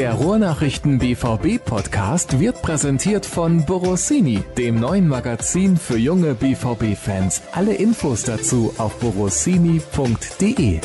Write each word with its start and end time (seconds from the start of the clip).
Der 0.00 0.14
Ruhrnachrichten 0.14 0.98
BVB 0.98 1.62
Podcast 1.62 2.40
wird 2.40 2.62
präsentiert 2.62 3.26
von 3.26 3.66
Borossini, 3.66 4.42
dem 4.56 4.80
neuen 4.80 5.06
Magazin 5.06 5.76
für 5.76 5.98
junge 5.98 6.32
BVB 6.32 6.96
Fans. 6.96 7.42
Alle 7.52 7.74
Infos 7.74 8.22
dazu 8.22 8.72
auf 8.78 8.98
borossini.de. 8.98 10.80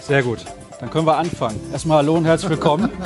Sehr 0.00 0.22
gut. 0.24 0.44
Dann 0.80 0.90
können 0.90 1.06
wir 1.06 1.16
anfangen. 1.16 1.60
Erstmal 1.70 1.98
hallo 1.98 2.14
und 2.14 2.24
herzlich 2.24 2.50
willkommen. 2.50 2.90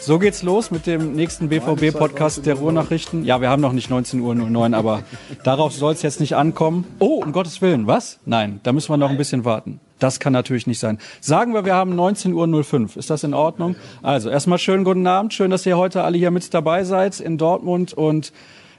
So 0.00 0.18
geht's 0.18 0.42
los 0.42 0.70
mit 0.70 0.86
dem 0.86 1.12
nächsten 1.12 1.50
BVB-Podcast 1.50 2.46
der 2.46 2.54
Ruhrnachrichten. 2.54 3.24
Ja, 3.26 3.42
wir 3.42 3.50
haben 3.50 3.60
noch 3.60 3.74
nicht 3.74 3.90
19.09 3.90 4.56
Uhr, 4.56 4.74
aber 4.74 5.02
darauf 5.44 5.74
soll 5.74 5.92
es 5.92 6.00
jetzt 6.00 6.18
nicht 6.18 6.34
ankommen. 6.34 6.86
Oh, 6.98 7.20
um 7.22 7.30
Gottes 7.30 7.60
Willen, 7.60 7.86
was? 7.86 8.18
Nein, 8.24 8.60
da 8.62 8.72
müssen 8.72 8.88
wir 8.90 8.96
noch 8.96 9.10
ein 9.10 9.18
bisschen 9.18 9.44
warten. 9.44 9.80
Das 9.98 10.20
kann 10.20 10.32
natürlich 10.32 10.66
nicht 10.66 10.78
sein. 10.78 10.98
Sagen 11.20 11.54
wir, 11.54 11.64
wir 11.64 11.74
haben 11.74 11.98
19.05 11.98 12.34
Uhr. 12.34 12.96
Ist 12.96 13.10
das 13.10 13.24
in 13.24 13.34
Ordnung? 13.34 13.76
Also, 14.02 14.30
erstmal 14.30 14.58
schönen 14.58 14.84
guten 14.84 15.06
Abend. 15.06 15.34
Schön, 15.34 15.50
dass 15.50 15.66
ihr 15.66 15.76
heute 15.76 16.04
alle 16.04 16.18
hier 16.18 16.30
mit 16.30 16.52
dabei 16.54 16.84
seid 16.84 17.20
in 17.20 17.38
Dortmund. 17.38 17.92
Und 17.94 18.32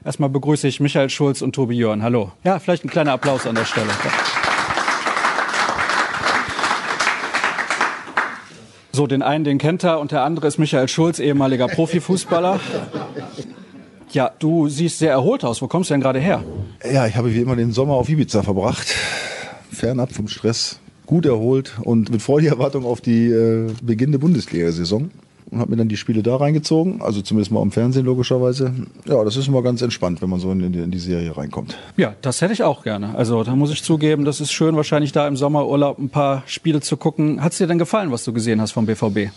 erstmal 0.04 0.30
begrüße 0.30 0.66
ich 0.66 0.80
Michael 0.80 1.10
Schulz 1.10 1.42
und 1.42 1.54
Tobi 1.54 1.76
Jörn. 1.76 2.02
Hallo. 2.02 2.32
Ja, 2.44 2.58
vielleicht 2.58 2.84
ein 2.84 2.90
kleiner 2.90 3.12
Applaus 3.12 3.46
an 3.46 3.54
der 3.54 3.64
Stelle. 3.66 3.90
So, 8.92 9.06
den 9.06 9.22
einen, 9.22 9.44
den 9.44 9.58
kennt 9.58 9.84
er 9.84 10.00
und 10.00 10.10
der 10.10 10.22
andere 10.24 10.48
ist 10.48 10.58
Michael 10.58 10.88
Schulz, 10.88 11.20
ehemaliger 11.20 11.68
Profifußballer. 11.68 12.58
Ja, 14.10 14.32
du 14.38 14.68
siehst 14.68 14.98
sehr 14.98 15.12
erholt 15.12 15.44
aus. 15.44 15.62
Wo 15.62 15.68
kommst 15.68 15.90
du 15.90 15.94
denn 15.94 16.00
gerade 16.00 16.18
her? 16.18 16.42
Ja, 16.84 17.06
ich 17.06 17.16
habe 17.16 17.32
wie 17.32 17.40
immer 17.40 17.54
den 17.54 17.70
Sommer 17.72 17.94
auf 17.94 18.08
Ibiza 18.08 18.42
verbracht. 18.42 18.94
Fernab 19.70 20.12
vom 20.12 20.26
Stress, 20.26 20.80
gut 21.10 21.26
erholt 21.26 21.72
und 21.82 22.08
mit 22.08 22.22
freudiger 22.22 22.52
Erwartung 22.52 22.84
auf 22.84 23.00
die 23.00 23.26
äh, 23.26 23.72
beginnende 23.82 24.20
Bundesliga-Saison 24.20 25.10
und 25.50 25.58
habe 25.58 25.72
mir 25.72 25.76
dann 25.76 25.88
die 25.88 25.96
Spiele 25.96 26.22
da 26.22 26.36
reingezogen, 26.36 27.02
also 27.02 27.20
zumindest 27.20 27.50
mal 27.50 27.60
am 27.60 27.72
Fernsehen 27.72 28.06
logischerweise. 28.06 28.72
Ja, 29.06 29.24
das 29.24 29.36
ist 29.36 29.48
immer 29.48 29.60
ganz 29.62 29.82
entspannt, 29.82 30.22
wenn 30.22 30.30
man 30.30 30.38
so 30.38 30.52
in 30.52 30.72
die, 30.72 30.78
in 30.78 30.92
die 30.92 31.00
Serie 31.00 31.36
reinkommt. 31.36 31.76
Ja, 31.96 32.14
das 32.22 32.40
hätte 32.40 32.52
ich 32.52 32.62
auch 32.62 32.84
gerne. 32.84 33.16
Also 33.16 33.42
da 33.42 33.56
muss 33.56 33.72
ich 33.72 33.82
zugeben, 33.82 34.24
das 34.24 34.40
ist 34.40 34.52
schön, 34.52 34.76
wahrscheinlich 34.76 35.10
da 35.10 35.26
im 35.26 35.36
Sommerurlaub 35.36 35.98
ein 35.98 36.10
paar 36.10 36.44
Spiele 36.46 36.80
zu 36.80 36.96
gucken. 36.96 37.42
Hat 37.42 37.50
es 37.50 37.58
dir 37.58 37.66
denn 37.66 37.78
gefallen, 37.78 38.12
was 38.12 38.22
du 38.22 38.32
gesehen 38.32 38.60
hast 38.60 38.70
vom 38.70 38.86
BVB? 38.86 39.32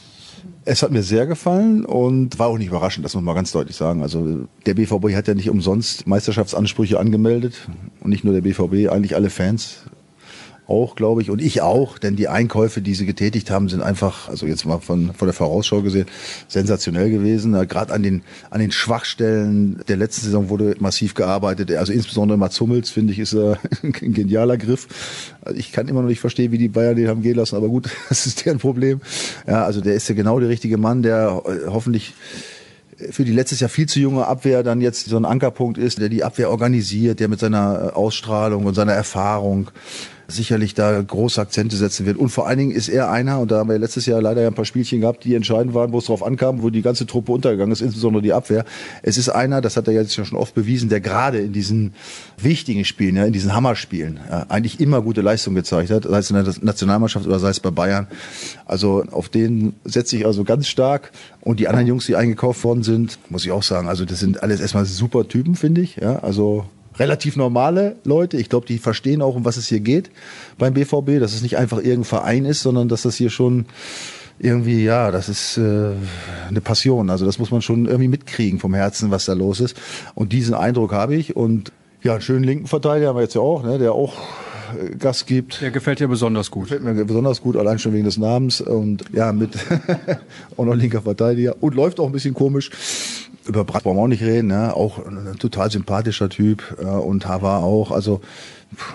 Es 0.66 0.84
hat 0.84 0.92
mir 0.92 1.02
sehr 1.02 1.26
gefallen 1.26 1.86
und 1.86 2.38
war 2.38 2.50
auch 2.50 2.58
nicht 2.60 2.68
überraschend, 2.68 3.04
das 3.04 3.16
muss 3.16 3.24
man 3.24 3.34
ganz 3.34 3.52
deutlich 3.52 3.76
sagen. 3.76 4.04
Also 4.04 4.48
der 4.68 4.76
BVB 4.76 5.16
hat 5.16 5.28
ja 5.28 5.34
nicht 5.34 5.50
umsonst 5.50 6.06
Meisterschaftsansprüche 6.06 7.00
angemeldet 7.00 7.68
und 8.02 8.12
nicht 8.12 8.24
nur 8.24 8.34
der 8.36 8.42
BVB, 8.42 8.92
eigentlich 8.92 9.16
alle 9.16 9.32
Fans 9.32 9.86
auch, 10.68 10.96
glaube 10.96 11.22
ich, 11.22 11.30
und 11.30 11.42
ich 11.42 11.62
auch, 11.62 11.98
denn 11.98 12.16
die 12.16 12.30
Einkäufe, 12.30 12.82
die 12.82 12.94
sie 12.94 13.06
getätigt 13.06 13.52
haben, 13.52 13.68
sind 13.68 13.82
einfach, 13.82 14.30
also 14.30 14.46
jetzt 14.46 14.66
mal 14.66 14.80
von, 14.80 15.14
von 15.14 15.28
der 15.28 15.34
Vorausschau 15.34 15.82
gesehen, 15.82 16.06
sensationell 16.48 17.10
gewesen. 17.10 17.54
Gerade 17.68 17.94
an 17.94 18.02
den, 18.02 18.24
an 18.50 18.62
den 18.62 18.72
Schwachstellen 18.72 19.82
der 19.88 19.98
letzten 19.98 20.26
Saison 20.26 20.50
wurde 20.50 20.76
massiv 20.80 21.16
gearbeitet. 21.16 21.72
Also 21.72 21.92
insbesondere 21.92 22.38
Mats 22.38 22.60
Hummels, 22.62 22.90
finde 22.90 23.12
ich, 23.14 23.20
ist 23.20 23.34
äh, 23.34 23.56
ein 23.84 24.14
genialer 24.14 24.58
Griff. 24.58 24.88
Also 25.42 25.60
ich 25.60 25.72
kann 25.72 25.88
immer 25.88 26.02
noch 26.02 26.10
nicht 26.10 26.22
verstehen, 26.22 26.52
wie 26.52 26.58
die 26.58 26.70
Bayern 26.70 26.96
den 26.96 27.10
haben 27.10 27.22
gehen 27.22 27.36
lassen, 27.36 27.56
aber 27.56 27.68
gut, 27.68 27.90
das 28.10 28.26
ist 28.26 28.46
deren 28.46 28.60
Problem. 28.60 29.02
Ja, 29.48 29.66
also 29.66 29.82
der 29.82 29.96
ist 29.96 30.08
ja 30.08 30.16
genau 30.16 30.40
der 30.40 30.50
richtige 30.50 30.78
Mann, 30.78 31.04
der 31.04 31.42
äh, 31.46 31.68
hoffentlich 31.68 32.14
für 33.12 33.26
die 33.26 33.32
letztes 33.32 33.60
Jahr 33.60 33.70
viel 33.70 33.88
zu 33.88 34.00
junge 34.00 34.28
Abwehr 34.28 34.64
dann 34.64 34.82
jetzt 34.82 35.08
so 35.08 35.18
ein 35.18 35.26
Ankerpunkt 35.26 35.78
ist, 35.78 36.00
der 36.00 36.10
die 36.10 36.24
Abwehr 36.24 36.50
organisiert, 36.50 37.20
der 37.20 37.28
mit 37.28 37.40
seiner 37.40 37.92
äh, 37.92 37.96
Ausstrahlung 37.96 38.66
und 38.66 38.76
seiner 38.76 38.94
Erfahrung 38.94 39.72
sicherlich 40.28 40.74
da 40.74 41.02
große 41.02 41.40
Akzente 41.40 41.76
setzen 41.76 42.06
wird. 42.06 42.18
Und 42.18 42.30
vor 42.30 42.48
allen 42.48 42.58
Dingen 42.58 42.72
ist 42.72 42.90
er 42.90 43.12
einer, 43.12 43.40
und 43.40 43.52
da 43.52 43.60
haben 43.60 43.70
wir 43.70 43.78
letztes 43.78 44.06
Jahr 44.06 44.22
leider 44.22 44.42
ja 44.42 44.48
ein 44.48 44.54
paar 44.54 44.66
Spielchen 44.66 45.02
gehabt, 45.02 45.24
die 45.24 45.36
entscheidend 45.36 45.74
waren, 45.74 45.92
wo 45.92 46.00
es 46.00 46.06
drauf 46.06 46.24
ankam, 46.24 46.62
wo 46.62 46.70
die 46.70 46.82
ganze 46.82 47.06
Truppe 47.06 47.32
untergegangen 47.32 47.72
ist, 47.72 47.82
insbesondere 47.82 48.22
die 48.22 48.34
Abwehr. 48.34 48.66
Es 49.02 49.18
ist 49.18 49.30
einer, 49.30 49.62
das 49.62 49.78
hat 49.78 49.88
er 49.88 49.94
jetzt 49.94 50.14
schon 50.14 50.38
oft 50.38 50.56
bewiesen, 50.56 50.90
der 50.90 51.02
gerade 51.02 51.40
in 51.40 51.54
diesen 51.54 51.94
wichtigen 52.38 52.86
Spielen, 52.86 53.16
ja, 53.16 53.26
in 53.26 53.34
diesen 53.34 53.54
Hammerspielen, 53.54 54.20
ja, 54.30 54.46
eigentlich 54.50 54.80
immer 54.80 55.02
gute 55.02 55.22
Leistung 55.22 55.56
gezeigt 55.56 55.90
hat, 55.90 56.04
sei 56.04 56.18
es 56.18 56.30
in 56.30 56.44
der 56.44 56.54
Nationalmannschaft 56.62 57.26
oder 57.26 57.40
sei 57.40 57.50
es 57.50 57.60
bei 57.60 57.72
Bayern. 57.72 58.08
Also 58.66 59.04
auf 59.12 59.30
den 59.30 59.74
setze 59.84 60.18
ich 60.18 60.26
also 60.26 60.44
ganz 60.44 60.68
stark. 60.68 61.12
Und 61.42 61.60
die 61.60 61.68
anderen 61.68 61.88
Jungs, 61.88 62.06
die 62.06 62.16
eingekauft 62.16 62.64
worden 62.64 62.84
sind, 62.84 63.20
muss 63.30 63.46
ich 63.46 63.52
auch 63.52 63.64
sagen, 63.64 63.88
also 63.88 64.06
das 64.06 64.20
sind 64.20 64.42
alles 64.44 64.62
erstmal 64.62 64.86
super 64.86 65.28
Typen, 65.28 65.56
finde 65.56 65.82
ich. 65.82 65.98
Ja, 65.98 66.20
also 66.20 66.66
relativ 66.98 67.36
normale 67.36 67.96
Leute. 68.04 68.38
Ich 68.38 68.50
glaube, 68.50 68.66
die 68.66 68.78
verstehen 68.78 69.22
auch, 69.22 69.36
um 69.36 69.46
was 69.46 69.58
es 69.58 69.68
hier 69.68 69.80
geht 69.80 70.12
beim 70.58 70.74
BVB, 70.74 71.20
dass 71.20 71.34
es 71.34 71.42
nicht 71.42 71.58
einfach 71.58 71.78
irgendein 71.78 72.04
Verein 72.06 72.46
ist, 72.46 72.62
sondern 72.62 72.90
dass 72.90 73.04
das 73.04 73.16
hier 73.16 73.30
schon 73.30 73.66
irgendwie, 74.40 74.84
ja, 74.84 75.12
das 75.12 75.30
ist 75.30 75.58
äh, 75.58 75.92
eine 76.48 76.62
Passion. 76.62 77.10
Also 77.10 77.26
das 77.26 77.40
muss 77.40 77.52
man 77.52 77.62
schon 77.62 77.86
irgendwie 77.86 78.08
mitkriegen 78.08 78.60
vom 78.60 78.74
Herzen, 78.74 79.12
was 79.12 79.26
da 79.26 79.34
los 79.34 79.60
ist. 79.60 79.80
Und 80.16 80.34
diesen 80.34 80.54
Eindruck 80.54 80.92
habe 80.92 81.16
ich. 81.16 81.36
Und 81.36 81.72
ja, 82.02 82.14
einen 82.14 82.22
schönen 82.22 82.44
linken 82.44 82.68
Verteidiger 82.68 83.10
haben 83.10 83.18
wir 83.18 83.24
jetzt 83.24 83.36
ja 83.36 83.42
auch, 83.42 83.64
ne, 83.64 83.78
der 83.78 83.94
auch 83.94 84.18
äh, 84.78 84.96
Gas 84.96 85.26
gibt. 85.26 85.62
Der 85.62 85.72
gefällt 85.72 86.00
dir 86.00 86.08
besonders 86.08 86.52
gut. 86.52 86.64
Gefällt 86.64 86.84
mir 86.84 87.06
besonders 87.06 87.42
gut, 87.42 87.56
allein 87.56 87.80
schon 87.80 87.94
wegen 87.94 88.06
des 88.06 88.18
Namens 88.18 88.60
und 88.60 89.06
ja, 89.14 89.32
mit 89.32 89.52
auch 90.58 90.66
noch 90.66 90.76
linker 90.76 91.02
Verteidiger 91.02 91.56
und 91.62 91.76
läuft 91.76 92.00
auch 92.00 92.08
ein 92.08 92.12
bisschen 92.12 92.34
komisch 92.34 92.72
über 93.46 93.64
Brandt 93.64 93.84
brauchen 93.84 93.98
wir 93.98 94.04
auch 94.04 94.08
nicht 94.08 94.24
reden, 94.24 94.48
ne? 94.48 94.76
auch 94.76 95.06
ein 95.06 95.38
total 95.38 95.70
sympathischer 95.72 96.30
Typ 96.30 96.78
äh, 96.80 96.86
und 96.86 97.28
Havard 97.28 97.64
auch. 97.64 97.92
Also, 97.92 98.22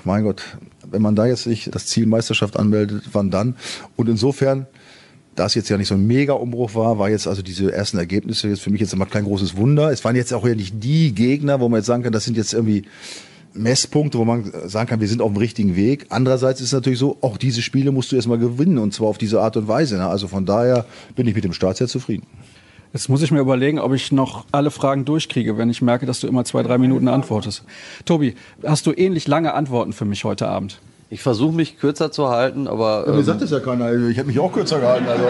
mein 0.05 0.25
Gott, 0.25 0.43
wenn 0.91 1.03
man 1.03 1.15
da 1.15 1.27
jetzt 1.27 1.45
sich 1.45 1.71
das 1.73 1.87
Ziel 1.87 2.07
Meisterschaft 2.07 2.59
anmeldet, 2.59 3.05
wann 3.13 3.31
dann? 3.31 3.57
Und 3.97 4.09
insofern, 4.09 4.67
da 5.35 5.47
es 5.47 5.55
jetzt 5.55 5.69
ja 5.69 5.77
nicht 5.77 5.89
so 5.89 5.95
ein 5.95 6.07
Mega-Umbruch 6.07 6.75
war, 6.75 6.99
war 6.99 7.11
jetzt 7.11 7.29
also 7.29 7.43
diese 7.43 7.73
ersten 7.73 7.99
Ergebnisse 7.99 8.49
jetzt 8.49 8.63
für 8.63 8.71
mich 8.71 8.81
jetzt 8.81 8.93
immer 8.93 9.07
kein 9.07 9.25
großes 9.25 9.57
Wunder. 9.57 9.93
Es 9.93 10.05
waren 10.05 10.17
jetzt 10.17 10.33
auch 10.35 10.47
ja 10.47 10.55
nicht 10.55 10.83
die 10.83 11.15
Gegner, 11.15 11.61
wo 11.61 11.69
man 11.69 11.79
jetzt 11.79 11.87
sagen 11.87 12.03
kann, 12.03 12.13
das 12.13 12.25
sind 12.25 12.37
jetzt 12.37 12.55
irgendwie 12.55 12.85
Messpunkte, 13.55 14.19
wo 14.19 14.25
man 14.25 14.53
sagen 14.67 14.89
kann, 14.89 15.01
wir 15.01 15.09
sind 15.09 15.23
auf 15.23 15.33
dem 15.33 15.37
richtigen 15.37 15.77
Weg. 15.77 16.07
Andererseits 16.09 16.61
ist 16.61 16.69
es 16.69 16.73
natürlich 16.73 16.99
so, 16.99 17.19
auch 17.21 17.37
diese 17.37 17.63
Spiele 17.63 17.93
musst 17.93 18.13
du 18.13 18.17
erstmal 18.17 18.39
gewinnen 18.39 18.79
und 18.79 18.95
zwar 18.95 19.09
auf 19.09 19.19
diese 19.19 19.41
Art 19.41 19.57
und 19.57 19.69
Weise. 19.69 19.97
Ne? 19.97 20.07
Also 20.07 20.29
von 20.29 20.45
daher 20.45 20.87
bin 21.15 21.27
ich 21.27 21.35
mit 21.35 21.45
dem 21.45 21.53
Start 21.53 21.77
sehr 21.77 21.89
zufrieden. 21.89 22.27
Jetzt 22.93 23.09
muss 23.09 23.23
ich 23.23 23.31
mir 23.31 23.41
überlegen, 23.41 23.79
ob 23.79 23.93
ich 23.93 24.13
noch 24.13 24.45
alle 24.51 24.71
Fragen 24.71 25.05
durchkriege, 25.05 25.59
wenn 25.59 25.69
ich 25.69 25.83
merke, 25.83 26.07
dass 26.07 26.21
du 26.21 26.27
immer 26.27 26.45
zwei, 26.45 26.63
drei 26.63 26.79
Minuten 26.79 27.09
antwortest. 27.09 27.65
Tobi, 28.07 28.35
hast 28.65 28.87
du 28.87 28.93
ähnlich 28.93 29.29
lange 29.29 29.53
Antworten 29.53 29.93
für 29.93 30.07
mich 30.07 30.25
heute 30.25 30.49
Abend? 30.49 30.81
Ich 31.11 31.23
versuche 31.23 31.55
mich 31.55 31.79
kürzer 31.79 32.11
zu 32.11 32.29
halten, 32.29 32.67
aber. 32.67 33.05
Ja, 33.07 33.13
mir 33.13 33.19
ähm, 33.19 33.25
sagt 33.25 33.41
das 33.41 33.51
ja 33.51 33.61
keiner. 33.61 33.87
Also 33.87 34.09
ich 34.09 34.17
hätte 34.17 34.27
mich 34.27 34.39
auch 34.39 34.53
kürzer 34.53 34.79
gehalten. 34.79 35.07
Also 35.09 35.25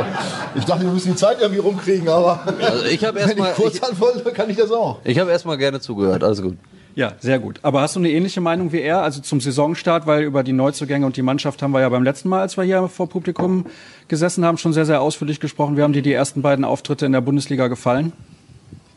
ich 0.57 0.65
dachte, 0.65 0.85
wir 0.85 0.93
müssen 0.93 1.13
die 1.13 1.17
Zeit 1.17 1.39
irgendwie 1.41 1.61
rumkriegen, 1.61 2.09
aber 2.09 2.41
also 2.61 2.85
ich 2.87 3.05
habe 3.05 3.21
erstmal. 3.21 3.49
Wenn 3.57 3.67
ich 3.67 3.73
kurz 3.73 3.81
antworte, 3.81 4.21
kann 4.33 4.51
ich 4.51 4.57
das 4.57 4.73
auch. 4.73 4.99
Ich 5.05 5.19
habe 5.21 5.31
erstmal 5.31 5.57
gerne 5.57 5.81
zugehört. 5.81 6.25
Alles 6.25 6.43
gut. 6.43 6.57
Ja, 6.99 7.13
sehr 7.21 7.39
gut. 7.39 7.61
Aber 7.63 7.81
hast 7.81 7.95
du 7.95 8.01
eine 8.01 8.11
ähnliche 8.11 8.41
Meinung 8.41 8.73
wie 8.73 8.81
er, 8.81 9.03
also 9.03 9.21
zum 9.21 9.41
Saisonstart, 9.41 10.09
weil 10.09 10.25
über 10.25 10.43
die 10.43 10.53
Neuzugänge 10.53 11.07
und 11.07 11.17
die 11.17 11.23
Mannschaft 11.23 11.63
haben 11.63 11.71
wir 11.71 11.81
ja 11.81 11.89
beim 11.89 12.03
letzten 12.03 12.29
Mal, 12.29 12.41
als 12.41 12.57
wir 12.57 12.65
hier 12.65 12.89
vor 12.89 13.09
Publikum 13.09 13.67
gesessen 14.09 14.45
haben, 14.45 14.59
schon 14.59 14.73
sehr, 14.73 14.85
sehr 14.85 15.01
ausführlich 15.01 15.39
gesprochen. 15.39 15.77
Wie 15.77 15.83
haben 15.83 15.93
dir 15.93 16.03
die 16.03 16.13
ersten 16.13 16.43
beiden 16.43 16.65
Auftritte 16.65 17.07
in 17.07 17.13
der 17.13 17.21
Bundesliga 17.21 17.69
gefallen? 17.69 18.13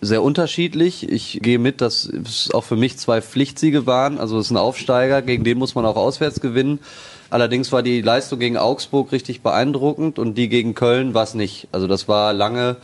Sehr 0.02 0.24
unterschiedlich. 0.24 1.12
Ich 1.12 1.42
gehe 1.44 1.60
mit, 1.60 1.80
dass 1.80 2.06
es 2.06 2.50
auch 2.52 2.64
für 2.64 2.76
mich 2.76 2.98
zwei 2.98 3.22
Pflichtsiege 3.22 3.86
waren. 3.86 4.18
Also 4.18 4.40
es 4.40 4.48
ist 4.48 4.52
ein 4.52 4.58
Aufsteiger, 4.58 5.22
gegen 5.22 5.44
den 5.44 5.60
muss 5.60 5.76
man 5.76 5.86
auch 5.86 5.96
auswärts 5.96 6.40
gewinnen. 6.40 6.80
Allerdings 7.30 7.72
war 7.72 7.84
die 7.84 8.02
Leistung 8.02 8.40
gegen 8.40 8.58
Augsburg 8.58 9.12
richtig 9.12 9.42
beeindruckend 9.42 10.18
und 10.18 10.40
die 10.40 10.50
gegen 10.50 10.74
Köln 10.74 11.14
war 11.14 11.22
es 11.22 11.36
nicht. 11.36 11.68
Also 11.72 11.86
das 11.86 12.08
war 12.08 12.34
lange, 12.34 12.78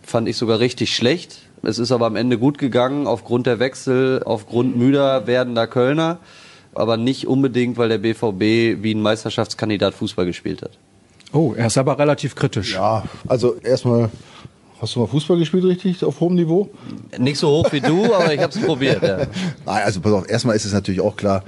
fand 0.00 0.26
ich 0.26 0.38
sogar 0.38 0.58
richtig 0.58 0.96
schlecht. 0.96 1.40
Es 1.66 1.78
ist 1.78 1.92
aber 1.92 2.06
am 2.06 2.16
Ende 2.16 2.38
gut 2.38 2.58
gegangen, 2.58 3.06
aufgrund 3.06 3.46
der 3.46 3.58
Wechsel, 3.58 4.22
aufgrund 4.24 4.76
müder 4.76 5.26
werdender 5.26 5.66
Kölner, 5.66 6.18
aber 6.74 6.96
nicht 6.96 7.26
unbedingt, 7.26 7.76
weil 7.76 7.88
der 7.88 7.98
BVB 7.98 8.82
wie 8.82 8.94
ein 8.94 9.02
Meisterschaftskandidat 9.02 9.94
Fußball 9.94 10.26
gespielt 10.26 10.62
hat. 10.62 10.72
Oh, 11.32 11.54
er 11.56 11.66
ist 11.66 11.78
aber 11.78 11.98
relativ 11.98 12.34
kritisch. 12.34 12.74
Ja, 12.74 13.04
also 13.26 13.56
erstmal 13.56 14.10
Hast 14.80 14.96
du 14.96 15.00
mal 15.00 15.06
Fußball 15.06 15.38
gespielt, 15.38 15.64
richtig, 15.64 16.04
auf 16.04 16.20
hohem 16.20 16.34
Niveau? 16.34 16.68
Nicht 17.16 17.38
so 17.38 17.48
hoch 17.48 17.72
wie 17.72 17.80
du, 17.80 18.12
aber 18.12 18.34
ich 18.34 18.40
habe 18.40 18.52
es 18.52 18.60
probiert. 18.60 19.02
Ja. 19.02 19.18
Nein, 19.64 19.82
also 19.82 20.00
pass 20.00 20.12
auf, 20.12 20.28
erstmal 20.28 20.56
ist 20.56 20.64
es 20.64 20.72
natürlich 20.72 21.00
auch 21.00 21.16
klar, 21.16 21.42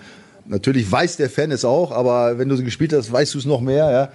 natürlich 0.46 0.90
weiß 0.90 1.16
der 1.16 1.28
Fan 1.28 1.50
es 1.50 1.64
auch, 1.64 1.90
aber 1.90 2.38
wenn 2.38 2.48
du 2.48 2.56
gespielt 2.62 2.92
hast, 2.92 3.12
weißt 3.12 3.34
du 3.34 3.38
es 3.38 3.44
noch 3.44 3.60
mehr, 3.60 3.90
ja 3.90 4.08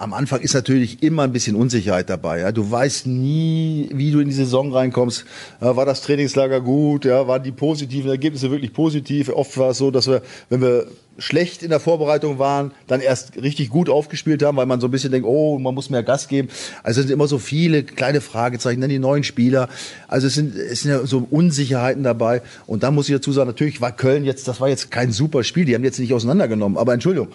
am 0.00 0.14
Anfang 0.14 0.40
ist 0.40 0.54
natürlich 0.54 1.02
immer 1.02 1.24
ein 1.24 1.32
bisschen 1.32 1.54
Unsicherheit 1.54 2.08
dabei. 2.08 2.40
Ja? 2.40 2.52
Du 2.52 2.70
weißt 2.70 3.06
nie, 3.06 3.90
wie 3.92 4.10
du 4.10 4.20
in 4.20 4.28
die 4.28 4.34
Saison 4.34 4.72
reinkommst. 4.72 5.26
War 5.60 5.84
das 5.84 6.00
Trainingslager 6.00 6.62
gut? 6.62 7.04
Ja, 7.04 7.28
waren 7.28 7.42
die 7.42 7.52
positiven 7.52 8.10
Ergebnisse 8.10 8.50
wirklich 8.50 8.72
positiv? 8.72 9.28
Oft 9.28 9.58
war 9.58 9.70
es 9.70 9.78
so, 9.78 9.90
dass 9.90 10.08
wir, 10.08 10.22
wenn 10.48 10.62
wir 10.62 10.86
schlecht 11.18 11.62
in 11.62 11.68
der 11.68 11.80
Vorbereitung 11.80 12.38
waren, 12.38 12.70
dann 12.86 13.02
erst 13.02 13.36
richtig 13.36 13.68
gut 13.68 13.90
aufgespielt 13.90 14.42
haben, 14.42 14.56
weil 14.56 14.64
man 14.64 14.80
so 14.80 14.88
ein 14.88 14.90
bisschen 14.90 15.12
denkt, 15.12 15.28
oh, 15.28 15.58
man 15.58 15.74
muss 15.74 15.90
mehr 15.90 16.02
Gas 16.02 16.28
geben. 16.28 16.48
Also 16.82 17.00
es 17.00 17.06
sind 17.06 17.12
immer 17.12 17.28
so 17.28 17.38
viele 17.38 17.82
kleine 17.82 18.22
Fragezeichen, 18.22 18.80
dann 18.80 18.88
die 18.88 18.98
neuen 18.98 19.22
Spieler. 19.22 19.68
Also 20.08 20.28
es 20.28 20.34
sind, 20.34 20.56
es 20.56 20.80
sind 20.80 20.92
ja 20.92 21.04
so 21.04 21.26
Unsicherheiten 21.30 22.04
dabei. 22.04 22.40
Und 22.66 22.84
da 22.84 22.90
muss 22.90 23.06
ich 23.10 23.14
dazu 23.14 23.32
sagen, 23.32 23.48
natürlich 23.48 23.82
war 23.82 23.92
Köln 23.92 24.24
jetzt, 24.24 24.48
das 24.48 24.62
war 24.62 24.70
jetzt 24.70 24.90
kein 24.90 25.12
super 25.12 25.44
Spiel, 25.44 25.66
die 25.66 25.74
haben 25.74 25.84
jetzt 25.84 25.98
nicht 25.98 26.14
auseinandergenommen. 26.14 26.78
Aber 26.78 26.94
Entschuldigung, 26.94 27.28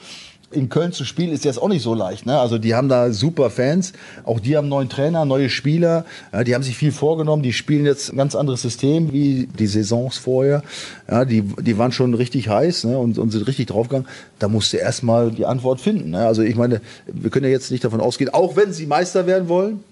in 0.55 0.69
Köln 0.69 0.91
zu 0.91 1.05
spielen 1.05 1.31
ist 1.31 1.45
jetzt 1.45 1.61
auch 1.61 1.67
nicht 1.67 1.83
so 1.83 1.93
leicht. 1.93 2.25
Ne? 2.25 2.39
Also 2.39 2.57
die 2.57 2.75
haben 2.75 2.89
da 2.89 3.11
super 3.11 3.49
Fans, 3.49 3.93
auch 4.23 4.39
die 4.39 4.57
haben 4.57 4.67
neuen 4.67 4.89
Trainer, 4.89 5.25
neue 5.25 5.49
Spieler, 5.49 6.05
ja, 6.31 6.43
die 6.43 6.55
haben 6.55 6.63
sich 6.63 6.77
viel 6.77 6.91
vorgenommen, 6.91 7.43
die 7.43 7.53
spielen 7.53 7.85
jetzt 7.85 8.11
ein 8.11 8.17
ganz 8.17 8.35
anderes 8.35 8.61
System 8.61 9.11
wie 9.11 9.47
die 9.47 9.67
Saisons 9.67 10.17
vorher. 10.17 10.63
Ja, 11.09 11.25
die, 11.25 11.41
die 11.41 11.77
waren 11.77 11.91
schon 11.91 12.13
richtig 12.13 12.49
heiß 12.49 12.85
ne? 12.85 12.97
und, 12.97 13.17
und 13.17 13.31
sind 13.31 13.47
richtig 13.47 13.67
draufgegangen. 13.67 14.07
Da 14.39 14.47
musste 14.47 14.77
erstmal 14.77 15.31
die 15.31 15.45
Antwort 15.45 15.81
finden. 15.81 16.11
Ne? 16.11 16.25
Also 16.25 16.41
ich 16.41 16.55
meine, 16.55 16.81
wir 17.05 17.29
können 17.29 17.45
ja 17.45 17.51
jetzt 17.51 17.71
nicht 17.71 17.83
davon 17.83 18.01
ausgehen, 18.01 18.33
auch 18.33 18.55
wenn 18.55 18.73
sie 18.73 18.85
Meister 18.85 19.27
werden 19.27 19.49
wollen, 19.49 19.83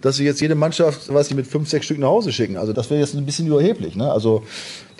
dass 0.00 0.16
sie 0.16 0.24
jetzt 0.24 0.40
jede 0.40 0.54
Mannschaft, 0.54 1.12
weiß 1.12 1.28
ich, 1.30 1.34
mit 1.36 1.46
fünf, 1.46 1.68
sechs 1.68 1.86
Stück 1.86 1.98
nach 1.98 2.08
Hause 2.08 2.32
schicken. 2.32 2.56
Also 2.56 2.72
das 2.72 2.90
wäre 2.90 3.00
jetzt 3.00 3.14
ein 3.14 3.26
bisschen 3.26 3.46
überheblich. 3.46 3.96
Ne? 3.96 4.10
Also 4.10 4.42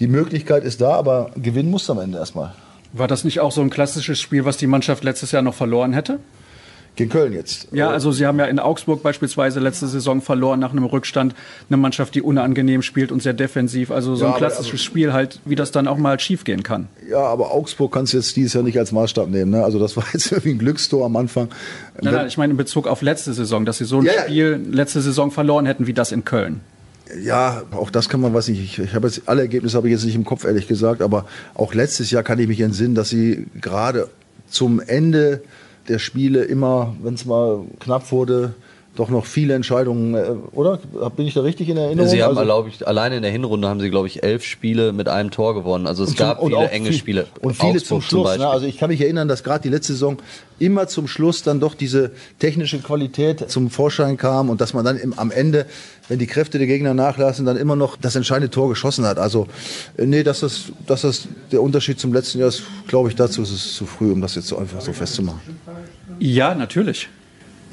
die 0.01 0.07
Möglichkeit 0.09 0.65
ist 0.65 0.81
da, 0.81 0.95
aber 0.95 1.31
gewinnen 1.37 1.71
muss 1.71 1.89
am 1.91 1.99
Ende 1.99 2.19
erstmal. 2.19 2.55
War 2.99 3.09
das 3.09 3.25
nicht 3.25 3.41
auch 3.41 3.53
so 3.53 3.61
ein 3.61 3.71
klassisches 3.71 4.21
Spiel, 4.21 4.45
was 4.45 4.57
die 4.57 4.67
Mannschaft 4.67 5.05
letztes 5.05 5.33
Jahr 5.33 5.43
noch 5.43 5.55
verloren 5.55 5.93
hätte? 5.93 6.19
Gegen 6.97 7.11
Köln 7.11 7.35
jetzt. 7.35 7.69
Ja, 7.73 7.91
also 7.91 8.11
Sie 8.11 8.25
haben 8.25 8.39
ja 8.39 8.47
in 8.47 8.59
Augsburg 8.59 9.03
beispielsweise 9.03 9.61
letzte 9.61 9.87
Saison 9.87 10.23
verloren 10.23 10.59
nach 10.61 10.73
einem 10.73 10.85
Rückstand. 10.85 11.35
Eine 11.69 11.77
Mannschaft, 11.77 12.15
die 12.15 12.23
unangenehm 12.23 12.81
spielt 12.81 13.13
und 13.13 13.23
sehr 13.23 13.35
defensiv. 13.35 13.91
Also 13.91 14.17
so 14.17 14.25
Ja, 14.25 14.33
ein 14.33 14.39
klassisches 14.39 14.83
Spiel 14.83 15.13
halt, 15.13 15.41
wie 15.45 15.57
das 15.57 15.73
dann 15.73 15.89
auch 15.89 15.99
mal 15.99 16.19
schiefgehen 16.19 16.63
kann. 16.63 16.89
Ja, 17.11 17.19
aber 17.19 17.53
Augsburg 17.53 17.93
kannst 17.93 18.15
du 18.15 18.17
jetzt 18.17 18.35
dieses 18.37 18.55
Jahr 18.55 18.65
nicht 18.65 18.79
als 18.79 18.93
Maßstab 18.93 19.29
nehmen. 19.29 19.51
Ne? 19.51 19.63
Also 19.63 19.79
das 19.79 19.95
war 19.99 20.05
jetzt 20.15 20.31
irgendwie 20.33 20.53
ein 20.53 20.59
Glückstor 20.59 21.05
am 21.05 21.17
Anfang. 21.17 21.51
Nein, 22.01 22.15
nein, 22.15 22.27
ich 22.29 22.39
meine 22.39 22.53
in 22.53 22.57
Bezug 22.57 22.87
auf 22.87 23.03
letzte 23.03 23.35
Saison, 23.35 23.67
dass 23.67 23.77
Sie 23.77 23.85
so 23.85 23.99
ein 23.99 24.07
ja. 24.07 24.23
Spiel 24.23 24.59
letzte 24.71 25.03
Saison 25.03 25.31
verloren 25.31 25.67
hätten 25.67 25.87
wie 25.87 25.93
das 25.93 26.13
in 26.13 26.25
Köln. 26.25 26.63
Ja, 27.23 27.63
auch 27.71 27.91
das 27.91 28.09
kann 28.09 28.21
man, 28.21 28.35
weiß 28.35 28.49
nicht, 28.49 28.63
ich, 28.63 28.79
ich 28.79 28.95
habe 28.95 29.07
jetzt 29.07 29.23
alle 29.27 29.43
Ergebnisse 29.43 29.77
habe 29.77 29.89
ich 29.89 29.93
jetzt 29.93 30.05
nicht 30.05 30.17
im 30.17 30.25
Kopf, 30.25 30.45
ehrlich 30.45 30.67
gesagt, 30.67 31.03
aber 31.03 31.27
auch 31.55 31.73
letztes 31.73 32.11
Jahr 32.11 32.23
kann 32.23 32.39
ich 32.39 32.49
mich 32.49 32.61
entsinnen, 32.61 32.95
dass 32.95 33.09
sie 33.09 33.47
gerade 33.61 34.09
zum 34.49 34.81
Ende 34.81 35.43
der 35.89 35.99
Spiele 35.99 36.43
immer, 36.43 36.97
wenn 37.03 37.15
es 37.15 37.25
mal 37.25 37.65
knapp 37.79 38.11
wurde, 38.11 38.55
doch 38.97 39.09
noch 39.11 39.27
viele 39.27 39.55
Entscheidungen, 39.55 40.15
äh, 40.15 40.25
oder? 40.53 40.79
Bin 41.17 41.27
ich 41.27 41.35
da 41.35 41.43
richtig 41.43 41.69
in 41.69 41.77
Erinnerung? 41.77 42.11
Sie 42.11 42.23
haben, 42.23 42.31
Also- 42.37 42.43
glaube 42.45 42.69
ich, 42.69 42.87
alleine 42.87 43.17
in 43.17 43.23
der 43.23 43.31
Hinrunde 43.31 43.69
haben 43.69 43.79
sie, 43.81 43.91
glaube 43.91 44.09
ich, 44.09 44.23
elf 44.23 44.43
Spiele 44.45 44.93
mit 44.93 45.09
einem 45.09 45.31
Tor 45.31 45.55
gewonnen. 45.55 45.87
Also 45.87 46.03
es 46.05 46.11
Und 46.11 46.17
zum- 46.17 46.27
gab 46.27 46.41
und 46.43 46.53
viele 46.53 46.69
enge 46.71 46.89
viel- 46.89 46.99
Spiele. 46.99 47.27
Und 47.41 47.55
viele 47.57 47.73
Augsburg 47.75 47.87
zum 47.89 48.03
Schluss. 48.03 48.25
Beispiel. 48.25 48.45
ne? 48.47 48.51
Also 48.51 48.67
ich 48.67 48.79
kann 48.79 48.91
mich 48.91 49.01
erinnern, 49.01 49.29
dass 49.29 49.45
gerade 49.45 49.63
die 49.63 49.69
letzte 49.69 49.93
Saison 49.93 50.17
immer 50.59 50.89
zum 50.89 51.07
Schluss 51.07 51.43
dann 51.43 51.61
doch 51.61 51.75
diese 51.75 52.13
technische 52.39 52.79
Qualität 52.79 53.51
zum 53.51 53.69
Vorschein 53.71 54.17
kam 54.17 54.49
und 54.51 54.61
dass 54.61 54.73
man 54.73 54.85
dann 54.85 54.97
im, 54.97 55.13
am 55.19 55.31
Ende, 55.31 55.67
wenn 56.09 56.19
die 56.19 56.27
Kräfte 56.27 56.57
der 56.59 56.67
Gegner 56.67 56.95
nachlassen, 56.95 57.45
dann 57.45 57.59
immer 57.59 57.77
noch 57.77 57.97
das 57.97 58.17
entscheidende 58.17 58.51
Tor 58.51 58.69
geschossen 58.71 59.05
hat. 59.05 59.19
Also 59.19 59.47
äh, 59.99 60.07
nee, 60.07 60.23
dass 60.23 60.41
das, 60.41 60.73
dass 60.87 61.03
das 61.03 61.29
der 61.53 61.63
Unterschied 61.63 62.01
zum 62.01 62.13
letzten 62.15 62.39
Jahr 62.39 62.49
ist, 62.49 62.63
glaube 62.89 63.11
ich, 63.11 63.15
dazu 63.17 63.43
ist 63.43 63.51
es 63.51 63.75
zu 63.75 63.85
früh, 63.85 64.11
um 64.11 64.23
das 64.23 64.35
jetzt 64.35 64.49
so 64.49 64.57
einfach 64.57 64.81
so 64.81 64.93
festzumachen. 64.95 65.41
Ja, 66.19 66.55
natürlich. 66.55 67.09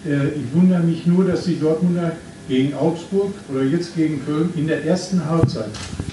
Äh, 0.05 0.27
Ich 0.39 0.53
wundere 0.53 0.81
mich 0.81 1.05
nur, 1.05 1.25
dass 1.25 1.45
die 1.45 1.59
Dortmunder 1.59 2.13
gegen 2.47 2.73
Augsburg 2.73 3.31
oder 3.49 3.63
jetzt 3.63 3.95
gegen 3.95 4.23
Köln 4.25 4.49
in 4.55 4.67
der 4.67 4.85
ersten 4.85 5.23
Halbzeit 5.25 5.69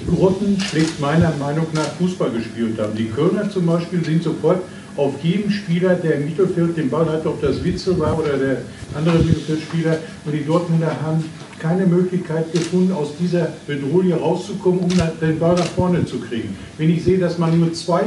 grottenschlecht 0.08 1.00
meiner 1.00 1.32
Meinung 1.38 1.66
nach 1.74 1.88
Fußball 1.98 2.30
gespielt 2.30 2.78
haben. 2.78 2.94
Die 2.96 3.06
Kölner 3.06 3.50
zum 3.50 3.66
Beispiel 3.66 4.04
sind 4.04 4.22
sofort 4.22 4.62
auf 4.96 5.14
jeden 5.22 5.50
Spieler, 5.50 5.94
der 5.94 6.16
im 6.16 6.26
Mittelfeld 6.26 6.76
den 6.76 6.88
Ball 6.88 7.06
hatte, 7.06 7.28
ob 7.28 7.40
das 7.40 7.62
Witzel 7.64 7.98
war 7.98 8.18
oder 8.18 8.36
der 8.36 8.58
andere 8.94 9.18
Mittelfeldspieler, 9.18 9.98
und 10.24 10.32
die 10.32 10.44
Dortmunder 10.44 10.94
haben 11.02 11.24
keine 11.58 11.86
Möglichkeit 11.86 12.52
gefunden, 12.52 12.92
aus 12.92 13.08
dieser 13.20 13.48
Bedrohung 13.66 14.12
rauszukommen, 14.12 14.80
um 14.80 14.90
den 15.20 15.38
Ball 15.38 15.54
nach 15.54 15.66
vorne 15.66 16.04
zu 16.06 16.18
kriegen. 16.18 16.56
Wenn 16.78 16.90
ich 16.90 17.04
sehe, 17.04 17.18
dass 17.18 17.38
man 17.38 17.58
nur 17.58 17.72
zwei 17.72 18.02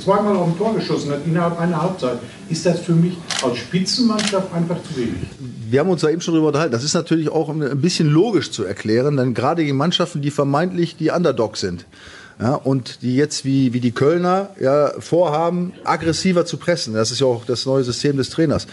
zweimal 0.00 0.36
auf 0.36 0.48
ein 0.48 0.58
Tor 0.58 0.74
geschossen 0.74 1.10
hat 1.10 1.20
innerhalb 1.26 1.58
einer 1.58 1.80
Halbzeit, 1.82 2.18
ist 2.48 2.66
das 2.66 2.80
für 2.80 2.92
mich 2.92 3.16
als 3.42 3.58
Spitzenmannschaft 3.58 4.52
einfach 4.52 4.76
zu 4.82 4.96
wenig. 4.96 5.14
Wir 5.70 5.80
haben 5.80 5.90
uns 5.90 6.02
da 6.02 6.10
eben 6.10 6.20
schon 6.20 6.34
drüber 6.34 6.48
unterhalten. 6.48 6.72
Das 6.72 6.84
ist 6.84 6.94
natürlich 6.94 7.28
auch 7.28 7.48
ein 7.48 7.80
bisschen 7.80 8.08
logisch 8.08 8.50
zu 8.50 8.64
erklären, 8.64 9.16
denn 9.16 9.34
gerade 9.34 9.64
gegen 9.64 9.76
Mannschaften, 9.76 10.22
die 10.22 10.30
vermeintlich 10.30 10.96
die 10.96 11.10
Underdogs 11.10 11.60
sind. 11.60 11.86
Ja, 12.40 12.54
und 12.54 13.02
die 13.02 13.16
jetzt 13.16 13.44
wie, 13.44 13.72
wie 13.72 13.80
die 13.80 13.90
Kölner 13.90 14.50
ja, 14.60 14.92
vorhaben, 15.00 15.72
aggressiver 15.82 16.46
zu 16.46 16.56
pressen. 16.56 16.94
Das 16.94 17.10
ist 17.10 17.20
ja 17.20 17.26
auch 17.26 17.44
das 17.44 17.66
neue 17.66 17.82
System 17.82 18.16
des 18.16 18.30
Trainers. 18.30 18.68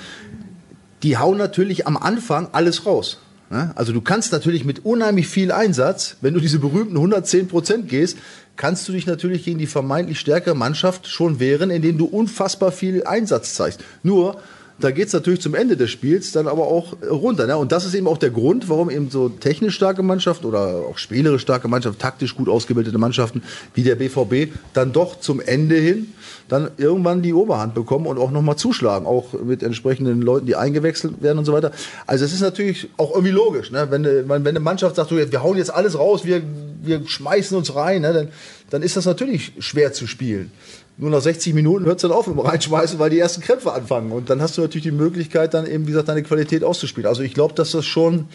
Die 1.01 1.17
hauen 1.17 1.39
natürlich 1.39 1.87
am 1.87 1.97
Anfang 1.97 2.49
alles 2.51 2.85
raus. 2.85 3.17
Ja, 3.51 3.71
also 3.75 3.91
du 3.91 4.01
kannst 4.01 4.31
natürlich 4.31 4.65
mit 4.65 4.85
unheimlich 4.85 5.27
viel 5.27 5.51
Einsatz, 5.51 6.17
wenn 6.21 6.33
du 6.33 6.39
diese 6.39 6.59
berühmten 6.59 6.95
110 6.95 7.47
Prozent 7.47 7.89
gehst, 7.89 8.17
kannst 8.55 8.87
du 8.87 8.93
dich 8.93 9.05
natürlich 9.05 9.45
gegen 9.45 9.59
die 9.59 9.67
vermeintlich 9.67 10.19
stärkere 10.19 10.55
Mannschaft 10.55 11.07
schon 11.07 11.39
wehren, 11.39 11.69
indem 11.69 11.97
du 11.97 12.05
unfassbar 12.05 12.71
viel 12.71 13.03
Einsatz 13.05 13.53
zeigst. 13.53 13.81
Nur, 14.03 14.37
da 14.77 14.91
geht's 14.91 15.13
natürlich 15.13 15.39
zum 15.39 15.55
Ende 15.55 15.77
des 15.77 15.89
Spiels 15.89 16.33
dann 16.33 16.47
aber 16.47 16.67
auch 16.67 16.97
runter. 17.09 17.47
Ne? 17.47 17.55
Und 17.55 17.71
das 17.71 17.85
ist 17.85 17.93
eben 17.93 18.07
auch 18.07 18.17
der 18.17 18.29
Grund, 18.29 18.67
warum 18.67 18.89
eben 18.89 19.09
so 19.09 19.29
technisch 19.29 19.75
starke 19.75 20.03
Mannschaften 20.03 20.45
oder 20.45 20.83
auch 20.89 20.97
spielerisch 20.97 21.43
starke 21.43 21.69
Mannschaften, 21.69 21.99
taktisch 21.99 22.35
gut 22.35 22.49
ausgebildete 22.49 22.97
Mannschaften 22.97 23.41
wie 23.73 23.83
der 23.83 23.95
BVB 23.95 24.53
dann 24.73 24.91
doch 24.91 25.19
zum 25.19 25.39
Ende 25.39 25.75
hin 25.75 26.13
dann 26.47 26.69
irgendwann 26.77 27.21
die 27.21 27.33
Oberhand 27.33 27.73
bekommen 27.73 28.05
und 28.05 28.19
auch 28.19 28.31
nochmal 28.31 28.55
zuschlagen, 28.55 29.07
auch 29.07 29.33
mit 29.33 29.63
entsprechenden 29.63 30.21
Leuten, 30.21 30.45
die 30.45 30.55
eingewechselt 30.55 31.21
werden 31.23 31.39
und 31.39 31.45
so 31.45 31.53
weiter. 31.53 31.71
Also 32.05 32.25
es 32.25 32.33
ist 32.33 32.41
natürlich 32.41 32.89
auch 32.97 33.11
irgendwie 33.11 33.31
logisch, 33.31 33.71
ne? 33.71 33.87
wenn, 33.89 34.03
wenn 34.03 34.47
eine 34.47 34.59
Mannschaft 34.59 34.97
sagt, 34.97 35.09
so, 35.09 35.15
wir 35.17 35.43
hauen 35.43 35.57
jetzt 35.57 35.73
alles 35.73 35.97
raus, 35.97 36.25
wir, 36.25 36.43
wir 36.85 37.07
schmeißen 37.07 37.57
uns 37.57 37.75
rein, 37.75 38.01
ne? 38.01 38.13
dann, 38.13 38.29
dann 38.69 38.81
ist 38.81 38.97
das 38.97 39.05
natürlich 39.05 39.53
schwer 39.59 39.93
zu 39.93 40.07
spielen. 40.07 40.51
Nur 40.97 41.09
nach 41.09 41.21
60 41.21 41.53
Minuten 41.53 41.85
hört 41.85 41.97
es 41.97 42.03
dann 42.03 42.11
auf 42.11 42.25
dem 42.25 42.39
Reinschmeißen, 42.39 42.99
weil 42.99 43.09
die 43.09 43.19
ersten 43.19 43.41
Krämpfe 43.41 43.73
anfangen. 43.73 44.11
Und 44.11 44.29
dann 44.29 44.41
hast 44.41 44.57
du 44.57 44.61
natürlich 44.61 44.83
die 44.83 44.91
Möglichkeit, 44.91 45.53
dann 45.53 45.67
eben, 45.67 45.85
wie 45.87 45.91
gesagt, 45.91 46.07
deine 46.07 46.23
Qualität 46.23 46.63
auszuspielen. 46.63 47.07
Also 47.07 47.21
ich 47.21 47.33
glaube, 47.33 47.53
dass 47.53 47.71
das 47.71 47.85
schon, 47.85 48.29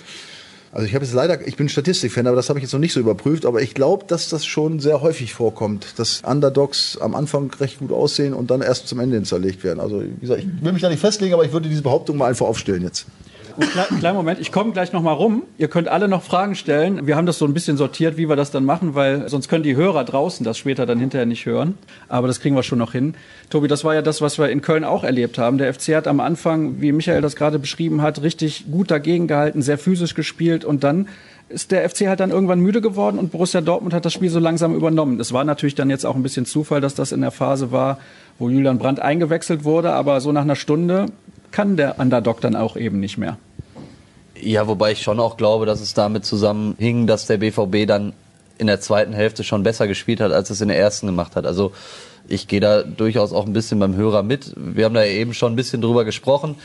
also 0.71 0.87
ich 0.87 0.95
habe 0.95 1.03
jetzt 1.03 1.15
leider, 1.15 1.47
ich 1.49 1.57
bin 1.57 1.71
Statistikfan, 1.71 2.27
aber 2.27 2.37
das 2.37 2.51
habe 2.51 2.59
ich 2.59 2.65
jetzt 2.65 2.73
noch 2.75 2.81
nicht 2.81 2.93
so 2.93 3.01
überprüft, 3.01 3.47
aber 3.47 3.63
ich 3.63 3.73
glaube, 3.73 4.05
dass 4.07 4.29
das 4.29 4.45
schon 4.45 4.79
sehr 4.79 5.01
häufig 5.01 5.33
vorkommt, 5.33 5.99
dass 5.99 6.21
Underdogs 6.23 6.99
am 7.01 7.15
Anfang 7.15 7.51
recht 7.61 7.79
gut 7.79 7.93
aussehen 7.93 8.35
und 8.35 8.51
dann 8.51 8.61
erst 8.61 8.89
zum 8.89 9.01
Ende 9.01 9.23
zerlegt 9.23 9.65
werden. 9.65 9.81
Also 9.81 10.03
wie 10.03 10.21
gesagt, 10.21 10.41
ich 10.41 10.63
will 10.63 10.73
mich 10.73 10.83
da 10.83 10.91
nicht 10.91 11.01
festlegen, 11.01 11.33
aber 11.33 11.47
ich 11.47 11.53
würde 11.53 11.71
diese 11.71 11.83
Behauptung 11.83 12.19
mal 12.19 12.27
einfach 12.27 12.47
aufstellen 12.47 12.83
jetzt. 12.83 13.07
Kle 13.61 13.85
kleinen 13.99 14.17
Moment, 14.17 14.41
ich 14.41 14.53
komme 14.53 14.73
gleich 14.73 14.93
noch 14.93 15.03
mal 15.03 15.13
rum. 15.13 15.43
Ihr 15.59 15.69
könnt 15.69 15.89
alle 15.89 16.09
noch 16.09 16.23
Fragen 16.23 16.55
stellen. 16.55 17.07
Wir 17.07 17.17
haben 17.17 17.27
das 17.27 17.39
so 17.39 17.45
ein 17.45 17.55
bisschen 17.55 17.77
sortiert, 17.77 18.17
wie 18.17 18.29
wir 18.29 18.37
das 18.37 18.51
dann 18.51 18.65
machen, 18.65 18.95
weil 18.95 19.29
sonst 19.29 19.49
können 19.49 19.63
die 19.63 19.77
Hörer 19.77 20.05
draußen 20.05 20.45
das 20.45 20.59
später 20.59 20.87
dann 20.87 20.99
hinterher 20.99 21.27
nicht 21.27 21.47
hören. 21.47 21.79
Aber 22.09 22.27
das 22.27 22.41
kriegen 22.41 22.57
wir 22.57 22.63
schon 22.63 22.79
noch 22.79 22.93
hin. 22.93 23.15
Tobi, 23.51 23.69
das 23.69 23.85
war 23.85 23.95
ja 23.95 24.03
das, 24.03 24.21
was 24.21 24.39
wir 24.39 24.49
in 24.49 24.63
Köln 24.63 24.85
auch 24.85 25.05
erlebt 25.05 25.39
haben. 25.39 25.59
Der 25.59 25.73
FC 25.73 25.95
hat 25.95 26.09
am 26.09 26.21
Anfang, 26.21 26.81
wie 26.81 26.93
Michael 26.93 27.21
das 27.21 27.37
gerade 27.37 27.59
beschrieben 27.59 28.03
hat, 28.03 28.23
richtig 28.23 28.67
gut 28.71 28.91
dagegen 28.91 29.27
gehalten, 29.27 29.63
sehr 29.63 29.79
physisch 29.79 30.15
gespielt 30.15 30.65
und 30.65 30.85
dann 30.85 31.09
ist 31.51 31.73
der 31.73 31.89
FC 31.89 32.07
halt 32.07 32.21
dann 32.21 32.31
irgendwann 32.31 32.61
müde 32.61 32.81
geworden 32.81 33.19
und 33.19 33.33
Borussia 33.33 33.61
Dortmund 33.61 33.93
hat 33.93 34.05
das 34.05 34.13
Spiel 34.13 34.31
so 34.31 34.39
langsam 34.39 34.75
übernommen. 34.75 35.19
Es 35.19 35.33
war 35.33 35.45
natürlich 35.45 35.75
dann 35.75 35.91
jetzt 35.91 36.07
auch 36.07 36.15
ein 36.15 36.23
bisschen 36.23 36.47
Zufall, 36.47 36.81
dass 36.81 36.95
das 36.95 37.13
in 37.13 37.21
der 37.21 37.33
Phase 37.33 37.73
war, 37.73 37.99
wo 38.39 38.49
Julian 38.49 38.79
Brandt 38.79 39.01
eingewechselt 39.01 39.65
wurde, 39.65 39.93
aber 39.93 40.21
so 40.21 40.31
nach 40.33 40.43
einer 40.43 40.57
Stunde 40.57 41.07
kann 41.51 41.77
der 41.77 41.99
Underdog 41.99 42.41
dann 42.41 42.55
auch 42.55 42.77
eben 42.77 43.01
nicht 43.01 43.19
mehr. 43.19 43.37
Ja, 44.43 44.67
wobei 44.67 44.93
ich 44.93 45.03
schon 45.03 45.21
auch 45.21 45.37
glaube, 45.37 45.67
dass 45.67 45.81
es 45.81 45.95
damit 45.95 46.25
zusammenhing, 46.25 47.07
dass 47.07 47.27
der 47.27 47.39
BVB 47.39 47.87
dann 47.87 48.13
in 48.59 48.67
der 48.67 48.81
zweiten 48.81 49.13
Hälfte 49.13 49.43
schon 49.43 49.63
besser 49.63 49.87
gespielt 49.87 50.21
hat, 50.21 50.33
als 50.33 50.51
es 50.51 50.61
in 50.61 50.69
der 50.69 50.79
ersten 50.79 51.07
gemacht 51.07 51.37
hat. 51.37 51.47
Also 51.47 51.73
ich 52.29 52.47
gehe 52.47 52.61
da 52.61 52.83
durchaus 52.83 53.33
auch 53.33 53.47
ein 53.47 53.53
bisschen 53.53 53.79
beim 53.81 53.97
Hörer 53.97 54.23
mit. 54.23 54.53
Wir 54.57 54.85
haben 54.85 54.95
da 54.95 55.05
eben 55.05 55.35
schon 55.35 55.53
ein 55.53 55.57
bisschen 55.57 55.81
drüber 55.81 56.05
gesprochen. 56.05 56.57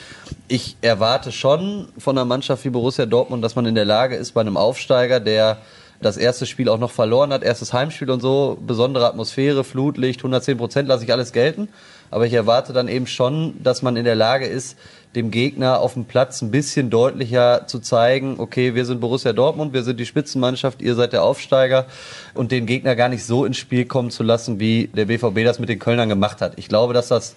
Ich 0.48 0.76
erwarte 0.82 1.32
schon 1.32 1.88
von 1.98 2.18
einer 2.18 2.26
Mannschaft 2.26 2.66
wie 2.66 2.70
Borussia 2.70 3.06
Dortmund, 3.06 3.44
dass 3.44 3.56
man 3.56 3.66
in 3.66 3.76
der 3.76 3.86
Lage 3.86 4.16
ist, 4.16 4.34
bei 4.34 4.42
einem 4.42 4.58
Aufsteiger, 4.58 5.20
der 5.20 5.58
das 6.02 6.18
erste 6.18 6.46
Spiel 6.46 6.70
auch 6.70 6.78
noch 6.78 6.92
verloren 6.92 7.32
hat, 7.32 7.44
erstes 7.44 7.74
Heimspiel 7.74 8.12
und 8.12 8.20
so, 8.20 8.58
besondere 8.66 9.08
Atmosphäre, 9.08 9.64
Flutlicht, 9.64 10.20
110 10.20 10.58
Prozent 10.58 10.88
lasse 10.88 11.06
ich 11.06 11.12
alles 11.12 11.32
gelten. 11.32 11.70
Aber 12.12 12.26
ich 12.26 12.34
erwarte 12.34 12.74
dann 12.74 12.88
eben 12.88 13.08
schon, 13.08 13.56
dass 13.64 13.82
man 13.82 13.96
in 13.96 14.06
der 14.06 14.16
Lage 14.16 14.46
ist, 14.46 14.78
dem 15.16 15.32
Gegner 15.32 15.80
auf 15.80 15.94
dem 15.94 16.06
Platz 16.06 16.42
ein 16.42 16.52
bisschen 16.52 16.90
deutlicher 16.90 17.68
zu 17.68 17.80
zeigen, 17.80 18.36
okay, 18.38 18.76
wir 18.76 18.86
sind 18.86 19.00
Borussia 19.00 19.34
Dortmund, 19.34 19.74
wir 19.74 19.84
sind 19.84 20.00
die 20.00 20.06
Spitzenmannschaft, 20.06 20.82
ihr 20.82 20.96
seid 20.96 21.14
der 21.14 21.24
Aufsteiger 21.24 21.86
und 22.34 22.52
den 22.52 22.66
Gegner 22.66 22.96
gar 22.96 23.10
nicht 23.10 23.24
so 23.24 23.46
ins 23.46 23.58
Spiel 23.58 23.86
kommen 23.86 24.12
zu 24.12 24.24
lassen, 24.24 24.60
wie 24.60 24.88
der 24.88 25.06
BVB 25.06 25.44
das 25.46 25.60
mit 25.60 25.70
den 25.70 25.80
Kölnern 25.80 26.10
gemacht 26.10 26.42
hat. 26.42 26.54
Ich 26.58 26.68
glaube, 26.68 26.94
dass 26.94 27.08
das 27.08 27.36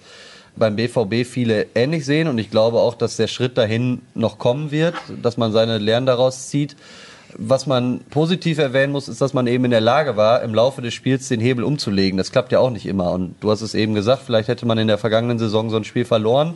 beim 0.55 0.75
BVB 0.75 1.25
viele 1.25 1.67
ähnlich 1.73 2.05
sehen 2.05 2.27
und 2.27 2.37
ich 2.37 2.51
glaube 2.51 2.79
auch, 2.79 2.95
dass 2.95 3.15
der 3.15 3.27
Schritt 3.27 3.57
dahin 3.57 4.01
noch 4.13 4.37
kommen 4.37 4.71
wird, 4.71 4.95
dass 5.21 5.37
man 5.37 5.51
seine 5.51 5.77
Lehren 5.77 6.05
daraus 6.05 6.49
zieht. 6.49 6.75
Was 7.37 7.67
man 7.67 7.99
positiv 8.09 8.57
erwähnen 8.57 8.91
muss, 8.91 9.07
ist, 9.07 9.21
dass 9.21 9.33
man 9.33 9.45
eben 9.45 9.63
in 9.65 9.71
der 9.71 9.81
Lage 9.81 10.17
war, 10.17 10.41
im 10.41 10.53
Laufe 10.53 10.81
des 10.81 10.95
Spiels 10.95 11.27
den 11.27 11.39
Hebel 11.39 11.63
umzulegen. 11.63 12.17
Das 12.17 12.31
klappt 12.31 12.51
ja 12.51 12.59
auch 12.59 12.71
nicht 12.71 12.87
immer. 12.87 13.11
Und 13.11 13.35
du 13.39 13.51
hast 13.51 13.61
es 13.61 13.75
eben 13.75 13.93
gesagt, 13.93 14.23
vielleicht 14.25 14.49
hätte 14.49 14.65
man 14.65 14.79
in 14.79 14.87
der 14.87 14.97
vergangenen 14.97 15.37
Saison 15.37 15.69
so 15.69 15.77
ein 15.77 15.83
Spiel 15.83 16.05
verloren. 16.05 16.55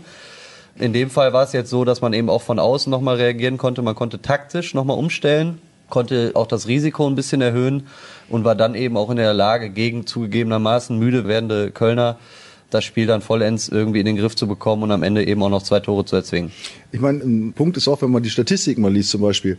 In 0.78 0.94
dem 0.94 1.10
Fall 1.10 1.34
war 1.34 1.44
es 1.44 1.54
jetzt 1.54 1.70
so, 1.70 1.86
dass 1.86 2.02
man 2.02 2.14
eben 2.14 2.30
auch 2.30 2.42
von 2.42 2.58
außen 2.60 2.90
nochmal 2.90 3.16
reagieren 3.16 3.58
konnte. 3.58 3.82
Man 3.82 3.96
konnte 3.96 4.22
taktisch 4.22 4.74
nochmal 4.74 4.98
umstellen, 4.98 5.60
konnte 5.90 6.32
auch 6.34 6.48
das 6.48 6.68
Risiko 6.68 7.08
ein 7.08 7.16
bisschen 7.16 7.42
erhöhen 7.42 7.88
und 8.30 8.44
war 8.44 8.56
dann 8.56 8.74
eben 8.74 8.98
auch 8.98 9.10
in 9.10 9.18
der 9.18 9.34
Lage, 9.34 9.70
gegen 9.70 10.08
zugegebenermaßen 10.08 10.98
müde 10.98 11.28
werdende 11.28 11.72
Kölner 11.72 12.18
das 12.74 12.84
Spiel 12.84 13.06
dann 13.06 13.22
vollends 13.22 13.70
irgendwie 13.70 14.00
in 14.00 14.06
den 14.06 14.18
Griff 14.18 14.36
zu 14.36 14.48
bekommen 14.48 14.84
und 14.84 14.92
am 14.92 15.04
Ende 15.04 15.26
eben 15.26 15.44
auch 15.44 15.50
noch 15.50 15.62
zwei 15.62 15.80
Tore 15.80 16.06
zu 16.06 16.16
erzwingen. 16.16 16.52
Ich 16.92 17.00
meine, 17.00 17.20
ein 17.20 17.54
Punkt 17.54 17.78
ist 17.78 17.88
auch, 17.88 18.02
wenn 18.02 18.10
man 18.10 18.24
die 18.24 18.30
Statistiken 18.30 18.82
mal 18.82 18.92
liest 18.92 19.12
zum 19.12 19.22
Beispiel, 19.22 19.58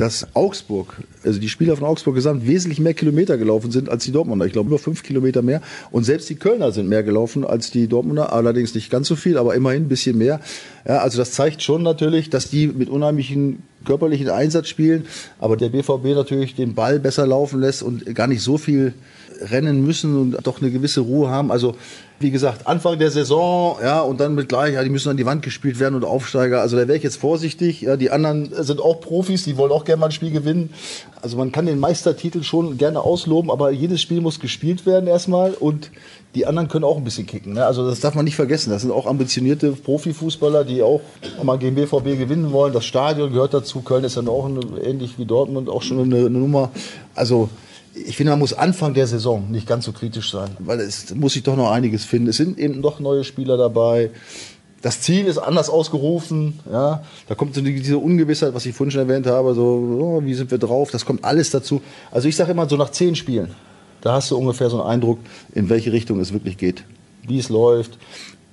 dass 0.00 0.34
Augsburg, 0.34 0.96
also 1.24 1.38
die 1.38 1.50
Spieler 1.50 1.76
von 1.76 1.86
Augsburg 1.86 2.14
gesamt 2.14 2.46
wesentlich 2.46 2.80
mehr 2.80 2.94
Kilometer 2.94 3.36
gelaufen 3.36 3.70
sind 3.70 3.90
als 3.90 4.02
die 4.04 4.12
Dortmunder. 4.12 4.46
Ich 4.46 4.52
glaube 4.52 4.68
über 4.68 4.78
fünf 4.78 5.02
Kilometer 5.02 5.42
mehr. 5.42 5.60
Und 5.90 6.04
selbst 6.04 6.30
die 6.30 6.36
Kölner 6.36 6.72
sind 6.72 6.88
mehr 6.88 7.02
gelaufen 7.02 7.44
als 7.44 7.70
die 7.70 7.86
Dortmunder. 7.86 8.32
Allerdings 8.32 8.74
nicht 8.74 8.88
ganz 8.88 9.08
so 9.08 9.14
viel, 9.14 9.36
aber 9.36 9.54
immerhin 9.54 9.84
ein 9.84 9.88
bisschen 9.88 10.16
mehr. 10.16 10.40
Ja, 10.88 11.00
also 11.00 11.18
das 11.18 11.32
zeigt 11.32 11.62
schon 11.62 11.82
natürlich, 11.82 12.30
dass 12.30 12.48
die 12.48 12.68
mit 12.68 12.88
unheimlichen 12.88 13.62
körperlichen 13.84 14.30
Einsatz 14.30 14.68
spielen, 14.68 15.04
aber 15.38 15.58
der 15.58 15.68
BVB 15.68 16.14
natürlich 16.14 16.54
den 16.54 16.74
Ball 16.74 16.98
besser 16.98 17.26
laufen 17.26 17.60
lässt 17.60 17.82
und 17.82 18.14
gar 18.14 18.26
nicht 18.26 18.40
so 18.40 18.56
viel 18.56 18.94
rennen 19.40 19.84
müssen 19.84 20.16
und 20.16 20.46
doch 20.46 20.60
eine 20.60 20.70
gewisse 20.70 21.00
Ruhe 21.00 21.30
haben. 21.30 21.50
Also 21.50 21.74
wie 22.22 22.30
gesagt, 22.30 22.66
Anfang 22.66 22.98
der 22.98 23.10
Saison, 23.10 23.78
ja, 23.82 24.00
und 24.02 24.20
dann 24.20 24.34
mit 24.34 24.50
gleich, 24.50 24.74
ja, 24.74 24.84
die 24.84 24.90
müssen 24.90 25.08
an 25.08 25.16
die 25.16 25.24
Wand 25.24 25.42
gespielt 25.42 25.80
werden 25.80 25.94
und 25.94 26.04
Aufsteiger. 26.04 26.60
Also 26.60 26.76
da 26.76 26.86
wäre 26.86 26.98
ich 26.98 27.02
jetzt 27.02 27.16
vorsichtig. 27.16 27.80
Ja, 27.80 27.96
die 27.96 28.10
anderen 28.10 28.50
sind 28.62 28.78
auch 28.78 29.00
Profis, 29.00 29.44
die 29.44 29.56
wollen 29.56 29.72
auch 29.72 29.86
gerne 29.86 30.00
mal 30.00 30.06
ein 30.06 30.12
Spiel 30.12 30.30
gewinnen. 30.30 30.68
Also 31.22 31.38
man 31.38 31.50
kann 31.50 31.64
den 31.64 31.78
Meistertitel 31.78 32.42
schon 32.42 32.76
gerne 32.76 33.00
ausloben, 33.00 33.50
aber 33.50 33.70
jedes 33.70 34.02
Spiel 34.02 34.20
muss 34.20 34.38
gespielt 34.38 34.84
werden 34.84 35.06
erstmal 35.06 35.52
und 35.52 35.90
die 36.34 36.46
anderen 36.46 36.68
können 36.68 36.84
auch 36.84 36.98
ein 36.98 37.04
bisschen 37.04 37.26
kicken. 37.26 37.54
Ne? 37.54 37.64
Also 37.64 37.88
das 37.88 38.00
darf 38.00 38.14
man 38.14 38.26
nicht 38.26 38.36
vergessen. 38.36 38.70
Das 38.70 38.82
sind 38.82 38.90
auch 38.90 39.06
ambitionierte 39.06 39.72
Profifußballer, 39.72 40.64
die 40.64 40.82
auch 40.82 41.00
mal 41.42 41.58
gegen 41.58 41.74
BVB 41.74 42.18
gewinnen 42.18 42.52
wollen. 42.52 42.74
Das 42.74 42.84
Stadion 42.84 43.32
gehört 43.32 43.54
dazu. 43.54 43.80
Köln 43.80 44.04
ist 44.04 44.18
dann 44.18 44.28
auch 44.28 44.44
eine, 44.44 44.60
ähnlich 44.82 45.18
wie 45.18 45.24
Dortmund 45.24 45.70
auch 45.70 45.82
schon 45.82 45.98
eine, 46.00 46.16
eine 46.16 46.30
Nummer. 46.30 46.70
Also 47.14 47.48
ich 47.94 48.16
finde, 48.16 48.30
man 48.30 48.38
muss 48.38 48.52
Anfang 48.52 48.94
der 48.94 49.06
Saison 49.06 49.50
nicht 49.50 49.66
ganz 49.66 49.84
so 49.84 49.92
kritisch 49.92 50.30
sein, 50.30 50.50
weil 50.58 50.80
es 50.80 51.14
muss 51.14 51.32
sich 51.32 51.42
doch 51.42 51.56
noch 51.56 51.70
einiges 51.70 52.04
finden. 52.04 52.28
Es 52.28 52.36
sind 52.36 52.58
eben 52.58 52.80
noch 52.80 53.00
neue 53.00 53.24
Spieler 53.24 53.56
dabei. 53.56 54.10
Das 54.82 55.02
Ziel 55.02 55.26
ist 55.26 55.38
anders 55.38 55.68
ausgerufen, 55.68 56.58
ja. 56.70 57.02
Da 57.28 57.34
kommt 57.34 57.54
so 57.54 57.60
diese 57.60 57.98
Ungewissheit, 57.98 58.54
was 58.54 58.64
ich 58.64 58.74
vorhin 58.74 58.92
schon 58.92 59.02
erwähnt 59.02 59.26
habe, 59.26 59.54
so, 59.54 59.62
oh, 60.00 60.24
wie 60.24 60.34
sind 60.34 60.50
wir 60.50 60.58
drauf? 60.58 60.90
Das 60.90 61.04
kommt 61.04 61.24
alles 61.24 61.50
dazu. 61.50 61.82
Also 62.10 62.28
ich 62.28 62.36
sage 62.36 62.52
immer, 62.52 62.68
so 62.68 62.76
nach 62.76 62.90
zehn 62.90 63.14
Spielen, 63.14 63.50
da 64.00 64.14
hast 64.14 64.30
du 64.30 64.38
ungefähr 64.38 64.70
so 64.70 64.80
einen 64.80 64.90
Eindruck, 64.90 65.18
in 65.54 65.68
welche 65.68 65.92
Richtung 65.92 66.18
es 66.20 66.32
wirklich 66.32 66.56
geht. 66.56 66.84
Wie 67.26 67.38
es 67.38 67.50
läuft, 67.50 67.98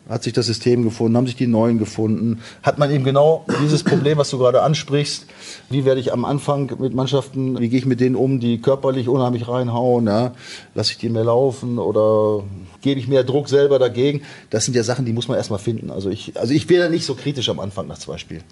hat 0.09 0.23
sich 0.23 0.33
das 0.33 0.45
System 0.45 0.83
gefunden, 0.83 1.17
haben 1.17 1.27
sich 1.27 1.35
die 1.35 1.47
Neuen 1.47 1.79
gefunden, 1.79 2.41
hat 2.63 2.77
man 2.77 2.91
eben 2.91 3.03
genau 3.03 3.45
dieses 3.61 3.83
Problem, 3.83 4.17
was 4.17 4.29
du 4.29 4.37
gerade 4.37 4.61
ansprichst. 4.61 5.25
Wie 5.69 5.85
werde 5.85 5.99
ich 5.99 6.13
am 6.13 6.25
Anfang 6.25 6.71
mit 6.79 6.93
Mannschaften, 6.93 7.59
wie 7.59 7.69
gehe 7.69 7.79
ich 7.79 7.85
mit 7.85 7.99
denen 7.99 8.15
um, 8.15 8.39
die 8.39 8.61
körperlich 8.61 9.09
unheimlich 9.09 9.47
reinhauen, 9.47 10.07
ja? 10.07 10.33
lasse 10.75 10.91
ich 10.91 10.97
die 10.97 11.09
mehr 11.09 11.25
laufen 11.25 11.79
oder 11.79 12.43
gebe 12.81 12.99
ich 12.99 13.07
mehr 13.07 13.23
Druck 13.23 13.49
selber 13.49 13.79
dagegen? 13.79 14.21
Das 14.49 14.65
sind 14.65 14.75
ja 14.75 14.83
Sachen, 14.83 15.05
die 15.05 15.13
muss 15.13 15.27
man 15.27 15.37
erstmal 15.37 15.59
finden. 15.59 15.91
Also 15.91 16.09
ich, 16.09 16.39
also 16.39 16.53
ich 16.53 16.69
wäre 16.69 16.89
nicht 16.89 17.05
so 17.05 17.15
kritisch 17.15 17.49
am 17.49 17.59
Anfang 17.59 17.87
nach 17.87 17.97
zwei 17.97 18.17
Spielen. 18.17 18.43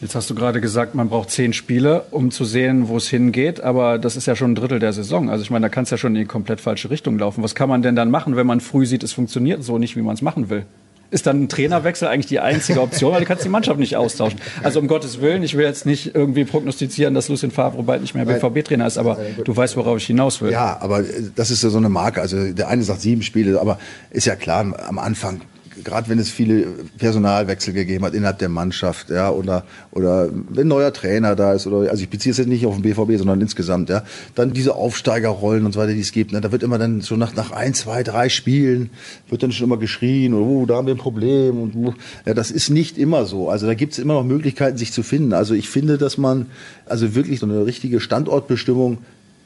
Jetzt 0.00 0.14
hast 0.14 0.30
du 0.30 0.34
gerade 0.36 0.60
gesagt, 0.60 0.94
man 0.94 1.08
braucht 1.08 1.30
zehn 1.30 1.52
Spiele, 1.52 2.04
um 2.12 2.30
zu 2.30 2.44
sehen, 2.44 2.88
wo 2.88 2.96
es 2.98 3.08
hingeht. 3.08 3.60
Aber 3.60 3.98
das 3.98 4.16
ist 4.16 4.26
ja 4.26 4.36
schon 4.36 4.52
ein 4.52 4.54
Drittel 4.54 4.78
der 4.78 4.92
Saison. 4.92 5.28
Also 5.28 5.42
ich 5.42 5.50
meine, 5.50 5.64
da 5.64 5.68
kann 5.68 5.84
es 5.84 5.90
ja 5.90 5.96
schon 5.96 6.14
in 6.14 6.22
die 6.22 6.26
komplett 6.26 6.60
falsche 6.60 6.88
Richtung 6.88 7.18
laufen. 7.18 7.42
Was 7.42 7.56
kann 7.56 7.68
man 7.68 7.82
denn 7.82 7.96
dann 7.96 8.10
machen, 8.10 8.36
wenn 8.36 8.46
man 8.46 8.60
früh 8.60 8.86
sieht, 8.86 9.02
es 9.02 9.12
funktioniert 9.12 9.64
so 9.64 9.76
nicht, 9.78 9.96
wie 9.96 10.02
man 10.02 10.14
es 10.14 10.22
machen 10.22 10.50
will? 10.50 10.66
Ist 11.10 11.26
dann 11.26 11.44
ein 11.44 11.48
Trainerwechsel 11.48 12.06
eigentlich 12.06 12.26
die 12.26 12.38
einzige 12.38 12.82
Option, 12.82 13.12
weil 13.12 13.20
du 13.20 13.26
kannst 13.26 13.42
die 13.42 13.48
Mannschaft 13.48 13.80
nicht 13.80 13.96
austauschen. 13.96 14.38
Also 14.62 14.78
um 14.78 14.88
Gottes 14.88 15.20
Willen, 15.22 15.42
ich 15.42 15.56
will 15.56 15.64
jetzt 15.64 15.86
nicht 15.86 16.14
irgendwie 16.14 16.44
prognostizieren, 16.44 17.14
dass 17.14 17.28
Lucien 17.28 17.50
Favre 17.50 17.82
bald 17.82 18.02
nicht 18.02 18.14
mehr 18.14 18.26
BVB-Trainer 18.26 18.86
ist, 18.86 18.98
aber 18.98 19.18
du 19.42 19.56
weißt, 19.56 19.76
worauf 19.78 19.96
ich 19.96 20.06
hinaus 20.06 20.42
will. 20.42 20.52
Ja, 20.52 20.76
aber 20.80 21.02
das 21.34 21.50
ist 21.50 21.62
ja 21.62 21.70
so 21.70 21.78
eine 21.78 21.88
Marke. 21.88 22.20
Also 22.20 22.52
der 22.52 22.68
eine 22.68 22.82
sagt 22.82 23.00
sieben 23.00 23.22
Spiele, 23.22 23.58
aber 23.58 23.78
ist 24.10 24.26
ja 24.26 24.36
klar, 24.36 24.60
am 24.60 24.98
Anfang 24.98 25.40
gerade 25.84 26.08
wenn 26.08 26.18
es 26.18 26.30
viele 26.30 26.66
Personalwechsel 26.98 27.72
gegeben 27.72 28.04
hat 28.04 28.14
innerhalb 28.14 28.38
der 28.38 28.48
Mannschaft, 28.48 29.10
ja, 29.10 29.30
oder, 29.30 29.64
oder 29.90 30.28
wenn 30.50 30.66
ein 30.66 30.68
neuer 30.68 30.92
Trainer 30.92 31.36
da 31.36 31.52
ist, 31.52 31.66
oder, 31.66 31.90
also 31.90 32.02
ich 32.02 32.08
beziehe 32.08 32.30
es 32.30 32.38
jetzt 32.38 32.48
nicht 32.48 32.66
auf 32.66 32.74
den 32.74 32.82
BVB, 32.82 33.18
sondern 33.18 33.40
insgesamt, 33.40 33.88
ja, 33.88 34.02
dann 34.34 34.52
diese 34.52 34.74
Aufsteigerrollen 34.74 35.64
und 35.64 35.72
so 35.72 35.80
weiter, 35.80 35.92
die 35.92 36.00
es 36.00 36.12
gibt, 36.12 36.32
ne, 36.32 36.40
da 36.40 36.52
wird 36.52 36.62
immer 36.62 36.78
dann 36.78 37.00
so 37.00 37.16
nach, 37.16 37.34
nach 37.34 37.50
ein, 37.52 37.74
zwei, 37.74 38.02
drei 38.02 38.28
Spielen, 38.28 38.90
wird 39.28 39.42
dann 39.42 39.52
schon 39.52 39.66
immer 39.66 39.78
geschrien, 39.78 40.34
oh, 40.34 40.66
da 40.66 40.76
haben 40.76 40.86
wir 40.86 40.94
ein 40.94 40.98
Problem, 40.98 41.60
und, 41.60 41.74
oh, 41.76 41.94
ja, 42.26 42.34
das 42.34 42.50
ist 42.50 42.70
nicht 42.70 42.98
immer 42.98 43.26
so. 43.26 43.48
Also 43.50 43.66
da 43.66 43.74
gibt 43.74 43.92
es 43.92 43.98
immer 43.98 44.14
noch 44.14 44.24
Möglichkeiten, 44.24 44.78
sich 44.78 44.92
zu 44.92 45.02
finden. 45.02 45.32
Also 45.32 45.54
ich 45.54 45.68
finde, 45.68 45.98
dass 45.98 46.18
man, 46.18 46.46
also 46.86 47.14
wirklich 47.14 47.40
so 47.40 47.46
eine 47.46 47.66
richtige 47.66 48.00
Standortbestimmung 48.00 48.98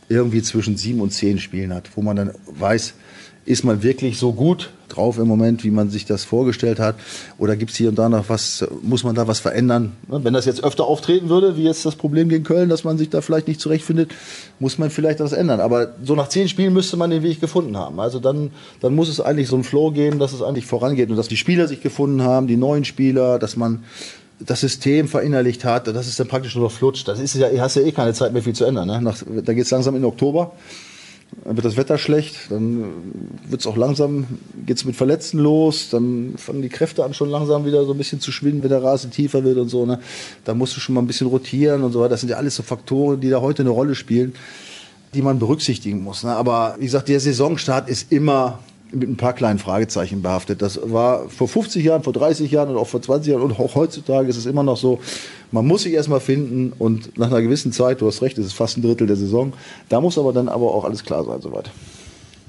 irgendwie 0.09 0.43
zwischen 0.43 0.77
sieben 0.77 1.01
und 1.01 1.13
zehn 1.13 1.39
Spielen 1.39 1.73
hat, 1.73 1.91
wo 1.95 2.03
man 2.03 2.17
dann 2.17 2.33
weiß, 2.47 2.95
ist 3.45 3.65
man 3.65 3.83
wirklich 3.83 4.19
so 4.19 4.33
gut 4.33 4.71
drauf 4.89 5.19
im 5.19 5.27
Moment, 5.27 5.65
wie 5.65 5.71
man 5.71 5.91
sich 5.91 6.05
das 6.05 6.25
vorgestellt 6.25 6.79
hat? 6.79 6.97
Oder 7.39 7.57
gibt 7.57 7.71
es 7.71 7.77
hier 7.77 7.89
und 7.89 7.97
da 7.97 8.09
noch 8.09 8.29
was, 8.29 8.65
muss 8.83 9.05
man 9.05 9.15
da 9.15 9.27
was 9.27 9.41
verändern? 9.41 9.93
Ne, 10.09 10.23
wenn 10.23 10.35
das 10.35 10.45
jetzt 10.45 10.63
öfter 10.63 10.85
auftreten 10.85 11.29
würde, 11.29 11.57
wie 11.57 11.65
jetzt 11.65 11.85
das 11.85 11.97
Problem 11.97 12.29
gegen 12.29 12.45
Köln, 12.45 12.69
dass 12.69 12.85
man 12.85 12.99
sich 12.99 13.11
da 13.11 13.21
vielleicht 13.21 13.49
nicht 13.49 13.61
zurechtfindet, 13.61 14.13
muss 14.61 14.79
man 14.79 14.91
vielleicht 14.91 15.21
das 15.21 15.33
ändern. 15.33 15.61
Aber 15.61 15.95
so 16.05 16.15
nach 16.15 16.29
zehn 16.29 16.49
Spielen 16.49 16.73
müsste 16.73 16.97
man 16.97 17.11
den 17.11 17.23
Weg 17.23 17.41
gefunden 17.41 17.77
haben. 17.77 17.99
Also 17.99 18.21
dann, 18.21 18.51
dann 18.81 18.95
muss 18.95 19.09
es 19.09 19.21
eigentlich 19.21 19.49
so 19.49 19.57
einen 19.57 19.65
Flow 19.65 19.91
geben, 19.91 20.19
dass 20.19 20.33
es 20.33 20.43
eigentlich 20.43 20.67
vorangeht 20.67 21.11
und 21.11 21.17
dass 21.17 21.29
die 21.29 21.37
Spieler 21.37 21.67
sich 21.67 21.81
gefunden 21.81 22.23
haben, 22.23 22.47
die 22.47 22.57
neuen 22.57 22.85
Spieler, 22.85 23.39
dass 23.39 23.57
man 23.57 23.83
das 24.47 24.61
System 24.61 25.09
verinnerlicht 25.09 25.65
hat, 25.65 25.87
das 25.87 26.09
ist 26.09 26.19
dann 26.19 26.27
praktisch 26.27 26.57
nur 26.57 26.65
noch 26.65 26.73
flutscht. 26.73 27.07
Das 27.07 27.21
ist 27.21 27.35
ja, 27.35 27.49
hast 27.61 27.77
ja 27.77 27.83
eh 27.83 27.93
keine 27.93 28.13
Zeit 28.13 28.33
mehr 28.33 28.43
viel 28.43 28.55
zu 28.55 28.65
ändern. 28.65 28.89
Ne? 28.89 29.01
Nach, 29.01 29.17
da 29.45 29.53
geht 29.53 29.65
es 29.65 29.71
langsam 29.71 29.95
in 29.97 30.05
Oktober. 30.05 30.53
Dann 31.45 31.57
wird 31.57 31.65
das 31.65 31.77
Wetter 31.77 31.99
schlecht, 31.99 32.51
dann 32.51 32.85
wird 33.49 33.63
es 33.63 33.67
auch 33.67 33.77
langsam, 33.77 34.27
geht 34.67 34.77
es 34.77 34.85
mit 34.85 34.95
Verletzten 34.95 35.39
los, 35.39 35.89
dann 35.91 36.35
fangen 36.37 36.63
die 36.63 36.69
Kräfte 36.69 37.05
an 37.05 37.15
schon 37.15 37.31
langsam 37.31 37.65
wieder 37.65 37.85
so 37.85 37.93
ein 37.93 37.99
bisschen 37.99 38.21
zu 38.21 38.31
schwinden, 38.31 38.63
wenn 38.63 38.71
der 38.71 38.83
Rasen 38.83 39.11
tiefer 39.11 39.43
wird 39.43 39.59
und 39.59 39.69
so. 39.69 39.87
Ne? 39.87 39.99
Da 40.45 40.55
musst 40.55 40.77
du 40.77 40.81
schon 40.81 40.95
mal 40.95 41.01
ein 41.01 41.07
bisschen 41.07 41.27
rotieren 41.27 41.83
und 41.83 41.93
so 41.93 42.01
weiter. 42.01 42.11
Das 42.11 42.21
sind 42.21 42.29
ja 42.29 42.37
alles 42.37 42.57
so 42.57 42.63
Faktoren, 42.63 43.21
die 43.21 43.31
da 43.31 43.41
heute 43.41 43.63
eine 43.63 43.71
Rolle 43.71 43.95
spielen, 43.95 44.35
die 45.15 45.23
man 45.23 45.39
berücksichtigen 45.39 46.03
muss. 46.03 46.23
Ne? 46.23 46.31
Aber 46.31 46.77
wie 46.79 46.85
gesagt, 46.85 47.09
der 47.09 47.19
Saisonstart 47.19 47.89
ist 47.89 48.13
immer 48.13 48.61
mit 48.93 49.09
ein 49.09 49.17
paar 49.17 49.33
kleinen 49.33 49.59
Fragezeichen 49.59 50.23
behaftet. 50.23 50.63
Das 50.63 50.79
war 50.85 51.29
vor 51.29 51.49
50 51.49 51.85
Jahren, 51.85 52.03
vor 52.03 52.13
30 52.13 52.51
Jahren 52.51 52.71
und 52.71 52.77
auch 52.77 52.87
vor 52.87 53.03
20 53.03 53.33
Jahren 53.33 53.43
und 53.43 53.59
auch 53.59 53.75
heutzutage 53.75 54.29
ist 54.29 54.37
es 54.37 54.47
immer 54.47 54.63
noch 54.63 54.77
so. 54.77 55.01
Man 55.51 55.67
muss 55.67 55.83
sich 55.83 55.93
erstmal 55.93 56.21
finden 56.21 56.73
und 56.79 57.19
nach 57.19 57.29
einer 57.29 57.43
gewissen 57.43 57.73
Zeit, 57.73 58.01
du 58.01 58.07
hast 58.07 58.23
recht, 58.23 58.39
es 58.39 58.47
ist 58.47 58.53
fast 58.53 58.77
ein 58.77 58.83
Drittel 58.83 59.07
der 59.07 59.17
Saison, 59.17 59.53
da 59.89 60.01
muss 60.01 60.19
aber 60.19 60.33
dann 60.33 60.49
aber 60.49 60.75
auch 60.75 60.85
alles 60.85 61.05
klar 61.05 61.25
sein 61.25 61.41
soweit. 61.41 61.71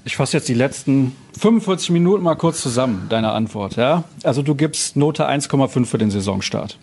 Ich 0.06 0.18
fasse 0.18 0.36
jetzt 0.36 0.50
die 0.50 0.54
letzten 0.54 1.16
45 1.40 1.92
Minuten 1.92 2.24
mal 2.24 2.36
kurz 2.36 2.62
zusammen, 2.62 3.08
deine 3.10 3.32
Antwort. 3.32 3.78
Ja? 3.78 4.04
Also 4.24 4.42
du 4.42 4.54
gibst 4.54 4.98
Note 4.98 5.28
1,5 5.28 5.86
für 5.86 5.98
den 5.98 6.12
Saisonstart. 6.12 6.78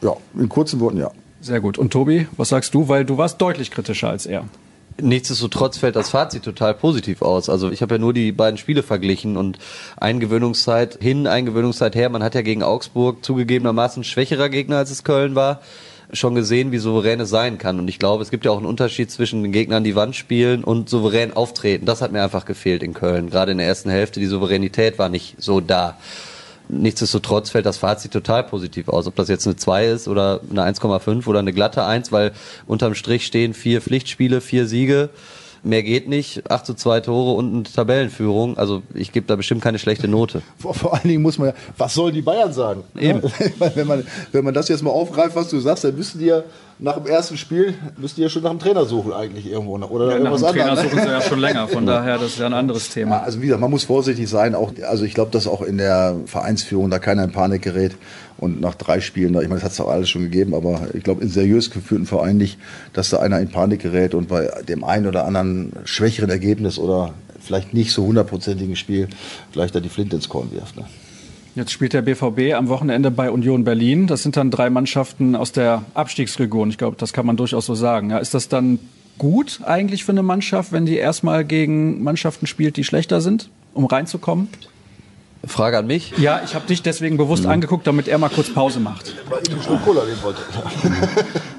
Ja, 0.00 0.16
in 0.36 0.48
kurzen 0.48 0.80
Worten 0.80 0.98
ja. 0.98 1.12
Sehr 1.40 1.60
gut. 1.60 1.78
Und 1.78 1.92
Tobi, 1.92 2.26
was 2.36 2.48
sagst 2.48 2.74
du? 2.74 2.88
Weil 2.88 3.04
du 3.04 3.18
warst 3.18 3.40
deutlich 3.40 3.70
kritischer 3.70 4.08
als 4.08 4.26
er. 4.26 4.44
Nichtsdestotrotz 5.00 5.78
fällt 5.78 5.96
das 5.96 6.10
Fazit 6.10 6.42
total 6.42 6.74
positiv 6.74 7.22
aus. 7.22 7.48
Also 7.48 7.70
ich 7.70 7.82
habe 7.82 7.94
ja 7.94 7.98
nur 7.98 8.12
die 8.12 8.32
beiden 8.32 8.58
Spiele 8.58 8.82
verglichen 8.82 9.36
und 9.36 9.58
Eingewöhnungszeit 9.96 10.98
hin, 11.00 11.26
Eingewöhnungszeit 11.26 11.94
her. 11.94 12.08
Man 12.08 12.22
hat 12.22 12.34
ja 12.34 12.42
gegen 12.42 12.62
Augsburg 12.62 13.24
zugegebenermaßen 13.24 14.04
schwächerer 14.04 14.48
Gegner, 14.48 14.78
als 14.78 14.90
es 14.90 15.04
Köln 15.04 15.34
war 15.34 15.60
schon 16.12 16.34
gesehen, 16.34 16.72
wie 16.72 16.78
souverän 16.78 17.20
es 17.20 17.30
sein 17.30 17.58
kann. 17.58 17.78
Und 17.78 17.88
ich 17.88 17.98
glaube, 17.98 18.22
es 18.22 18.30
gibt 18.30 18.44
ja 18.44 18.50
auch 18.50 18.58
einen 18.58 18.66
Unterschied 18.66 19.10
zwischen 19.10 19.42
den 19.42 19.52
Gegnern, 19.52 19.84
die 19.84 19.96
Wand 19.96 20.14
spielen 20.14 20.62
und 20.62 20.88
souverän 20.88 21.32
auftreten. 21.32 21.86
Das 21.86 22.02
hat 22.02 22.12
mir 22.12 22.22
einfach 22.22 22.44
gefehlt 22.44 22.82
in 22.82 22.92
Köln. 22.92 23.30
Gerade 23.30 23.52
in 23.52 23.58
der 23.58 23.66
ersten 23.66 23.90
Hälfte, 23.90 24.20
die 24.20 24.26
Souveränität 24.26 24.98
war 24.98 25.08
nicht 25.08 25.36
so 25.38 25.60
da. 25.60 25.96
Nichtsdestotrotz 26.72 27.50
fällt 27.50 27.66
das 27.66 27.76
Fazit 27.76 28.12
total 28.12 28.44
positiv 28.44 28.88
aus. 28.88 29.06
Ob 29.06 29.14
das 29.14 29.28
jetzt 29.28 29.46
eine 29.46 29.56
2 29.56 29.86
ist 29.88 30.08
oder 30.08 30.40
eine 30.50 30.62
1,5 30.62 31.26
oder 31.26 31.40
eine 31.40 31.52
glatte 31.52 31.84
1, 31.84 32.12
weil 32.12 32.32
unterm 32.66 32.94
Strich 32.94 33.26
stehen 33.26 33.52
vier 33.52 33.82
Pflichtspiele, 33.82 34.40
vier 34.40 34.66
Siege. 34.66 35.10
Mehr 35.64 35.84
geht 35.84 36.08
nicht, 36.08 36.50
8 36.50 36.66
zu 36.66 36.74
2 36.74 37.00
Tore 37.00 37.36
und 37.36 37.54
eine 37.54 37.62
Tabellenführung. 37.62 38.58
Also 38.58 38.82
ich 38.94 39.12
gebe 39.12 39.26
da 39.26 39.36
bestimmt 39.36 39.62
keine 39.62 39.78
schlechte 39.78 40.08
Note. 40.08 40.42
Vor, 40.58 40.74
vor 40.74 40.94
allen 40.94 41.06
Dingen 41.06 41.22
muss 41.22 41.38
man 41.38 41.48
ja, 41.48 41.54
was 41.78 41.94
sollen 41.94 42.14
die 42.14 42.22
Bayern 42.22 42.52
sagen? 42.52 42.82
Eben. 42.98 43.22
wenn, 43.74 43.86
man, 43.86 44.04
wenn 44.32 44.44
man 44.44 44.54
das 44.54 44.68
jetzt 44.68 44.82
mal 44.82 44.90
aufgreift, 44.90 45.36
was 45.36 45.48
du 45.48 45.60
sagst, 45.60 45.84
dann 45.84 45.94
müssen 45.94 46.18
die 46.18 46.26
ja 46.26 46.42
nach 46.82 46.96
dem 46.96 47.06
ersten 47.06 47.36
Spiel 47.36 47.74
müsst 47.96 48.18
ihr 48.18 48.24
ja 48.24 48.28
schon 48.28 48.42
nach 48.42 48.50
dem 48.50 48.58
Trainer 48.58 48.84
suchen 48.86 49.12
eigentlich 49.12 49.48
irgendwo 49.48 49.78
noch 49.78 49.90
oder 49.90 50.18
ja, 50.18 50.18
nach 50.18 50.36
dem 50.36 50.46
Trainer 50.48 50.76
suchen 50.76 50.98
sie 50.98 51.06
ja 51.06 51.20
schon 51.20 51.38
länger. 51.38 51.68
Von 51.68 51.86
daher 51.86 52.18
das 52.18 52.32
ist 52.32 52.38
ja 52.40 52.46
ein 52.46 52.54
anderes 52.54 52.88
Thema. 52.90 53.18
Ja, 53.18 53.22
also 53.22 53.40
wie 53.40 53.46
gesagt, 53.46 53.60
man 53.60 53.70
muss 53.70 53.84
vorsichtig 53.84 54.28
sein. 54.28 54.56
Auch 54.56 54.72
also 54.88 55.04
ich 55.04 55.14
glaube, 55.14 55.30
dass 55.30 55.46
auch 55.46 55.62
in 55.62 55.78
der 55.78 56.16
Vereinsführung 56.26 56.90
da 56.90 56.98
keiner 56.98 57.22
in 57.22 57.30
Panik 57.30 57.62
gerät 57.62 57.92
und 58.42 58.60
nach 58.60 58.74
drei 58.74 59.00
Spielen, 59.00 59.34
ich 59.34 59.48
meine, 59.48 59.54
das 59.54 59.62
hat 59.62 59.72
es 59.72 59.80
auch 59.80 59.88
alles 59.88 60.10
schon 60.10 60.22
gegeben, 60.22 60.54
aber 60.54 60.88
ich 60.94 61.04
glaube 61.04 61.22
in 61.22 61.28
seriös 61.28 61.70
geführten 61.70 62.06
Vereinen 62.06 62.38
nicht, 62.38 62.58
dass 62.92 63.10
da 63.10 63.20
einer 63.20 63.38
in 63.38 63.48
Panik 63.48 63.82
gerät 63.82 64.14
und 64.14 64.28
bei 64.28 64.50
dem 64.68 64.82
einen 64.82 65.06
oder 65.06 65.26
anderen 65.26 65.72
schwächeren 65.84 66.28
Ergebnis 66.28 66.76
oder 66.76 67.14
vielleicht 67.40 67.72
nicht 67.72 67.92
so 67.92 68.04
hundertprozentigen 68.04 68.74
Spiel 68.74 69.08
vielleicht 69.52 69.76
da 69.76 69.80
die 69.80 69.88
Flinte 69.88 70.16
ins 70.16 70.28
Korn 70.28 70.50
wirft. 70.52 70.76
Ne? 70.76 70.84
Jetzt 71.54 71.70
spielt 71.70 71.92
der 71.92 72.02
BVB 72.02 72.54
am 72.54 72.68
Wochenende 72.68 73.12
bei 73.12 73.30
Union 73.30 73.62
Berlin. 73.62 74.08
Das 74.08 74.24
sind 74.24 74.36
dann 74.36 74.50
drei 74.50 74.70
Mannschaften 74.70 75.36
aus 75.36 75.52
der 75.52 75.84
Abstiegsregion. 75.94 76.70
Ich 76.70 76.78
glaube, 76.78 76.96
das 76.98 77.12
kann 77.12 77.26
man 77.26 77.36
durchaus 77.36 77.66
so 77.66 77.76
sagen. 77.76 78.10
Ja, 78.10 78.18
ist 78.18 78.34
das 78.34 78.48
dann 78.48 78.80
gut 79.18 79.60
eigentlich 79.64 80.04
für 80.04 80.12
eine 80.12 80.24
Mannschaft, 80.24 80.72
wenn 80.72 80.84
die 80.84 80.96
erstmal 80.96 81.44
gegen 81.44 82.02
Mannschaften 82.02 82.46
spielt, 82.48 82.76
die 82.76 82.82
schlechter 82.82 83.20
sind, 83.20 83.50
um 83.72 83.84
reinzukommen? 83.84 84.48
Frage 85.46 85.78
an 85.78 85.86
mich. 85.86 86.14
Ja, 86.18 86.40
ich 86.44 86.54
habe 86.54 86.66
dich 86.66 86.82
deswegen 86.82 87.16
bewusst 87.16 87.46
angeguckt, 87.46 87.86
damit 87.86 88.06
er 88.06 88.18
mal 88.18 88.28
kurz 88.28 88.52
Pause 88.52 88.80
macht. 88.80 89.14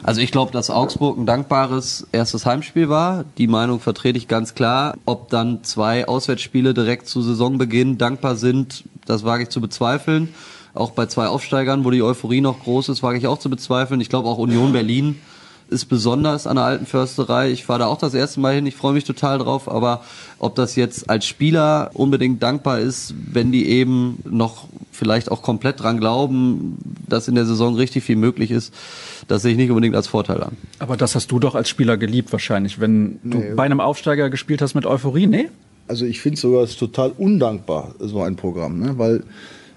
Also 0.06 0.20
ich 0.20 0.34
glaube, 0.34 0.52
dass 0.52 0.70
Augsburg 0.70 1.18
ein 1.18 1.26
dankbares 1.26 2.08
erstes 2.12 2.46
Heimspiel 2.46 2.90
war. 2.90 3.24
Die 3.38 3.48
Meinung 3.48 3.80
vertrete 3.80 4.18
ich 4.18 4.28
ganz 4.28 4.54
klar. 4.54 4.96
Ob 5.06 5.30
dann 5.30 5.64
zwei 5.64 6.10
Auswärtsspiele 6.10 6.74
direkt 6.74 7.08
zu 7.08 7.22
Saisonbeginn 7.22 7.98
dankbar 7.98 8.36
sind, 8.36 8.84
das 9.06 9.24
wage 9.24 9.44
ich 9.44 9.50
zu 9.50 9.62
bezweifeln. 9.62 10.36
Auch 10.74 10.92
bei 10.92 11.06
zwei 11.06 11.28
Aufsteigern, 11.28 11.86
wo 11.86 11.90
die 11.90 12.02
Euphorie 12.04 12.42
noch 12.42 12.64
groß 12.64 12.90
ist, 12.90 13.02
wage 13.02 13.18
ich 13.18 13.28
auch 13.28 13.40
zu 13.40 13.50
bezweifeln. 13.50 14.02
Ich 14.02 14.10
glaube 14.10 14.28
auch 14.28 14.40
Union 14.40 14.74
Berlin 14.74 15.22
ist 15.74 15.86
besonders 15.86 16.48
an 16.48 16.56
der 16.56 16.66
alten 16.66 16.86
Försterei. 16.86 17.52
Ich 17.52 17.66
fahre 17.66 17.80
da 17.80 17.86
auch 17.88 17.98
das 17.98 18.14
erste 18.14 18.40
Mal 18.40 18.56
hin, 18.56 18.66
ich 18.66 18.76
freue 18.76 18.94
mich 18.94 19.04
total 19.04 19.40
drauf, 19.40 19.70
aber 19.70 20.04
ob 20.40 20.56
das 20.56 20.76
jetzt 20.78 21.10
als 21.10 21.26
Spieler 21.26 21.92
unbedingt 21.94 22.42
dankbar 22.42 22.80
ist, 22.80 23.14
wenn 23.32 23.52
die 23.52 23.68
eben 23.68 24.20
noch 24.24 24.68
vielleicht 24.92 25.32
auch 25.32 25.42
komplett 25.42 25.82
dran 25.82 26.00
glauben, 26.00 26.78
dass 27.10 27.28
in 27.28 27.36
der 27.36 27.46
Saison 27.46 27.76
richtig 27.76 28.04
viel 28.04 28.16
möglich 28.16 28.52
ist, 28.52 28.74
das 29.28 29.42
sehe 29.42 29.52
ich 29.52 29.58
nicht 29.58 29.72
unbedingt 29.72 29.96
als 29.96 30.08
Vorteil 30.08 30.42
an. 30.44 30.56
Aber 30.80 30.96
das 30.96 31.16
hast 31.16 31.32
du 31.32 31.40
doch 31.40 31.56
als 31.56 31.68
Spieler 31.68 31.98
geliebt 31.98 32.32
wahrscheinlich, 32.32 32.80
wenn 32.80 33.20
du 33.24 33.56
bei 33.56 33.64
einem 33.64 33.80
Aufsteiger 33.80 34.30
gespielt 34.30 34.62
hast 34.62 34.76
mit 34.76 34.86
Euphorie, 34.86 35.28
nee? 35.28 35.50
Also 35.88 36.06
ich 36.06 36.22
finde 36.22 36.40
sogar, 36.40 36.64
es 36.64 36.72
ist 36.72 36.80
total 36.80 37.12
undankbar, 37.18 37.96
so 38.00 38.22
ein 38.22 38.36
Programm, 38.36 38.80
ne? 38.80 38.98
weil 38.98 39.24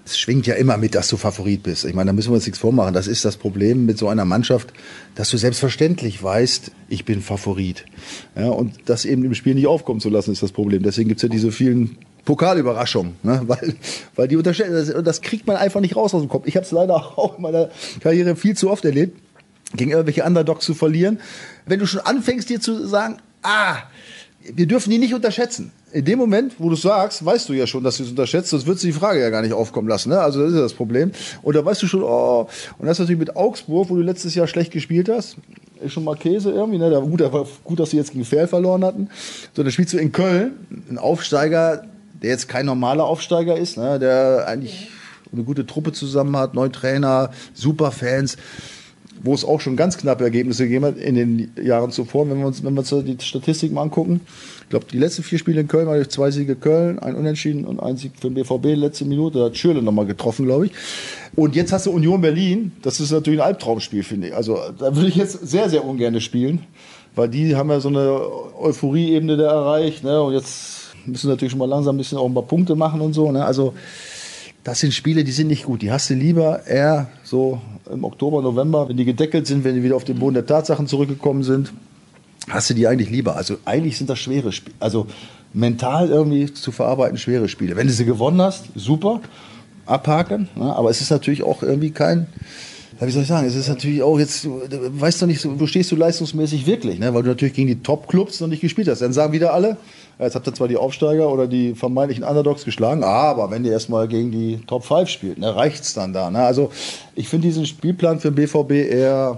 es 0.07 0.17
schwingt 0.17 0.47
ja 0.47 0.55
immer 0.55 0.77
mit, 0.77 0.95
dass 0.95 1.09
du 1.09 1.17
Favorit 1.17 1.63
bist. 1.63 1.83
Ich 1.83 1.93
meine, 1.93 2.07
da 2.07 2.13
müssen 2.13 2.31
wir 2.31 2.35
uns 2.35 2.45
nichts 2.45 2.59
vormachen. 2.59 2.93
Das 2.93 3.07
ist 3.07 3.25
das 3.25 3.35
Problem 3.35 3.85
mit 3.85 3.97
so 3.97 4.07
einer 4.07 4.23
Mannschaft, 4.23 4.73
dass 5.15 5.29
du 5.29 5.37
selbstverständlich 5.37 6.21
weißt, 6.23 6.71
ich 6.87 7.03
bin 7.03 7.21
Favorit. 7.21 7.83
Ja, 8.35 8.49
und 8.49 8.73
das 8.85 9.03
eben 9.05 9.25
im 9.25 9.33
Spiel 9.33 9.55
nicht 9.55 9.67
aufkommen 9.67 9.99
zu 9.99 10.09
lassen, 10.09 10.31
ist 10.31 10.41
das 10.41 10.53
Problem. 10.53 10.83
Deswegen 10.83 11.09
gibt's 11.09 11.23
ja 11.23 11.29
diese 11.29 11.51
vielen 11.51 11.97
Pokalüberraschungen, 12.23 13.15
ne? 13.23 13.41
weil, 13.47 13.75
weil 14.15 14.27
die 14.27 14.37
unterstellen, 14.37 14.73
das, 14.73 15.03
das 15.03 15.21
kriegt 15.21 15.45
man 15.45 15.57
einfach 15.57 15.81
nicht 15.81 15.95
raus 15.95 16.13
aus 16.13 16.21
dem 16.21 16.29
Kopf. 16.29 16.47
Ich 16.47 16.55
habe 16.55 16.65
es 16.65 16.71
leider 16.71 16.95
auch 17.17 17.35
in 17.35 17.41
meiner 17.41 17.69
Karriere 17.99 18.35
viel 18.35 18.55
zu 18.55 18.69
oft 18.69 18.85
erlebt, 18.85 19.19
gegen 19.75 19.91
irgendwelche 19.91 20.23
Underdogs 20.23 20.65
zu 20.65 20.73
verlieren. 20.73 21.19
Wenn 21.65 21.79
du 21.79 21.85
schon 21.85 21.99
anfängst, 21.99 22.49
dir 22.49 22.61
zu 22.61 22.87
sagen, 22.87 23.17
ah, 23.43 23.77
wir 24.53 24.67
dürfen 24.67 24.89
die 24.89 24.97
nicht 24.97 25.13
unterschätzen. 25.13 25.71
In 25.97 26.05
dem 26.05 26.19
Moment, 26.19 26.53
wo 26.59 26.69
du 26.69 26.75
sagst, 26.75 27.25
weißt 27.25 27.49
du 27.49 27.53
ja 27.53 27.65
schon, 27.65 27.83
dass 27.83 27.97
du 27.97 28.03
es 28.03 28.11
unterschätzt, 28.11 28.51
sonst 28.51 28.67
würdest 28.67 28.83
du 28.83 28.87
die 28.89 28.93
Frage 28.93 29.19
ja 29.19 29.31
gar 29.31 29.41
nicht 29.41 29.53
aufkommen 29.53 29.87
lassen. 29.87 30.09
Ne? 30.09 30.19
Also 30.19 30.41
das 30.41 30.49
ist 30.51 30.55
ja 30.55 30.61
das 30.61 30.75
Problem. 30.75 31.11
Und 31.41 31.55
da 31.55 31.65
weißt 31.65 31.81
du 31.81 31.87
schon, 31.87 32.03
oh, 32.03 32.47
und 32.77 32.85
das 32.85 32.97
ist 32.97 32.99
natürlich 32.99 33.17
mit 33.17 33.35
Augsburg, 33.35 33.89
wo 33.89 33.95
du 33.95 34.03
letztes 34.03 34.35
Jahr 34.35 34.45
schlecht 34.45 34.71
gespielt 34.71 35.09
hast, 35.09 35.37
ist 35.83 35.93
schon 35.93 36.03
mal 36.03 36.15
Käse 36.15 36.51
irgendwie. 36.51 36.77
Ne? 36.77 36.91
Da, 36.91 36.99
gut, 36.99 37.19
da 37.19 37.33
war 37.33 37.47
gut, 37.63 37.79
dass 37.79 37.89
sie 37.89 37.97
jetzt 37.97 38.11
gegen 38.11 38.25
Fair 38.25 38.47
verloren 38.47 38.85
hatten. 38.85 39.09
So, 39.55 39.63
dann 39.63 39.71
spielst 39.71 39.93
du 39.93 39.97
in 39.97 40.11
Köln, 40.11 40.51
ein 40.87 40.99
Aufsteiger, 40.99 41.85
der 42.21 42.29
jetzt 42.29 42.47
kein 42.47 42.67
normaler 42.67 43.05
Aufsteiger 43.05 43.57
ist, 43.57 43.75
ne? 43.77 43.97
der 43.97 44.45
eigentlich 44.47 44.89
eine 45.33 45.45
gute 45.45 45.65
Truppe 45.65 45.93
zusammen 45.93 46.37
hat, 46.37 46.53
neun 46.53 46.71
Trainer, 46.71 47.31
super 47.55 47.91
Fans 47.91 48.37
wo 49.23 49.33
es 49.33 49.43
auch 49.43 49.61
schon 49.61 49.75
ganz 49.75 49.97
knappe 49.97 50.23
Ergebnisse 50.23 50.63
gegeben 50.63 50.85
hat 50.85 50.97
in 50.97 51.15
den 51.15 51.51
Jahren 51.63 51.91
zuvor, 51.91 52.29
wenn 52.29 52.39
wir 52.39 52.47
uns, 52.47 52.63
wenn 52.63 52.73
wir 52.73 52.79
uns 52.79 52.89
die 52.89 53.17
Statistik 53.19 53.71
mal 53.71 53.83
angucken. 53.83 54.21
Ich 54.63 54.69
glaube, 54.69 54.85
die 54.91 54.97
letzten 54.97 55.23
vier 55.23 55.39
Spiele 55.39 55.61
in 55.61 55.67
Köln 55.67 55.87
waren 55.87 56.09
zwei 56.09 56.29
Siege 56.29 56.55
Köln, 56.55 56.99
ein 56.99 57.15
Unentschieden 57.15 57.65
und 57.65 57.79
ein 57.79 57.95
Sieg 57.97 58.11
für 58.19 58.29
den 58.29 58.33
BVB 58.33 58.77
letzte 58.77 59.05
Minute. 59.05 59.39
Da 59.39 59.45
hat 59.45 59.57
Schürle 59.57 59.81
nochmal 59.81 60.05
getroffen, 60.05 60.45
glaube 60.45 60.65
ich. 60.65 60.71
Und 61.35 61.55
jetzt 61.55 61.71
hast 61.71 61.85
du 61.85 61.91
Union 61.91 62.19
Berlin. 62.19 62.73
Das 62.81 62.99
ist 62.99 63.11
natürlich 63.11 63.39
ein 63.39 63.47
Albtraumspiel, 63.47 64.03
finde 64.03 64.27
ich. 64.27 64.35
Also 64.35 64.59
da 64.77 64.95
würde 64.95 65.07
ich 65.07 65.15
jetzt 65.15 65.47
sehr, 65.47 65.69
sehr 65.69 65.85
ungern 65.85 66.19
spielen, 66.19 66.63
weil 67.15 67.29
die 67.29 67.55
haben 67.55 67.69
ja 67.69 67.79
so 67.79 67.89
eine 67.89 68.19
Euphorie-Ebene 68.59 69.37
da 69.37 69.51
erreicht. 69.51 70.03
Ne? 70.03 70.21
Und 70.21 70.33
jetzt 70.33 70.95
müssen 71.05 71.29
natürlich 71.29 71.51
schon 71.51 71.59
mal 71.59 71.69
langsam 71.69 71.95
ein 71.95 71.97
bisschen 71.97 72.17
auch 72.17 72.25
ein 72.25 72.33
paar 72.33 72.43
Punkte 72.43 72.75
machen 72.75 73.01
und 73.01 73.13
so. 73.13 73.31
Ne? 73.31 73.45
Also 73.45 73.73
das 74.67 74.81
sind 74.81 74.93
Spiele, 74.93 75.23
die 75.23 75.31
sind 75.31 75.47
nicht 75.47 75.63
gut. 75.63 75.81
Die 75.81 75.93
hast 75.93 76.09
du 76.09 76.13
lieber 76.13 76.67
eher 76.67 77.07
so 77.23 77.61
im 77.91 78.03
Oktober, 78.03 78.41
November, 78.41 78.89
wenn 78.89 78.97
die 78.97 79.05
gedeckelt 79.05 79.47
sind, 79.47 79.63
wenn 79.63 79.75
die 79.75 79.83
wieder 79.83 79.95
auf 79.95 80.03
den 80.03 80.19
Boden 80.19 80.35
der 80.35 80.45
Tatsachen 80.45 80.87
zurückgekommen 80.87 81.43
sind. 81.43 81.73
Hast 82.49 82.69
du 82.69 82.73
die 82.73 82.87
eigentlich 82.87 83.09
lieber? 83.09 83.35
Also 83.35 83.57
eigentlich 83.65 83.97
sind 83.97 84.09
das 84.09 84.19
schwere 84.19 84.51
Spiele. 84.51 84.75
Also 84.79 85.07
mental 85.53 86.09
irgendwie 86.09 86.53
zu 86.53 86.71
verarbeiten, 86.71 87.17
schwere 87.17 87.49
Spiele. 87.49 87.75
Wenn 87.75 87.87
du 87.87 87.93
sie 87.93 88.05
gewonnen 88.05 88.41
hast, 88.41 88.65
super, 88.75 89.21
abhaken. 89.85 90.47
Ne? 90.55 90.75
Aber 90.75 90.89
es 90.89 91.01
ist 91.01 91.09
natürlich 91.09 91.43
auch 91.43 91.63
irgendwie 91.63 91.91
kein, 91.91 92.27
wie 92.99 93.11
soll 93.11 93.23
ich 93.23 93.27
sagen, 93.27 93.47
es 93.47 93.55
ist 93.55 93.67
natürlich 93.67 94.01
auch 94.01 94.17
jetzt, 94.17 94.45
du 94.45 94.61
weißt 94.69 95.21
doch 95.21 95.27
nicht, 95.27 95.45
wo 95.59 95.67
stehst 95.67 95.91
du 95.91 95.95
leistungsmäßig 95.95 96.65
wirklich, 96.65 96.99
ne? 96.99 97.13
weil 97.13 97.23
du 97.23 97.29
natürlich 97.29 97.53
gegen 97.53 97.67
die 97.67 97.81
Top-Clubs 97.81 98.39
noch 98.39 98.47
nicht 98.47 98.61
gespielt 98.61 98.87
hast. 98.87 99.01
Dann 99.01 99.13
sagen 99.13 99.33
wieder 99.33 99.53
alle, 99.53 99.77
Jetzt 100.19 100.35
habt 100.35 100.47
ihr 100.47 100.53
zwar 100.53 100.67
die 100.67 100.77
Aufsteiger 100.77 101.31
oder 101.31 101.47
die 101.47 101.75
vermeintlichen 101.75 102.23
Underdogs 102.23 102.65
geschlagen, 102.65 103.03
aber 103.03 103.51
wenn 103.51 103.63
ihr 103.63 103.71
erstmal 103.71 104.07
gegen 104.07 104.31
die 104.31 104.59
Top 104.65 104.83
5 104.83 105.07
spielt, 105.07 105.37
ne, 105.37 105.55
reicht's 105.55 105.93
dann 105.93 106.11
da. 106.11 106.31
Ne? 106.31 106.39
Also 106.39 106.71
ich 107.13 107.29
finde 107.29 107.47
diesen 107.47 107.67
Spielplan 107.67 108.19
für 108.19 108.31
den 108.31 108.35
BVB 108.35 108.71
eher 108.71 109.37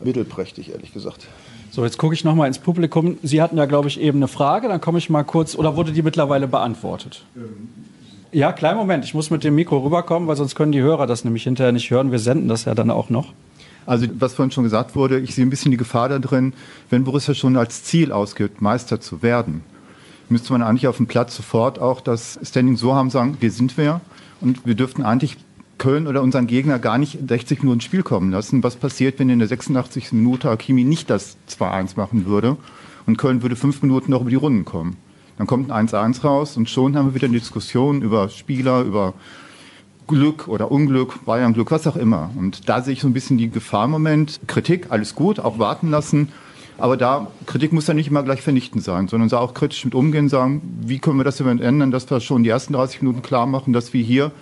mittelprächtig, 0.00 0.72
ehrlich 0.72 0.92
gesagt. 0.92 1.28
So, 1.70 1.84
jetzt 1.84 1.98
gucke 1.98 2.14
ich 2.14 2.24
nochmal 2.24 2.48
ins 2.48 2.58
Publikum. 2.58 3.16
Sie 3.22 3.40
hatten 3.40 3.56
ja, 3.56 3.64
glaube 3.64 3.88
ich, 3.88 4.00
eben 4.00 4.18
eine 4.18 4.28
Frage. 4.28 4.68
Dann 4.68 4.80
komme 4.80 4.98
ich 4.98 5.08
mal 5.08 5.22
kurz, 5.22 5.54
oder 5.54 5.76
wurde 5.76 5.92
die 5.92 6.02
mittlerweile 6.02 6.46
beantwortet? 6.48 7.24
Ja, 8.30 8.52
kleinen 8.52 8.76
Moment. 8.76 9.04
Ich 9.04 9.14
muss 9.14 9.30
mit 9.30 9.44
dem 9.44 9.54
Mikro 9.54 9.78
rüberkommen, 9.78 10.28
weil 10.28 10.36
sonst 10.36 10.54
können 10.54 10.72
die 10.72 10.82
Hörer 10.82 11.06
das 11.06 11.24
nämlich 11.24 11.44
hinterher 11.44 11.72
nicht 11.72 11.90
hören. 11.90 12.10
Wir 12.10 12.18
senden 12.18 12.48
das 12.48 12.66
ja 12.66 12.74
dann 12.74 12.90
auch 12.90 13.08
noch. 13.08 13.32
Also 13.86 14.06
was 14.18 14.34
vorhin 14.34 14.50
schon 14.50 14.64
gesagt 14.64 14.94
wurde, 14.94 15.18
ich 15.18 15.34
sehe 15.34 15.46
ein 15.46 15.50
bisschen 15.50 15.70
die 15.70 15.76
Gefahr 15.76 16.08
da 16.08 16.18
drin, 16.18 16.52
wenn 16.90 17.04
Borussia 17.04 17.34
schon 17.34 17.56
als 17.56 17.84
Ziel 17.84 18.12
ausgibt, 18.12 18.60
Meister 18.60 19.00
zu 19.00 19.22
werden, 19.22 19.62
müsste 20.32 20.52
man 20.52 20.62
eigentlich 20.62 20.88
auf 20.88 20.96
dem 20.96 21.06
Platz 21.06 21.36
sofort 21.36 21.78
auch 21.78 22.00
das 22.00 22.38
Standing 22.42 22.76
so 22.76 22.94
haben, 22.94 23.10
sagen, 23.10 23.36
wir 23.40 23.50
sind 23.50 23.76
wer 23.76 24.00
und 24.40 24.66
wir 24.66 24.74
dürften 24.74 25.02
eigentlich 25.02 25.36
Köln 25.78 26.06
oder 26.06 26.22
unseren 26.22 26.46
Gegner 26.46 26.78
gar 26.78 26.98
nicht 26.98 27.18
60 27.26 27.62
Minuten 27.62 27.80
Spiel 27.80 28.02
kommen 28.02 28.30
lassen. 28.30 28.62
Was 28.62 28.76
passiert, 28.76 29.18
wenn 29.18 29.28
in 29.28 29.38
der 29.38 29.48
86. 29.48 30.12
Minute 30.12 30.48
Hakimi 30.48 30.84
nicht 30.84 31.10
das 31.10 31.36
2-1 31.50 31.96
machen 31.96 32.26
würde 32.26 32.56
und 33.06 33.18
Köln 33.18 33.42
würde 33.42 33.56
fünf 33.56 33.82
Minuten 33.82 34.10
noch 34.10 34.20
über 34.20 34.30
die 34.30 34.36
Runden 34.36 34.64
kommen? 34.64 34.96
Dann 35.38 35.46
kommt 35.46 35.70
ein 35.70 35.88
1-1 35.88 36.22
raus 36.22 36.56
und 36.56 36.68
schon 36.68 36.96
haben 36.96 37.08
wir 37.08 37.14
wieder 37.14 37.26
eine 37.26 37.38
Diskussion 37.38 38.02
über 38.02 38.28
Spieler, 38.28 38.82
über 38.82 39.14
Glück 40.06 40.46
oder 40.48 40.70
Unglück, 40.70 41.24
Bayern-Glück, 41.24 41.70
was 41.70 41.86
auch 41.86 41.96
immer. 41.96 42.30
Und 42.36 42.68
da 42.68 42.82
sehe 42.82 42.92
ich 42.92 43.00
so 43.00 43.08
ein 43.08 43.12
bisschen 43.12 43.38
die 43.38 43.50
Gefahr 43.50 43.86
im 43.86 43.92
Moment. 43.92 44.40
Kritik, 44.46 44.86
alles 44.90 45.14
gut, 45.14 45.40
auch 45.40 45.58
warten 45.58 45.90
lassen. 45.90 46.28
Aber 46.82 46.96
da, 46.96 47.28
Kritik 47.46 47.72
muss 47.72 47.86
ja 47.86 47.94
nicht 47.94 48.08
immer 48.08 48.24
gleich 48.24 48.42
vernichtend 48.42 48.82
sein, 48.82 49.06
sondern 49.06 49.28
da 49.28 49.38
auch 49.38 49.54
kritisch 49.54 49.84
mit 49.84 49.94
umgehen, 49.94 50.28
sagen, 50.28 50.80
wie 50.80 50.98
können 50.98 51.16
wir 51.16 51.22
das 51.22 51.38
ändern, 51.38 51.92
dass 51.92 52.10
wir 52.10 52.18
schon 52.18 52.42
die 52.42 52.50
ersten 52.50 52.72
30 52.72 53.02
Minuten 53.02 53.22
klar 53.22 53.46
machen, 53.46 53.72
dass 53.72 53.92
wir 53.92 54.02
hier 54.02 54.32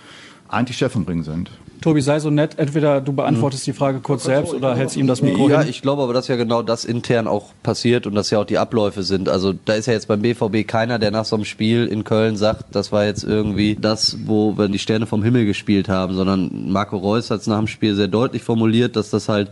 eigentlich 0.49 0.75
Chef 0.75 0.95
im 0.95 1.03
Ring 1.03 1.21
sind. 1.21 1.51
Tobi, 1.81 2.01
sei 2.01 2.19
so 2.19 2.29
nett, 2.29 2.59
entweder 2.59 3.01
du 3.01 3.11
beantwortest 3.11 3.65
die 3.65 3.73
Frage 3.73 4.01
kurz 4.01 4.25
selbst 4.25 4.53
oder 4.53 4.75
hältst 4.75 4.95
ihm 4.97 5.07
das 5.07 5.23
Mikro 5.23 5.49
Ja, 5.49 5.61
hin. 5.61 5.69
ich 5.69 5.81
glaube 5.81 6.03
aber, 6.03 6.13
dass 6.13 6.27
ja 6.27 6.35
genau 6.35 6.61
das 6.61 6.85
intern 6.85 7.27
auch 7.27 7.53
passiert 7.63 8.05
und 8.05 8.13
dass 8.13 8.29
ja 8.29 8.39
auch 8.39 8.45
die 8.45 8.59
Abläufe 8.59 9.01
sind. 9.01 9.29
Also 9.29 9.53
da 9.53 9.73
ist 9.73 9.87
ja 9.87 9.93
jetzt 9.93 10.07
beim 10.07 10.21
BVB 10.21 10.67
keiner, 10.67 10.99
der 10.99 11.09
nach 11.09 11.25
so 11.25 11.35
einem 11.35 11.45
Spiel 11.45 11.87
in 11.87 12.03
Köln 12.03 12.37
sagt, 12.37 12.75
das 12.75 12.91
war 12.91 13.05
jetzt 13.05 13.23
irgendwie 13.23 13.75
das, 13.79 14.17
wo 14.25 14.57
wir 14.59 14.67
die 14.67 14.77
Sterne 14.77 15.07
vom 15.07 15.23
Himmel 15.23 15.45
gespielt 15.45 15.89
haben, 15.89 16.13
sondern 16.13 16.71
Marco 16.71 16.97
Reus 16.97 17.31
hat 17.31 17.41
es 17.41 17.47
nach 17.47 17.57
dem 17.57 17.67
Spiel 17.67 17.95
sehr 17.95 18.07
deutlich 18.07 18.43
formuliert, 18.43 18.95
dass 18.95 19.09
das 19.09 19.27
halt 19.27 19.49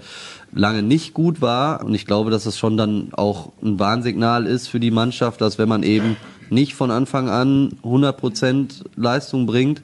lange 0.51 0.83
nicht 0.83 1.13
gut 1.13 1.41
war. 1.41 1.83
Und 1.83 1.93
ich 1.93 2.05
glaube, 2.05 2.31
dass 2.31 2.45
es 2.45 2.57
schon 2.57 2.77
dann 2.77 3.09
auch 3.13 3.51
ein 3.63 3.79
Warnsignal 3.79 4.45
ist 4.45 4.67
für 4.67 4.79
die 4.79 4.91
Mannschaft, 4.91 5.41
dass 5.41 5.57
wenn 5.57 5.69
man 5.69 5.83
eben 5.83 6.17
nicht 6.49 6.73
von 6.73 6.91
Anfang 6.91 7.29
an 7.29 7.73
100% 7.83 8.83
Leistung 8.95 9.45
bringt, 9.45 9.81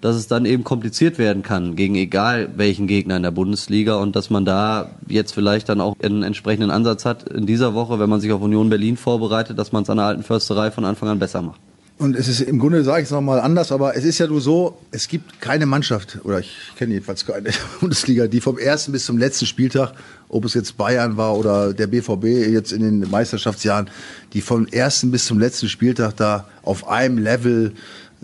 dass 0.00 0.16
es 0.16 0.26
dann 0.26 0.46
eben 0.46 0.64
kompliziert 0.64 1.18
werden 1.18 1.42
kann 1.42 1.76
gegen 1.76 1.94
egal 1.94 2.50
welchen 2.56 2.86
Gegner 2.86 3.16
in 3.16 3.22
der 3.22 3.30
Bundesliga 3.30 3.96
und 3.96 4.16
dass 4.16 4.30
man 4.30 4.44
da 4.44 4.90
jetzt 5.08 5.32
vielleicht 5.32 5.68
dann 5.68 5.80
auch 5.80 5.94
einen 6.02 6.22
entsprechenden 6.22 6.70
Ansatz 6.70 7.04
hat 7.04 7.28
in 7.28 7.46
dieser 7.46 7.74
Woche, 7.74 7.98
wenn 7.98 8.08
man 8.08 8.20
sich 8.20 8.32
auf 8.32 8.40
Union 8.40 8.70
Berlin 8.70 8.96
vorbereitet, 8.96 9.58
dass 9.58 9.72
man 9.72 9.82
es 9.82 9.90
an 9.90 9.98
der 9.98 10.06
alten 10.06 10.22
Försterei 10.22 10.70
von 10.70 10.84
Anfang 10.84 11.10
an 11.10 11.18
besser 11.18 11.42
macht. 11.42 11.60
Und 12.00 12.16
es 12.16 12.28
ist 12.28 12.40
im 12.40 12.58
Grunde, 12.58 12.82
sage 12.82 13.02
ich 13.02 13.08
es 13.08 13.10
nochmal 13.10 13.40
anders, 13.40 13.70
aber 13.70 13.94
es 13.94 14.06
ist 14.06 14.16
ja 14.16 14.26
nur 14.26 14.40
so, 14.40 14.78
es 14.90 15.06
gibt 15.06 15.38
keine 15.42 15.66
Mannschaft, 15.66 16.18
oder 16.24 16.38
ich 16.38 16.56
kenne 16.76 16.94
jedenfalls 16.94 17.26
keine 17.26 17.50
Bundesliga, 17.80 18.26
die 18.26 18.40
vom 18.40 18.56
ersten 18.56 18.92
bis 18.92 19.04
zum 19.04 19.18
letzten 19.18 19.44
Spieltag, 19.44 19.92
ob 20.30 20.46
es 20.46 20.54
jetzt 20.54 20.78
Bayern 20.78 21.18
war 21.18 21.36
oder 21.36 21.74
der 21.74 21.88
BVB 21.88 22.24
jetzt 22.24 22.72
in 22.72 22.80
den 22.80 23.10
Meisterschaftsjahren, 23.10 23.90
die 24.32 24.40
vom 24.40 24.66
ersten 24.66 25.10
bis 25.10 25.26
zum 25.26 25.38
letzten 25.38 25.68
Spieltag 25.68 26.16
da 26.16 26.48
auf 26.62 26.88
einem 26.88 27.18
Level 27.18 27.74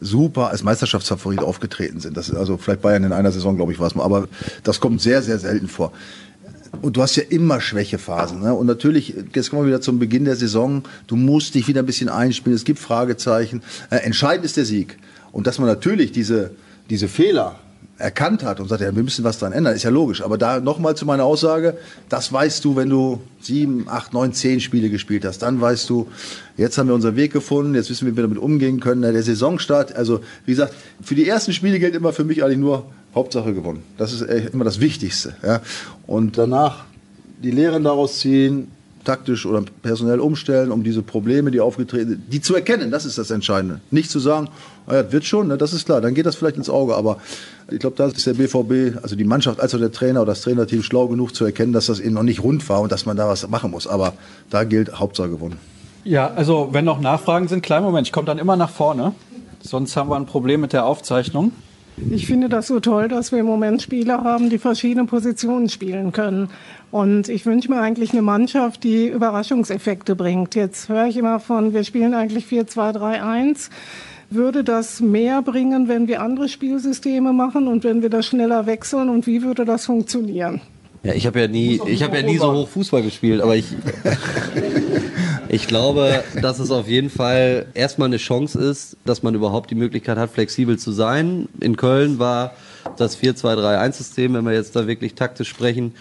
super 0.01 0.49
als 0.49 0.62
Meisterschaftsfavorit 0.62 1.41
aufgetreten 1.41 2.01
sind. 2.01 2.17
Das 2.17 2.31
ist 2.31 2.35
also 2.35 2.57
vielleicht 2.57 2.81
Bayern 2.81 3.05
in 3.05 3.12
einer 3.12 3.31
Saison, 3.31 3.57
glaube 3.57 3.73
ich, 3.73 3.79
war 3.79 3.89
es 3.89 3.95
mal, 3.95 4.05
aber 4.05 4.27
das 4.62 4.81
kommt 4.81 5.03
sehr, 5.03 5.21
sehr 5.21 5.39
selten 5.39 5.69
vor. 5.69 5.93
Und 6.83 6.96
du 6.96 7.02
hast 7.02 7.16
ja 7.16 7.22
immer 7.29 7.61
Schwächephasen. 7.61 8.40
Ne? 8.40 8.55
Und 8.55 8.66
natürlich, 8.66 9.14
jetzt 9.35 9.50
kommen 9.50 9.62
wir 9.62 9.68
wieder 9.68 9.81
zum 9.81 9.98
Beginn 9.98 10.24
der 10.24 10.37
Saison, 10.37 10.83
du 11.07 11.16
musst 11.16 11.55
dich 11.55 11.68
wieder 11.68 11.81
ein 11.83 11.87
bisschen 11.87 12.09
einspielen, 12.09 12.57
es 12.57 12.64
gibt 12.64 12.79
Fragezeichen. 12.79 13.62
Äh, 13.90 13.96
entscheidend 13.96 14.44
ist 14.44 14.57
der 14.57 14.64
Sieg. 14.64 14.98
Und 15.33 15.46
dass 15.46 15.59
man 15.59 15.68
natürlich 15.68 16.12
diese, 16.12 16.52
diese 16.88 17.09
Fehler 17.09 17.57
erkannt 17.98 18.42
hat 18.42 18.61
und 18.61 18.68
sagt, 18.68 18.83
ja, 18.83 18.94
wir 18.94 19.02
müssen 19.02 19.24
was 19.24 19.38
dran 19.38 19.52
ändern, 19.52 19.74
ist 19.74 19.83
ja 19.83 19.90
logisch. 19.90 20.22
Aber 20.22 20.37
da 20.37 20.61
nochmal 20.61 20.96
zu 20.96 21.07
meiner 21.07 21.24
Aussage, 21.24 21.79
das 22.09 22.31
weißt 22.33 22.64
du, 22.64 22.76
wenn 22.76 22.90
du 22.90 23.20
sieben, 23.40 23.87
acht, 23.88 24.12
neun, 24.12 24.33
zehn 24.33 24.61
Spiele 24.61 24.90
gespielt 24.90 25.24
hast. 25.24 25.38
Dann 25.38 25.61
weißt 25.61 25.88
du, 25.88 26.07
jetzt 26.57 26.76
haben 26.76 26.88
wir 26.88 26.94
unseren 26.94 27.16
Weg 27.16 27.33
gefunden, 27.33 27.74
jetzt 27.74 27.88
wissen 27.88 28.07
wir, 28.07 28.12
wie 28.12 28.16
wir 28.16 28.24
damit 28.24 28.38
umgehen 28.38 28.81
können. 28.81 29.02
Der 29.02 29.22
Saisonstart, 29.22 29.94
also 29.94 30.20
wie 30.44 30.52
gesagt, 30.52 30.74
für 31.02 31.14
die 31.14 31.26
ersten 31.26 31.52
Spiele 31.52 31.79
gilt 31.79 31.94
immer 31.94 32.12
für 32.12 32.24
mich 32.24 32.44
eigentlich 32.44 32.59
nur 32.59 32.85
Hauptsache 33.16 33.55
gewonnen. 33.55 33.83
Das 33.98 34.12
ist 34.12 34.22
immer 34.52 34.64
das 34.64 34.79
Wichtigste. 34.79 35.35
Ja. 35.42 35.61
Und 36.07 36.38
danach 36.38 36.85
die 37.42 37.50
Lehren 37.50 37.83
daraus 37.83 38.20
ziehen, 38.20 38.68
taktisch 39.07 39.46
oder 39.46 39.62
personell 39.83 40.20
umstellen, 40.20 40.70
um 40.70 40.83
diese 40.83 41.00
Probleme, 41.00 41.50
die 41.50 41.61
aufgetreten 41.61 42.11
sind, 42.11 42.33
die 42.33 42.40
zu 42.40 42.55
erkennen. 42.55 42.90
Das 42.90 43.07
ist 43.07 43.16
das 43.18 43.31
Entscheidende. 43.31 43.81
Nicht 43.90 44.11
zu 44.11 44.18
sagen, 44.18 44.48
oh 44.88 44.92
ja, 44.92 45.11
wird 45.11 45.24
schon, 45.24 45.48
ne, 45.48 45.57
das 45.57 45.72
ist 45.72 45.87
klar, 45.87 46.00
dann 46.00 46.12
geht 46.12 46.26
das 46.26 46.37
vielleicht 46.37 46.57
ins 46.57 46.68
Auge. 46.68 46.94
Aber 46.96 47.18
ich 47.70 47.79
glaube, 47.79 47.96
da 47.96 48.07
ist 48.07 48.26
der 48.26 48.35
BVB, 48.35 49.02
also 49.02 49.16
die 49.16 49.24
Mannschaft 49.24 49.61
als 49.61 49.74
auch 49.74 49.79
der 49.79 49.92
Trainer 49.92 50.22
oder 50.22 50.33
das 50.33 50.42
Trainerteam 50.42 50.83
schlau 50.83 51.09
genug 51.09 51.35
zu 51.35 51.44
erkennen, 51.44 51.72
dass 51.72 51.87
das 51.87 52.00
eben 52.00 52.14
noch 52.14 52.22
nicht 52.22 52.42
rund 52.42 52.68
war 52.68 52.81
und 52.81 52.92
dass 52.92 53.07
man 53.07 53.16
da 53.16 53.29
was 53.29 53.48
machen 53.48 53.70
muss. 53.70 53.87
Aber 53.87 54.14
da 54.50 54.64
gilt 54.64 54.98
Hauptsache 54.98 55.31
gewonnen. 55.31 55.59
Ja, 56.05 56.33
also 56.35 56.68
wenn 56.72 56.85
noch 56.85 57.00
Nachfragen 57.00 57.48
sind, 57.48 57.62
kleinen 57.62 57.85
Moment, 57.85 58.07
ich 58.07 58.12
komme 58.12 58.26
dann 58.26 58.38
immer 58.38 58.57
nach 58.57 58.70
vorne. 58.70 59.14
Sonst 59.62 59.96
haben 59.96 60.11
wir 60.11 60.16
ein 60.16 60.26
Problem 60.26 60.61
mit 60.61 60.72
der 60.72 60.85
Aufzeichnung. 60.85 61.52
Ich 62.11 62.26
finde 62.26 62.48
das 62.48 62.66
so 62.66 62.78
toll, 62.80 63.09
dass 63.09 63.32
wir 63.32 63.38
im 63.38 63.46
Moment 63.46 63.80
Spieler 63.80 64.22
haben, 64.22 64.50
die 64.50 64.59
verschiedene 64.59 65.06
Positionen 65.06 65.68
spielen 65.68 66.12
können. 66.12 66.48
Und 66.90 67.28
ich 67.28 67.46
wünsche 67.46 67.70
mir 67.70 67.80
eigentlich 67.80 68.12
eine 68.12 68.22
Mannschaft, 68.22 68.85
die 68.85 69.06
Überraschungseffekte 69.09 70.14
bringt. 70.14 70.54
Jetzt 70.54 70.88
höre 70.88 71.06
ich 71.06 71.16
immer 71.16 71.40
von, 71.40 71.72
wir 71.72 71.85
spielen 71.85 72.14
eigentlich 72.14 72.44
4-2-3-1. 72.46 73.70
Würde 74.28 74.62
das 74.64 75.00
mehr 75.00 75.40
bringen, 75.40 75.88
wenn 75.88 76.09
wir 76.09 76.20
andere 76.20 76.48
Spielsysteme 76.48 77.32
machen 77.32 77.68
und 77.68 77.85
wenn 77.85 78.02
wir 78.02 78.11
das 78.11 78.26
schneller 78.26 78.66
wechseln? 78.66 79.09
Und 79.09 79.26
wie 79.26 79.42
würde 79.42 79.64
das 79.64 79.87
funktionieren? 79.87 80.61
Ja, 81.02 81.14
ich 81.14 81.26
habe 81.26 81.40
ja 81.40 81.48
nie, 81.48 81.80
ich 81.87 82.02
habe 82.02 82.16
ja 82.16 82.22
nie 82.24 82.37
so 82.37 82.52
hoch 82.52 82.68
Fußball 82.68 83.02
gespielt, 83.02 83.40
aber 83.40 83.56
ich, 83.56 83.66
ich 85.57 85.69
glaube, 85.69 86.23
dass 86.42 86.59
es 86.59 86.71
auf 86.71 86.87
jeden 86.87 87.09
Fall 87.09 87.64
erstmal 87.73 88.09
eine 88.09 88.19
Chance 88.19 88.59
ist, 88.61 88.99
dass 89.07 89.23
man 89.23 89.35
überhaupt 89.35 89.71
die 89.71 89.75
Möglichkeit 89.75 90.19
hat, 90.19 90.31
flexibel 90.31 90.79
zu 90.79 90.92
sein. 90.92 91.49
In 91.61 91.79
Köln 91.79 92.19
war 92.19 92.53
das 92.99 93.19
4-2-3-1-System, 93.19 94.35
wenn 94.35 94.45
wir 94.45 94.53
jetzt 94.53 94.77
da 94.77 94.87
wirklich 94.87 95.14
taktisch 95.14 95.49
sprechen, 95.49 95.95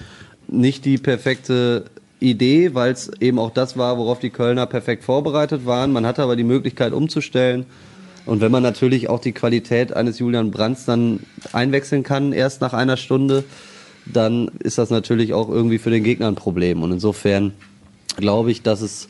nicht 0.49 0.83
die 0.83 0.97
perfekte 0.97 1.85
Idee, 2.19 2.73
weil 2.73 2.91
es 2.91 3.09
eben 3.21 3.39
auch 3.39 3.49
das 3.49 3.77
war, 3.77 3.97
worauf 3.97 4.19
die 4.19 4.29
Kölner 4.29 4.65
perfekt 4.65 5.05
vorbereitet 5.05 5.65
waren. 5.65 5.93
Man 5.93 6.05
hatte 6.05 6.21
aber 6.21 6.35
die 6.35 6.43
Möglichkeit 6.43 6.91
umzustellen. 6.91 7.65
Und 8.25 8.41
wenn 8.41 8.51
man 8.51 8.61
natürlich 8.61 9.07
auch 9.07 9.21
die 9.21 9.31
Qualität 9.31 9.93
eines 9.93 10.19
Julian 10.19 10.51
Brands 10.51 10.83
dann 10.83 11.21
einwechseln 11.53 12.03
kann, 12.03 12.33
erst 12.33 12.59
nach 12.59 12.73
einer 12.73 12.97
Stunde, 12.97 13.45
dann 14.05 14.49
ist 14.59 14.77
das 14.79 14.89
natürlich 14.89 15.33
auch 15.33 15.47
irgendwie 15.47 15.77
für 15.77 15.91
den 15.91 16.03
Gegner 16.03 16.27
ein 16.27 16.35
Problem. 16.35 16.83
Und 16.83 16.91
insofern 16.91 17.53
glaube 18.17 18.51
ich, 18.51 18.61
dass 18.61 18.81
es 18.81 19.07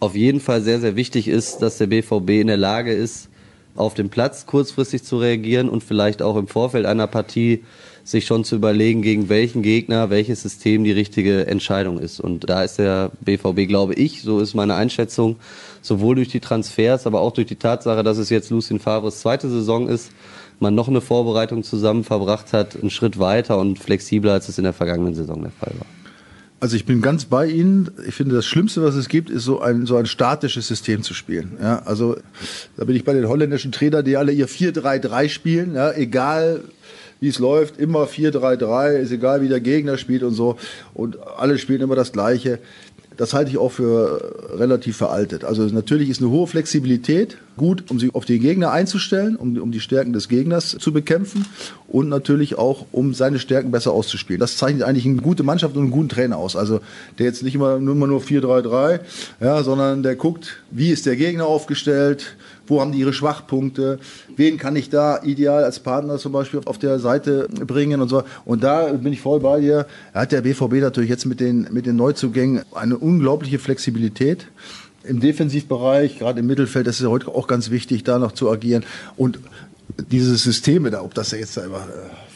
auf 0.00 0.14
jeden 0.14 0.40
Fall 0.40 0.62
sehr, 0.62 0.80
sehr 0.80 0.96
wichtig 0.96 1.28
ist, 1.28 1.58
dass 1.58 1.78
der 1.78 1.86
BVB 1.86 2.30
in 2.30 2.46
der 2.46 2.56
Lage 2.56 2.92
ist, 2.92 3.28
auf 3.74 3.94
dem 3.94 4.10
Platz 4.10 4.46
kurzfristig 4.46 5.04
zu 5.04 5.18
reagieren 5.18 5.68
und 5.68 5.84
vielleicht 5.84 6.20
auch 6.20 6.36
im 6.36 6.48
Vorfeld 6.48 6.84
einer 6.86 7.06
Partie 7.06 7.64
sich 8.02 8.26
schon 8.26 8.42
zu 8.42 8.56
überlegen, 8.56 9.02
gegen 9.02 9.28
welchen 9.28 9.62
Gegner, 9.62 10.10
welches 10.10 10.42
System 10.42 10.82
die 10.82 10.92
richtige 10.92 11.46
Entscheidung 11.46 11.98
ist. 11.98 12.20
Und 12.20 12.48
da 12.48 12.64
ist 12.64 12.78
der 12.78 13.10
BVB, 13.20 13.68
glaube 13.68 13.94
ich, 13.94 14.22
so 14.22 14.40
ist 14.40 14.54
meine 14.54 14.74
Einschätzung, 14.74 15.36
sowohl 15.82 16.16
durch 16.16 16.28
die 16.28 16.40
Transfers, 16.40 17.06
aber 17.06 17.20
auch 17.20 17.32
durch 17.32 17.46
die 17.46 17.56
Tatsache, 17.56 18.02
dass 18.02 18.18
es 18.18 18.30
jetzt 18.30 18.50
Lucien 18.50 18.80
Favres 18.80 19.20
zweite 19.20 19.48
Saison 19.48 19.88
ist, 19.88 20.10
man 20.58 20.74
noch 20.74 20.88
eine 20.88 21.00
Vorbereitung 21.00 21.62
zusammen 21.62 22.02
verbracht 22.02 22.52
hat, 22.52 22.76
einen 22.76 22.90
Schritt 22.90 23.18
weiter 23.18 23.58
und 23.58 23.78
flexibler, 23.78 24.32
als 24.32 24.48
es 24.48 24.58
in 24.58 24.64
der 24.64 24.72
vergangenen 24.72 25.14
Saison 25.14 25.42
der 25.42 25.52
Fall 25.52 25.74
war. 25.78 25.86
Also 26.60 26.74
ich 26.74 26.84
bin 26.84 27.02
ganz 27.02 27.24
bei 27.24 27.46
Ihnen. 27.46 27.90
Ich 28.06 28.14
finde, 28.14 28.34
das 28.34 28.44
Schlimmste, 28.44 28.82
was 28.82 28.96
es 28.96 29.08
gibt, 29.08 29.30
ist 29.30 29.44
so 29.44 29.60
ein, 29.60 29.86
so 29.86 29.96
ein 29.96 30.06
statisches 30.06 30.66
System 30.66 31.02
zu 31.02 31.14
spielen. 31.14 31.56
Ja, 31.62 31.82
also 31.84 32.16
da 32.76 32.84
bin 32.84 32.96
ich 32.96 33.04
bei 33.04 33.12
den 33.12 33.28
holländischen 33.28 33.70
Trainern, 33.70 34.04
die 34.04 34.16
alle 34.16 34.32
ihr 34.32 34.48
4-3-3 34.48 35.28
spielen, 35.28 35.74
ja, 35.74 35.92
egal 35.92 36.62
wie 37.20 37.28
es 37.28 37.38
läuft, 37.38 37.78
immer 37.78 38.04
4-3-3, 38.04 38.98
ist 38.98 39.12
egal 39.12 39.40
wie 39.42 39.48
der 39.48 39.60
Gegner 39.60 39.98
spielt 39.98 40.22
und 40.22 40.34
so. 40.34 40.56
Und 40.94 41.18
alle 41.36 41.58
spielen 41.58 41.80
immer 41.80 41.96
das 41.96 42.12
Gleiche. 42.12 42.58
Das 43.18 43.34
halte 43.34 43.50
ich 43.50 43.58
auch 43.58 43.72
für 43.72 44.48
relativ 44.54 44.96
veraltet. 44.96 45.44
Also 45.44 45.64
natürlich 45.64 46.08
ist 46.08 46.22
eine 46.22 46.30
hohe 46.30 46.46
Flexibilität 46.46 47.36
gut, 47.56 47.90
um 47.90 47.98
sich 47.98 48.14
auf 48.14 48.24
den 48.24 48.40
Gegner 48.40 48.70
einzustellen, 48.70 49.36
um, 49.36 49.58
um 49.58 49.72
die 49.72 49.80
Stärken 49.80 50.12
des 50.14 50.28
Gegners 50.28 50.76
zu 50.78 50.92
bekämpfen 50.92 51.44
und 51.88 52.08
natürlich 52.08 52.56
auch, 52.56 52.86
um 52.92 53.12
seine 53.12 53.38
Stärken 53.38 53.72
besser 53.72 53.92
auszuspielen. 53.92 54.38
Das 54.40 54.56
zeichnet 54.56 54.84
eigentlich 54.84 55.04
eine 55.04 55.16
gute 55.16 55.42
Mannschaft 55.42 55.74
und 55.74 55.82
einen 55.82 55.90
guten 55.90 56.08
Trainer 56.08 56.38
aus. 56.38 56.56
Also 56.56 56.80
der 57.18 57.26
jetzt 57.26 57.42
nicht 57.42 57.56
immer 57.56 57.78
nur, 57.78 57.94
immer 57.94 58.06
nur 58.06 58.20
4-3-3, 58.20 59.00
ja, 59.40 59.62
sondern 59.62 60.02
der 60.02 60.16
guckt, 60.16 60.62
wie 60.70 60.90
ist 60.90 61.04
der 61.04 61.16
Gegner 61.16 61.46
aufgestellt, 61.46 62.36
wo 62.68 62.80
haben 62.80 62.92
die 62.92 62.98
ihre 62.98 63.12
Schwachpunkte, 63.12 63.98
wen 64.36 64.58
kann 64.58 64.76
ich 64.76 64.90
da 64.90 65.22
ideal 65.22 65.64
als 65.64 65.80
Partner 65.80 66.18
zum 66.18 66.32
Beispiel 66.32 66.60
auf 66.64 66.78
der 66.78 66.98
Seite 66.98 67.48
bringen 67.48 68.00
und 68.00 68.08
so. 68.08 68.22
Und 68.44 68.62
da 68.62 68.92
bin 68.92 69.12
ich 69.12 69.20
voll 69.20 69.40
bei 69.40 69.60
dir. 69.60 69.86
Hat 70.14 70.32
der 70.32 70.42
BVB 70.42 70.74
natürlich 70.74 71.10
jetzt 71.10 71.26
mit 71.26 71.40
den, 71.40 71.68
mit 71.70 71.86
den 71.86 71.96
Neuzugängen 71.96 72.62
eine 72.72 72.98
unglaubliche 72.98 73.58
Flexibilität 73.58 74.46
im 75.04 75.20
Defensivbereich, 75.20 76.18
gerade 76.18 76.40
im 76.40 76.46
Mittelfeld, 76.46 76.86
das 76.86 76.96
ist 76.96 77.02
ja 77.02 77.08
heute 77.08 77.28
auch 77.28 77.46
ganz 77.46 77.70
wichtig, 77.70 78.04
da 78.04 78.18
noch 78.18 78.32
zu 78.32 78.50
agieren. 78.50 78.84
Und 79.16 79.38
diese 80.10 80.36
Systeme 80.36 80.90
da, 80.90 81.02
ob 81.02 81.14
das 81.14 81.30
ja 81.30 81.38
jetzt 81.38 81.56
da 81.56 81.64
immer 81.64 81.86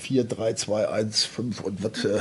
4, 0.01 0.25
3, 0.25 0.55
2, 0.55 0.89
1, 0.89 1.25
5 1.25 1.61
und 1.61 1.85
was, 1.85 2.05
äh, 2.05 2.21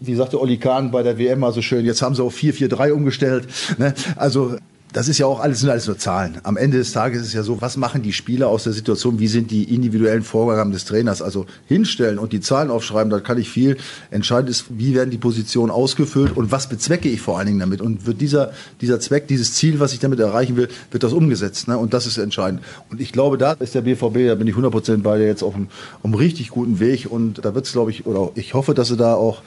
wie 0.00 0.14
sagte 0.14 0.40
Olli 0.40 0.58
Kahn 0.58 0.90
bei 0.90 1.02
der 1.02 1.18
WM 1.18 1.40
mal 1.40 1.52
so 1.52 1.60
schön, 1.60 1.84
jetzt 1.84 2.02
haben 2.02 2.14
sie 2.14 2.22
auf 2.22 2.34
4, 2.34 2.54
4, 2.54 2.68
3 2.68 2.92
umgestellt. 2.94 3.48
Ne? 3.78 3.94
Also 4.16 4.56
das 4.92 5.08
ist 5.08 5.18
ja 5.18 5.26
auch 5.26 5.40
alles, 5.40 5.60
sind 5.60 5.70
alles 5.70 5.86
nur 5.86 5.98
Zahlen. 5.98 6.38
Am 6.42 6.56
Ende 6.56 6.78
des 6.78 6.92
Tages 6.92 7.20
ist 7.20 7.28
es 7.28 7.34
ja 7.34 7.42
so, 7.42 7.60
was 7.60 7.76
machen 7.76 8.02
die 8.02 8.12
Spieler 8.12 8.48
aus 8.48 8.64
der 8.64 8.72
Situation, 8.72 9.20
wie 9.20 9.28
sind 9.28 9.50
die 9.50 9.74
individuellen 9.74 10.22
Vorgaben 10.22 10.72
des 10.72 10.84
Trainers? 10.84 11.22
Also 11.22 11.46
hinstellen 11.66 12.18
und 12.18 12.32
die 12.32 12.40
Zahlen 12.40 12.70
aufschreiben, 12.70 13.10
da 13.10 13.20
kann 13.20 13.38
ich 13.38 13.48
viel. 13.48 13.76
Entscheidend 14.10 14.50
ist, 14.50 14.66
wie 14.70 14.94
werden 14.94 15.10
die 15.10 15.18
Positionen 15.18 15.70
ausgefüllt 15.70 16.36
und 16.36 16.50
was 16.50 16.68
bezwecke 16.68 17.08
ich 17.08 17.20
vor 17.20 17.38
allen 17.38 17.46
Dingen 17.46 17.60
damit? 17.60 17.80
Und 17.80 18.06
wird 18.06 18.20
dieser, 18.20 18.52
dieser 18.80 18.98
Zweck, 19.00 19.28
dieses 19.28 19.54
Ziel, 19.54 19.78
was 19.78 19.92
ich 19.92 20.00
damit 20.00 20.18
erreichen 20.18 20.56
will, 20.56 20.68
wird 20.90 21.02
das 21.02 21.12
umgesetzt? 21.12 21.68
Ne? 21.68 21.78
Und 21.78 21.94
das 21.94 22.06
ist 22.06 22.18
entscheidend. 22.18 22.62
Und 22.90 23.00
ich 23.00 23.12
glaube, 23.12 23.38
da 23.38 23.52
ist 23.52 23.74
der 23.74 23.82
BVB, 23.82 24.26
da 24.26 24.34
bin 24.34 24.46
ich 24.46 24.54
100 24.54 24.72
Prozent 24.72 25.02
bei 25.02 25.18
dir 25.18 25.26
jetzt 25.26 25.42
auf 25.42 25.54
einem, 25.54 25.68
auf 25.98 26.04
einem 26.04 26.14
richtig 26.14 26.48
guten 26.48 26.80
Weg. 26.80 27.06
Und 27.10 27.44
da 27.44 27.54
wird 27.54 27.66
es, 27.66 27.72
glaube 27.72 27.90
ich, 27.92 28.06
oder 28.06 28.30
ich 28.34 28.54
hoffe, 28.54 28.74
dass 28.74 28.88
sie 28.88 28.96
da 28.96 29.14
auch 29.14 29.42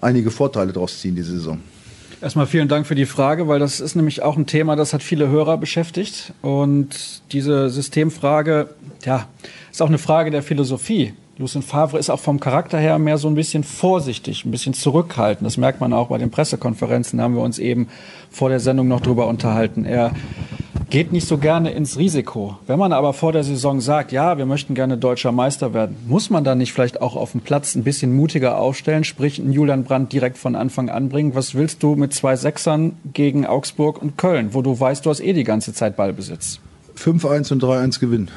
einige 0.00 0.30
Vorteile 0.30 0.72
draus 0.72 1.00
ziehen, 1.00 1.14
diese 1.14 1.32
Saison. 1.32 1.60
Erstmal 2.20 2.46
vielen 2.46 2.66
Dank 2.66 2.86
für 2.86 2.96
die 2.96 3.06
Frage, 3.06 3.46
weil 3.46 3.60
das 3.60 3.78
ist 3.78 3.94
nämlich 3.94 4.22
auch 4.22 4.36
ein 4.36 4.46
Thema, 4.46 4.74
das 4.74 4.92
hat 4.92 5.04
viele 5.04 5.28
Hörer 5.28 5.56
beschäftigt. 5.56 6.32
Und 6.42 7.22
diese 7.30 7.70
Systemfrage, 7.70 8.70
ja, 9.04 9.28
ist 9.70 9.80
auch 9.80 9.88
eine 9.88 9.98
Frage 9.98 10.32
der 10.32 10.42
Philosophie. 10.42 11.14
Lucien 11.36 11.62
Favre 11.62 11.96
ist 11.96 12.10
auch 12.10 12.18
vom 12.18 12.40
Charakter 12.40 12.78
her 12.78 12.98
mehr 12.98 13.18
so 13.18 13.28
ein 13.28 13.36
bisschen 13.36 13.62
vorsichtig, 13.62 14.44
ein 14.44 14.50
bisschen 14.50 14.74
zurückhaltend. 14.74 15.46
Das 15.46 15.56
merkt 15.56 15.80
man 15.80 15.92
auch 15.92 16.08
bei 16.08 16.18
den 16.18 16.32
Pressekonferenzen, 16.32 17.18
da 17.18 17.24
haben 17.24 17.36
wir 17.36 17.42
uns 17.42 17.60
eben 17.60 17.86
vor 18.30 18.48
der 18.48 18.58
Sendung 18.58 18.88
noch 18.88 19.00
drüber 19.00 19.28
unterhalten. 19.28 19.84
Er 19.84 20.10
geht 20.90 21.12
nicht 21.12 21.28
so 21.28 21.38
gerne 21.38 21.70
ins 21.72 21.98
Risiko. 21.98 22.56
Wenn 22.66 22.78
man 22.78 22.92
aber 22.92 23.12
vor 23.12 23.32
der 23.32 23.44
Saison 23.44 23.80
sagt, 23.80 24.12
ja, 24.12 24.38
wir 24.38 24.46
möchten 24.46 24.74
gerne 24.74 24.96
deutscher 24.96 25.32
Meister 25.32 25.74
werden, 25.74 25.96
muss 26.06 26.30
man 26.30 26.44
dann 26.44 26.58
nicht 26.58 26.72
vielleicht 26.72 27.02
auch 27.02 27.14
auf 27.14 27.32
dem 27.32 27.42
Platz 27.42 27.74
ein 27.74 27.84
bisschen 27.84 28.14
mutiger 28.14 28.58
aufstellen, 28.58 29.04
sprich 29.04 29.38
einen 29.38 29.52
Julian 29.52 29.84
Brandt 29.84 30.12
direkt 30.12 30.38
von 30.38 30.54
Anfang 30.54 30.88
an 30.88 31.08
bringen? 31.08 31.34
Was 31.34 31.54
willst 31.54 31.82
du 31.82 31.94
mit 31.94 32.14
zwei 32.14 32.36
Sechsern 32.36 32.96
gegen 33.12 33.44
Augsburg 33.44 34.00
und 34.00 34.16
Köln, 34.16 34.54
wo 34.54 34.62
du 34.62 34.78
weißt, 34.78 35.04
du 35.04 35.10
hast 35.10 35.20
eh 35.20 35.32
die 35.32 35.44
ganze 35.44 35.74
Zeit 35.74 35.96
Ballbesitz? 35.96 36.60
5-1 36.96 37.52
und 37.52 37.62
3-1 37.62 38.00
gewinnen. 38.00 38.30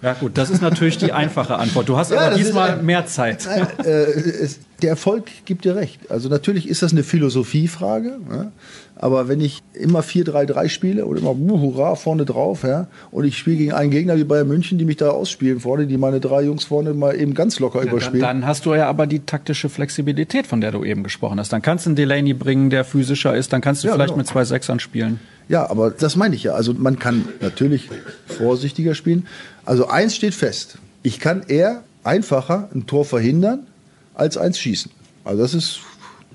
Ja 0.00 0.14
gut, 0.14 0.38
das 0.38 0.50
ist 0.50 0.62
natürlich 0.62 0.98
die 0.98 1.12
einfache 1.12 1.56
Antwort. 1.56 1.88
Du 1.88 1.96
hast 1.96 2.12
ja, 2.12 2.20
aber 2.20 2.36
diesmal 2.36 2.78
ein, 2.78 2.86
mehr 2.86 3.06
Zeit. 3.06 3.46
Nein, 3.46 3.66
äh, 3.84 3.90
es, 3.90 4.60
der 4.80 4.90
Erfolg 4.90 5.26
gibt 5.44 5.64
dir 5.64 5.74
recht. 5.74 6.10
Also 6.10 6.28
natürlich 6.28 6.68
ist 6.68 6.82
das 6.82 6.92
eine 6.92 7.02
Philosophiefrage. 7.02 8.18
Ja? 8.30 8.52
Aber 8.94 9.28
wenn 9.28 9.40
ich 9.40 9.62
immer 9.74 10.00
4-3-3 10.00 10.68
spiele 10.68 11.06
oder 11.06 11.20
immer 11.20 11.32
uh, 11.32 11.60
hurra 11.60 11.94
vorne 11.94 12.24
drauf, 12.24 12.64
ja, 12.64 12.88
und 13.10 13.24
ich 13.24 13.38
spiele 13.38 13.56
gegen 13.56 13.72
einen 13.72 13.90
Gegner 13.90 14.16
wie 14.16 14.24
Bayern 14.24 14.48
München, 14.48 14.78
die 14.78 14.84
mich 14.84 14.96
da 14.96 15.10
ausspielen 15.10 15.60
vorne, 15.60 15.86
die 15.86 15.96
meine 15.96 16.20
drei 16.20 16.42
Jungs 16.42 16.64
vorne 16.64 16.94
mal 16.94 17.14
eben 17.14 17.34
ganz 17.34 17.60
locker 17.60 17.84
ja, 17.84 17.90
überspielen. 17.90 18.20
Dann, 18.20 18.40
dann, 18.40 18.48
hast 18.48 18.66
du 18.66 18.74
ja 18.74 18.88
aber 18.88 19.06
die 19.06 19.20
taktische 19.20 19.68
Flexibilität, 19.68 20.46
von 20.46 20.60
der 20.60 20.72
du 20.72 20.84
eben 20.84 21.04
gesprochen 21.04 21.38
hast. 21.38 21.52
Dann 21.52 21.62
kannst 21.62 21.86
du 21.86 21.90
einen 21.90 21.96
Delaney 21.96 22.34
bringen, 22.34 22.70
der 22.70 22.84
physischer 22.84 23.36
ist, 23.36 23.52
dann 23.52 23.60
kannst 23.60 23.84
du 23.84 23.88
ja, 23.88 23.94
vielleicht 23.94 24.10
genau. 24.10 24.18
mit 24.18 24.26
zwei 24.26 24.44
Sechsern 24.44 24.80
spielen. 24.80 25.20
Ja, 25.48 25.68
aber 25.70 25.90
das 25.90 26.16
meine 26.16 26.34
ich 26.34 26.42
ja. 26.42 26.52
Also 26.52 26.74
man 26.74 26.98
kann 26.98 27.28
natürlich 27.40 27.88
vorsichtiger 28.26 28.94
spielen. 28.94 29.26
Also 29.64 29.88
eins 29.88 30.14
steht 30.14 30.34
fest. 30.34 30.78
Ich 31.02 31.20
kann 31.20 31.42
eher 31.48 31.82
einfacher 32.04 32.68
ein 32.74 32.86
Tor 32.86 33.04
verhindern, 33.04 33.66
als 34.14 34.36
eins 34.36 34.58
schießen. 34.58 34.90
Also 35.24 35.42
das 35.42 35.54
ist 35.54 35.80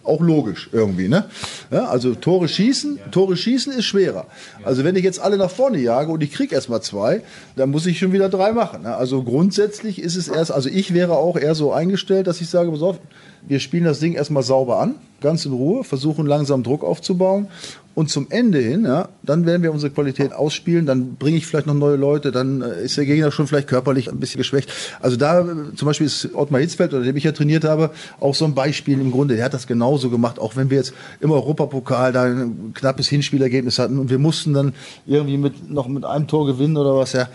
auch 0.04 0.20
logisch 0.20 0.70
irgendwie, 0.72 1.08
ne? 1.08 1.26
Ja, 1.72 1.86
also 1.86 2.14
Tore 2.14 2.48
schießen, 2.48 3.00
Tore 3.12 3.38
schießen 3.38 3.72
ist 3.72 3.86
schwerer. 3.86 4.28
Also 4.64 4.84
wenn 4.84 4.96
ich 4.96 5.04
jetzt 5.04 5.20
alle 5.20 5.38
nach 5.38 5.50
vorne 5.50 5.80
jage 5.80 6.12
und 6.12 6.22
ich 6.22 6.32
kriege 6.32 6.54
erstmal 6.54 6.82
zwei, 6.82 7.22
dann 7.56 7.72
muss 7.72 7.86
ich 7.86 8.00
schon 8.00 8.12
wieder 8.12 8.30
drei 8.30 8.52
machen. 8.52 8.84
Ne? 8.84 8.96
Also 8.96 9.24
grundsätzlich 9.24 10.02
ist 10.02 10.16
es 10.16 10.28
erst, 10.28 10.52
also 10.52 10.70
ich 10.70 10.94
wäre 10.94 11.14
auch 11.14 11.38
eher 11.38 11.56
so 11.56 11.72
eingestellt, 11.72 12.28
dass 12.28 12.42
ich 12.42 12.50
sage, 12.50 12.72
pass 12.72 12.82
auf, 12.82 13.00
wir 13.48 13.60
spielen 13.60 13.86
das 13.86 14.00
Ding 14.00 14.14
erstmal 14.14 14.44
sauber 14.44 14.80
an, 14.80 14.96
ganz 15.22 15.46
in 15.46 15.54
Ruhe, 15.54 15.84
versuchen 15.84 16.26
langsam 16.26 16.64
Druck 16.64 16.84
aufzubauen 16.84 17.48
und 17.96 18.10
zum 18.10 18.28
Ende 18.30 18.60
hin, 18.60 18.86
ja, 18.86 19.10
dann 19.22 19.46
werden 19.46 19.62
wir 19.62 19.72
unsere 19.72 19.92
Qualität 19.92 20.34
ausspielen, 20.34 20.86
dann 20.86 21.16
bringe 21.16 21.38
ich 21.38 21.46
vielleicht 21.46 21.68
noch 21.68 21.76
neue 21.76 21.96
Leute, 21.96 22.32
dann 22.32 22.62
äh, 22.62 22.84
ist 22.84 22.98
der 22.98 23.06
Gegner 23.06 23.32
schon 23.32 23.48
vielleicht 23.48 23.68
körperlich 23.68 24.10
ein 24.10 24.20
bisschen 24.20 24.40
geschwächt. 24.40 24.72
Also 25.00 25.16
da 25.16 25.42
äh, 25.42 25.76
zum 25.76 25.86
Beispiel 25.86 26.08
ist 26.08 26.34
Ottmar 26.34 26.62
Hitzfeld, 26.62 26.94
oder 26.94 27.04
dem 27.04 27.16
ich 27.16 27.24
ja 27.24 27.32
trainiert 27.32 27.64
habe, 27.64 27.92
auch 28.20 28.34
so 28.34 28.46
ein 28.46 28.56
Beispiel 28.56 29.00
im 29.00 29.12
Grunde. 29.12 29.36
Der 29.36 29.46
hat 29.46 29.54
das 29.54 29.68
genauso 29.68 30.10
gemacht, 30.10 30.40
auch 30.40 30.56
wenn 30.56 30.70
wir 30.70 30.78
jetzt 30.78 30.94
im 31.20 31.32
Europapokal 31.32 32.12
da 32.12 32.24
ein 32.24 32.72
knappes 32.74 33.08
Hinspielergebnis 33.10 33.78
hatten 33.78 34.00
und 34.00 34.10
wir 34.10 34.20
mussten 34.20 34.54
dann 34.54 34.74
irgendwie 35.06 35.38
mit 35.38 35.70
noch 35.70 35.88
mit 35.88 36.04
einem 36.04 36.28
Tor 36.28 36.48
gewinnen 36.48 36.78
oder 36.78 36.96
was, 36.96 37.14
ja. 37.14 37.28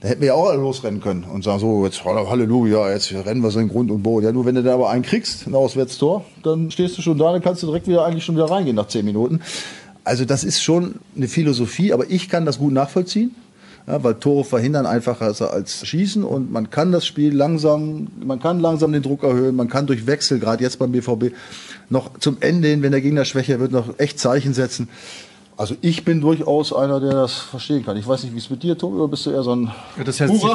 Da 0.00 0.08
hätten 0.08 0.22
wir 0.22 0.28
ja 0.28 0.34
auch 0.34 0.48
alle 0.48 0.62
losrennen 0.62 1.02
können 1.02 1.24
und 1.24 1.44
sagen, 1.44 1.58
so, 1.58 1.84
jetzt 1.84 2.02
Halleluja, 2.02 2.90
jetzt 2.90 3.12
rennen 3.12 3.42
wir 3.42 3.50
so 3.50 3.60
in 3.60 3.68
Grund 3.68 3.90
und 3.90 4.02
Boden. 4.02 4.24
Ja, 4.24 4.32
nur 4.32 4.46
wenn 4.46 4.54
du 4.54 4.62
da 4.62 4.72
aber 4.72 4.88
einen 4.88 5.02
kriegst, 5.02 5.46
ein 5.46 5.54
Auswärtstor, 5.54 6.24
dann 6.42 6.70
stehst 6.70 6.96
du 6.96 7.02
schon 7.02 7.18
da, 7.18 7.32
dann 7.32 7.42
kannst 7.42 7.62
du 7.62 7.66
direkt 7.66 7.86
wieder 7.86 8.06
eigentlich 8.06 8.24
schon 8.24 8.34
wieder 8.34 8.50
reingehen 8.50 8.76
nach 8.76 8.88
zehn 8.88 9.04
Minuten. 9.04 9.42
Also 10.04 10.24
das 10.24 10.44
ist 10.44 10.62
schon 10.62 10.96
eine 11.16 11.28
Philosophie, 11.28 11.92
aber 11.92 12.10
ich 12.10 12.28
kann 12.28 12.46
das 12.46 12.58
gut 12.58 12.72
nachvollziehen. 12.72 13.34
Ja, 13.86 14.04
weil 14.04 14.14
Tore 14.16 14.44
verhindern 14.44 14.84
einfacher 14.84 15.34
als 15.52 15.86
Schießen 15.86 16.22
und 16.22 16.52
man 16.52 16.70
kann 16.70 16.92
das 16.92 17.06
Spiel 17.06 17.34
langsam, 17.34 18.08
man 18.22 18.38
kann 18.38 18.60
langsam 18.60 18.92
den 18.92 19.02
Druck 19.02 19.22
erhöhen, 19.22 19.56
man 19.56 19.68
kann 19.68 19.86
durch 19.86 20.06
Wechsel, 20.06 20.38
gerade 20.38 20.62
jetzt 20.62 20.78
beim 20.78 20.92
BVB, 20.92 21.34
noch 21.88 22.18
zum 22.18 22.36
Ende 22.40 22.68
hin, 22.68 22.82
wenn 22.82 22.92
der 22.92 23.00
Gegner 23.00 23.24
schwächer 23.24 23.58
wird, 23.58 23.72
noch 23.72 23.98
echt 23.98 24.20
Zeichen 24.20 24.52
setzen. 24.52 24.88
Also 25.56 25.76
ich 25.82 26.04
bin 26.04 26.20
durchaus 26.20 26.72
einer, 26.72 27.00
der 27.00 27.10
das 27.12 27.34
verstehen 27.34 27.84
kann. 27.84 27.96
Ich 27.96 28.06
weiß 28.06 28.22
nicht, 28.24 28.34
wie 28.34 28.38
es 28.38 28.48
mit 28.48 28.62
dir, 28.62 28.78
Tobi, 28.78 28.96
oder 28.96 29.08
bist 29.08 29.26
du 29.26 29.30
eher 29.30 29.42
so 29.42 29.54
ein 29.54 29.70
das 29.98 30.08
ist, 30.08 30.18
jetzt 30.20 30.42
die, 30.42 30.46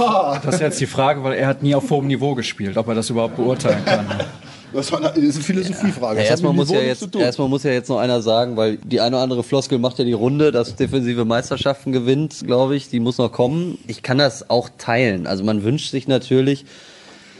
das 0.43 0.55
ist 0.55 0.61
jetzt 0.61 0.81
die 0.81 0.87
Frage, 0.87 1.23
weil 1.23 1.33
er 1.33 1.47
hat 1.47 1.61
nie 1.61 1.75
auf 1.75 1.89
hohem 1.89 2.07
Niveau 2.07 2.35
gespielt, 2.35 2.77
ob 2.77 2.87
er 2.87 2.95
das 2.95 3.09
überhaupt 3.09 3.35
beurteilen 3.35 3.83
kann. 3.85 4.07
Das 4.75 4.87
ist 4.87 4.93
eine 4.93 5.31
Philosophiefrage. 5.31 6.21
Ja, 6.21 6.25
erstmal, 6.27 6.53
muss 6.53 6.69
ja 6.69 6.81
jetzt, 6.81 7.15
erstmal 7.15 7.47
muss 7.47 7.63
ja 7.63 7.71
jetzt 7.71 7.89
noch 7.89 7.97
einer 7.97 8.21
sagen, 8.21 8.57
weil 8.57 8.77
die 8.77 8.99
eine 8.99 9.15
oder 9.15 9.23
andere 9.23 9.43
Floskel 9.43 9.79
macht 9.79 9.99
ja 9.99 10.05
die 10.05 10.13
Runde, 10.13 10.51
dass 10.51 10.75
defensive 10.75 11.23
Meisterschaften 11.23 11.91
gewinnt, 11.91 12.43
glaube 12.45 12.75
ich. 12.75 12.89
Die 12.89 12.99
muss 12.99 13.17
noch 13.17 13.31
kommen. 13.31 13.77
Ich 13.87 14.03
kann 14.03 14.17
das 14.17 14.49
auch 14.49 14.69
teilen. 14.77 15.27
Also 15.27 15.43
man 15.43 15.63
wünscht 15.63 15.91
sich 15.91 16.07
natürlich 16.07 16.65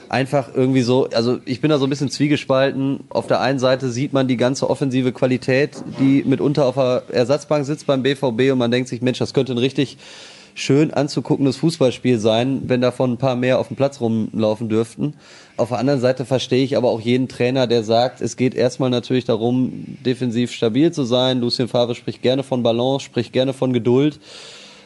einfach 0.07 0.49
irgendwie 0.53 0.81
so, 0.81 1.09
also 1.09 1.39
ich 1.45 1.61
bin 1.61 1.69
da 1.69 1.77
so 1.77 1.85
ein 1.85 1.89
bisschen 1.89 2.09
zwiegespalten. 2.09 3.01
Auf 3.09 3.27
der 3.27 3.41
einen 3.41 3.59
Seite 3.59 3.89
sieht 3.89 4.13
man 4.13 4.27
die 4.27 4.37
ganze 4.37 4.69
offensive 4.69 5.11
Qualität, 5.11 5.71
die 5.99 6.23
mitunter 6.25 6.65
auf 6.65 6.75
der 6.75 7.03
Ersatzbank 7.11 7.65
sitzt 7.65 7.85
beim 7.85 8.03
BVB 8.03 8.51
und 8.51 8.57
man 8.57 8.71
denkt 8.71 8.87
sich, 8.87 9.01
Mensch, 9.01 9.19
das 9.19 9.33
könnte 9.33 9.53
ein 9.53 9.57
richtig 9.57 9.97
schön 10.53 10.93
anzuguckendes 10.93 11.57
Fußballspiel 11.57 12.17
sein, 12.17 12.61
wenn 12.67 12.81
davon 12.81 13.13
ein 13.13 13.17
paar 13.17 13.35
mehr 13.35 13.59
auf 13.59 13.67
dem 13.67 13.75
Platz 13.75 13.99
rumlaufen 13.99 14.69
dürften. 14.69 15.15
Auf 15.57 15.69
der 15.69 15.79
anderen 15.79 16.01
Seite 16.01 16.25
verstehe 16.25 16.65
ich 16.65 16.75
aber 16.75 16.89
auch 16.89 16.99
jeden 16.99 17.29
Trainer, 17.29 17.65
der 17.65 17.83
sagt, 17.83 18.19
es 18.19 18.35
geht 18.35 18.55
erstmal 18.55 18.89
natürlich 18.89 19.23
darum, 19.23 19.97
defensiv 20.05 20.51
stabil 20.51 20.91
zu 20.91 21.05
sein. 21.05 21.39
Lucien 21.39 21.69
Favre 21.69 21.95
spricht 21.95 22.21
gerne 22.21 22.43
von 22.43 22.61
Balance, 22.61 23.05
spricht 23.05 23.31
gerne 23.31 23.53
von 23.53 23.71
Geduld. 23.71 24.19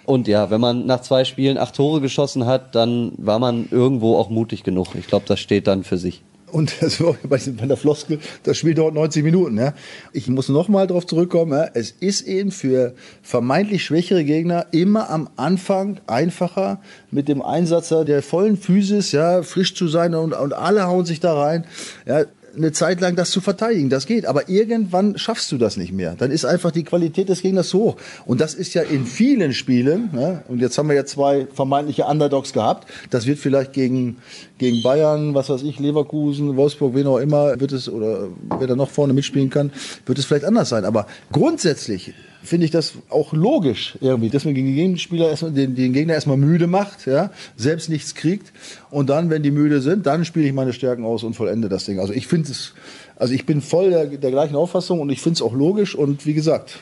Und 0.05 0.27
ja, 0.27 0.51
wenn 0.51 0.61
man 0.61 0.85
nach 0.85 1.01
zwei 1.01 1.25
Spielen 1.25 1.57
acht 1.57 1.75
Tore 1.75 2.01
geschossen 2.01 2.45
hat, 2.45 2.75
dann 2.75 3.13
war 3.17 3.39
man 3.39 3.67
irgendwo 3.71 4.17
auch 4.17 4.29
mutig 4.29 4.63
genug. 4.63 4.89
Ich 4.93 5.07
glaube, 5.07 5.25
das 5.27 5.39
steht 5.39 5.65
dann 5.65 5.83
für 5.83 5.97
sich. 5.97 6.21
Und 6.51 6.73
das 6.81 7.01
war 7.01 7.15
bei 7.23 7.37
der 7.37 7.77
Floskel, 7.77 8.19
das 8.43 8.57
Spiel 8.57 8.73
dauert 8.73 8.93
90 8.93 9.23
Minuten. 9.23 9.57
Ja. 9.57 9.73
Ich 10.13 10.27
muss 10.27 10.49
nochmal 10.49 10.87
darauf 10.87 11.05
zurückkommen, 11.05 11.51
ja. 11.51 11.69
es 11.73 11.91
ist 11.91 12.21
eben 12.21 12.51
für 12.51 12.93
vermeintlich 13.21 13.83
schwächere 13.83 14.23
Gegner 14.23 14.67
immer 14.71 15.09
am 15.09 15.29
Anfang 15.35 15.99
einfacher, 16.07 16.81
mit 17.11 17.27
dem 17.27 17.41
Einsatzer 17.41 18.05
der 18.05 18.21
vollen 18.21 18.57
Physis 18.57 19.11
ja, 19.11 19.43
frisch 19.43 19.75
zu 19.75 19.87
sein 19.87 20.15
und, 20.15 20.33
und 20.33 20.53
alle 20.53 20.87
hauen 20.87 21.05
sich 21.05 21.19
da 21.19 21.33
rein. 21.33 21.65
Ja 22.05 22.25
eine 22.59 22.71
Zeit 22.71 23.01
lang 23.01 23.15
das 23.15 23.31
zu 23.31 23.41
verteidigen. 23.41 23.89
Das 23.89 24.05
geht. 24.05 24.25
Aber 24.25 24.49
irgendwann 24.49 25.17
schaffst 25.17 25.51
du 25.51 25.57
das 25.57 25.77
nicht 25.77 25.91
mehr. 25.91 26.15
Dann 26.17 26.31
ist 26.31 26.45
einfach 26.45 26.71
die 26.71 26.83
Qualität 26.83 27.29
des 27.29 27.41
Gegners 27.41 27.73
hoch. 27.73 27.97
Und 28.25 28.41
das 28.41 28.53
ist 28.53 28.73
ja 28.73 28.83
in 28.83 29.05
vielen 29.05 29.53
Spielen, 29.53 30.09
ne? 30.13 30.43
und 30.47 30.59
jetzt 30.59 30.77
haben 30.77 30.89
wir 30.89 30.95
ja 30.95 31.05
zwei 31.05 31.47
vermeintliche 31.53 32.05
Underdogs 32.05 32.53
gehabt. 32.53 32.87
Das 33.09 33.25
wird 33.25 33.39
vielleicht 33.39 33.73
gegen, 33.73 34.17
gegen 34.57 34.83
Bayern, 34.83 35.33
was 35.33 35.49
weiß 35.49 35.63
ich, 35.63 35.79
Leverkusen, 35.79 36.55
Wolfsburg, 36.55 36.93
wen 36.93 37.07
auch 37.07 37.17
immer, 37.17 37.59
wird 37.59 37.71
es, 37.71 37.89
oder 37.89 38.27
wer 38.59 38.67
da 38.67 38.75
noch 38.75 38.89
vorne 38.89 39.13
mitspielen 39.13 39.49
kann, 39.49 39.71
wird 40.05 40.19
es 40.19 40.25
vielleicht 40.25 40.45
anders 40.45 40.69
sein. 40.69 40.85
Aber 40.85 41.07
grundsätzlich 41.31 42.13
finde 42.43 42.65
ich 42.65 42.71
das 42.71 42.93
auch 43.09 43.33
logisch 43.33 43.97
irgendwie, 44.01 44.29
dass 44.29 44.45
man 44.45 44.55
den 44.55 44.73
Gegenspieler 44.73 45.29
erstmal 45.29 45.51
den, 45.51 45.75
den 45.75 45.93
Gegner 45.93 46.13
erstmal 46.13 46.37
müde 46.37 46.67
macht, 46.67 47.05
ja, 47.05 47.31
selbst 47.55 47.89
nichts 47.89 48.15
kriegt 48.15 48.51
und 48.89 49.09
dann, 49.09 49.29
wenn 49.29 49.43
die 49.43 49.51
müde 49.51 49.81
sind, 49.81 50.05
dann 50.05 50.25
spiele 50.25 50.47
ich 50.47 50.53
meine 50.53 50.73
Stärken 50.73 51.03
aus 51.03 51.23
und 51.23 51.33
vollende 51.35 51.69
das 51.69 51.85
Ding. 51.85 51.99
Also 51.99 52.13
ich 52.13 52.27
finde 52.27 52.51
es, 52.51 52.73
also 53.15 53.33
ich 53.33 53.45
bin 53.45 53.61
voll 53.61 53.89
der, 53.89 54.05
der 54.05 54.31
gleichen 54.31 54.55
Auffassung 54.55 54.99
und 54.99 55.09
ich 55.09 55.21
finde 55.21 55.35
es 55.35 55.41
auch 55.41 55.53
logisch 55.53 55.95
und 55.95 56.25
wie 56.25 56.33
gesagt, 56.33 56.79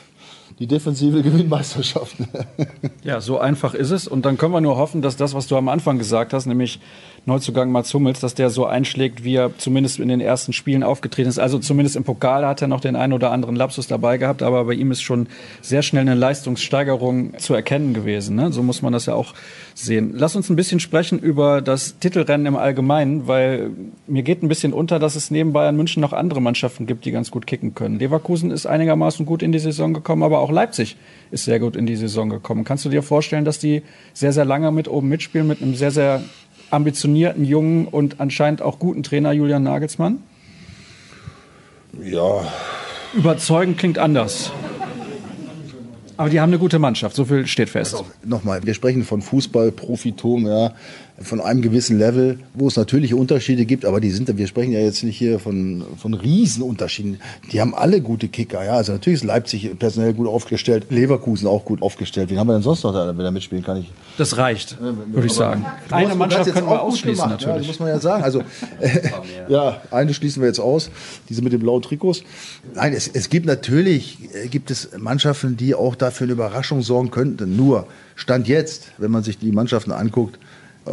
die 0.58 0.66
Defensive 0.66 1.22
gewinnt 1.22 1.48
Meisterschaften. 1.48 2.28
ja, 3.04 3.20
so 3.20 3.38
einfach 3.38 3.74
ist 3.74 3.90
es. 3.90 4.08
Und 4.08 4.24
dann 4.24 4.38
können 4.38 4.52
wir 4.52 4.60
nur 4.60 4.76
hoffen, 4.76 5.02
dass 5.02 5.16
das, 5.16 5.34
was 5.34 5.46
du 5.46 5.56
am 5.56 5.68
Anfang 5.68 5.98
gesagt 5.98 6.32
hast, 6.32 6.46
nämlich 6.46 6.80
Neuzugang 7.28 7.70
Mats 7.70 7.94
Hummels, 7.94 8.20
dass 8.20 8.34
der 8.34 8.50
so 8.50 8.66
einschlägt, 8.66 9.22
wie 9.22 9.36
er 9.36 9.56
zumindest 9.58 10.00
in 10.00 10.08
den 10.08 10.20
ersten 10.20 10.52
Spielen 10.52 10.82
aufgetreten 10.82 11.28
ist. 11.28 11.38
Also 11.38 11.58
zumindest 11.58 11.94
im 11.94 12.02
Pokal 12.02 12.46
hat 12.46 12.62
er 12.62 12.68
noch 12.68 12.80
den 12.80 12.96
einen 12.96 13.12
oder 13.12 13.30
anderen 13.30 13.54
Lapsus 13.54 13.86
dabei 13.86 14.18
gehabt, 14.18 14.42
aber 14.42 14.64
bei 14.64 14.72
ihm 14.72 14.90
ist 14.90 15.02
schon 15.02 15.28
sehr 15.60 15.82
schnell 15.82 16.00
eine 16.00 16.14
Leistungssteigerung 16.14 17.38
zu 17.38 17.54
erkennen 17.54 17.94
gewesen. 17.94 18.34
Ne? 18.34 18.50
So 18.50 18.62
muss 18.62 18.82
man 18.82 18.92
das 18.92 19.06
ja 19.06 19.14
auch 19.14 19.34
sehen. 19.74 20.12
Lass 20.14 20.34
uns 20.34 20.48
ein 20.50 20.56
bisschen 20.56 20.80
sprechen 20.80 21.18
über 21.18 21.60
das 21.60 21.98
Titelrennen 21.98 22.46
im 22.46 22.56
Allgemeinen, 22.56 23.28
weil 23.28 23.70
mir 24.06 24.22
geht 24.22 24.42
ein 24.42 24.48
bisschen 24.48 24.72
unter, 24.72 24.98
dass 24.98 25.14
es 25.14 25.30
neben 25.30 25.52
Bayern 25.52 25.76
München 25.76 26.00
noch 26.00 26.14
andere 26.14 26.40
Mannschaften 26.40 26.86
gibt, 26.86 27.04
die 27.04 27.12
ganz 27.12 27.30
gut 27.30 27.46
kicken 27.46 27.74
können. 27.74 27.98
Leverkusen 27.98 28.50
ist 28.50 28.66
einigermaßen 28.66 29.26
gut 29.26 29.42
in 29.42 29.52
die 29.52 29.58
Saison 29.58 29.92
gekommen, 29.92 30.22
aber 30.22 30.40
auch 30.40 30.50
Leipzig 30.50 30.96
ist 31.30 31.44
sehr 31.44 31.60
gut 31.60 31.76
in 31.76 31.84
die 31.84 31.96
Saison 31.96 32.30
gekommen. 32.30 32.64
Kannst 32.64 32.86
du 32.86 32.88
dir 32.88 33.02
vorstellen, 33.02 33.44
dass 33.44 33.58
die 33.58 33.82
sehr, 34.14 34.32
sehr 34.32 34.46
lange 34.46 34.72
mit 34.72 34.88
oben 34.88 35.08
mitspielen, 35.08 35.46
mit 35.46 35.62
einem 35.62 35.74
sehr, 35.74 35.90
sehr 35.90 36.22
ambitionierten, 36.70 37.44
jungen 37.44 37.86
und 37.86 38.20
anscheinend 38.20 38.62
auch 38.62 38.78
guten 38.78 39.02
Trainer 39.02 39.32
Julian 39.32 39.62
Nagelsmann? 39.62 40.18
Ja. 42.02 42.46
Überzeugend 43.14 43.78
klingt 43.78 43.98
anders. 43.98 44.52
Aber 46.16 46.30
die 46.30 46.40
haben 46.40 46.50
eine 46.50 46.58
gute 46.58 46.80
Mannschaft, 46.80 47.14
so 47.14 47.24
viel 47.24 47.46
steht 47.46 47.70
fest. 47.70 47.94
Also, 47.94 48.06
Nochmal, 48.24 48.64
wir 48.64 48.74
sprechen 48.74 49.04
von 49.04 49.22
Fußball-Profitum, 49.22 50.46
ja 50.46 50.72
von 51.20 51.40
einem 51.40 51.62
gewissen 51.62 51.98
Level, 51.98 52.38
wo 52.54 52.68
es 52.68 52.76
natürliche 52.76 53.16
Unterschiede 53.16 53.64
gibt, 53.64 53.84
aber 53.84 54.00
die 54.00 54.10
sind, 54.10 54.36
wir 54.36 54.46
sprechen 54.46 54.72
ja 54.72 54.80
jetzt 54.80 55.02
nicht 55.02 55.18
hier 55.18 55.38
von, 55.40 55.84
von 55.96 56.14
Riesenunterschieden. 56.14 57.20
Die 57.50 57.60
haben 57.60 57.74
alle 57.74 58.00
gute 58.00 58.28
Kicker, 58.28 58.64
ja. 58.64 58.74
Also 58.74 58.92
natürlich 58.92 59.20
ist 59.20 59.26
Leipzig 59.26 59.78
personell 59.78 60.14
gut 60.14 60.28
aufgestellt, 60.28 60.86
Leverkusen 60.90 61.48
auch 61.48 61.64
gut 61.64 61.82
aufgestellt. 61.82 62.30
Wen 62.30 62.38
haben 62.38 62.46
wir 62.46 62.54
denn 62.54 62.62
sonst 62.62 62.84
noch 62.84 62.92
da, 62.92 63.16
wer 63.16 63.24
da 63.24 63.30
mitspielen 63.30 63.64
kann? 63.64 63.78
Ich 63.78 63.90
das 64.16 64.36
reicht, 64.36 64.78
würde 64.80 65.26
ich 65.26 65.32
sagen. 65.32 65.64
Eine 65.90 66.14
Mannschaft 66.14 66.52
können 66.52 66.68
wir 66.68 66.82
ausschließen, 66.82 67.24
gemacht, 67.24 67.40
natürlich. 67.40 67.66
Ja, 67.66 67.68
muss 67.68 67.80
man 67.80 67.88
ja 67.88 67.98
sagen. 67.98 68.22
Also, 68.22 68.42
äh, 68.80 69.10
ja, 69.48 69.80
eine 69.90 70.14
schließen 70.14 70.42
wir 70.42 70.48
jetzt 70.48 70.60
aus, 70.60 70.90
diese 71.28 71.42
mit 71.42 71.52
den 71.52 71.60
blauen 71.60 71.82
Trikots. 71.82 72.22
Nein, 72.74 72.92
es, 72.92 73.08
es 73.08 73.28
gibt 73.28 73.46
natürlich, 73.46 74.18
äh, 74.34 74.48
gibt 74.48 74.70
es 74.70 74.90
Mannschaften, 74.96 75.56
die 75.56 75.74
auch 75.74 75.94
dafür 75.94 76.26
eine 76.26 76.32
Überraschung 76.32 76.82
sorgen 76.82 77.10
könnten. 77.10 77.56
Nur, 77.56 77.86
Stand 78.14 78.48
jetzt, 78.48 78.88
wenn 78.98 79.12
man 79.12 79.22
sich 79.22 79.38
die 79.38 79.52
Mannschaften 79.52 79.92
anguckt, 79.92 80.38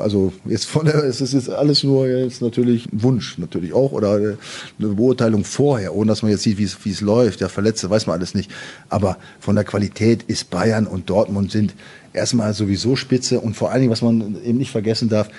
also 0.02 0.34
jetzt 0.46 0.66
von 0.66 0.86
der, 0.86 1.04
es 1.04 1.22
ist 1.22 1.34
jetzt 1.34 1.50
alles 1.50 1.84
nur 1.84 2.08
jetzt 2.08 2.42
natürlich 2.42 2.88
Wunsch 2.92 3.38
natürlich 3.38 3.74
auch 3.74 3.92
oder 3.92 4.14
eine 4.14 4.38
Beurteilung 4.78 5.44
vorher, 5.44 5.96
ohne 5.96 6.10
dass 6.10 6.22
man 6.22 6.32
jetzt 6.32 6.44
sieht, 6.44 6.58
wie 6.58 6.64
es, 6.64 6.78
wie 6.84 6.92
es 6.92 7.02
läuft. 7.02 7.42
Ja, 7.42 7.50
Verletzte 7.50 7.90
weiß 7.90 8.08
man 8.08 8.18
alles 8.18 8.34
nicht. 8.34 8.52
Aber 8.90 9.18
von 9.40 9.56
der 9.56 9.64
Qualität 9.64 10.24
ist 10.28 10.50
Bayern 10.50 10.88
und 10.88 11.10
Dortmund 11.10 11.52
sind 11.52 11.74
erstmal 12.14 12.54
sowieso 12.54 12.96
Spitze 12.96 13.40
und 13.40 13.56
vor 13.56 13.72
allen 13.72 13.82
Dingen, 13.82 13.92
was 13.92 14.02
man 14.02 14.38
eben 14.44 14.58
nicht 14.58 14.72
vergessen 14.72 15.10
darf, 15.10 15.30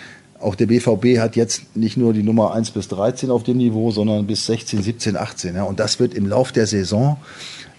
auch 0.41 0.55
der 0.55 0.67
BVB 0.67 1.19
hat 1.19 1.37
jetzt 1.37 1.77
nicht 1.77 1.97
nur 1.97 2.13
die 2.13 2.23
Nummer 2.23 2.53
1 2.55 2.71
bis 2.73 2.89
13 2.89 3.31
auf 3.31 3.43
dem 3.43 3.57
Niveau, 3.57 3.91
sondern 3.91 4.27
bis 4.27 4.47
16, 4.47 4.83
17, 4.83 5.17
18. 5.17 5.55
Ja. 5.55 5.65
Und 5.65 5.81
das 5.81 5.99
wird 5.99 6.15
im 6.15 6.27
Lauf 6.27 6.53
der 6.53 6.67
Saison 6.67 7.17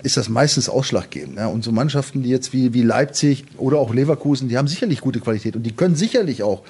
ist 0.03 0.17
das 0.17 0.29
meistens 0.29 0.69
ausschlaggebend. 0.69 1.38
Ja. 1.38 1.47
Und 1.47 1.63
so 1.63 1.71
Mannschaften, 1.71 2.23
die 2.23 2.29
jetzt 2.29 2.53
wie, 2.53 2.73
wie 2.73 2.83
Leipzig 2.83 3.45
oder 3.57 3.79
auch 3.79 3.93
Leverkusen, 3.93 4.49
die 4.49 4.57
haben 4.57 4.67
sicherlich 4.67 5.01
gute 5.01 5.19
Qualität 5.19 5.55
und 5.55 5.63
die 5.63 5.71
können 5.71 5.95
sicherlich 5.95 6.43
auch 6.43 6.63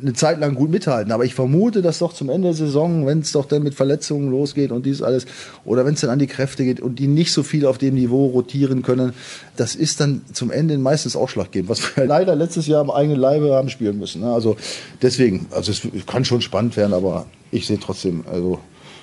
eine 0.00 0.12
Zeit 0.12 0.40
lang 0.40 0.54
gut 0.54 0.70
mithalten. 0.70 1.12
Aber 1.12 1.24
ich 1.24 1.34
vermute, 1.34 1.80
dass 1.80 2.00
doch 2.00 2.12
zum 2.12 2.28
Ende 2.28 2.48
der 2.48 2.54
Saison, 2.54 3.06
wenn 3.06 3.20
es 3.20 3.32
doch 3.32 3.46
dann 3.46 3.62
mit 3.62 3.74
Verletzungen 3.74 4.30
losgeht 4.30 4.72
und 4.72 4.86
dies 4.86 5.02
alles, 5.02 5.26
oder 5.64 5.86
wenn 5.86 5.94
es 5.94 6.00
dann 6.00 6.10
an 6.10 6.18
die 6.18 6.26
Kräfte 6.26 6.64
geht 6.64 6.80
und 6.80 6.98
die 6.98 7.06
nicht 7.06 7.32
so 7.32 7.42
viel 7.42 7.64
auf 7.66 7.78
dem 7.78 7.94
Niveau 7.94 8.26
rotieren 8.26 8.82
können, 8.82 9.12
das 9.56 9.76
ist 9.76 10.00
dann 10.00 10.22
zum 10.32 10.50
Ende 10.50 10.76
meistens 10.78 11.14
ausschlaggebend, 11.14 11.70
was 11.70 11.96
wir 11.96 12.04
leider 12.06 12.34
letztes 12.34 12.66
Jahr 12.66 12.80
am 12.80 12.90
eigenen 12.90 13.20
Leibe 13.20 13.52
haben 13.54 13.68
spielen 13.68 13.98
müssen. 13.98 14.22
Ne. 14.22 14.32
Also 14.32 14.56
deswegen, 15.00 15.46
also 15.52 15.70
es 15.70 15.82
kann 16.06 16.24
schon 16.24 16.40
spannend 16.40 16.76
werden, 16.76 16.92
aber 16.92 17.26
ich 17.52 17.66
sehe 17.66 17.78
trotzdem, 17.78 18.24
also 18.30 18.58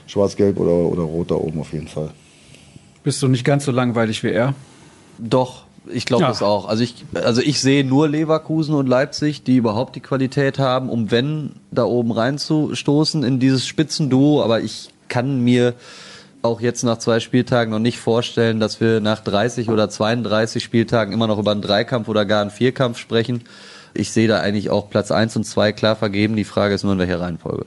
schwarz-gelb 0.08 0.60
oder, 0.60 0.72
oder 0.72 1.04
rot 1.04 1.32
da 1.32 1.36
oben 1.36 1.62
auf 1.62 1.72
jeden 1.72 1.88
Fall. 1.88 2.10
Bist 3.04 3.22
du 3.22 3.28
nicht 3.28 3.44
ganz 3.46 3.66
so 3.66 3.72
langweilig 3.72 4.24
wie 4.24 4.30
er? 4.32 4.54
Doch, 5.18 5.64
ich 5.88 6.06
glaube 6.06 6.24
Ja. 6.24 6.30
das 6.30 6.42
auch. 6.44 6.68
Also 6.68 6.84
ich, 6.84 7.06
also 7.14 7.42
ich 7.42 7.60
sehe 7.60 7.84
nur 7.84 8.08
Leverkusen 8.08 8.76
und 8.76 8.88
Leipzig, 8.88 9.44
die 9.44 9.58
überhaupt 9.58 9.96
die 9.96 10.00
Qualität 10.00 10.60
haben, 10.60 10.90
um 10.90 11.12
wenn 11.12 11.54
da 11.72 11.84
oben 11.84 12.12
reinzustoßen 12.12 13.24
in 13.24 13.40
dieses 13.40 13.66
Spitzenduo. 13.66 14.44
Aber 14.44 14.62
ich 14.62 14.90
kann 15.08 15.42
mir 15.42 15.74
auch 16.44 16.62
jetzt 16.62 16.84
nach 16.84 16.98
zwei 16.98 17.20
Spieltagen 17.20 17.72
noch 17.72 17.80
nicht 17.80 18.00
vorstellen, 18.00 18.60
dass 18.60 18.82
wir 18.82 19.00
nach 19.00 19.20
30 19.22 19.70
oder 19.70 19.90
32 19.90 20.64
Spieltagen 20.64 21.14
immer 21.14 21.28
noch 21.28 21.38
über 21.40 21.52
einen 21.52 21.62
Dreikampf 21.62 22.08
oder 22.08 22.26
gar 22.26 22.42
einen 22.42 22.52
Vierkampf 22.52 22.98
sprechen. 22.98 23.42
Ich 23.94 24.12
sehe 24.12 24.28
da 24.28 24.40
eigentlich 24.40 24.70
auch 24.70 24.90
Platz 24.90 25.12
1 25.12 25.36
und 25.36 25.44
2 25.44 25.72
klar 25.74 25.96
vergeben. 25.96 26.36
Die 26.36 26.46
Frage 26.46 26.74
ist 26.74 26.84
nur 26.84 26.94
in 26.94 27.00
welcher 27.00 27.20
Reihenfolge. 27.20 27.66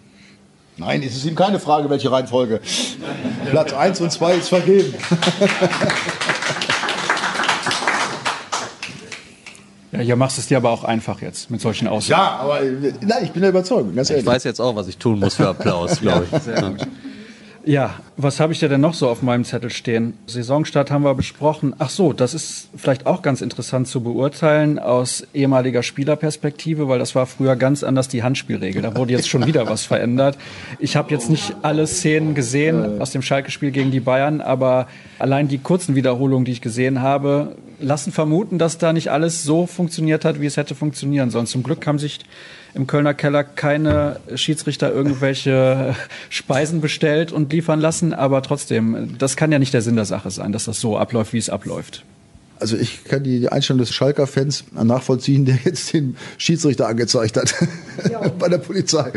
Nein, 0.76 1.02
es 1.02 1.14
ist 1.14 1.24
ihm 1.24 1.36
keine 1.36 1.60
Frage, 1.60 1.88
welche 1.88 2.10
Reihenfolge. 2.10 2.60
Platz 3.50 3.72
1 3.72 4.00
und 4.00 4.10
2 4.10 4.34
ist 4.34 4.48
vergeben. 4.48 4.94
Ja, 9.92 10.00
hier 10.00 10.16
machst 10.16 10.36
du 10.38 10.40
es 10.40 10.48
dir 10.48 10.56
aber 10.56 10.70
auch 10.70 10.82
einfach 10.82 11.22
jetzt 11.22 11.52
mit 11.52 11.60
solchen 11.60 11.86
Aussagen. 11.86 12.20
Ja, 12.20 12.36
aber 12.40 12.62
äh, 12.62 12.92
nein, 13.00 13.22
ich 13.22 13.30
bin 13.30 13.42
der 13.42 13.50
Überzeugung, 13.50 13.94
ganz 13.94 14.10
Ich 14.10 14.26
weiß 14.26 14.42
jetzt 14.42 14.60
auch, 14.60 14.74
was 14.74 14.88
ich 14.88 14.98
tun 14.98 15.20
muss 15.20 15.34
für 15.34 15.48
Applaus, 15.48 16.00
glaube 16.00 16.26
ich. 16.26 16.46
Ja. 16.46 16.74
Ja, 17.66 17.94
was 18.18 18.40
habe 18.40 18.52
ich 18.52 18.58
denn 18.58 18.80
noch 18.80 18.92
so 18.92 19.08
auf 19.08 19.22
meinem 19.22 19.44
Zettel 19.44 19.70
stehen? 19.70 20.14
Saisonstart 20.26 20.90
haben 20.90 21.02
wir 21.02 21.14
besprochen. 21.14 21.74
Ach 21.78 21.88
so, 21.88 22.12
das 22.12 22.34
ist 22.34 22.68
vielleicht 22.76 23.06
auch 23.06 23.22
ganz 23.22 23.40
interessant 23.40 23.88
zu 23.88 24.02
beurteilen 24.02 24.78
aus 24.78 25.26
ehemaliger 25.32 25.82
Spielerperspektive, 25.82 26.88
weil 26.88 26.98
das 26.98 27.14
war 27.14 27.24
früher 27.24 27.56
ganz 27.56 27.82
anders 27.82 28.08
die 28.08 28.22
Handspielregel. 28.22 28.82
Da 28.82 28.94
wurde 28.96 29.12
jetzt 29.12 29.30
schon 29.30 29.46
wieder 29.46 29.66
was 29.68 29.84
verändert. 29.86 30.36
Ich 30.78 30.96
habe 30.96 31.10
jetzt 31.10 31.30
nicht 31.30 31.56
alle 31.62 31.86
Szenen 31.86 32.34
gesehen 32.34 33.00
aus 33.00 33.12
dem 33.12 33.22
Schalke-Spiel 33.22 33.70
gegen 33.70 33.90
die 33.90 34.00
Bayern, 34.00 34.42
aber 34.42 34.86
allein 35.18 35.48
die 35.48 35.58
kurzen 35.58 35.94
Wiederholungen, 35.94 36.44
die 36.44 36.52
ich 36.52 36.60
gesehen 36.60 37.00
habe, 37.00 37.56
lassen 37.84 38.12
vermuten, 38.12 38.58
dass 38.58 38.78
da 38.78 38.92
nicht 38.92 39.10
alles 39.10 39.42
so 39.42 39.66
funktioniert 39.66 40.24
hat, 40.24 40.40
wie 40.40 40.46
es 40.46 40.56
hätte 40.56 40.74
funktionieren 40.74 41.30
sollen. 41.30 41.46
Zum 41.46 41.62
Glück 41.62 41.86
haben 41.86 41.98
sich 41.98 42.20
im 42.74 42.86
Kölner 42.86 43.14
Keller 43.14 43.44
keine 43.44 44.20
Schiedsrichter 44.34 44.92
irgendwelche 44.92 45.94
Speisen 46.30 46.80
bestellt 46.80 47.30
und 47.32 47.52
liefern 47.52 47.80
lassen, 47.80 48.12
aber 48.12 48.42
trotzdem, 48.42 49.16
das 49.18 49.36
kann 49.36 49.52
ja 49.52 49.58
nicht 49.58 49.74
der 49.74 49.82
Sinn 49.82 49.96
der 49.96 50.04
Sache 50.04 50.30
sein, 50.30 50.52
dass 50.52 50.64
das 50.64 50.80
so 50.80 50.98
abläuft, 50.98 51.32
wie 51.32 51.38
es 51.38 51.50
abläuft. 51.50 52.04
Also 52.60 52.76
ich 52.76 53.04
kann 53.04 53.22
die 53.24 53.48
Einstellung 53.48 53.78
des 53.80 53.90
Schalker-Fans 53.92 54.64
nachvollziehen, 54.72 55.44
der 55.44 55.58
jetzt 55.64 55.92
den 55.92 56.16
Schiedsrichter 56.38 56.86
angezeigt 56.88 57.36
hat 57.36 57.54
bei 58.38 58.48
der 58.48 58.58
Polizei. 58.58 59.12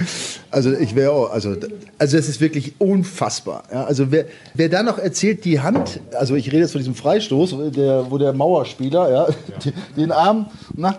Also 0.52 0.74
ich 0.74 0.96
wäre 0.96 1.12
auch, 1.12 1.30
also, 1.32 1.56
also 2.00 2.18
das 2.18 2.28
ist 2.28 2.42
wirklich 2.42 2.74
unfassbar. 2.80 3.64
Ja, 3.72 3.86
also 3.86 4.12
wer, 4.12 4.26
wer 4.56 4.70
da 4.70 4.84
noch 4.84 4.98
erzählt, 4.98 5.46
die 5.46 5.60
Hand, 5.60 6.00
also 6.14 6.36
ich 6.36 6.48
rede 6.48 6.60
jetzt 6.60 6.72
von 6.72 6.80
diesem 6.80 6.96
Freistoß, 6.96 7.56
der, 7.76 8.10
wo 8.10 8.18
der 8.18 8.34
Mauerspieler 8.34 9.12
ja, 9.12 9.28
die- 9.64 9.74
den 9.96 10.12
Arm 10.12 10.48
nach 10.76 10.98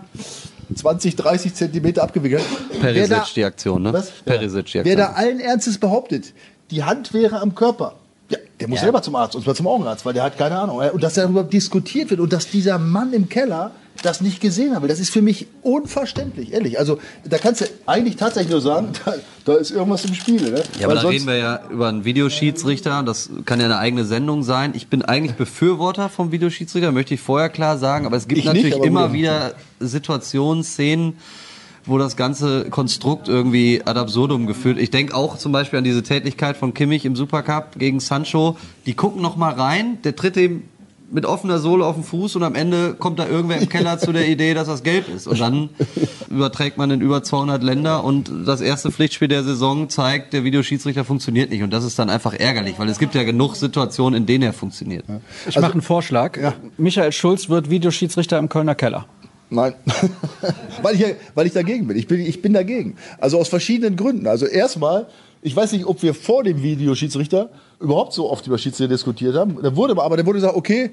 20, 0.74 1.16
30 1.16 1.54
Zentimeter 1.54 2.02
abgewickelt 2.02 2.42
hat. 2.42 2.48
Wer 2.80 2.92
da- 3.08 3.16
Perisic 3.16 3.34
die 3.34 3.44
Aktion, 3.44 3.82
ne? 3.82 3.92
Was? 3.92 4.10
Perisic 4.24 4.66
die 4.66 4.74
Wer 4.74 4.80
Aktion. 4.82 4.96
da 4.98 5.06
allen 5.14 5.40
Ernstes 5.40 5.78
behauptet, 5.78 6.32
die 6.70 6.84
Hand 6.84 7.12
wäre 7.14 7.40
am 7.40 7.54
Körper. 7.54 7.94
Ja, 8.30 8.38
der 8.60 8.68
muss 8.68 8.80
selber 8.80 9.02
zum 9.02 9.16
Arzt, 9.16 9.34
und 9.36 9.42
zwar 9.42 9.54
zum 9.54 9.66
Augenarzt, 9.66 10.04
weil 10.04 10.14
der 10.14 10.22
hat 10.22 10.36
keine 10.36 10.58
Ahnung. 10.58 10.78
Und 10.78 11.02
dass 11.02 11.14
darüber 11.14 11.44
diskutiert 11.44 12.10
wird 12.10 12.20
und 12.20 12.32
dass 12.32 12.48
dieser 12.48 12.78
Mann 12.78 13.12
im 13.12 13.28
Keller 13.28 13.72
das 14.02 14.20
nicht 14.20 14.40
gesehen 14.40 14.74
habe, 14.74 14.88
das 14.88 15.00
ist 15.00 15.10
für 15.10 15.22
mich 15.22 15.46
unverständlich, 15.62 16.52
ehrlich. 16.52 16.78
Also 16.78 16.98
da 17.24 17.38
kannst 17.38 17.62
du 17.62 17.64
eigentlich 17.86 18.16
tatsächlich 18.16 18.50
nur 18.50 18.60
sagen, 18.60 18.90
da, 19.04 19.14
da 19.44 19.54
ist 19.54 19.70
irgendwas 19.70 20.04
im 20.04 20.14
Spiel. 20.14 20.50
Ne? 20.50 20.62
Ja, 20.78 20.86
aber 20.86 20.94
da 20.94 21.08
reden 21.08 21.26
wir 21.26 21.36
ja 21.36 21.60
über 21.70 21.88
einen 21.88 22.04
Videoschiedsrichter. 22.04 23.02
Das 23.02 23.30
kann 23.44 23.60
ja 23.60 23.66
eine 23.66 23.78
eigene 23.78 24.04
Sendung 24.04 24.42
sein. 24.42 24.72
Ich 24.74 24.88
bin 24.88 25.02
eigentlich 25.02 25.36
Befürworter 25.36 26.08
vom 26.08 26.32
Videoschiedsrichter, 26.32 26.92
möchte 26.92 27.14
ich 27.14 27.20
vorher 27.20 27.48
klar 27.48 27.78
sagen. 27.78 28.06
Aber 28.06 28.16
es 28.16 28.28
gibt 28.28 28.38
Ich 28.38 28.44
nicht, 28.44 28.54
natürlich 28.54 28.76
aber 28.76 28.86
immer 28.86 29.12
wieder 29.12 29.54
Situationen, 29.80 30.62
Szenen, 30.62 31.18
wo 31.88 31.98
das 31.98 32.16
ganze 32.16 32.70
Konstrukt 32.70 33.28
irgendwie 33.28 33.82
ad 33.84 33.98
absurdum 33.98 34.46
geführt. 34.46 34.78
Ich 34.78 34.90
denke 34.90 35.14
auch 35.14 35.38
zum 35.38 35.52
Beispiel 35.52 35.78
an 35.78 35.84
diese 35.84 36.02
Tätigkeit 36.02 36.56
von 36.56 36.74
Kimmich 36.74 37.04
im 37.04 37.16
Supercup 37.16 37.78
gegen 37.78 38.00
Sancho. 38.00 38.56
Die 38.86 38.94
gucken 38.94 39.22
noch 39.22 39.36
mal 39.36 39.52
rein, 39.52 39.98
der 40.04 40.14
tritt 40.14 40.36
ihm 40.36 40.64
mit 41.10 41.24
offener 41.24 41.58
Sohle 41.58 41.86
auf 41.86 41.94
den 41.94 42.04
Fuß 42.04 42.36
und 42.36 42.42
am 42.42 42.54
Ende 42.54 42.94
kommt 42.94 43.18
da 43.18 43.26
irgendwer 43.26 43.58
im 43.58 43.68
Keller 43.68 43.98
zu 43.98 44.12
der 44.12 44.28
Idee, 44.28 44.54
dass 44.54 44.66
das 44.66 44.82
gelb 44.82 45.08
ist. 45.08 45.26
Und 45.26 45.40
dann 45.40 45.70
überträgt 46.28 46.76
man 46.76 46.90
in 46.90 47.00
über 47.00 47.22
200 47.22 47.62
Länder 47.62 48.04
und 48.04 48.30
das 48.44 48.60
erste 48.60 48.90
Pflichtspiel 48.90 49.28
der 49.28 49.42
Saison 49.42 49.88
zeigt, 49.88 50.32
der 50.32 50.44
Videoschiedsrichter 50.44 51.04
funktioniert 51.04 51.50
nicht. 51.50 51.62
Und 51.62 51.72
das 51.72 51.84
ist 51.84 51.98
dann 51.98 52.10
einfach 52.10 52.34
ärgerlich, 52.34 52.78
weil 52.78 52.88
es 52.88 52.98
gibt 52.98 53.14
ja 53.14 53.22
genug 53.22 53.56
Situationen, 53.56 54.18
in 54.18 54.26
denen 54.26 54.44
er 54.44 54.52
funktioniert. 54.52 55.04
Ich 55.48 55.58
mache 55.58 55.72
einen 55.72 55.82
Vorschlag. 55.82 56.38
Michael 56.76 57.12
Schulz 57.12 57.48
wird 57.48 57.70
Videoschiedsrichter 57.70 58.38
im 58.38 58.50
Kölner 58.50 58.74
Keller. 58.74 59.06
Nein, 59.50 59.74
weil, 60.82 60.94
ich, 60.94 61.04
weil 61.34 61.46
ich 61.46 61.52
dagegen 61.52 61.86
bin. 61.86 61.96
Ich, 61.96 62.06
bin. 62.06 62.20
ich 62.20 62.42
bin 62.42 62.52
dagegen. 62.52 62.96
Also 63.18 63.38
aus 63.38 63.48
verschiedenen 63.48 63.96
Gründen. 63.96 64.26
Also 64.26 64.46
erstmal, 64.46 65.06
ich 65.42 65.56
weiß 65.56 65.72
nicht, 65.72 65.86
ob 65.86 66.02
wir 66.02 66.14
vor 66.14 66.44
dem 66.44 66.62
Videoschiedsrichter 66.62 67.50
überhaupt 67.80 68.12
so 68.12 68.30
oft 68.30 68.46
über 68.46 68.58
Schiedsrichter 68.58 68.88
diskutiert 68.88 69.34
haben. 69.34 69.58
Da 69.62 69.74
wurde 69.74 70.00
aber, 70.00 70.16
da 70.16 70.26
wurde 70.26 70.38
gesagt, 70.38 70.56
okay, 70.56 70.90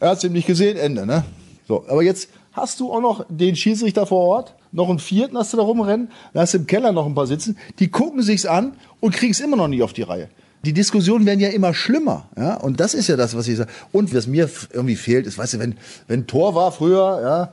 er 0.00 0.10
hat 0.10 0.18
es 0.18 0.24
eben 0.24 0.34
nicht 0.34 0.46
gesehen, 0.46 0.76
Ende. 0.76 1.06
Ne? 1.06 1.24
So, 1.68 1.84
aber 1.88 2.02
jetzt 2.02 2.28
hast 2.52 2.80
du 2.80 2.92
auch 2.92 3.00
noch 3.00 3.26
den 3.28 3.56
Schiedsrichter 3.56 4.06
vor 4.06 4.26
Ort, 4.26 4.54
noch 4.72 4.88
einen 4.88 4.98
vierten 4.98 5.38
hast 5.38 5.52
du 5.52 5.56
da 5.56 5.62
rumrennen, 5.62 6.10
dann 6.32 6.42
hast 6.42 6.54
du 6.54 6.58
im 6.58 6.66
Keller 6.66 6.92
noch 6.92 7.06
ein 7.06 7.14
paar 7.14 7.26
sitzen, 7.26 7.56
die 7.78 7.88
gucken 7.88 8.22
sich's 8.22 8.46
an 8.46 8.74
und 9.00 9.14
kriegen 9.14 9.32
es 9.32 9.40
immer 9.40 9.56
noch 9.56 9.68
nicht 9.68 9.82
auf 9.82 9.92
die 9.92 10.02
Reihe. 10.02 10.28
Die 10.64 10.72
Diskussionen 10.72 11.26
werden 11.26 11.40
ja 11.40 11.50
immer 11.50 11.74
schlimmer, 11.74 12.28
ja, 12.38 12.56
und 12.56 12.80
das 12.80 12.94
ist 12.94 13.08
ja 13.08 13.16
das, 13.16 13.36
was 13.36 13.48
ich 13.48 13.58
sage. 13.58 13.70
Und 13.92 14.14
was 14.14 14.26
mir 14.26 14.48
irgendwie 14.72 14.96
fehlt, 14.96 15.26
ist, 15.26 15.36
weißt 15.36 15.54
du, 15.54 15.58
wenn, 15.58 15.76
wenn 16.08 16.26
Tor 16.26 16.54
war 16.54 16.72
früher, 16.72 17.20
ja, 17.22 17.52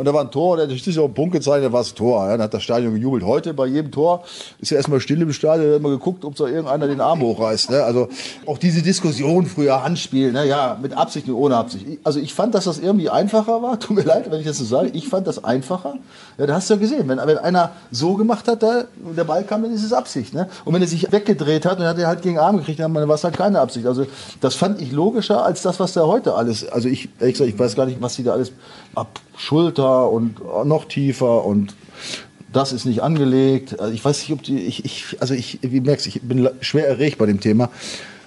und 0.00 0.06
da 0.06 0.14
war 0.14 0.22
ein 0.22 0.30
Tor, 0.30 0.56
der 0.56 0.68
ist 0.70 0.98
auf 0.98 1.04
den 1.10 1.14
Punkt 1.14 1.32
gezeigt, 1.34 1.64
da 1.64 1.70
war 1.72 1.80
das 1.80 1.94
Tor. 1.94 2.24
Ja, 2.24 2.30
dann 2.32 2.42
hat 2.42 2.54
das 2.54 2.62
Stadion 2.62 2.94
gejubelt. 2.94 3.22
Heute 3.22 3.52
bei 3.54 3.66
jedem 3.66 3.90
Tor 3.92 4.24
ist 4.58 4.70
ja 4.70 4.78
erstmal 4.78 4.98
still 5.00 5.20
im 5.20 5.32
Stadion, 5.32 5.66
da 5.68 5.72
hat 5.74 5.80
immer 5.80 5.90
geguckt, 5.90 6.24
ob 6.24 6.34
da 6.36 6.46
irgendeiner 6.46 6.86
den 6.88 7.00
Arm 7.00 7.20
hochreißt. 7.20 7.70
Ne? 7.70 7.82
Also 7.84 8.08
auch 8.46 8.56
diese 8.58 8.82
Diskussion 8.82 9.44
früher, 9.46 9.84
Handspiel, 9.84 10.32
ne? 10.32 10.46
ja, 10.46 10.78
mit 10.80 10.96
Absicht 10.96 11.28
und 11.28 11.34
ohne 11.34 11.56
Absicht. 11.56 11.86
Ich- 11.88 11.98
Also 12.02 12.18
ich 12.18 12.32
fand, 12.34 12.54
dass 12.54 12.64
das 12.64 12.78
irgendwie 12.78 13.10
einfacher 13.10 13.62
war. 13.62 13.78
Tut 13.80 13.96
mir 13.96 14.02
leid, 14.04 14.30
wenn 14.30 14.40
ich 14.40 14.46
das 14.46 14.58
so 14.58 14.64
sage. 14.64 14.88
Ich 14.94 15.06
fand 15.08 15.26
das 15.26 15.44
einfacher. 15.44 15.94
Ja, 16.38 16.46
da 16.46 16.54
hast 16.54 16.70
du 16.70 16.74
ja 16.74 16.80
gesehen, 16.80 17.06
wenn, 17.08 17.18
wenn 17.18 17.36
einer 17.38 17.72
so 17.90 18.14
gemacht 18.14 18.48
hat, 18.48 18.62
da, 18.62 18.84
und 19.04 19.18
der 19.18 19.24
Ball 19.24 19.44
kam, 19.44 19.62
dann 19.62 19.72
ist 19.74 19.84
es 19.84 19.92
Absicht. 19.92 20.32
Ne? 20.32 20.48
Und 20.64 20.72
wenn 20.74 20.80
er 20.80 20.88
sich 20.88 21.12
weggedreht 21.12 21.66
hat, 21.66 21.78
dann 21.78 21.86
hat 21.86 21.98
er 21.98 22.06
halt 22.08 22.22
gegen 22.22 22.36
den 22.36 22.40
Arm 22.42 22.56
gekriegt, 22.56 22.80
dann 22.80 22.94
war 22.94 23.08
es 23.14 23.24
halt 23.24 23.36
keine 23.36 23.60
Absicht. 23.60 23.86
Also 23.86 24.06
das 24.40 24.54
fand 24.54 24.80
ich 24.80 24.92
logischer 24.92 25.44
als 25.44 25.60
das, 25.62 25.78
was 25.78 25.92
da 25.92 26.06
heute 26.06 26.34
alles. 26.34 26.66
Also 26.66 26.88
ich, 26.88 27.10
ehrlich 27.20 27.34
gesagt, 27.34 27.50
ich 27.50 27.58
weiß 27.58 27.76
gar 27.76 27.84
nicht, 27.84 28.00
was 28.00 28.16
die 28.16 28.22
da 28.24 28.32
alles 28.32 28.52
ab 28.94 29.20
Schulter 29.40 30.10
und 30.10 30.38
noch 30.66 30.84
tiefer 30.84 31.44
und 31.44 31.74
das 32.52 32.72
ist 32.72 32.84
nicht 32.84 33.02
angelegt. 33.02 33.80
Also 33.80 33.92
ich 33.92 34.04
weiß 34.04 34.20
nicht, 34.20 34.32
ob 34.32 34.42
die, 34.42 34.58
ich, 34.58 34.84
ich 34.84 35.16
also 35.20 35.34
ich, 35.34 35.60
wie 35.62 35.80
merkst, 35.80 36.06
ich 36.06 36.20
bin 36.22 36.48
schwer 36.60 36.86
erregt 36.86 37.18
bei 37.18 37.26
dem 37.26 37.40
Thema. 37.40 37.70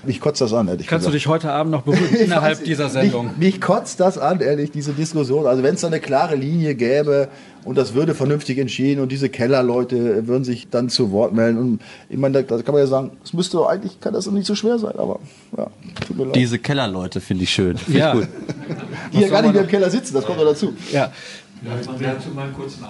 Mich 0.06 0.20
kotzt 0.20 0.42
das 0.42 0.52
an, 0.54 0.68
ehrlich 0.68 0.88
Kannst 0.88 1.06
du 1.06 1.12
gesagt. 1.12 1.26
dich 1.26 1.28
heute 1.28 1.52
Abend 1.52 1.72
noch 1.72 1.84
berühren 1.84 2.16
innerhalb 2.20 2.58
weiß, 2.60 2.64
dieser 2.64 2.90
Sendung? 2.90 3.28
Mich, 3.38 3.54
mich 3.54 3.62
kotzt 3.62 4.00
das 4.00 4.18
an, 4.18 4.42
ehrlich, 4.42 4.72
diese 4.72 4.92
Diskussion. 4.94 5.46
Also 5.48 5.64
wenn 5.64 5.76
es 5.76 5.82
da 5.82 5.88
eine 5.88 6.00
klare 6.00 6.36
Linie 6.36 6.76
gäbe 6.76 7.30
und 7.64 7.78
das 7.78 7.94
würde 7.94 8.14
vernünftig 8.14 8.58
entschieden 8.58 9.02
und 9.02 9.12
diese 9.12 9.30
Kellerleute 9.30 10.28
würden 10.28 10.44
sich 10.44 10.70
dann 10.70 10.90
zu 10.90 11.12
Wort 11.12 11.34
melden. 11.34 11.58
Und 11.58 11.82
ich 12.10 12.18
meine, 12.18 12.44
da, 12.44 12.58
da 12.58 12.62
kann 12.64 12.74
man 12.74 12.82
ja 12.84 12.88
sagen, 12.88 13.12
es 13.24 13.34
müsste 13.34 13.58
doch 13.58 13.68
eigentlich, 13.68 14.00
kann 14.02 14.14
das 14.14 14.26
doch 14.26 14.32
nicht 14.34 14.46
so 14.48 14.56
schwer 14.56 14.78
sein, 14.78 14.94
aber 14.98 15.20
ja, 15.58 15.68
tut 16.06 16.18
mir 16.18 16.26
leid. 16.26 16.36
Diese 16.36 16.60
Kellerleute 16.60 17.22
finde 17.22 17.44
ich 17.44 17.52
schön. 17.52 17.78
Finde 17.78 18.00
Ja. 18.00 18.14
ich 18.14 18.20
gut. 18.20 18.28
die 19.14 19.20
ja 19.22 19.28
gar 19.30 19.42
nicht 19.42 19.54
mehr 19.54 19.62
im 19.64 19.68
Keller 19.70 19.90
sitzen, 19.90 20.14
das 20.14 20.26
kommt 20.26 20.40
doch 20.40 20.46
dazu. 20.46 20.74
Ja. 20.92 21.12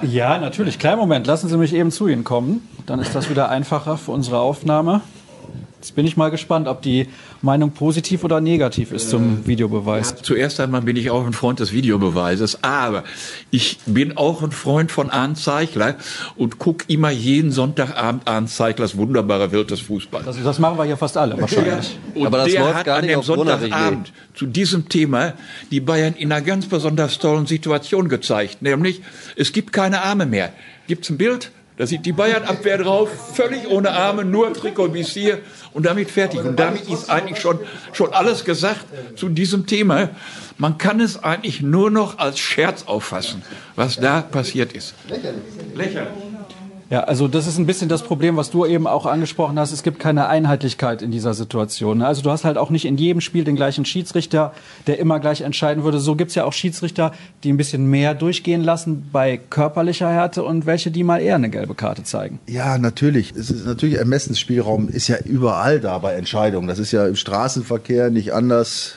Ja, 0.02 0.40
natürlich. 0.40 0.80
Kleinen 0.80 0.98
Moment, 0.98 1.28
lassen 1.28 1.48
Sie 1.48 1.58
mich 1.58 1.74
eben 1.74 1.92
zu 1.92 2.08
Ihnen 2.08 2.24
kommen. 2.24 2.68
Dann 2.86 3.00
ist 3.00 3.14
das 3.16 3.30
wieder 3.30 3.50
einfacher 3.50 3.98
für 3.98 4.12
unsere 4.12 4.40
Aufnahme. 4.40 5.02
Jetzt 5.84 5.96
bin 5.96 6.08
ich 6.08 6.16
mal 6.16 6.32
gespannt, 6.32 6.70
ob 6.70 6.82
die 6.82 7.10
Meinung 7.42 7.72
positiv 7.72 8.24
oder 8.24 8.40
negativ 8.40 8.94
ist 8.94 9.10
zum 9.10 9.46
Videobeweis. 9.46 10.16
Zuerst 10.22 10.62
einmal 10.62 10.82
bin 10.84 10.96
ich 10.96 11.12
auch 11.12 11.26
ein 11.26 11.34
Freund 11.34 11.60
des 11.60 11.74
Videobeweises, 11.74 12.64
aber 12.64 13.04
ich 13.52 13.80
bin 13.86 14.16
auch 14.16 14.42
ein 14.44 14.54
Freund 14.54 14.94
von 14.94 15.10
Arndt 15.10 15.40
Zeichler 15.40 15.98
und 16.38 16.58
guck 16.58 16.90
immer 16.90 17.10
jeden 17.10 17.52
Sonntagabend 17.52 18.30
Arndt 18.30 18.50
Zeichlers 18.50 18.96
wunderbare 18.96 19.52
Welt 19.52 19.72
des 19.72 19.82
Fußballs. 19.82 20.24
Das, 20.26 20.42
das 20.42 20.58
machen 20.58 20.78
wir 20.78 20.86
hier 20.86 20.96
fast 20.96 21.18
alle 21.18 21.38
wahrscheinlich. 21.38 22.00
Und 22.16 22.28
Aber 22.28 22.38
das 22.38 22.54
der 22.54 22.62
läuft 22.62 22.76
hat 22.76 22.86
gar 22.86 22.96
an 22.96 23.02
nicht 23.02 23.12
dem 23.12 23.20
auf 23.20 23.26
Sonntagabend 23.26 24.14
zu 24.36 24.46
diesem 24.46 24.88
Thema 24.88 25.34
die 25.70 25.82
Bayern 25.82 26.14
in 26.14 26.32
einer 26.32 26.42
ganz 26.42 26.66
besonders 26.66 27.20
tollen 27.20 27.46
Situation 27.46 28.08
gezeigt. 28.08 28.62
Nämlich, 28.62 29.02
es 29.36 29.52
gibt 29.52 29.74
keine 29.74 30.04
Arme 30.04 30.28
mehr. 30.28 30.54
Gibt's 30.88 31.10
ein 31.10 31.18
Bild? 31.18 31.52
Da 31.78 31.88
sieht 31.88 32.06
die 32.06 32.12
Bayern-Abwehr 32.12 32.78
drauf, 32.78 33.10
völlig 33.34 33.68
ohne 33.68 33.92
Arme, 33.92 34.24
nur 34.24 34.54
Trikot 34.54 34.94
Visier 34.94 35.40
und 35.74 35.86
damit 35.86 36.12
fertig. 36.12 36.42
Und 36.42 36.60
damit 36.60 36.88
ist 36.88 37.10
eigentlich 37.10 37.40
schon, 37.40 37.60
schon 37.94 38.14
alles 38.14 38.46
gesagt 38.46 38.86
zu 39.16 39.30
diesem 39.30 39.66
Thema. 39.66 40.10
Man 40.58 40.78
kann 40.78 41.00
es 41.00 41.24
eigentlich 41.24 41.62
nur 41.62 41.90
noch 41.90 42.20
als 42.20 42.38
Scherz 42.38 42.84
auffassen, 42.84 43.42
was 43.76 43.96
da 43.96 44.22
passiert 44.22 44.74
ist. 44.74 44.94
Lächerlich. 45.10 45.44
Lächerlich. 45.74 46.33
Ja, 46.90 47.02
also 47.02 47.28
das 47.28 47.48
ist 47.48 47.58
ein 47.58 47.66
bisschen 47.66 47.90
das 47.90 48.04
Problem, 48.04 48.38
was 48.38 48.52
du 48.52 48.66
eben 48.66 48.88
auch 48.88 49.06
angesprochen 49.06 49.58
hast. 49.58 49.72
Es 49.72 49.84
gibt 49.84 50.00
keine 50.00 50.28
Einheitlichkeit 50.28 51.02
in 51.02 51.12
dieser 51.12 51.34
Situation. 51.34 52.00
ne? 52.00 52.08
Also 52.08 52.22
du 52.22 52.30
hast 52.30 52.44
halt 52.44 52.58
auch 52.58 52.70
nicht 52.70 52.86
in 52.86 52.98
jedem 52.98 53.22
Spiel 53.22 53.44
den 53.44 53.56
gleichen 53.56 53.86
Schiedsrichter, 53.86 54.54
der 54.88 55.00
immer 55.00 55.20
gleich 55.20 55.42
entscheiden 55.42 55.84
würde. 55.84 56.00
So 56.00 56.16
gibt's 56.16 56.36
ja 56.36 56.46
auch 56.46 56.54
Schiedsrichter, 56.54 57.14
die 57.44 57.52
ein 57.52 57.58
bisschen 57.58 57.86
mehr 57.86 58.14
durchgehen 58.14 58.64
lassen 58.64 59.10
bei 59.12 59.38
körperlicher 59.38 60.10
Härte 60.10 60.44
und 60.44 60.66
welche, 60.66 60.92
die 60.92 61.04
mal 61.04 61.20
eher 61.20 61.36
eine 61.36 61.50
gelbe 61.50 61.76
Karte 61.76 62.04
zeigen. 62.04 62.40
Ja, 62.48 62.78
natürlich. 62.78 63.34
Es 63.36 63.50
ist 63.50 63.66
natürlich 63.66 63.98
Ermessensspielraum 63.98 64.90
ist 64.90 65.08
ja 65.08 65.18
überall 65.26 65.80
da 65.80 65.98
bei 65.98 66.14
Entscheidungen. 66.14 66.68
Das 66.68 66.80
ist 66.80 66.92
ja 66.92 67.08
im 67.08 67.16
Straßenverkehr 67.16 68.10
nicht 68.10 68.34
anders. 68.34 68.96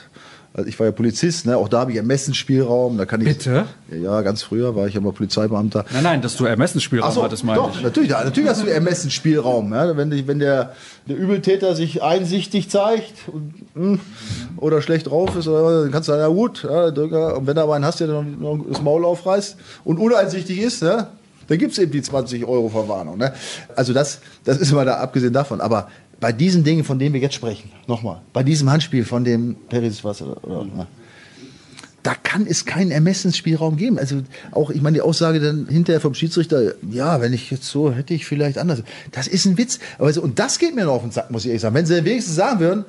Also 0.57 0.69
ich 0.69 0.79
war 0.79 0.87
ja 0.87 0.91
Polizist, 0.91 1.45
ne? 1.45 1.55
auch 1.55 1.69
da 1.69 1.81
habe 1.81 1.91
ich 1.91 1.97
Ermessensspielraum. 1.97 2.97
Da 2.97 3.05
kann 3.05 3.21
ich, 3.21 3.27
Bitte? 3.27 3.67
Ja, 3.91 4.21
ganz 4.23 4.41
früher 4.41 4.75
war 4.75 4.87
ich 4.87 4.95
ja 4.95 5.01
mal 5.01 5.13
Polizeibeamter. 5.13 5.85
Nein, 5.93 6.01
nein, 6.01 6.21
dass 6.23 6.35
du 6.35 6.45
Ermessensspielraum 6.45 7.11
so, 7.11 7.21
hattest, 7.21 7.43
meine 7.43 7.59
doch, 7.59 7.75
ich. 7.75 7.83
natürlich, 7.83 8.09
natürlich 8.09 8.49
hast 8.49 8.63
du 8.63 8.67
Ermessensspielraum. 8.67 9.71
Ja? 9.71 9.95
Wenn, 9.95 10.27
wenn 10.27 10.39
der, 10.39 10.73
der 11.07 11.15
Übeltäter 11.15 11.75
sich 11.75 12.01
einsichtig 12.01 12.71
zeigt 12.71 13.13
und, 13.31 13.53
mh, 13.75 13.99
oder 14.57 14.81
schlecht 14.81 15.05
drauf 15.05 15.35
ist, 15.35 15.47
oder, 15.47 15.83
dann 15.83 15.91
kannst 15.91 16.09
du 16.09 16.13
sagen, 16.13 16.23
ja 16.23 16.27
gut, 16.27 16.63
ja, 16.63 16.85
und 17.35 17.45
wenn 17.45 17.55
du 17.55 17.61
aber 17.61 17.75
einen 17.75 17.85
hast, 17.85 17.99
der 17.99 18.07
noch 18.07 18.25
das 18.67 18.81
Maul 18.81 19.05
aufreißt 19.05 19.57
und 19.83 19.99
uneinsichtig 19.99 20.57
ist, 20.57 20.81
ja, 20.81 21.11
dann 21.47 21.57
gibt 21.59 21.73
es 21.73 21.77
eben 21.77 21.91
die 21.91 22.01
20 22.01 22.45
Euro 22.45 22.69
Verwarnung. 22.69 23.19
Ne? 23.19 23.31
Also 23.75 23.93
das, 23.93 24.19
das 24.43 24.57
ist 24.57 24.71
mal 24.71 24.85
da 24.85 24.95
abgesehen 24.95 25.33
davon. 25.33 25.61
Aber 25.61 25.87
bei 26.19 26.31
diesen 26.31 26.63
Dingen, 26.63 26.83
von 26.83 26.99
denen 26.99 27.13
wir 27.13 27.21
jetzt 27.21 27.35
sprechen, 27.35 27.71
nochmal, 27.87 28.21
bei 28.33 28.43
diesem 28.43 28.69
Handspiel 28.69 29.05
von 29.05 29.23
dem 29.23 29.55
Peris 29.69 30.03
was 30.03 30.21
oder, 30.21 30.43
oder 30.43 30.87
da 32.07 32.15
kann 32.15 32.47
es 32.47 32.65
keinen 32.65 32.91
Ermessensspielraum 32.91 33.75
geben. 33.75 33.99
Also 33.99 34.21
auch, 34.51 34.69
ich 34.69 34.81
meine, 34.81 34.95
die 34.95 35.01
Aussage 35.01 35.41
dann 35.41 35.67
hinterher 35.67 35.99
vom 35.99 36.13
Schiedsrichter, 36.13 36.75
ja, 36.89 37.19
wenn 37.19 37.33
ich 37.33 37.51
jetzt 37.51 37.65
so 37.65 37.91
hätte 37.91 38.13
ich 38.13 38.25
vielleicht 38.25 38.57
anders. 38.57 38.81
Das 39.11 39.27
ist 39.27 39.45
ein 39.45 39.57
Witz. 39.57 39.79
Aber 39.97 40.13
so, 40.13 40.21
und 40.21 40.39
das 40.39 40.57
geht 40.57 40.73
mir 40.73 40.85
noch 40.85 40.93
auf 40.93 41.01
den 41.01 41.11
Sack, 41.11 41.31
muss 41.31 41.43
ich 41.43 41.49
ehrlich 41.49 41.61
sagen. 41.61 41.75
Wenn 41.75 41.85
sie 41.85 42.05
wenigstens 42.05 42.35
sagen 42.35 42.61
würden, 42.61 42.85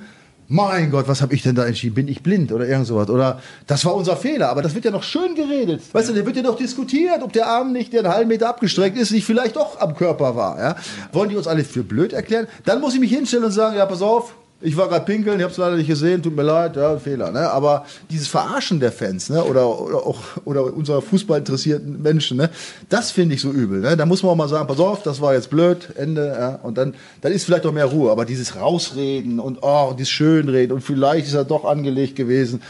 mein 0.49 0.91
Gott, 0.91 1.07
was 1.07 1.21
habe 1.21 1.35
ich 1.35 1.43
denn 1.43 1.55
da 1.55 1.67
entschieden? 1.67 1.95
Bin 1.95 2.09
ich 2.09 2.23
blind 2.23 2.53
oder 2.53 2.67
irgend 2.67 2.87
sowas? 2.87 3.11
Oder 3.11 3.41
das 3.67 3.85
war 3.85 3.95
unser 3.95 4.17
Fehler, 4.17 4.49
aber 4.49 4.63
das 4.63 4.75
wird 4.75 4.87
ja 4.87 4.91
noch 4.91 5.03
schön 5.03 5.35
geredet. 5.35 5.83
Weißt 5.93 6.09
du, 6.09 6.15
da 6.15 6.25
wird 6.25 6.37
ja 6.37 6.43
noch 6.43 6.57
diskutiert, 6.57 7.23
ob 7.23 7.35
der 7.35 7.47
Arm 7.47 7.73
nicht, 7.73 7.93
der 7.93 8.01
einen 8.01 8.13
halben 8.13 8.29
Meter 8.29 8.49
abgestreckt 8.49 8.97
ist, 8.97 9.11
nicht 9.11 9.27
vielleicht 9.27 9.57
doch 9.57 9.79
am 9.79 9.95
Körper 9.95 10.37
war. 10.37 10.59
Ja? 10.59 10.77
Wollen 11.13 11.29
die 11.29 11.37
uns 11.37 11.47
alle 11.47 11.65
für 11.65 11.83
blöd 11.83 12.15
erklären? 12.15 12.47
Dann 12.65 12.81
muss 12.81 12.95
ich 12.95 13.01
mich 13.01 13.11
hinstellen 13.11 13.45
und 13.45 13.53
sagen, 13.53 13.77
ja, 13.77 13.85
pass 13.85 14.01
auf, 14.01 14.35
ich 14.61 14.77
war 14.77 14.89
gerade 14.89 15.05
pinkeln, 15.05 15.39
ich 15.39 15.45
habe 15.45 15.53
es 15.53 15.59
leider 15.59 15.77
nicht 15.77 15.87
gesehen, 15.87 16.21
tut 16.21 16.35
mir 16.35 16.43
leid, 16.43 16.75
ja, 16.75 16.99
Fehler. 16.99 17.31
Ne? 17.31 17.49
Aber 17.51 17.87
dieses 18.11 18.27
Verarschen 18.27 18.81
der 18.81 18.91
Fans 18.91 19.31
ne? 19.31 19.45
oder, 19.45 19.81
oder 19.81 19.99
auch 19.99 20.21
oder 20.45 20.75
unserer 20.75 21.01
Fußballinteressierten 21.01 22.03
Menschen, 22.03 22.39
ne? 22.39 22.51
das 22.89 23.13
finde 23.13 23.37
ich 23.37 23.41
so 23.41 23.53
übel. 23.53 23.81
Ne? 23.81 23.97
Da 23.97 24.05
muss 24.05 24.23
man 24.23 24.33
auch 24.33 24.37
mal 24.37 24.49
sagen, 24.49 24.67
pass 24.67 24.81
auf, 24.81 25.03
das 25.05 25.21
war 25.21 25.35
jetzt 25.35 25.51
blöd, 25.51 25.91
Ende. 25.97 26.27
Ja? 26.27 26.59
Und 26.63 26.77
dann, 26.77 26.95
dann 27.21 27.33
ist 27.33 27.45
vielleicht 27.45 27.67
auch 27.67 27.73
mehr 27.73 27.87
Ruhe. 27.87 28.11
Aber 28.11 28.25
dieses 28.25 28.57
Rausreden 28.57 29.39
und 29.39 29.59
oh, 29.63 29.95
dieses 29.97 30.11
Schönreden 30.11 30.75
und 30.75 30.81
vielleicht 30.83 31.29
ist 31.29 31.35
er 31.35 31.45
doch 31.45 31.65
angelegt 31.65 32.17
gewesen. 32.17 32.61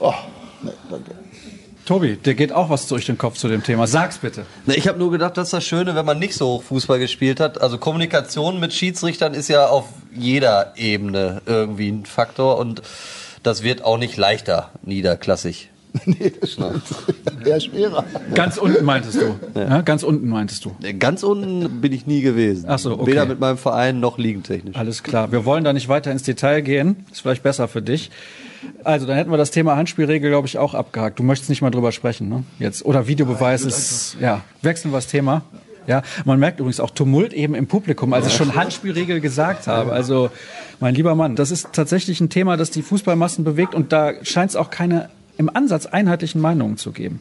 Oh, 0.00 0.14
ne, 0.62 0.72
danke. 0.90 1.12
Tobi, 1.88 2.16
dir 2.16 2.34
geht 2.34 2.52
auch 2.52 2.68
was 2.68 2.86
durch 2.86 3.06
den 3.06 3.16
Kopf 3.16 3.38
zu 3.38 3.48
dem 3.48 3.62
Thema. 3.62 3.86
Sag's 3.86 4.18
bitte. 4.18 4.44
Na, 4.66 4.74
ich 4.74 4.86
habe 4.88 4.98
nur 4.98 5.10
gedacht, 5.10 5.38
das 5.38 5.48
ist 5.48 5.52
das 5.54 5.64
Schöne, 5.64 5.94
wenn 5.94 6.04
man 6.04 6.18
nicht 6.18 6.34
so 6.34 6.46
hoch 6.46 6.62
Fußball 6.64 6.98
gespielt 6.98 7.40
hat. 7.40 7.62
Also 7.62 7.78
Kommunikation 7.78 8.60
mit 8.60 8.74
Schiedsrichtern 8.74 9.32
ist 9.32 9.48
ja 9.48 9.68
auf 9.68 9.86
jeder 10.14 10.74
Ebene 10.76 11.40
irgendwie 11.46 11.88
ein 11.88 12.04
Faktor 12.04 12.58
und 12.58 12.82
das 13.42 13.62
wird 13.62 13.84
auch 13.84 13.96
nicht 13.96 14.18
leichter 14.18 14.68
niederklassig. 14.82 15.70
nee, 16.04 16.30
das 16.38 16.52
stimmt. 16.52 16.82
Eher 17.46 17.58
schwerer. 17.58 18.04
Ganz 18.34 18.58
unten 18.58 18.84
meintest 18.84 19.22
du. 19.22 19.36
Ja. 19.58 19.80
ganz 19.80 20.02
unten 20.02 20.28
meintest 20.28 20.66
du. 20.66 20.76
Ganz 20.98 21.22
unten 21.22 21.80
bin 21.80 21.94
ich 21.94 22.06
nie 22.06 22.20
gewesen. 22.20 22.66
Ach 22.68 22.78
so, 22.78 23.00
okay. 23.00 23.12
Weder 23.12 23.24
mit 23.24 23.40
meinem 23.40 23.56
Verein 23.56 23.98
noch 23.98 24.18
liegentechnisch. 24.18 24.76
Alles 24.76 25.02
klar. 25.02 25.32
Wir 25.32 25.46
wollen 25.46 25.64
da 25.64 25.72
nicht 25.72 25.88
weiter 25.88 26.12
ins 26.12 26.22
Detail 26.22 26.60
gehen. 26.60 27.06
Ist 27.10 27.22
vielleicht 27.22 27.42
besser 27.42 27.66
für 27.66 27.80
dich. 27.80 28.10
Also, 28.84 29.06
dann 29.06 29.16
hätten 29.16 29.30
wir 29.30 29.36
das 29.36 29.50
Thema 29.50 29.76
Handspielregel, 29.76 30.30
glaube 30.30 30.46
ich, 30.46 30.58
auch 30.58 30.74
abgehakt. 30.74 31.18
Du 31.18 31.22
möchtest 31.22 31.48
nicht 31.50 31.62
mal 31.62 31.70
drüber 31.70 31.92
sprechen, 31.92 32.28
ne? 32.28 32.44
Jetzt. 32.58 32.84
Oder 32.84 33.06
Videobeweis 33.06 33.64
ist, 33.64 34.16
ja, 34.20 34.42
wechseln 34.62 34.90
wir 34.92 34.98
das 34.98 35.06
Thema. 35.06 35.42
Ja, 35.86 36.02
man 36.26 36.38
merkt 36.38 36.60
übrigens 36.60 36.80
auch 36.80 36.90
Tumult 36.90 37.32
eben 37.32 37.54
im 37.54 37.66
Publikum, 37.66 38.12
als 38.12 38.26
ich 38.26 38.34
schon 38.34 38.54
Handspielregel 38.54 39.20
gesagt 39.20 39.66
habe. 39.66 39.92
Also, 39.92 40.30
mein 40.80 40.94
lieber 40.94 41.14
Mann, 41.14 41.34
das 41.34 41.50
ist 41.50 41.72
tatsächlich 41.72 42.20
ein 42.20 42.28
Thema, 42.28 42.56
das 42.58 42.70
die 42.70 42.82
Fußballmassen 42.82 43.42
bewegt 43.42 43.74
und 43.74 43.90
da 43.92 44.12
scheint 44.22 44.50
es 44.50 44.56
auch 44.56 44.68
keine 44.70 45.08
im 45.38 45.48
Ansatz 45.54 45.86
einheitlichen 45.86 46.40
Meinungen 46.40 46.76
zu 46.76 46.92
geben. 46.92 47.20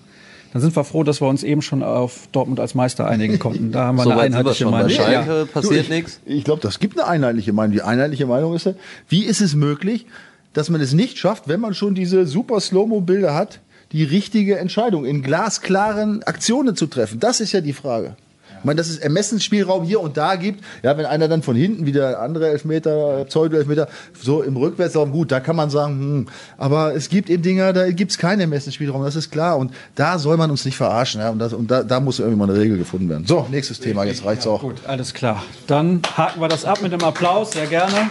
Dann 0.52 0.62
sind 0.62 0.76
wir 0.76 0.84
froh, 0.84 1.04
dass 1.04 1.22
wir 1.22 1.28
uns 1.28 1.44
eben 1.44 1.62
schon 1.62 1.84
auf 1.84 2.28
Dortmund 2.32 2.60
als 2.60 2.74
Meister 2.74 3.08
einigen 3.08 3.38
konnten. 3.38 3.72
Da 3.72 3.86
haben 3.86 3.98
wir 3.98 4.04
So 4.04 4.10
eine 4.10 4.20
wir 4.20 4.26
einheitliche. 4.26 4.66
Bei 4.66 4.72
Meinung. 4.72 4.90
Schalke 4.90 5.40
Ja. 5.40 5.46
passiert 5.46 5.88
Du, 5.90 5.94
nichts. 5.94 6.20
Ich, 6.26 6.38
ich 6.38 6.44
glaube, 6.44 6.62
das 6.62 6.80
gibt 6.80 7.00
eine 7.00 7.08
einheitliche 7.08 7.54
Meinung. 7.54 7.74
Die 7.74 7.82
einheitliche 7.82 8.26
Meinung 8.26 8.56
ist 8.56 8.66
ja, 8.66 8.74
wie 9.08 9.24
ist 9.24 9.42
es 9.42 9.56
möglich, 9.56 10.08
dass 10.54 10.70
man 10.70 10.82
es 10.82 10.93
nicht 10.93 11.18
schafft, 11.18 11.48
wenn 11.48 11.60
man 11.60 11.74
schon 11.74 11.95
diese 11.95 12.26
super 12.26 12.60
Slow-Mo-Bilder 12.60 13.34
hat, 13.34 13.60
die 13.91 14.04
richtige 14.04 14.58
Entscheidung 14.58 15.06
in 15.06 15.22
glasklaren 15.22 16.24
Aktionen 16.24 16.76
zu 16.76 16.88
treffen? 16.88 17.20
Das 17.20 17.39
ist 17.39 17.52
ja 17.52 17.62
die 17.62 17.74
Frage. 17.74 18.16
Ich 18.60 18.66
meine, 18.66 18.78
dass 18.78 18.89
es 18.89 18.98
Ermessensspielraum 18.98 19.84
hier 19.84 20.02
und 20.02 20.18
da 20.18 20.36
gibt. 20.36 20.64
Ja, 20.84 20.98
wenn 20.98 21.06
einer 21.06 21.28
dann 21.28 21.43
von 21.43 21.56
hinten 21.56 21.86
wieder 21.86 22.20
andere 22.22 22.50
Elfmeter, 22.50 23.26
Pseudo-Elfmeter, 23.26 23.88
so 24.20 24.41
im 24.41 24.58
Rückwärtslauf, 24.58 25.12
gut, 25.12 25.32
da 25.32 25.39
kann 25.39 25.56
man 25.56 25.70
sagen, 25.70 26.00
hm, 26.00 26.28
aber 26.58 26.95
es 26.95 27.10
gibt 27.10 27.30
eben 27.30 27.43
Dinger, 27.43 27.74
da 27.74 27.91
gibt 27.91 28.12
es 28.12 28.18
keinen 28.18 28.41
Ermessensspielraum, 28.41 29.04
das 29.04 29.16
ist 29.16 29.32
klar. 29.32 29.58
Und 29.58 29.72
da 29.95 30.18
soll 30.18 30.38
man 30.38 30.50
uns 30.50 30.66
nicht 30.66 30.78
verarschen. 30.78 31.22
Ja, 31.22 31.30
und 31.30 31.39
das, 31.39 31.54
und 31.54 31.70
da, 31.70 31.84
da 31.84 32.00
muss 32.00 32.20
irgendwie 32.20 32.38
mal 32.38 32.50
eine 32.50 32.60
Regel 32.60 32.78
gefunden 32.78 33.10
werden. 33.10 33.26
So, 33.28 33.45
nächstes 33.52 33.80
Thema, 33.80 34.04
jetzt 34.06 34.26
reicht's 34.26 34.48
auch. 34.48 34.62
Gut, 34.62 34.82
alles 34.88 35.14
klar. 35.14 35.43
Dann 35.68 36.02
haken 36.16 36.41
wir 36.41 36.48
das 36.48 36.66
ab 36.66 36.82
mit 36.82 36.91
dem 36.91 37.04
Applaus, 37.04 37.52
sehr 37.52 37.68
gerne. 37.68 38.10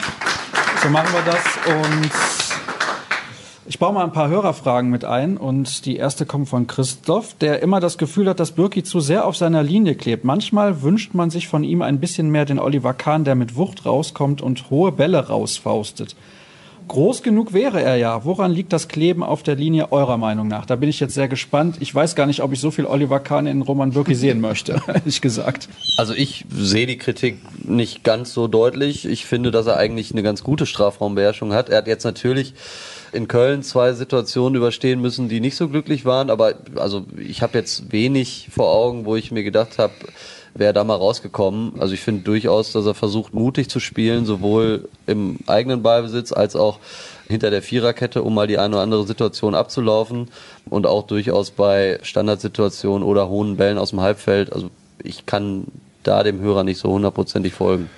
So 0.86 0.92
machen 0.92 1.12
wir 1.12 1.32
das 1.32 1.42
und 1.66 2.10
ich 3.66 3.80
baue 3.80 3.92
mal 3.92 4.04
ein 4.04 4.12
paar 4.12 4.28
Hörerfragen 4.28 4.88
mit 4.88 5.04
ein 5.04 5.36
und 5.36 5.84
die 5.84 5.96
erste 5.96 6.26
kommt 6.26 6.48
von 6.48 6.68
Christoph, 6.68 7.34
der 7.34 7.60
immer 7.60 7.80
das 7.80 7.98
Gefühl 7.98 8.28
hat, 8.28 8.38
dass 8.38 8.52
Birki 8.52 8.84
zu 8.84 9.00
sehr 9.00 9.26
auf 9.26 9.36
seiner 9.36 9.64
Linie 9.64 9.96
klebt. 9.96 10.22
Manchmal 10.22 10.82
wünscht 10.82 11.12
man 11.12 11.28
sich 11.28 11.48
von 11.48 11.64
ihm 11.64 11.82
ein 11.82 11.98
bisschen 11.98 12.30
mehr 12.30 12.44
den 12.44 12.60
Oliver 12.60 12.94
Kahn, 12.94 13.24
der 13.24 13.34
mit 13.34 13.56
Wucht 13.56 13.84
rauskommt 13.84 14.40
und 14.42 14.70
hohe 14.70 14.92
Bälle 14.92 15.26
rausfaustet. 15.26 16.14
Groß 16.88 17.22
genug 17.22 17.52
wäre 17.52 17.82
er 17.82 17.96
ja. 17.96 18.24
Woran 18.24 18.52
liegt 18.52 18.72
das 18.72 18.86
Kleben 18.86 19.22
auf 19.22 19.42
der 19.42 19.56
Linie 19.56 19.90
eurer 19.90 20.18
Meinung 20.18 20.46
nach? 20.46 20.66
Da 20.66 20.76
bin 20.76 20.88
ich 20.88 21.00
jetzt 21.00 21.14
sehr 21.14 21.26
gespannt. 21.26 21.76
Ich 21.80 21.92
weiß 21.92 22.14
gar 22.14 22.26
nicht, 22.26 22.42
ob 22.42 22.52
ich 22.52 22.60
so 22.60 22.70
viel 22.70 22.86
Oliver 22.86 23.18
Kahn 23.18 23.46
in 23.46 23.62
Roman 23.62 23.90
Birki 23.90 24.14
sehen 24.16 24.40
möchte, 24.40 24.80
ehrlich 24.86 25.20
gesagt. 25.20 25.68
Also 25.96 26.14
ich 26.14 26.44
sehe 26.50 26.86
die 26.86 26.96
Kritik 26.96 27.38
nicht 27.64 28.04
ganz 28.04 28.32
so 28.32 28.46
deutlich. 28.46 29.04
Ich 29.04 29.26
finde, 29.26 29.50
dass 29.50 29.66
er 29.66 29.78
eigentlich 29.78 30.12
eine 30.12 30.22
ganz 30.22 30.44
gute 30.44 30.64
Strafraumbeherrschung 30.64 31.52
hat. 31.52 31.70
Er 31.70 31.78
hat 31.78 31.88
jetzt 31.88 32.04
natürlich 32.04 32.54
in 33.12 33.28
Köln 33.28 33.62
zwei 33.62 33.92
Situationen 33.92 34.54
überstehen 34.54 35.00
müssen, 35.00 35.28
die 35.28 35.40
nicht 35.40 35.56
so 35.56 35.68
glücklich 35.68 36.04
waren, 36.04 36.30
aber 36.30 36.54
also 36.76 37.06
ich 37.18 37.42
habe 37.42 37.58
jetzt 37.58 37.90
wenig 37.92 38.48
vor 38.52 38.72
Augen, 38.72 39.06
wo 39.06 39.16
ich 39.16 39.32
mir 39.32 39.42
gedacht 39.42 39.78
habe, 39.78 39.94
wäre 40.58 40.72
da 40.72 40.84
mal 40.84 40.96
rausgekommen. 40.96 41.74
Also 41.78 41.94
ich 41.94 42.00
finde 42.00 42.22
durchaus, 42.22 42.72
dass 42.72 42.86
er 42.86 42.94
versucht, 42.94 43.34
mutig 43.34 43.68
zu 43.68 43.80
spielen, 43.80 44.24
sowohl 44.24 44.88
im 45.06 45.38
eigenen 45.46 45.82
Ballbesitz 45.82 46.32
als 46.32 46.56
auch 46.56 46.78
hinter 47.28 47.50
der 47.50 47.62
Viererkette, 47.62 48.22
um 48.22 48.34
mal 48.34 48.46
die 48.46 48.58
eine 48.58 48.76
oder 48.76 48.82
andere 48.82 49.06
Situation 49.06 49.54
abzulaufen 49.54 50.28
und 50.70 50.86
auch 50.86 51.06
durchaus 51.06 51.50
bei 51.50 51.98
Standardsituationen 52.02 53.06
oder 53.06 53.28
hohen 53.28 53.56
Bällen 53.56 53.78
aus 53.78 53.90
dem 53.90 54.00
Halbfeld. 54.00 54.52
Also 54.52 54.70
ich 55.02 55.26
kann 55.26 55.66
da 56.02 56.22
dem 56.22 56.40
Hörer 56.40 56.64
nicht 56.64 56.78
so 56.78 56.90
hundertprozentig 56.90 57.52
folgen. 57.52 57.90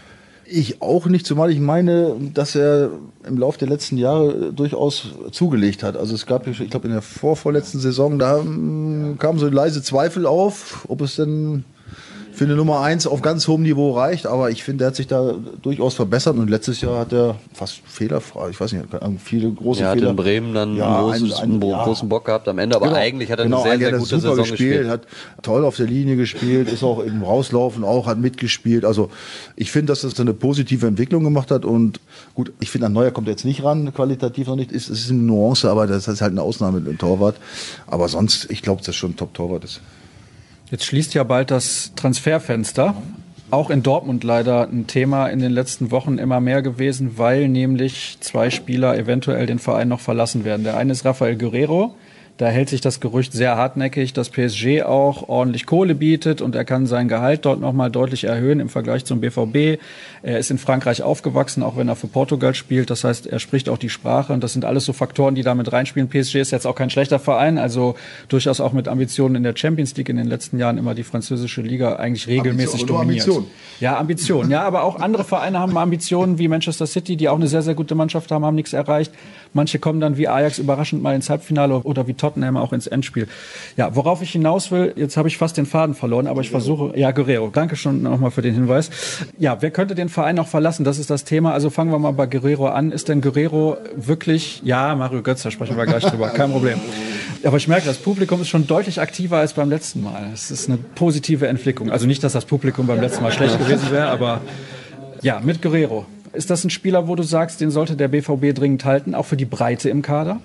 Ich 0.50 0.80
auch 0.80 1.04
nicht, 1.06 1.26
zumal 1.26 1.50
ich 1.50 1.60
meine, 1.60 2.16
dass 2.32 2.54
er 2.54 2.90
im 3.26 3.36
Laufe 3.36 3.58
der 3.58 3.68
letzten 3.68 3.98
Jahre 3.98 4.50
durchaus 4.54 5.08
zugelegt 5.30 5.82
hat. 5.82 5.94
Also 5.94 6.14
es 6.14 6.24
gab, 6.24 6.46
ich 6.46 6.70
glaube, 6.70 6.86
in 6.86 6.94
der 6.94 7.02
vorvorletzten 7.02 7.80
Saison, 7.80 8.18
da 8.18 8.38
mm, 8.42 9.18
kamen 9.18 9.38
so 9.38 9.46
leise 9.46 9.82
Zweifel 9.82 10.24
auf, 10.24 10.86
ob 10.88 11.02
es 11.02 11.16
denn 11.16 11.64
für 12.38 12.44
eine 12.44 12.54
Nummer 12.54 12.80
eins 12.80 13.06
auf 13.06 13.20
ganz 13.20 13.48
hohem 13.48 13.62
Niveau 13.62 13.90
reicht. 13.92 14.26
Aber 14.26 14.50
ich 14.50 14.62
finde, 14.62 14.84
er 14.84 14.88
hat 14.88 14.96
sich 14.96 15.08
da 15.08 15.34
durchaus 15.60 15.94
verbessert 15.94 16.36
und 16.36 16.48
letztes 16.48 16.80
Jahr 16.80 17.00
hat 17.00 17.12
er 17.12 17.34
fast 17.52 17.80
fehlerfrei, 17.84 18.50
ich 18.50 18.60
weiß 18.60 18.72
nicht, 18.72 18.84
viele 19.24 19.50
große 19.50 19.82
Er 19.82 19.88
hat 19.90 19.98
Fehler. 19.98 20.10
in 20.10 20.16
Bremen 20.16 20.54
dann 20.54 20.76
Ja, 20.76 20.86
einen, 20.98 21.04
großen, 21.04 21.32
ein- 21.32 21.38
ein- 21.56 21.62
einen 21.62 21.70
ja. 21.70 21.84
großen 21.84 22.08
Bock 22.08 22.24
gehabt 22.26 22.46
am 22.48 22.58
Ende, 22.58 22.76
aber 22.76 22.86
Genau. 22.86 22.98
eigentlich 22.98 23.30
hat 23.32 23.40
er 23.40 23.46
Genau, 23.46 23.62
eine 23.62 23.70
sehr, 23.70 23.78
sehr 23.78 23.88
er 23.92 23.98
gute 23.98 24.08
super 24.20 24.36
Saison 24.36 24.36
gespielt. 24.50 24.88
Hat 24.88 25.02
toll 25.42 25.64
auf 25.64 25.76
der 25.76 25.86
Linie 25.86 26.14
gespielt, 26.16 26.70
ist 26.72 26.84
auch 26.84 27.00
im 27.00 27.22
Rauslaufen 27.22 27.82
auch, 27.82 28.06
hat 28.06 28.18
mitgespielt. 28.18 28.84
Also 28.84 29.10
ich 29.56 29.70
finde, 29.72 29.92
dass 29.92 30.02
das 30.02 30.18
eine 30.20 30.32
positive 30.32 30.86
Entwicklung 30.86 31.24
gemacht 31.24 31.50
hat 31.50 31.64
und 31.64 32.00
gut, 32.34 32.52
ich 32.60 32.70
finde, 32.70 32.86
an 32.86 32.92
Neuer 32.92 33.10
kommt 33.10 33.26
er 33.26 33.32
jetzt 33.32 33.44
nicht 33.44 33.64
ran, 33.64 33.92
qualitativ 33.92 34.46
noch 34.46 34.56
nicht. 34.56 34.70
Ist, 34.70 34.88
es 34.90 35.00
ist 35.00 35.10
eine 35.10 35.18
Nuance, 35.22 35.68
aber 35.68 35.86
das 35.88 36.06
ist 36.06 36.20
halt 36.20 36.30
eine 36.32 36.42
Ausnahme 36.42 36.78
im 36.78 36.98
Torwart. 36.98 37.34
Aber 37.88 38.08
sonst, 38.08 38.48
ich 38.50 38.62
glaube, 38.62 38.78
dass 38.78 38.86
das 38.86 38.96
schon 38.96 39.10
ein 39.10 39.16
Top-Torwart 39.16 39.64
ist. 39.64 39.80
Jetzt 40.70 40.84
schließt 40.84 41.14
ja 41.14 41.24
bald 41.24 41.50
das 41.50 41.92
Transferfenster. 41.96 42.94
Auch 43.50 43.70
in 43.70 43.82
Dortmund 43.82 44.24
leider 44.24 44.68
ein 44.68 44.86
Thema 44.86 45.28
in 45.28 45.38
den 45.38 45.52
letzten 45.52 45.90
Wochen 45.90 46.18
immer 46.18 46.40
mehr 46.40 46.60
gewesen, 46.60 47.16
weil 47.16 47.48
nämlich 47.48 48.18
zwei 48.20 48.50
Spieler 48.50 48.98
eventuell 48.98 49.46
den 49.46 49.58
Verein 49.58 49.88
noch 49.88 50.00
verlassen 50.00 50.44
werden. 50.44 50.64
Der 50.64 50.76
eine 50.76 50.92
ist 50.92 51.06
Rafael 51.06 51.36
Guerrero, 51.36 51.94
Da 52.38 52.46
hält 52.46 52.68
sich 52.68 52.80
das 52.80 53.00
Gerücht 53.00 53.32
sehr 53.32 53.56
hartnäckig, 53.56 54.12
dass 54.12 54.30
PSG 54.30 54.84
auch 54.84 55.28
ordentlich 55.28 55.66
Kohle 55.66 55.96
bietet 55.96 56.40
und 56.40 56.54
er 56.54 56.64
kann 56.64 56.86
sein 56.86 57.08
Gehalt 57.08 57.44
dort 57.44 57.60
nochmal 57.60 57.90
deutlich 57.90 58.24
erhöhen 58.24 58.60
im 58.60 58.68
Vergleich 58.68 59.04
zum 59.04 59.20
BVB. 59.20 59.80
Er 60.22 60.38
ist 60.38 60.48
in 60.52 60.58
Frankreich 60.58 61.02
aufgewachsen, 61.02 61.64
auch 61.64 61.76
wenn 61.76 61.88
er 61.88 61.96
für 61.96 62.06
Portugal 62.06 62.54
spielt. 62.54 62.90
Das 62.90 63.02
heißt, 63.02 63.26
er 63.26 63.40
spricht 63.40 63.68
auch 63.68 63.76
die 63.76 63.88
Sprache 63.88 64.32
und 64.32 64.44
das 64.44 64.52
sind 64.52 64.64
alles 64.64 64.84
so 64.84 64.92
Faktoren, 64.92 65.34
die 65.34 65.42
damit 65.42 65.72
reinspielen. 65.72 66.08
PSG 66.08 66.36
ist 66.36 66.52
jetzt 66.52 66.64
auch 66.64 66.76
kein 66.76 66.90
schlechter 66.90 67.18
Verein, 67.18 67.58
also 67.58 67.96
durchaus 68.28 68.60
auch 68.60 68.72
mit 68.72 68.86
Ambitionen 68.86 69.34
in 69.34 69.42
der 69.42 69.56
Champions 69.56 69.96
League 69.96 70.08
in 70.08 70.16
den 70.16 70.28
letzten 70.28 70.60
Jahren 70.60 70.78
immer 70.78 70.94
die 70.94 71.02
französische 71.02 71.60
Liga 71.62 71.96
eigentlich 71.96 72.28
regelmäßig 72.28 72.82
Ambition, 72.82 72.98
dominiert. 73.00 73.22
Ambition. 73.26 73.50
Ja, 73.80 73.98
Ambition. 73.98 74.50
Ja, 74.50 74.62
aber 74.62 74.84
auch 74.84 75.00
andere 75.00 75.24
Vereine 75.24 75.58
haben 75.58 75.76
Ambitionen 75.76 76.38
wie 76.38 76.46
Manchester 76.46 76.86
City, 76.86 77.16
die 77.16 77.28
auch 77.28 77.36
eine 77.36 77.48
sehr, 77.48 77.62
sehr 77.62 77.74
gute 77.74 77.96
Mannschaft 77.96 78.30
haben, 78.30 78.44
haben 78.44 78.54
nichts 78.54 78.74
erreicht. 78.74 79.12
Manche 79.54 79.80
kommen 79.80 79.98
dann 79.98 80.16
wie 80.16 80.28
Ajax 80.28 80.60
überraschend 80.60 81.02
mal 81.02 81.16
ins 81.16 81.30
Halbfinale 81.30 81.80
oder 81.80 82.06
wie 82.06 82.14
Tottenham 82.14 82.27
auch 82.56 82.72
ins 82.72 82.86
Endspiel. 82.86 83.28
Ja, 83.76 83.94
worauf 83.94 84.22
ich 84.22 84.30
hinaus 84.30 84.70
will, 84.70 84.92
jetzt 84.96 85.16
habe 85.16 85.28
ich 85.28 85.38
fast 85.38 85.56
den 85.56 85.66
Faden 85.66 85.94
verloren, 85.94 86.26
aber 86.26 86.40
ich 86.40 86.50
versuche, 86.50 86.98
ja, 86.98 87.10
Guerrero, 87.10 87.50
danke 87.52 87.76
schon 87.76 88.02
nochmal 88.02 88.30
für 88.30 88.42
den 88.42 88.54
Hinweis. 88.54 88.90
Ja, 89.38 89.60
wer 89.60 89.70
könnte 89.70 89.94
den 89.94 90.08
Verein 90.08 90.36
noch 90.36 90.48
verlassen? 90.48 90.84
Das 90.84 90.98
ist 90.98 91.10
das 91.10 91.24
Thema. 91.24 91.52
Also 91.52 91.70
fangen 91.70 91.90
wir 91.90 91.98
mal 91.98 92.12
bei 92.12 92.26
Guerrero 92.26 92.68
an. 92.68 92.92
Ist 92.92 93.08
denn 93.08 93.20
Guerrero 93.20 93.76
wirklich, 93.96 94.62
ja, 94.64 94.94
Mario 94.94 95.22
Götz, 95.22 95.42
da 95.42 95.50
sprechen 95.50 95.76
wir 95.76 95.86
gleich 95.86 96.04
drüber, 96.04 96.28
kein 96.34 96.50
Problem. 96.50 96.78
Aber 97.44 97.56
ich 97.56 97.68
merke, 97.68 97.86
das 97.86 97.98
Publikum 97.98 98.40
ist 98.40 98.48
schon 98.48 98.66
deutlich 98.66 99.00
aktiver 99.00 99.38
als 99.38 99.52
beim 99.52 99.70
letzten 99.70 100.02
Mal. 100.02 100.28
Es 100.34 100.50
ist 100.50 100.68
eine 100.68 100.78
positive 100.78 101.46
Entwicklung. 101.46 101.90
Also 101.90 102.06
nicht, 102.06 102.24
dass 102.24 102.32
das 102.32 102.44
Publikum 102.44 102.86
beim 102.86 103.00
letzten 103.00 103.22
Mal 103.22 103.32
schlecht 103.32 103.58
gewesen 103.58 103.90
wäre, 103.90 104.08
aber 104.08 104.40
ja, 105.22 105.40
mit 105.40 105.62
Guerrero. 105.62 106.06
Ist 106.32 106.50
das 106.50 106.64
ein 106.64 106.70
Spieler, 106.70 107.08
wo 107.08 107.14
du 107.14 107.22
sagst, 107.22 107.60
den 107.60 107.70
sollte 107.70 107.96
der 107.96 108.08
BVB 108.08 108.54
dringend 108.54 108.84
halten, 108.84 109.14
auch 109.14 109.24
für 109.24 109.36
die 109.36 109.44
Breite 109.44 109.88
im 109.88 110.02
Kader? 110.02 110.40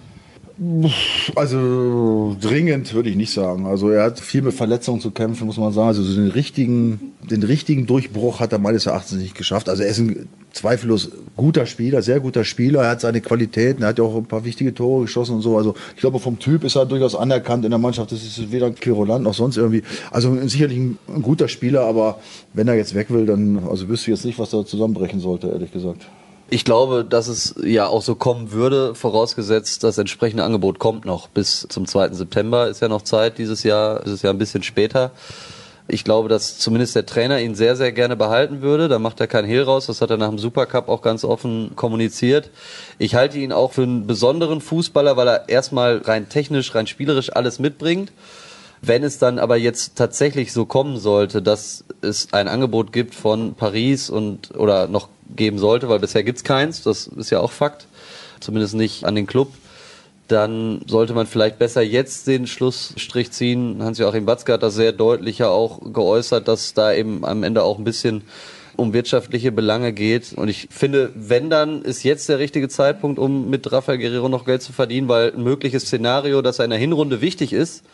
Also 1.35 2.37
dringend 2.39 2.93
würde 2.93 3.09
ich 3.09 3.15
nicht 3.15 3.33
sagen. 3.33 3.65
Also 3.65 3.89
er 3.89 4.03
hat 4.03 4.19
viel 4.19 4.43
mit 4.43 4.53
Verletzungen 4.53 5.01
zu 5.01 5.09
kämpfen, 5.09 5.47
muss 5.47 5.57
man 5.57 5.73
sagen. 5.73 5.87
Also 5.87 6.03
so 6.03 6.15
den 6.15 6.29
richtigen, 6.29 7.13
den 7.29 7.41
richtigen 7.41 7.87
Durchbruch 7.87 8.39
hat 8.39 8.53
er 8.53 8.59
meines 8.59 8.85
Erachtens 8.85 9.19
nicht 9.19 9.35
geschafft. 9.35 9.67
Also 9.67 9.81
er 9.81 9.89
ist 9.89 9.97
ein 9.97 10.29
zweifellos 10.51 11.09
guter 11.35 11.65
Spieler, 11.65 12.03
sehr 12.03 12.19
guter 12.19 12.43
Spieler. 12.43 12.83
Er 12.83 12.91
hat 12.91 13.01
seine 13.01 13.21
Qualitäten, 13.21 13.81
er 13.81 13.89
hat 13.89 13.97
ja 13.97 14.03
auch 14.03 14.15
ein 14.15 14.25
paar 14.25 14.45
wichtige 14.45 14.75
Tore 14.75 15.03
geschossen 15.03 15.35
und 15.35 15.41
so. 15.41 15.57
Also 15.57 15.73
ich 15.95 16.01
glaube, 16.01 16.19
vom 16.19 16.37
Typ 16.37 16.63
ist 16.63 16.75
er 16.75 16.85
durchaus 16.85 17.15
anerkannt 17.15 17.65
in 17.65 17.71
der 17.71 17.79
Mannschaft. 17.79 18.11
Das 18.11 18.21
ist 18.21 18.51
weder 18.51 18.69
Kiroland 18.69 19.23
noch 19.23 19.33
sonst 19.33 19.57
irgendwie. 19.57 19.81
Also 20.11 20.37
sicherlich 20.47 20.77
ein, 20.77 20.99
ein 21.07 21.23
guter 21.23 21.47
Spieler, 21.47 21.81
aber 21.81 22.19
wenn 22.53 22.67
er 22.67 22.75
jetzt 22.75 22.93
weg 22.93 23.09
will, 23.09 23.25
dann 23.25 23.63
also 23.67 23.89
wüsste 23.89 24.11
ich 24.11 24.17
jetzt 24.17 24.25
nicht, 24.25 24.37
was 24.37 24.51
da 24.51 24.63
zusammenbrechen 24.63 25.19
sollte, 25.19 25.47
ehrlich 25.47 25.71
gesagt. 25.71 26.05
Ich 26.49 26.65
glaube, 26.65 27.03
dass 27.03 27.27
es 27.27 27.55
ja 27.63 27.87
auch 27.87 28.01
so 28.01 28.15
kommen 28.15 28.51
würde, 28.51 28.95
vorausgesetzt, 28.95 29.83
das 29.83 29.97
entsprechende 29.97 30.43
Angebot 30.43 30.77
kommt 30.77 31.05
noch. 31.05 31.27
Bis 31.27 31.65
zum 31.69 31.87
2. 31.87 32.09
September 32.13 32.67
ist 32.67 32.81
ja 32.81 32.89
noch 32.89 33.01
Zeit 33.01 33.37
dieses 33.37 33.63
Jahr, 33.63 34.03
ist 34.05 34.11
es 34.11 34.21
ja 34.21 34.29
ein 34.29 34.37
bisschen 34.37 34.61
später. 34.61 35.11
Ich 35.87 36.03
glaube, 36.03 36.29
dass 36.29 36.59
zumindest 36.59 36.95
der 36.95 37.05
Trainer 37.05 37.41
ihn 37.41 37.55
sehr, 37.55 37.75
sehr 37.75 37.91
gerne 37.91 38.15
behalten 38.15 38.61
würde. 38.61 38.87
Da 38.87 38.99
macht 38.99 39.19
er 39.19 39.27
keinen 39.27 39.47
Hehl 39.47 39.63
raus. 39.63 39.87
Das 39.87 40.01
hat 40.01 40.11
er 40.11 40.17
nach 40.17 40.29
dem 40.29 40.39
Supercup 40.39 40.87
auch 40.87 41.01
ganz 41.01 41.25
offen 41.25 41.75
kommuniziert. 41.75 42.49
Ich 42.99 43.15
halte 43.15 43.37
ihn 43.37 43.51
auch 43.51 43.73
für 43.73 43.83
einen 43.83 44.07
besonderen 44.07 44.61
Fußballer, 44.61 45.17
weil 45.17 45.27
er 45.27 45.49
erstmal 45.49 45.97
rein 45.97 46.29
technisch, 46.29 46.73
rein 46.73 46.87
spielerisch 46.87 47.35
alles 47.35 47.59
mitbringt. 47.59 48.11
Wenn 48.85 49.05
es 49.05 49.17
dann 49.17 49.39
aber 49.39 49.55
jetzt 49.55 49.95
tatsächlich 49.95 50.51
so 50.51 50.65
kommen 50.65 50.97
sollte, 50.97 51.41
dass 51.41 51.85
es 52.01 52.33
ein 52.33 52.49
Angebot 52.49 52.91
gibt 52.91 53.15
von 53.15 53.55
Paris 53.55 54.09
und 54.09 54.53
oder 54.57 54.89
noch 54.89 55.07
geben 55.33 55.57
sollte, 55.57 55.87
weil 55.87 55.99
bisher 55.99 56.23
gibt's 56.23 56.43
keins, 56.43 56.83
das 56.83 57.07
ist 57.07 57.29
ja 57.29 57.39
auch 57.39 57.53
Fakt, 57.53 57.87
zumindest 58.41 58.75
nicht 58.75 59.05
an 59.05 59.15
den 59.15 59.25
Club, 59.25 59.53
dann 60.27 60.81
sollte 60.85 61.13
man 61.13 61.27
vielleicht 61.27 61.59
besser 61.59 61.81
jetzt 61.81 62.27
den 62.27 62.45
Schlussstrich 62.45 63.31
ziehen. 63.31 63.81
Hans-Joachim 63.81 64.25
Batzke 64.25 64.51
hat 64.51 64.63
das 64.63 64.73
sehr 64.75 64.91
deutlich 64.91 65.37
ja 65.37 65.47
auch 65.47 65.79
geäußert, 65.93 66.49
dass 66.49 66.73
da 66.73 66.91
eben 66.91 67.23
am 67.23 67.43
Ende 67.43 67.63
auch 67.63 67.77
ein 67.77 67.85
bisschen 67.85 68.23
um 68.75 68.91
wirtschaftliche 68.91 69.53
Belange 69.53 69.93
geht. 69.93 70.33
Und 70.33 70.49
ich 70.49 70.67
finde, 70.69 71.09
wenn 71.15 71.49
dann 71.49 71.83
ist 71.83 72.03
jetzt 72.03 72.27
der 72.27 72.39
richtige 72.39 72.67
Zeitpunkt, 72.67 73.17
um 73.17 73.49
mit 73.49 73.71
Rafael 73.71 73.97
Guerrero 73.97 74.27
noch 74.27 74.43
Geld 74.43 74.61
zu 74.61 74.73
verdienen, 74.73 75.07
weil 75.07 75.31
ein 75.33 75.43
mögliches 75.43 75.83
Szenario, 75.83 76.41
das 76.41 76.59
in 76.59 76.69
der 76.69 76.79
Hinrunde 76.79 77.21
wichtig 77.21 77.53
ist, 77.53 77.85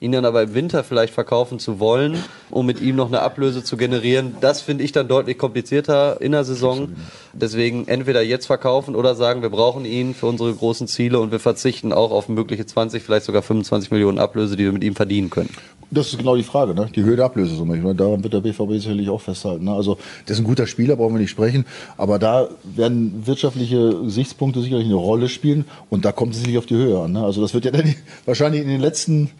ihn 0.00 0.12
dann 0.12 0.24
aber 0.24 0.42
im 0.42 0.54
Winter 0.54 0.82
vielleicht 0.82 1.12
verkaufen 1.12 1.58
zu 1.58 1.78
wollen, 1.78 2.24
um 2.50 2.64
mit 2.64 2.80
ihm 2.80 2.96
noch 2.96 3.08
eine 3.08 3.20
Ablöse 3.20 3.62
zu 3.62 3.76
generieren, 3.76 4.34
das 4.40 4.62
finde 4.62 4.82
ich 4.82 4.92
dann 4.92 5.08
deutlich 5.08 5.36
komplizierter 5.36 6.20
in 6.22 6.32
der 6.32 6.44
Saison. 6.44 6.88
Deswegen 7.34 7.86
entweder 7.86 8.22
jetzt 8.22 8.46
verkaufen 8.46 8.96
oder 8.96 9.14
sagen, 9.14 9.42
wir 9.42 9.50
brauchen 9.50 9.84
ihn 9.84 10.14
für 10.14 10.26
unsere 10.26 10.54
großen 10.54 10.88
Ziele 10.88 11.20
und 11.20 11.32
wir 11.32 11.38
verzichten 11.38 11.92
auch 11.92 12.12
auf 12.12 12.30
mögliche 12.30 12.64
20, 12.64 13.02
vielleicht 13.02 13.26
sogar 13.26 13.42
25 13.42 13.90
Millionen 13.90 14.18
Ablöse, 14.18 14.56
die 14.56 14.64
wir 14.64 14.72
mit 14.72 14.84
ihm 14.84 14.96
verdienen 14.96 15.28
können. 15.28 15.50
Das 15.92 16.06
ist 16.06 16.18
genau 16.18 16.36
die 16.36 16.44
Frage, 16.44 16.72
ne? 16.72 16.88
die 16.94 17.02
Höhe 17.02 17.16
der 17.16 17.24
Ablösesumme. 17.24 17.76
Ich 17.76 17.82
meine, 17.82 17.96
daran 17.96 18.22
wird 18.22 18.32
der 18.32 18.40
BVB 18.40 18.74
sicherlich 18.74 19.08
auch 19.08 19.20
festhalten. 19.20 19.64
Ne? 19.64 19.72
Also, 19.72 19.98
das 20.24 20.36
ist 20.36 20.44
ein 20.44 20.46
guter 20.46 20.68
Spieler, 20.68 20.94
brauchen 20.94 21.14
wir 21.14 21.20
nicht 21.20 21.30
sprechen. 21.30 21.66
Aber 21.96 22.20
da 22.20 22.48
werden 22.62 23.26
wirtschaftliche 23.26 24.02
Gesichtspunkte 24.04 24.60
sicherlich 24.60 24.86
eine 24.86 24.94
Rolle 24.94 25.28
spielen 25.28 25.64
und 25.88 26.04
da 26.04 26.12
kommt 26.12 26.32
es 26.32 26.38
sicherlich 26.38 26.58
auf 26.58 26.66
die 26.66 26.76
Höhe 26.76 27.00
an. 27.00 27.12
Ne? 27.12 27.24
Also, 27.24 27.42
das 27.42 27.54
wird 27.54 27.64
ja 27.64 27.72
dann 27.72 27.92
wahrscheinlich 28.24 28.62
in 28.62 28.68
den 28.68 28.80
letzten 28.80 29.30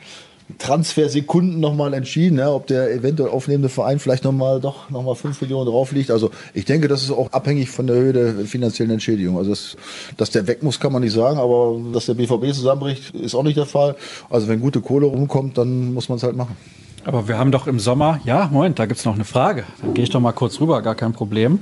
Transfersekunden 0.59 1.61
nochmal 1.61 1.95
entschieden, 1.95 2.39
ja, 2.39 2.51
ob 2.51 2.67
der 2.67 2.93
eventuell 2.93 3.31
aufnehmende 3.31 3.69
Verein 3.69 3.99
vielleicht 3.99 4.25
nochmal 4.25 4.61
doch 4.61 4.91
nochmal 4.91 5.15
5 5.15 5.41
Millionen 5.41 5.67
drauflegt. 5.67 6.11
Also 6.11 6.31
ich 6.55 6.65
denke, 6.65 6.89
das 6.89 7.03
ist 7.03 7.11
auch 7.11 7.33
abhängig 7.33 7.71
von 7.71 7.87
der 7.87 7.97
Höhe 7.97 8.13
der 8.13 8.35
finanziellen 8.47 8.93
Entschädigung. 8.93 9.37
Also 9.39 9.51
das, 9.51 9.77
dass 10.17 10.31
der 10.31 10.47
weg 10.47 10.63
muss, 10.63 10.81
kann 10.81 10.93
man 10.93 11.03
nicht 11.03 11.13
sagen, 11.13 11.39
aber 11.39 11.79
dass 11.93 12.07
der 12.07 12.15
BVB 12.15 12.53
zusammenbricht, 12.55 13.15
ist 13.15 13.35
auch 13.35 13.43
nicht 13.43 13.57
der 13.57 13.67
Fall. 13.67 13.97
Also 14.29 14.49
wenn 14.49 14.61
gute 14.61 14.81
Kohle 14.81 15.07
rumkommt, 15.07 15.59
dann 15.59 15.93
muss 15.95 16.09
man 16.09 16.17
es 16.17 16.23
halt 16.23 16.37
machen. 16.37 16.57
Aber 17.05 17.29
wir 17.29 17.39
haben 17.39 17.51
doch 17.51 17.67
im 17.67 17.79
Sommer, 17.79 18.21
ja, 18.25 18.49
Moment, 18.53 18.79
da 18.79 18.87
gibt's 18.87 19.05
noch 19.05 19.15
eine 19.15 19.25
Frage. 19.25 19.65
Dann 19.81 19.95
gehe 19.95 20.05
ich 20.05 20.11
doch 20.11 20.21
mal 20.21 20.33
kurz 20.33 20.61
rüber, 20.61 20.83
gar 20.83 20.95
kein 20.95 21.13
Problem. 21.13 21.61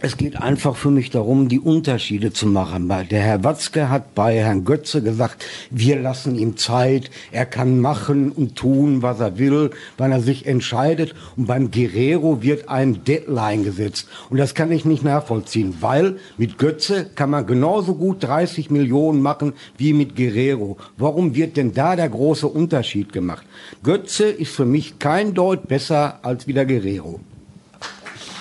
Es 0.00 0.16
geht 0.16 0.40
einfach 0.40 0.76
für 0.76 0.92
mich 0.92 1.10
darum, 1.10 1.48
die 1.48 1.58
Unterschiede 1.58 2.32
zu 2.32 2.46
machen. 2.46 2.88
Der 3.10 3.20
Herr 3.20 3.42
Watzke 3.42 3.90
hat 3.90 4.14
bei 4.14 4.36
Herrn 4.36 4.64
Götze 4.64 5.02
gesagt, 5.02 5.44
wir 5.70 5.98
lassen 5.98 6.36
ihm 6.36 6.56
Zeit, 6.56 7.10
er 7.32 7.46
kann 7.46 7.80
machen 7.80 8.30
und 8.30 8.54
tun, 8.54 9.02
was 9.02 9.18
er 9.18 9.38
will, 9.38 9.70
wann 9.96 10.12
er 10.12 10.20
sich 10.20 10.46
entscheidet. 10.46 11.16
Und 11.36 11.46
beim 11.46 11.72
Guerrero 11.72 12.42
wird 12.42 12.68
ein 12.68 13.02
Deadline 13.02 13.64
gesetzt. 13.64 14.08
Und 14.30 14.38
das 14.38 14.54
kann 14.54 14.70
ich 14.70 14.84
nicht 14.84 15.02
nachvollziehen, 15.02 15.74
weil 15.80 16.18
mit 16.36 16.58
Götze 16.58 17.06
kann 17.16 17.30
man 17.30 17.46
genauso 17.46 17.96
gut 17.96 18.22
30 18.22 18.70
Millionen 18.70 19.20
machen 19.20 19.54
wie 19.78 19.94
mit 19.94 20.14
Guerrero. 20.14 20.76
Warum 20.96 21.34
wird 21.34 21.56
denn 21.56 21.72
da 21.72 21.96
der 21.96 22.08
große 22.08 22.46
Unterschied 22.46 23.12
gemacht? 23.12 23.44
Götze 23.82 24.26
ist 24.28 24.54
für 24.54 24.64
mich 24.64 25.00
kein 25.00 25.34
Deut 25.34 25.66
besser 25.66 26.20
als 26.22 26.46
wieder 26.46 26.64
Guerrero. 26.66 27.18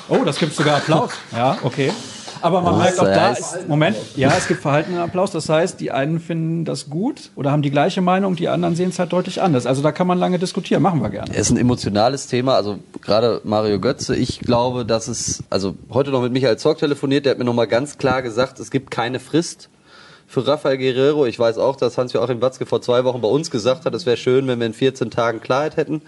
Oh, 0.10 0.24
das 0.24 0.40
gibt 0.40 0.54
sogar 0.54 0.78
Applaus. 0.78 1.12
Ja, 1.32 1.58
okay. 1.64 1.92
Aber 2.42 2.62
man 2.62 2.78
merkt 2.78 3.00
auch 3.00 3.06
da, 3.06 3.32
ist, 3.32 3.68
Moment, 3.68 3.98
ja, 4.16 4.32
es 4.38 4.48
gibt 4.48 4.62
verhaltenen 4.62 5.00
Applaus. 5.00 5.32
Das 5.32 5.50
heißt, 5.50 5.80
die 5.80 5.92
einen 5.92 6.20
finden 6.20 6.66
das 6.66 6.90
gut 6.90 7.32
oder 7.36 7.52
haben 7.52 7.62
die 7.62 7.72
gleiche 7.72 8.02
Meinung, 8.02 8.36
die 8.36 8.48
anderen 8.48 8.76
sehen 8.76 8.90
es 8.90 9.00
halt 9.00 9.12
deutlich 9.12 9.42
anders. 9.42 9.66
Also 9.66 9.82
da 9.82 9.92
kann 9.92 10.08
man 10.08 10.18
lange 10.18 10.40
diskutieren, 10.40 10.82
machen 10.82 11.02
wir 11.02 11.10
gerne. 11.10 11.32
Es 11.32 11.48
ist 11.48 11.52
ein 11.52 11.58
emotionales 11.58 12.28
Thema, 12.28 12.56
also 12.56 12.80
gerade 13.02 13.42
Mario 13.44 13.80
Götze, 13.80 14.16
ich 14.16 14.40
glaube, 14.40 14.86
dass 14.86 15.08
es, 15.08 15.44
also 15.50 15.76
heute 15.90 16.12
noch 16.12 16.22
mit 16.22 16.32
Michael 16.32 16.58
Zorg 16.58 16.78
telefoniert, 16.78 17.26
der 17.26 17.32
hat 17.32 17.40
mir 17.40 17.46
nochmal 17.46 17.68
ganz 17.68 17.98
klar 17.98 18.22
gesagt, 18.22 18.60
es 18.60 18.72
gibt 18.72 18.92
keine 18.92 19.20
Frist 19.20 19.70
für 20.28 20.46
Rafael 20.46 20.78
Guerrero. 20.78 21.26
Ich 21.26 21.40
weiß 21.40 21.58
auch, 21.58 21.76
dass 21.76 21.98
Hans-Joachim 21.98 22.42
Watzke 22.42 22.66
vor 22.66 22.82
zwei 22.82 23.04
Wochen 23.06 23.22
bei 23.22 23.30
uns 23.30 23.50
gesagt 23.50 23.86
hat, 23.86 23.94
es 23.94 24.06
wäre 24.06 24.18
schön, 24.18 24.48
wenn 24.48 24.60
wir 24.60 24.68
in 24.68 24.74
14 24.74 25.10
Tagen 25.10 25.40
Klarheit 25.42 25.78
hätten 25.78 26.02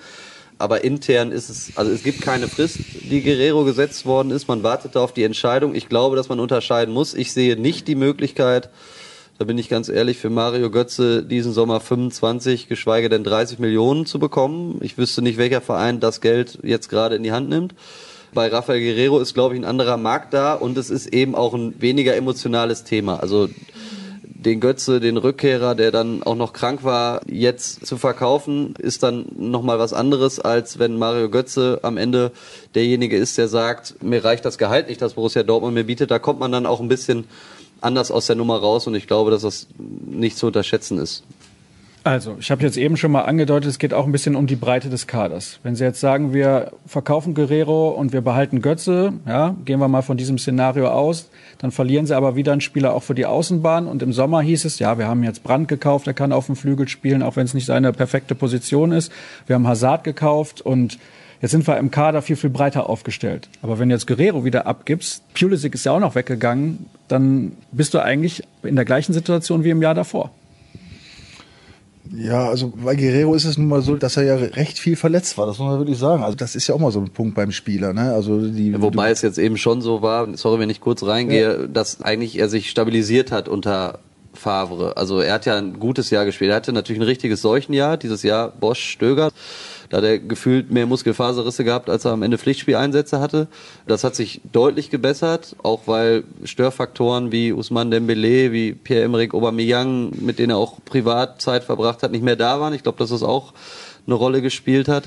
aber 0.60 0.84
intern 0.84 1.32
ist 1.32 1.50
es, 1.50 1.72
also 1.76 1.92
es 1.92 2.04
gibt 2.04 2.22
keine 2.22 2.48
Frist, 2.48 2.78
die 3.10 3.22
Guerrero 3.24 3.64
gesetzt 3.64 4.06
worden 4.06 4.32
ist. 4.32 4.48
Man 4.48 4.62
wartet 4.62 4.96
auf 4.98 5.14
die 5.14 5.24
Entscheidung. 5.24 5.74
Ich 5.74 5.90
glaube, 5.90 6.16
dass 6.16 6.30
man 6.30 6.40
unterscheiden 6.40 6.94
muss. 6.94 7.14
Ich 7.14 7.34
sehe 7.34 7.56
nicht 7.56 7.88
die 7.88 7.96
Möglichkeit, 7.96 8.70
da 9.40 9.46
bin 9.46 9.58
ich 9.58 9.70
ganz 9.70 9.88
ehrlich, 9.88 10.18
für 10.18 10.30
Mario 10.30 10.70
Götze 10.70 11.24
diesen 11.24 11.54
Sommer 11.54 11.80
25, 11.80 12.68
geschweige 12.68 13.08
denn 13.08 13.24
30 13.24 13.58
Millionen 13.58 14.06
zu 14.06 14.20
bekommen. 14.20 14.80
Ich 14.82 14.98
wüsste 14.98 15.22
nicht, 15.22 15.38
welcher 15.38 15.62
Verein 15.62 16.02
das 16.02 16.20
Geld 16.20 16.60
jetzt 16.62 16.90
gerade 16.90 17.16
in 17.16 17.24
die 17.24 17.32
Hand 17.32 17.48
nimmt. 17.48 17.74
Bei 18.34 18.50
Rafael 18.50 18.82
Guerrero 18.82 19.18
ist, 19.20 19.34
glaube 19.34 19.56
ich, 19.56 19.62
ein 19.62 19.66
anderer 19.66 19.96
Markt 19.96 20.34
da 20.34 20.56
und 20.56 20.78
es 20.78 20.90
ist 20.90 21.14
eben 21.14 21.36
auch 21.36 21.54
ein 21.54 21.82
weniger 21.82 22.18
emotionales 22.18 22.84
Thema. 22.84 23.22
Also 23.22 23.48
den 24.30 24.60
Götze, 24.60 25.00
den 25.00 25.18
Rückkehrer, 25.18 25.76
der 25.76 25.92
dann 25.92 26.24
auch 26.24 26.36
noch 26.36 26.54
krank 26.54 26.84
war, 26.84 27.22
jetzt 27.28 27.86
zu 27.86 27.98
verkaufen, 27.98 28.74
ist 28.78 29.04
dann 29.04 29.26
nochmal 29.36 29.80
was 29.80 29.92
anderes, 29.92 30.40
als 30.40 30.80
wenn 30.80 30.98
Mario 30.98 31.30
Götze 31.30 31.80
am 31.82 31.98
Ende 31.98 32.32
derjenige 32.76 33.18
ist, 33.18 33.38
der 33.38 33.48
sagt, 33.48 34.02
mir 34.04 34.24
reicht 34.24 34.46
das 34.46 34.58
Gehalt 34.58 34.88
nicht, 34.88 35.02
das 35.02 35.14
Borussia 35.14 35.44
Dortmund 35.44 35.74
mir 35.74 35.84
bietet. 35.84 36.12
Da 36.12 36.20
kommt 36.20 36.40
man 36.40 36.52
dann 36.52 36.66
auch 36.66 36.80
ein 36.80 36.88
bisschen 36.88 37.26
anders 37.82 38.12
aus 38.12 38.28
der 38.28 38.36
Nummer 38.36 38.60
raus 38.60 38.88
und 38.88 38.96
ich 38.96 39.08
glaube, 39.08 39.32
dass 39.32 39.42
das 39.42 39.68
nicht 39.78 40.38
zu 40.38 40.48
unterschätzen 40.48 41.00
ist. 41.00 41.24
Also, 42.04 42.38
ich 42.40 42.50
habe 42.50 42.64
jetzt 42.64 42.78
eben 42.78 42.96
schon 42.96 43.12
mal 43.12 43.24
angedeutet, 43.24 43.70
es 43.70 43.78
geht 43.78 43.94
auch 43.94 44.06
ein 44.06 44.12
bisschen 44.14 44.38
um 44.38 44.48
die 44.48 44.56
Breite 44.56 44.90
des 44.90 45.06
Kaders. 45.06 45.60
Wenn 45.64 45.76
Sie 45.76 45.84
jetzt 45.84 46.00
sagen, 46.00 46.34
wir 46.34 46.72
verkaufen 46.86 47.34
Guerrero 47.34 47.90
und 47.90 48.14
wir 48.14 48.22
behalten 48.22 48.62
Götze, 48.62 49.14
ja, 49.28 49.56
gehen 49.66 49.80
wir 49.80 49.90
mal 49.90 50.02
von 50.02 50.16
diesem 50.16 50.38
Szenario 50.38 50.88
aus, 50.88 51.30
dann 51.58 51.72
verlieren 51.72 52.06
Sie 52.06 52.16
aber 52.16 52.38
wieder 52.38 52.54
einen 52.54 52.62
Spieler 52.62 52.94
auch 52.94 53.04
für 53.04 53.16
die 53.16 53.26
Außenbahn. 53.26 53.86
Und 53.86 54.02
im 54.02 54.14
Sommer 54.14 54.42
hieß 54.42 54.64
es, 54.64 54.80
ja, 54.80 54.98
wir 54.98 55.08
haben 55.08 55.24
jetzt 55.24 55.44
Brand 55.44 55.68
gekauft, 55.68 56.08
der 56.08 56.14
kann 56.14 56.32
auf 56.32 56.46
dem 56.46 56.56
Flügel 56.56 56.88
spielen, 56.88 57.22
auch 57.22 57.36
wenn 57.36 57.46
es 57.46 57.54
nicht 57.54 57.66
seine 57.66 57.92
perfekte 57.92 58.34
Position 58.34 58.94
ist. 58.94 59.12
Wir 59.46 59.56
haben 59.56 59.68
Hazard 59.68 60.04
gekauft 60.04 60.62
und 60.62 60.98
Jetzt 61.42 61.52
sind 61.52 61.66
wir 61.68 61.78
im 61.78 61.90
Kader 61.90 62.22
viel, 62.22 62.36
viel 62.36 62.50
breiter 62.50 62.90
aufgestellt. 62.90 63.48
Aber 63.62 63.80
wenn 63.80 63.88
du 63.88 63.96
jetzt 63.96 64.08
Guerrero 64.08 64.44
wieder 64.44 64.68
abgibst, 64.68 65.24
Pulisic 65.34 65.74
ist 65.74 65.86
ja 65.86 65.94
auch 65.94 66.00
noch 66.00 66.16
weggegangen, 66.16 66.88
dann 67.08 67.54
bist 67.72 67.94
du 67.94 68.00
eigentlich 68.00 68.44
in 68.64 68.76
der 68.76 68.84
gleichen 68.84 69.14
Situation 69.14 69.64
wie 69.64 69.70
im 69.70 69.82
Jahr 69.82 69.96
davor. 69.96 70.32
Ja, 72.16 72.50
also 72.50 72.74
bei 72.76 72.96
Guerrero 72.96 73.36
ist 73.36 73.46
es 73.46 73.58
nun 73.58 73.68
mal 73.68 73.82
so, 73.82 73.96
dass 73.96 74.18
er 74.18 74.24
ja 74.24 74.36
recht 74.36 74.80
viel 74.80 74.96
verletzt 74.96 75.38
war, 75.38 75.46
das 75.46 75.60
muss 75.60 75.68
man 75.68 75.80
wirklich 75.80 75.98
sagen. 75.98 76.24
Also 76.24 76.36
das 76.36 76.56
ist 76.56 76.68
ja 76.68 76.76
auch 76.76 76.80
mal 76.80 76.92
so 76.92 77.00
ein 77.00 77.10
Punkt 77.10 77.36
beim 77.36 77.52
Spieler. 77.52 77.94
Ne? 77.94 78.14
Also 78.14 78.40
die, 78.40 78.72
ja, 78.72 78.82
wobei 78.82 79.12
es 79.12 79.22
jetzt 79.22 79.38
eben 79.38 79.58
schon 79.58 79.82
so 79.82 80.02
war, 80.02 80.28
sorry, 80.36 80.60
wenn 80.60 80.70
ich 80.70 80.82
kurz 80.82 81.04
reingehe, 81.04 81.62
ja. 81.62 81.68
dass 81.68 82.02
eigentlich 82.02 82.40
er 82.40 82.50
sich 82.50 82.70
stabilisiert 82.70 83.32
hat 83.32 83.48
unter 83.48 84.00
Favre. 84.34 84.98
Also 84.98 85.20
er 85.20 85.34
hat 85.34 85.46
ja 85.46 85.58
ein 85.58 85.80
gutes 85.80 86.10
Jahr 86.10 86.26
gespielt. 86.26 86.52
Er 86.52 86.56
hatte 86.56 86.74
natürlich 86.74 87.00
ein 87.00 87.06
richtiges 87.06 87.42
Seuchenjahr, 87.42 87.98
dieses 87.98 88.24
Jahr 88.24 88.50
Bosch 88.50 88.80
Stöger. 88.80 89.32
Da 89.90 89.98
hat 89.98 90.04
er 90.04 90.20
gefühlt 90.20 90.72
mehr 90.72 90.86
Muskelfaserrisse 90.86 91.64
gehabt, 91.64 91.90
als 91.90 92.06
er 92.06 92.12
am 92.12 92.22
Ende 92.22 92.38
Pflichtspieleinsätze 92.38 93.20
hatte. 93.20 93.48
Das 93.88 94.04
hat 94.04 94.16
sich 94.16 94.42
deutlich 94.52 94.92
gebessert, 94.92 95.56
auch 95.64 95.82
weil 95.88 96.24
Störfaktoren 96.44 97.32
wie 97.32 97.52
Usman 97.52 97.90
Dembele, 97.90 98.52
wie 98.52 98.74
Pierre-Emerick 98.74 99.34
Aubameyang, 99.34 100.12
mit 100.22 100.38
denen 100.38 100.52
er 100.52 100.58
auch 100.58 100.78
Privatzeit 100.86 101.64
verbracht 101.64 102.04
hat, 102.04 102.12
nicht 102.12 102.24
mehr 102.24 102.36
da 102.36 102.60
waren. 102.60 102.74
Ich 102.74 102.84
glaube, 102.84 103.00
dass 103.00 103.10
das 103.10 103.24
auch 103.24 103.54
eine 104.06 104.16
Rolle 104.16 104.44
gespielt 104.44 104.88
hat. 104.88 105.06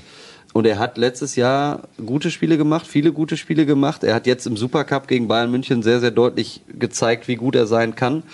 Und 0.52 0.66
er 0.66 0.78
hat 0.78 0.98
letztes 0.98 1.36
Jahr 1.36 1.82
gute 2.04 2.30
Spiele 2.30 2.58
gemacht, 2.58 2.86
viele 2.86 3.12
gute 3.12 3.36
Spiele 3.36 3.64
gemacht. 3.64 4.04
Er 4.04 4.14
hat 4.14 4.26
jetzt 4.26 4.46
im 4.46 4.56
Supercup 4.56 5.08
gegen 5.08 5.28
Bayern 5.28 5.50
München 5.50 5.82
sehr, 5.82 6.00
sehr 6.00 6.10
deutlich 6.10 6.60
gezeigt, 6.68 7.28
wie 7.28 7.36
gut 7.36 7.54
er 7.54 7.66
sein 7.66 7.94
kann 7.94 8.24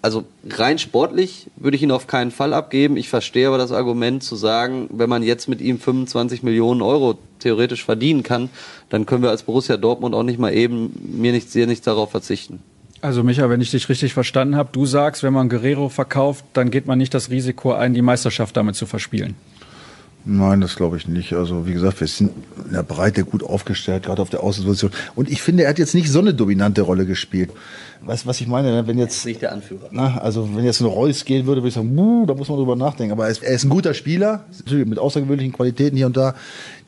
also 0.00 0.24
rein 0.48 0.78
sportlich 0.78 1.48
würde 1.56 1.76
ich 1.76 1.82
ihn 1.82 1.90
auf 1.90 2.06
keinen 2.06 2.30
Fall 2.30 2.52
abgeben. 2.52 2.96
Ich 2.96 3.08
verstehe 3.08 3.48
aber 3.48 3.58
das 3.58 3.72
Argument 3.72 4.22
zu 4.22 4.36
sagen, 4.36 4.88
wenn 4.92 5.10
man 5.10 5.22
jetzt 5.22 5.48
mit 5.48 5.60
ihm 5.60 5.80
25 5.80 6.42
Millionen 6.42 6.82
Euro 6.82 7.18
theoretisch 7.40 7.84
verdienen 7.84 8.22
kann, 8.22 8.48
dann 8.90 9.06
können 9.06 9.22
wir 9.22 9.30
als 9.30 9.42
Borussia 9.42 9.76
Dortmund 9.76 10.14
auch 10.14 10.22
nicht 10.22 10.38
mal 10.38 10.52
eben 10.54 10.92
mir 11.18 11.32
nichts 11.32 11.52
sehr 11.52 11.66
nichts 11.66 11.84
darauf 11.84 12.10
verzichten. 12.10 12.60
Also 13.00 13.22
Micha, 13.22 13.48
wenn 13.48 13.60
ich 13.60 13.70
dich 13.70 13.88
richtig 13.88 14.12
verstanden 14.12 14.56
habe, 14.56 14.70
du 14.72 14.84
sagst, 14.84 15.22
wenn 15.22 15.32
man 15.32 15.48
Guerrero 15.48 15.88
verkauft, 15.88 16.44
dann 16.52 16.70
geht 16.70 16.86
man 16.86 16.98
nicht 16.98 17.14
das 17.14 17.30
Risiko 17.30 17.72
ein, 17.72 17.94
die 17.94 18.02
Meisterschaft 18.02 18.56
damit 18.56 18.74
zu 18.74 18.86
verspielen. 18.86 19.36
Nein, 20.30 20.60
das 20.60 20.76
glaube 20.76 20.98
ich 20.98 21.08
nicht. 21.08 21.32
Also 21.32 21.66
wie 21.66 21.72
gesagt, 21.72 22.00
wir 22.00 22.06
sind 22.06 22.32
in 22.66 22.74
der 22.74 22.82
Breite 22.82 23.24
gut 23.24 23.42
aufgestellt, 23.42 24.02
gerade 24.02 24.20
auf 24.20 24.28
der 24.28 24.42
Außenposition. 24.42 24.90
Und 25.14 25.30
ich 25.30 25.40
finde, 25.40 25.62
er 25.62 25.70
hat 25.70 25.78
jetzt 25.78 25.94
nicht 25.94 26.10
so 26.10 26.18
eine 26.18 26.34
dominante 26.34 26.82
Rolle 26.82 27.06
gespielt. 27.06 27.50
Weißt 28.02 28.24
du, 28.24 28.28
was 28.28 28.38
ich 28.38 28.46
meine? 28.46 28.70
Ne? 28.72 28.86
Wenn 28.86 28.98
jetzt 28.98 29.24
nicht 29.24 29.40
der 29.40 29.52
Anführer. 29.52 29.88
Na, 29.90 30.18
also 30.18 30.54
wenn 30.54 30.66
jetzt 30.66 30.82
ein 30.82 30.86
Reus 30.86 31.24
gehen 31.24 31.46
würde, 31.46 31.62
würde 31.62 31.68
ich 31.68 31.74
sagen, 31.74 32.26
da 32.26 32.34
muss 32.34 32.50
man 32.50 32.58
drüber 32.58 32.76
nachdenken. 32.76 33.12
Aber 33.12 33.24
er 33.24 33.30
ist, 33.30 33.42
er 33.42 33.54
ist 33.54 33.64
ein 33.64 33.70
guter 33.70 33.94
Spieler, 33.94 34.44
natürlich 34.58 34.86
mit 34.86 34.98
außergewöhnlichen 34.98 35.54
Qualitäten 35.54 35.96
hier 35.96 36.06
und 36.06 36.16
da 36.18 36.34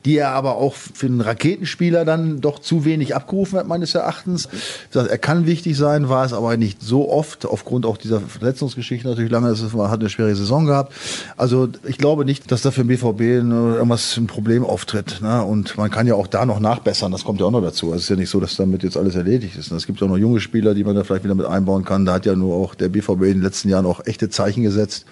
die 0.05 0.17
er 0.17 0.29
aber 0.29 0.55
auch 0.55 0.73
für 0.73 1.05
einen 1.05 1.21
Raketenspieler 1.21 2.05
dann 2.05 2.41
doch 2.41 2.59
zu 2.59 2.85
wenig 2.85 3.15
abgerufen 3.15 3.59
hat, 3.59 3.67
meines 3.67 3.93
Erachtens. 3.93 4.49
Er 4.93 5.17
kann 5.17 5.45
wichtig 5.45 5.77
sein, 5.77 6.09
war 6.09 6.25
es 6.25 6.33
aber 6.33 6.57
nicht 6.57 6.81
so 6.81 7.11
oft, 7.11 7.45
aufgrund 7.45 7.85
auch 7.85 7.97
dieser 7.97 8.19
Verletzungsgeschichte 8.19 9.07
natürlich 9.07 9.31
lange, 9.31 9.49
es 9.49 9.61
hat 9.61 9.99
eine 9.99 10.09
schwere 10.09 10.35
Saison 10.35 10.65
gehabt. 10.65 10.93
Also 11.37 11.69
ich 11.85 11.97
glaube 11.97 12.25
nicht, 12.25 12.51
dass 12.51 12.61
da 12.61 12.71
für 12.71 12.83
den 12.83 12.87
BVB 12.87 13.21
irgendwas 13.21 14.17
ein 14.17 14.27
Problem 14.27 14.65
auftritt. 14.65 15.19
Ne? 15.21 15.43
Und 15.43 15.77
man 15.77 15.91
kann 15.91 16.07
ja 16.07 16.15
auch 16.15 16.27
da 16.27 16.45
noch 16.45 16.59
nachbessern, 16.59 17.11
das 17.11 17.23
kommt 17.23 17.39
ja 17.39 17.45
auch 17.45 17.51
noch 17.51 17.61
dazu. 17.61 17.87
Also 17.87 17.97
es 17.97 18.03
ist 18.03 18.09
ja 18.09 18.15
nicht 18.15 18.29
so, 18.29 18.39
dass 18.39 18.55
damit 18.55 18.83
jetzt 18.83 18.97
alles 18.97 19.15
erledigt 19.15 19.55
ist. 19.57 19.71
Es 19.71 19.85
gibt 19.85 20.01
auch 20.01 20.07
noch 20.07 20.17
junge 20.17 20.39
Spieler, 20.39 20.73
die 20.73 20.83
man 20.83 20.95
da 20.95 21.03
vielleicht 21.03 21.23
wieder 21.23 21.35
mit 21.35 21.45
einbauen 21.45 21.85
kann. 21.85 22.05
Da 22.05 22.13
hat 22.13 22.25
ja 22.25 22.35
nur 22.35 22.55
auch 22.55 22.75
der 22.75 22.89
BVB 22.89 23.09
in 23.09 23.33
den 23.33 23.41
letzten 23.41 23.69
Jahren 23.69 23.85
auch 23.85 24.05
echte 24.05 24.29
Zeichen 24.29 24.63
gesetzt. 24.63 25.05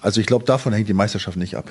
Also 0.00 0.20
ich 0.20 0.26
glaube, 0.26 0.44
davon 0.44 0.72
hängt 0.72 0.88
die 0.88 0.94
Meisterschaft 0.94 1.36
nicht 1.36 1.56
ab. 1.56 1.70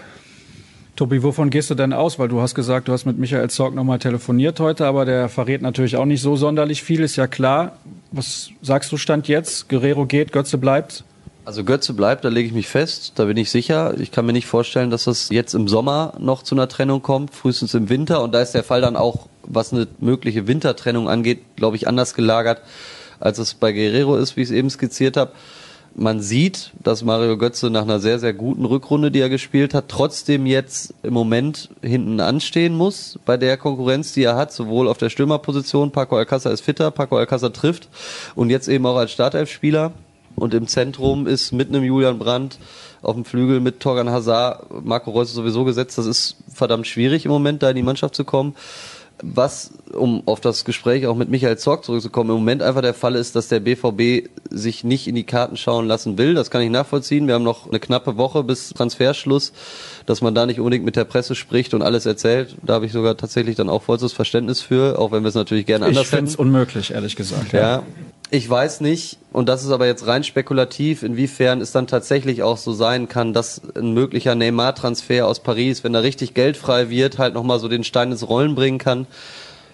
Tobi, 0.97 1.21
wovon 1.21 1.51
gehst 1.51 1.69
du 1.69 1.75
denn 1.75 1.93
aus? 1.93 2.17
Weil 2.17 2.27
du 2.27 2.41
hast 2.41 2.55
gesagt, 2.55 2.87
du 2.87 2.91
hast 2.91 3.05
mit 3.05 3.19
Michael 3.19 3.51
Zorg 3.51 3.75
nochmal 3.75 3.99
telefoniert 3.99 4.59
heute, 4.59 4.87
aber 4.87 5.05
der 5.05 5.29
verrät 5.29 5.61
natürlich 5.61 5.95
auch 5.95 6.05
nicht 6.05 6.23
so 6.23 6.35
sonderlich 6.35 6.81
viel, 6.81 7.01
ist 7.01 7.17
ja 7.17 7.27
klar. 7.27 7.77
Was 8.11 8.49
sagst 8.63 8.91
du 8.91 8.97
Stand 8.97 9.27
jetzt? 9.27 9.69
Guerrero 9.69 10.07
geht, 10.07 10.31
Götze 10.31 10.57
bleibt? 10.57 11.03
Also 11.45 11.63
Götze 11.63 11.93
bleibt, 11.93 12.25
da 12.25 12.29
lege 12.29 12.47
ich 12.47 12.53
mich 12.53 12.67
fest, 12.67 13.13
da 13.13 13.25
bin 13.25 13.37
ich 13.37 13.51
sicher. 13.51 13.93
Ich 13.99 14.09
kann 14.09 14.25
mir 14.25 14.33
nicht 14.33 14.47
vorstellen, 14.47 14.89
dass 14.89 15.03
das 15.03 15.29
jetzt 15.29 15.53
im 15.53 15.67
Sommer 15.67 16.15
noch 16.17 16.41
zu 16.41 16.55
einer 16.55 16.67
Trennung 16.67 17.03
kommt, 17.03 17.31
frühestens 17.31 17.75
im 17.75 17.89
Winter. 17.89 18.23
Und 18.23 18.31
da 18.31 18.41
ist 18.41 18.53
der 18.53 18.63
Fall 18.63 18.81
dann 18.81 18.95
auch, 18.95 19.27
was 19.43 19.71
eine 19.71 19.87
mögliche 19.99 20.47
Wintertrennung 20.47 21.07
angeht, 21.07 21.41
glaube 21.57 21.75
ich, 21.75 21.87
anders 21.87 22.15
gelagert, 22.15 22.61
als 23.19 23.37
es 23.37 23.53
bei 23.53 23.71
Guerrero 23.71 24.17
ist, 24.17 24.35
wie 24.35 24.41
ich 24.41 24.49
es 24.49 24.51
eben 24.51 24.71
skizziert 24.71 25.15
habe 25.15 25.31
man 25.95 26.21
sieht, 26.21 26.71
dass 26.83 27.03
Mario 27.03 27.37
Götze 27.37 27.69
nach 27.69 27.81
einer 27.81 27.99
sehr, 27.99 28.19
sehr 28.19 28.33
guten 28.33 28.65
Rückrunde, 28.65 29.11
die 29.11 29.19
er 29.19 29.29
gespielt 29.29 29.73
hat, 29.73 29.85
trotzdem 29.87 30.45
jetzt 30.45 30.93
im 31.03 31.13
Moment 31.13 31.69
hinten 31.81 32.19
anstehen 32.19 32.75
muss 32.75 33.19
bei 33.25 33.37
der 33.37 33.57
Konkurrenz, 33.57 34.13
die 34.13 34.23
er 34.23 34.35
hat, 34.35 34.51
sowohl 34.51 34.87
auf 34.87 34.97
der 34.97 35.09
Stürmerposition, 35.09 35.91
Paco 35.91 36.17
Alcázar 36.17 36.51
ist 36.51 36.61
fitter, 36.61 36.91
Paco 36.91 37.17
Alcázar 37.17 37.51
trifft 37.51 37.89
und 38.35 38.49
jetzt 38.49 38.67
eben 38.67 38.85
auch 38.85 38.97
als 38.97 39.11
Startelfspieler. 39.11 39.93
Und 40.35 40.53
im 40.53 40.67
Zentrum 40.67 41.25
ist 41.25 41.51
mit 41.51 41.69
einem 41.69 41.83
Julian 41.83 42.19
Brandt 42.19 42.59
auf 43.01 43.15
dem 43.15 43.25
Flügel 43.25 43.59
mit 43.59 43.79
Torgan 43.79 44.11
Hazard, 44.11 44.85
Marco 44.85 45.09
Reus 45.09 45.33
sowieso 45.33 45.63
gesetzt. 45.63 45.97
Das 45.97 46.05
ist 46.05 46.35
verdammt 46.53 46.85
schwierig 46.85 47.25
im 47.25 47.31
Moment, 47.31 47.63
da 47.63 47.71
in 47.71 47.75
die 47.75 47.81
Mannschaft 47.81 48.13
zu 48.13 48.23
kommen 48.23 48.53
was, 49.23 49.71
um 49.93 50.21
auf 50.25 50.41
das 50.41 50.63
Gespräch 50.63 51.07
auch 51.07 51.15
mit 51.15 51.29
Michael 51.29 51.57
Zorg 51.57 51.83
zurückzukommen, 51.83 52.29
im 52.29 52.37
Moment 52.37 52.61
einfach 52.61 52.81
der 52.81 52.93
Fall 52.93 53.15
ist, 53.15 53.35
dass 53.35 53.47
der 53.47 53.59
BVB 53.59 54.29
sich 54.49 54.83
nicht 54.83 55.07
in 55.07 55.15
die 55.15 55.23
Karten 55.23 55.57
schauen 55.57 55.87
lassen 55.87 56.17
will. 56.17 56.33
Das 56.33 56.51
kann 56.51 56.61
ich 56.61 56.69
nachvollziehen. 56.69 57.27
Wir 57.27 57.33
haben 57.33 57.43
noch 57.43 57.67
eine 57.67 57.79
knappe 57.79 58.17
Woche 58.17 58.43
bis 58.43 58.69
Transferschluss, 58.69 59.53
dass 60.05 60.21
man 60.21 60.35
da 60.35 60.45
nicht 60.45 60.59
unbedingt 60.59 60.85
mit 60.85 60.95
der 60.95 61.05
Presse 61.05 61.35
spricht 61.35 61.73
und 61.73 61.81
alles 61.81 62.05
erzählt. 62.05 62.55
Da 62.63 62.75
habe 62.75 62.85
ich 62.85 62.91
sogar 62.91 63.17
tatsächlich 63.17 63.55
dann 63.55 63.69
auch 63.69 63.81
vollstes 63.81 64.13
Verständnis 64.13 64.61
für, 64.61 64.99
auch 64.99 65.11
wenn 65.11 65.23
wir 65.23 65.29
es 65.29 65.35
natürlich 65.35 65.65
gerne 65.65 65.85
anders 65.85 66.03
Ich 66.03 66.09
finde 66.09 66.29
es 66.29 66.35
unmöglich, 66.35 66.91
ehrlich 66.91 67.15
gesagt. 67.15 67.53
Ja. 67.53 67.59
ja. 67.59 67.83
Ich 68.29 68.49
weiß 68.49 68.81
nicht, 68.81 69.19
und 69.31 69.47
das 69.47 69.63
ist 69.63 69.71
aber 69.71 69.85
jetzt 69.85 70.05
rein 70.05 70.25
spekulativ, 70.25 71.01
inwiefern 71.01 71.61
es 71.61 71.71
dann 71.71 71.87
tatsächlich 71.87 72.43
auch 72.43 72.57
so 72.57 72.73
sein 72.73 73.07
kann, 73.07 73.31
dass 73.31 73.61
ein 73.73 73.93
möglicher 73.93 74.35
Neymar-Transfer 74.35 75.25
aus 75.25 75.39
Paris, 75.39 75.85
wenn 75.85 75.95
er 75.95 76.03
richtig 76.03 76.33
geldfrei 76.33 76.89
wird, 76.89 77.19
halt 77.19 77.33
nochmal 77.33 77.59
so 77.59 77.69
den 77.69 77.85
Stein 77.85 78.11
ins 78.11 78.27
Rollen 78.27 78.53
bringen 78.53 78.79
kann. 78.79 79.07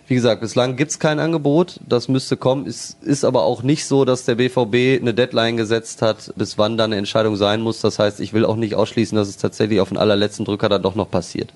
Wie 0.07 0.13
gesagt, 0.13 0.41
bislang 0.41 0.75
gibt's 0.75 0.99
kein 0.99 1.19
Angebot, 1.19 1.79
das 1.87 2.09
müsste 2.09 2.37
kommen. 2.37 2.67
Es 2.67 2.95
ist 3.01 3.25
aber 3.25 3.41
auch 3.43 3.63
nicht 3.63 3.87
so, 3.87 4.05
dass 4.05 4.25
der 4.25 4.35
BVB 4.35 5.01
eine 5.01 5.15
Deadline 5.15 5.57
gesetzt 5.57 6.03
hat, 6.03 6.31
bis 6.35 6.59
wann 6.59 6.77
dann 6.77 6.91
eine 6.91 6.97
Entscheidung 6.97 7.35
sein 7.37 7.61
muss. 7.61 7.81
Das 7.81 7.97
heißt, 7.97 8.19
ich 8.19 8.33
will 8.33 8.45
auch 8.45 8.57
nicht 8.57 8.75
ausschließen, 8.75 9.15
dass 9.15 9.29
es 9.29 9.37
tatsächlich 9.37 9.79
auf 9.79 9.89
den 9.89 9.97
allerletzten 9.97 10.45
Drücker 10.45 10.69
dann 10.69 10.83
doch 10.83 10.93
noch 10.93 11.09
passiert. 11.09 11.53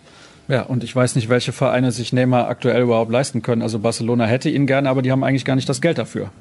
Ja, 0.48 0.64
und 0.64 0.84
ich 0.84 0.96
weiß 0.96 1.16
nicht, 1.16 1.30
welche 1.30 1.52
Vereine 1.52 1.92
sich 1.92 2.12
Neymar 2.12 2.48
aktuell 2.48 2.82
überhaupt 2.82 3.12
leisten 3.12 3.44
können. 3.44 3.62
Also 3.62 3.78
Barcelona 3.78 4.26
hätte 4.26 4.50
ihn 4.50 4.66
gerne, 4.66 4.90
aber 4.90 5.04
die 5.04 5.12
haben 5.12 5.24
eigentlich 5.24 5.46
gar 5.46 5.56
nicht 5.56 5.68
das 5.68 5.82
Geld 5.82 6.00
dafür. 6.00 6.32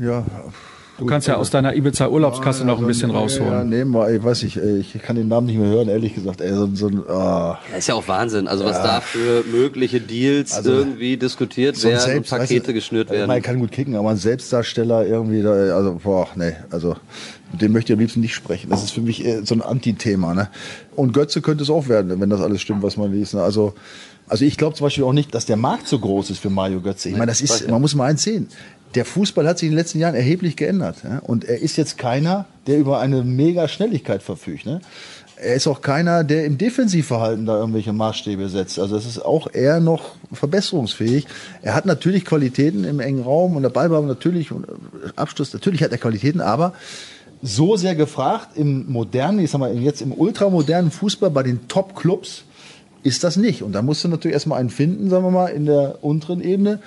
Ja. 0.00 0.24
Du 0.98 1.04
kannst 1.04 1.28
ja 1.28 1.36
aus 1.36 1.50
deiner 1.50 1.74
Ibiza 1.74 2.08
Urlaubskasse 2.08 2.60
ja, 2.60 2.66
noch 2.66 2.78
ein 2.78 2.86
bisschen 2.86 3.10
rausholen. 3.10 3.52
Ja, 3.52 3.64
nehmen 3.64 3.90
wir, 3.92 4.10
ich 4.10 4.22
weiß 4.22 4.44
nicht, 4.44 4.56
ich 4.56 4.94
kann 5.02 5.16
den 5.16 5.28
Namen 5.28 5.46
nicht 5.46 5.58
mehr 5.58 5.68
hören, 5.68 5.88
ehrlich 5.88 6.14
gesagt. 6.14 6.40
Ey, 6.40 6.54
so, 6.54 6.68
so 6.74 6.88
ein, 6.88 7.00
oh. 7.00 7.54
Das 7.70 7.80
ist 7.80 7.88
ja 7.88 7.94
auch 7.94 8.08
Wahnsinn, 8.08 8.48
also 8.48 8.64
was 8.64 8.82
da 8.82 9.02
für 9.02 9.44
mögliche 9.44 10.00
Deals 10.00 10.54
also, 10.54 10.72
irgendwie 10.72 11.18
diskutiert 11.18 11.82
werden 11.84 12.00
selbst, 12.00 12.32
und 12.32 12.38
Pakete 12.38 12.60
weißt 12.60 12.68
du, 12.68 12.72
geschnürt 12.72 13.10
werden. 13.10 13.26
Man 13.26 13.42
kann 13.42 13.58
gut 13.58 13.72
kicken, 13.72 13.94
aber 13.94 14.10
ein 14.10 14.16
Selbstdarsteller 14.16 15.06
irgendwie, 15.06 15.42
da, 15.42 15.50
also 15.50 16.00
boah, 16.02 16.28
nee, 16.34 16.54
also 16.70 16.96
mit 17.52 17.60
dem 17.60 17.72
möchte 17.72 17.92
ich 17.92 17.96
am 17.96 18.00
liebsten 18.00 18.20
nicht 18.20 18.34
sprechen. 18.34 18.70
Das 18.70 18.82
ist 18.82 18.92
für 18.92 19.02
mich 19.02 19.22
so 19.44 19.54
ein 19.54 19.62
Anti-Thema. 19.62 20.34
Ne? 20.34 20.48
Und 20.94 21.12
Götze 21.12 21.42
könnte 21.42 21.62
es 21.62 21.70
auch 21.70 21.88
werden, 21.88 22.20
wenn 22.20 22.30
das 22.30 22.40
alles 22.40 22.62
stimmt, 22.62 22.82
was 22.82 22.96
man 22.96 23.12
liest. 23.12 23.34
Ne? 23.34 23.42
Also 23.42 23.74
also 24.28 24.44
ich 24.44 24.56
glaube 24.56 24.74
zum 24.74 24.86
Beispiel 24.86 25.04
auch 25.04 25.12
nicht, 25.12 25.34
dass 25.36 25.46
der 25.46 25.56
Markt 25.56 25.86
so 25.86 26.00
groß 26.00 26.30
ist 26.30 26.40
für 26.40 26.50
Mario 26.50 26.80
Götze. 26.80 27.08
Ich 27.08 27.14
meine, 27.14 27.26
das 27.26 27.40
ist, 27.40 27.70
man 27.70 27.80
muss 27.80 27.94
mal 27.94 28.06
eins 28.06 28.24
sehen 28.24 28.48
der 28.94 29.04
Fußball 29.04 29.46
hat 29.46 29.58
sich 29.58 29.68
in 29.68 29.72
den 29.72 29.78
letzten 29.78 29.98
Jahren 29.98 30.14
erheblich 30.14 30.56
geändert. 30.56 30.98
Ja? 31.04 31.18
Und 31.18 31.44
er 31.44 31.60
ist 31.60 31.76
jetzt 31.76 31.98
keiner, 31.98 32.46
der 32.66 32.78
über 32.78 33.00
eine 33.00 33.22
mega 33.22 33.68
Schnelligkeit 33.68 34.22
verfügt. 34.22 34.66
Ne? 34.66 34.80
Er 35.36 35.54
ist 35.54 35.66
auch 35.66 35.82
keiner, 35.82 36.24
der 36.24 36.46
im 36.46 36.56
Defensivverhalten 36.56 37.44
da 37.44 37.58
irgendwelche 37.58 37.92
Maßstäbe 37.92 38.48
setzt. 38.48 38.78
Also 38.78 38.96
es 38.96 39.04
ist 39.04 39.18
auch 39.18 39.52
eher 39.52 39.80
noch 39.80 40.14
verbesserungsfähig. 40.32 41.26
Er 41.60 41.74
hat 41.74 41.84
natürlich 41.84 42.24
Qualitäten 42.24 42.84
im 42.84 43.00
engen 43.00 43.22
Raum 43.22 43.54
und 43.54 43.62
der 43.62 43.68
Ballbearbeitung 43.68 44.08
natürlich 44.08 44.50
und 44.50 44.66
Abschluss, 45.14 45.52
natürlich 45.52 45.82
hat 45.82 45.92
er 45.92 45.98
Qualitäten, 45.98 46.40
aber 46.40 46.72
so 47.42 47.76
sehr 47.76 47.94
gefragt 47.94 48.56
im 48.56 48.90
modernen, 48.90 49.40
ich 49.40 49.50
sag 49.50 49.58
mal 49.58 49.76
jetzt 49.76 50.00
im 50.00 50.12
ultramodernen 50.12 50.90
Fußball 50.90 51.30
bei 51.30 51.42
den 51.42 51.68
Top-Clubs 51.68 52.44
ist 53.02 53.22
das 53.22 53.36
nicht. 53.36 53.62
Und 53.62 53.72
da 53.72 53.82
musst 53.82 54.02
du 54.04 54.08
natürlich 54.08 54.34
erstmal 54.34 54.58
einen 54.58 54.70
finden, 54.70 55.10
sagen 55.10 55.24
wir 55.24 55.30
mal, 55.30 55.48
in 55.48 55.66
der 55.66 56.02
unteren 56.02 56.40
Ebene, 56.40 56.80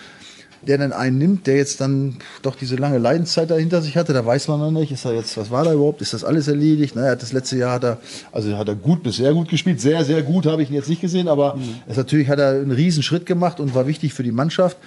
der 0.62 0.78
dann 0.78 0.94
einen 0.94 1.18
nimmt, 1.18 1.48
der 1.48 1.58
jetzt 1.58 1.82
dann 1.82 2.18
doch 2.42 2.56
diese 2.56 2.76
lange 2.76 2.98
Leidenszeit 2.98 3.50
dahinter 3.50 3.82
sich 3.82 3.98
hatte, 3.98 4.14
da 4.14 4.26
weiß 4.26 4.48
man 4.48 4.60
noch 4.60 4.72
nicht, 4.72 4.92
ist 4.92 5.06
er 5.06 5.14
jetzt, 5.14 5.38
was 5.38 5.52
war 5.52 5.64
da 5.64 5.74
überhaupt, 5.74 6.02
ist 6.02 6.14
das 6.14 6.24
alles 6.24 6.48
erledigt? 6.48 6.96
Naja, 6.96 7.16
das 7.16 7.34
letzte 7.34 7.58
Jahr 7.58 7.74
hat 7.74 7.84
er, 7.84 7.98
also 8.32 8.58
hat 8.58 8.68
er 8.68 8.76
gut 8.76 9.04
bis 9.04 9.18
sehr 9.18 9.34
gut 9.34 9.50
gespielt, 9.50 9.82
sehr, 9.82 10.04
sehr 10.06 10.22
gut 10.24 10.46
habe 10.46 10.62
ich 10.62 10.70
ihn 10.70 10.76
jetzt 10.76 10.90
nicht 10.90 11.02
gesehen, 11.02 11.28
aber 11.28 11.56
mhm. 11.56 11.76
es 11.88 11.98
natürlich 11.98 12.28
hat 12.28 12.40
er 12.40 12.52
einen 12.52 12.72
riesen 12.72 13.04
Schritt 13.04 13.26
gemacht 13.26 13.60
und 13.60 13.76
war 13.76 13.88
wichtig 13.88 14.14
für 14.14 14.24
die 14.24 14.32
Mannschaft. 14.32 14.78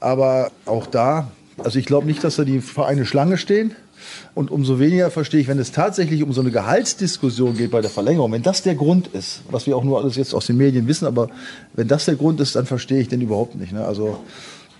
Aber 0.00 0.50
auch 0.64 0.86
da, 0.86 1.30
also 1.58 1.78
ich 1.78 1.86
glaube 1.86 2.06
nicht, 2.06 2.22
dass 2.22 2.36
da 2.36 2.44
die 2.44 2.60
Vereine 2.60 3.04
Schlange 3.04 3.36
stehen. 3.36 3.72
Und 4.34 4.50
umso 4.50 4.78
weniger 4.78 5.10
verstehe 5.10 5.40
ich, 5.40 5.48
wenn 5.48 5.58
es 5.58 5.72
tatsächlich 5.72 6.22
um 6.22 6.32
so 6.32 6.40
eine 6.40 6.50
Gehaltsdiskussion 6.50 7.56
geht 7.56 7.72
bei 7.72 7.80
der 7.80 7.90
Verlängerung, 7.90 8.32
wenn 8.32 8.42
das 8.42 8.62
der 8.62 8.74
Grund 8.74 9.08
ist, 9.08 9.42
was 9.50 9.66
wir 9.66 9.76
auch 9.76 9.84
nur 9.84 9.98
alles 9.98 10.16
jetzt 10.16 10.34
aus 10.34 10.46
den 10.46 10.56
Medien 10.56 10.86
wissen, 10.86 11.06
aber 11.06 11.28
wenn 11.74 11.88
das 11.88 12.04
der 12.04 12.14
Grund 12.14 12.40
ist, 12.40 12.54
dann 12.54 12.64
verstehe 12.64 13.00
ich 13.00 13.08
den 13.08 13.20
überhaupt 13.20 13.56
nicht. 13.56 13.72
Ne? 13.72 13.84
Also 13.84 14.20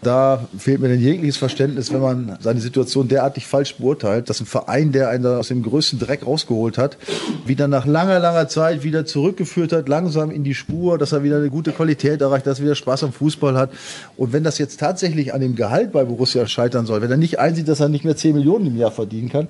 da 0.02 0.46
fehlt 0.56 0.80
mir 0.80 0.88
dann 0.88 1.00
jegliches 1.00 1.36
Verständnis, 1.36 1.92
wenn 1.92 2.00
man 2.00 2.38
seine 2.40 2.60
Situation 2.60 3.08
derartig 3.08 3.46
falsch 3.46 3.76
beurteilt, 3.76 4.30
dass 4.30 4.40
ein 4.40 4.46
Verein, 4.46 4.92
der 4.92 5.08
einen 5.08 5.26
aus 5.26 5.48
dem 5.48 5.62
größten 5.62 5.98
Dreck 5.98 6.24
rausgeholt 6.24 6.78
hat, 6.78 6.96
wieder 7.44 7.66
nach 7.66 7.84
langer, 7.84 8.20
langer 8.20 8.48
Zeit 8.48 8.84
wieder 8.84 9.06
zurückgeführt 9.06 9.72
hat, 9.72 9.88
langsam 9.88 10.30
in 10.30 10.44
die 10.44 10.54
Spur, 10.54 10.98
dass 10.98 11.12
er 11.12 11.22
wieder 11.24 11.38
eine 11.38 11.50
gute 11.50 11.72
Qualität 11.72 12.20
erreicht, 12.20 12.46
dass 12.46 12.60
er 12.60 12.64
wieder 12.64 12.74
Spaß 12.76 13.04
am 13.04 13.12
Fußball 13.12 13.56
hat. 13.56 13.70
Und 14.16 14.32
wenn 14.32 14.44
das 14.44 14.58
jetzt 14.58 14.78
tatsächlich 14.78 15.34
an 15.34 15.40
dem 15.40 15.56
Gehalt 15.56 15.92
bei 15.92 16.04
Borussia 16.04 16.46
scheitern 16.46 16.86
soll, 16.86 17.02
wenn 17.02 17.10
er 17.10 17.16
nicht 17.16 17.38
einsieht, 17.40 17.66
dass 17.66 17.80
er 17.80 17.88
nicht 17.88 18.04
mehr 18.04 18.16
10 18.16 18.34
Millionen 18.34 18.66
im 18.66 18.76
Jahr 18.76 18.92
verdienen 18.92 19.28
kann, 19.28 19.48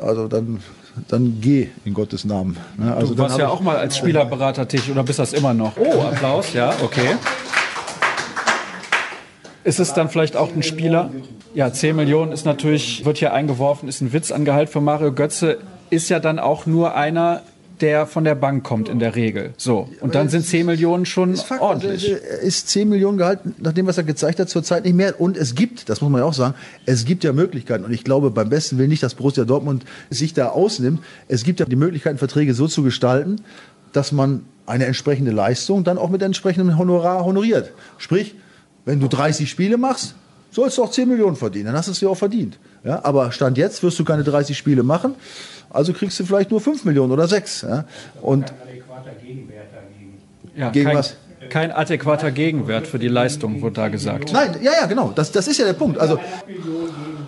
also 0.00 0.28
dann 0.28 0.60
dann 1.08 1.38
geh 1.40 1.68
in 1.84 1.94
Gottes 1.94 2.24
Namen. 2.24 2.56
Ne? 2.76 2.94
Also 2.94 3.14
du 3.14 3.22
warst 3.22 3.38
ja 3.38 3.48
auch 3.48 3.60
mal 3.60 3.76
als 3.76 3.96
Spielerberater 3.96 4.68
tätig 4.68 4.90
oder 4.90 5.02
bist 5.02 5.18
das 5.18 5.32
immer 5.32 5.54
noch? 5.54 5.76
Oh, 5.78 6.02
Applaus, 6.02 6.52
ja, 6.52 6.74
okay. 6.82 7.16
Ist 9.64 9.80
es 9.80 9.94
dann 9.94 10.08
vielleicht 10.08 10.36
auch 10.36 10.54
ein 10.54 10.62
Spieler? 10.62 11.10
Ja, 11.54 11.72
10 11.72 11.94
Millionen 11.94 12.32
ist 12.32 12.44
natürlich, 12.44 13.04
wird 13.04 13.18
hier 13.18 13.32
eingeworfen, 13.32 13.88
ist 13.88 14.00
ein 14.00 14.12
Witz 14.12 14.32
an 14.32 14.44
Gehalt 14.44 14.70
für 14.70 14.80
Mario 14.80 15.12
Götze, 15.12 15.58
ist 15.90 16.08
ja 16.08 16.18
dann 16.18 16.38
auch 16.38 16.66
nur 16.66 16.96
einer, 16.96 17.42
der 17.80 18.06
von 18.06 18.24
der 18.24 18.34
Bank 18.34 18.64
kommt 18.64 18.88
in 18.88 18.98
der 18.98 19.14
Regel. 19.16 19.52
So. 19.56 19.88
Und 20.00 20.14
dann 20.14 20.28
sind 20.28 20.46
10 20.46 20.66
Millionen 20.66 21.04
schon 21.04 21.32
ist 21.32 21.50
ordentlich. 21.50 22.10
Ist 22.10 22.68
10 22.70 22.88
Millionen 22.88 23.18
Gehalt, 23.18 23.40
nach 23.60 23.72
dem, 23.72 23.86
was 23.86 23.98
er 23.98 24.04
gezeigt 24.04 24.38
hat, 24.38 24.48
zurzeit 24.48 24.84
nicht 24.84 24.94
mehr. 24.94 25.20
Und 25.20 25.36
es 25.36 25.54
gibt, 25.54 25.88
das 25.88 26.00
muss 26.00 26.10
man 26.10 26.20
ja 26.20 26.26
auch 26.26 26.32
sagen, 26.32 26.54
es 26.86 27.04
gibt 27.04 27.24
ja 27.24 27.32
Möglichkeiten. 27.32 27.84
Und 27.84 27.92
ich 27.92 28.04
glaube 28.04 28.30
beim 28.30 28.48
besten 28.48 28.78
Willen 28.78 28.88
nicht, 28.88 29.02
dass 29.02 29.14
Borussia 29.14 29.44
Dortmund 29.44 29.84
sich 30.10 30.32
da 30.32 30.48
ausnimmt. 30.48 31.00
Es 31.28 31.44
gibt 31.44 31.60
ja 31.60 31.66
die 31.66 31.76
Möglichkeiten, 31.76 32.18
Verträge 32.18 32.54
so 32.54 32.68
zu 32.68 32.82
gestalten, 32.82 33.42
dass 33.92 34.12
man 34.12 34.44
eine 34.64 34.86
entsprechende 34.86 35.32
Leistung 35.32 35.84
dann 35.84 35.98
auch 35.98 36.08
mit 36.08 36.22
entsprechendem 36.22 36.78
Honorar 36.78 37.24
honoriert. 37.24 37.72
Sprich, 37.98 38.36
wenn 38.84 39.00
du 39.00 39.08
30 39.08 39.48
Spiele 39.48 39.76
machst, 39.76 40.14
sollst 40.50 40.78
du 40.78 40.84
auch 40.84 40.90
10 40.90 41.08
Millionen 41.08 41.36
verdienen. 41.36 41.66
Dann 41.66 41.76
hast 41.76 41.88
du 41.88 41.92
es 41.92 41.98
dir 41.98 42.10
auch 42.10 42.16
verdient. 42.16 42.58
Ja, 42.84 43.04
aber 43.04 43.32
Stand 43.32 43.58
jetzt 43.58 43.82
wirst 43.82 43.98
du 43.98 44.04
keine 44.04 44.24
30 44.24 44.56
Spiele 44.56 44.82
machen, 44.82 45.14
also 45.70 45.92
kriegst 45.92 46.18
du 46.20 46.24
vielleicht 46.24 46.50
nur 46.50 46.60
5 46.60 46.84
Millionen 46.84 47.12
oder 47.12 47.26
6. 47.26 47.62
Ja. 47.62 47.84
Und 48.20 48.52
ja, 50.54 50.70
gegen 50.70 50.86
kein, 50.86 50.96
was? 50.96 51.16
Kein 51.48 51.72
adäquater 51.72 52.30
Gegenwert 52.30 52.86
für 52.86 52.98
die 52.98 53.08
Leistung, 53.08 53.62
wurde 53.62 53.74
da 53.74 53.88
gesagt. 53.88 54.32
Nein, 54.32 54.56
ja, 54.62 54.72
ja, 54.80 54.86
genau. 54.86 55.12
Das, 55.14 55.32
das 55.32 55.48
ist 55.48 55.58
ja 55.58 55.64
der 55.64 55.72
Punkt. 55.72 55.98
Also, 55.98 56.18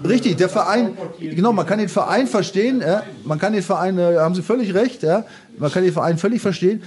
richtig, 0.07 0.37
der 0.37 0.49
Verein, 0.49 0.97
genau, 1.19 1.53
man 1.53 1.67
kann 1.67 1.79
den 1.79 1.89
Verein 1.89 2.27
verstehen, 2.27 2.81
ja, 2.81 3.03
man 3.25 3.39
kann 3.39 3.53
den 3.53 3.63
Verein, 3.63 3.99
äh, 3.99 4.17
haben 4.19 4.35
Sie 4.35 4.43
völlig 4.43 4.75
recht, 4.75 5.03
ja, 5.03 5.25
man 5.59 5.73
kann 5.73 5.85
den 5.85 5.93
Verein 5.93 6.19
völlig 6.19 6.43
verstehen 6.43 6.83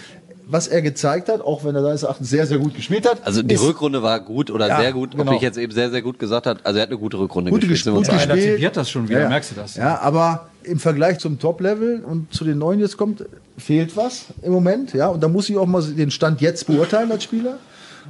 was 0.50 0.68
er 0.68 0.82
gezeigt 0.82 1.30
hat, 1.30 1.41
auch 1.41 1.64
wenn 1.66 1.76
er 1.76 1.82
seines 1.82 2.04
Erachtens 2.04 2.30
sehr, 2.30 2.48
sehr 2.48 2.58
gut 2.58 2.74
gespielt 2.74 3.08
hat. 3.08 3.26
Also 3.26 3.43
die 3.43 3.56
Rückrunde 3.56 4.02
war 4.02 4.20
gut 4.20 4.50
oder 4.50 4.68
ja, 4.68 4.80
sehr 4.80 4.93
gut, 4.93 5.12
genau. 5.12 5.32
ob 5.32 5.36
ich 5.36 5.41
jetzt 5.41 5.58
eben 5.58 5.74
sehr, 5.74 5.91
sehr 5.91 6.02
gut 6.02 6.20
gesagt 6.20 6.45
hat. 6.45 6.66
Also 6.66 6.80
er 6.80 6.84
hat 6.84 6.89
eine 6.89 6.98
gute 6.98 7.20
Rückrunde 7.20 7.52
gute 7.52 7.68
gespielt. 7.68 7.95
Gut 7.95 8.06
gespielt. 8.08 8.30
relativiert 8.30 8.78
das 8.78 8.89
schon 8.89 9.10
wieder, 9.10 9.22
ja, 9.22 9.30
merkst 9.30 9.52
du 9.52 9.56
das? 9.56 9.76
Ja, 9.76 10.00
aber 10.00 10.48
im 10.64 10.80
Vergleich 10.80 11.20
zum 11.20 11.39
Top-Level 11.39 12.04
und 12.06 12.34
zu 12.34 12.43
den 12.43 12.58
neuen 12.58 12.80
jetzt 12.80 12.98
kommt, 12.98 13.26
fehlt 13.58 13.95
was 13.98 14.26
im 14.41 14.54
Moment. 14.54 14.93
Ja, 14.93 15.08
und 15.08 15.22
da 15.22 15.28
muss 15.28 15.50
ich 15.50 15.58
auch 15.58 15.66
mal 15.66 15.82
den 15.84 16.12
Stand 16.12 16.41
jetzt 16.41 16.68
beurteilen 16.68 17.12
als 17.12 17.24
Spieler. 17.24 17.58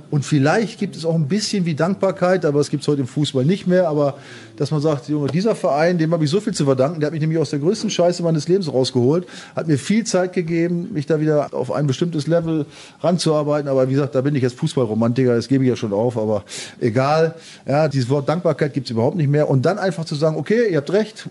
Und 0.10 0.24
vielleicht 0.24 0.80
gibt 0.80 0.96
es 0.96 1.04
auch 1.04 1.16
ein 1.16 1.28
bisschen 1.28 1.66
wie 1.66 1.76
Dankbarkeit, 1.76 2.46
aber 2.46 2.62
es 2.62 2.70
gibt 2.70 2.84
es 2.84 2.88
heute 2.88 3.02
im 3.02 3.08
Fußball 3.08 3.44
nicht 3.44 3.68
mehr. 3.68 3.90
Aber 3.90 4.16
dass 4.56 4.72
man 4.72 4.82
sagt, 4.82 5.10
Junge, 5.10 5.28
dieser 5.28 5.54
Verein, 5.54 5.98
dem 5.98 6.14
habe 6.14 6.24
ich 6.24 6.30
so 6.30 6.40
viel 6.40 6.54
zu 6.54 6.66
verdanken, 6.66 7.00
der 7.00 7.08
hat 7.08 7.14
mich 7.14 7.22
nämlich 7.22 7.40
aus 7.40 7.50
der 7.50 7.60
größten 7.60 7.90
Scheiße 7.90 8.24
meines 8.24 8.48
Lebens 8.48 8.72
rausgeholt, 8.72 9.28
hat 9.56 9.68
mir 9.68 9.78
viel 9.78 10.06
Zeit 10.06 10.34
gegeben, 10.34 10.90
mich 10.94 11.06
da 11.06 11.20
wieder 11.20 11.54
auf 11.54 11.72
ein 11.72 11.88
bestimmtes 11.88 12.26
Level 12.28 12.66
ranzuarbeiten. 13.02 13.70
Aber 13.70 13.88
wie 13.90 13.94
gesagt, 13.94 14.16
da 14.16 14.22
bin 14.22 14.34
ich 14.36 14.44
jetzt 14.44 14.58
Fußballromantiker, 14.58 15.36
das 15.36 15.48
gebe 15.50 15.66
ich 15.66 15.70
ja 15.70 15.76
schon 15.76 15.94
auf, 15.94 16.18
aber 16.18 16.44
egal. 16.80 17.36
Ja, 17.68 17.88
dieses 17.90 18.10
Wort 18.10 18.30
Dankbarkeit 18.30 18.74
gibt 18.74 18.88
es 18.88 18.92
überhaupt 18.92 19.18
nicht 19.18 19.30
mehr. 19.30 19.50
Und 19.50 19.66
dann 19.66 19.78
einfach 19.78 20.06
zu 20.06 20.16
sagen, 20.16 20.38
okay, 20.38 20.72
ihr 20.72 20.78
habt 20.78 20.92
recht, 20.92 21.28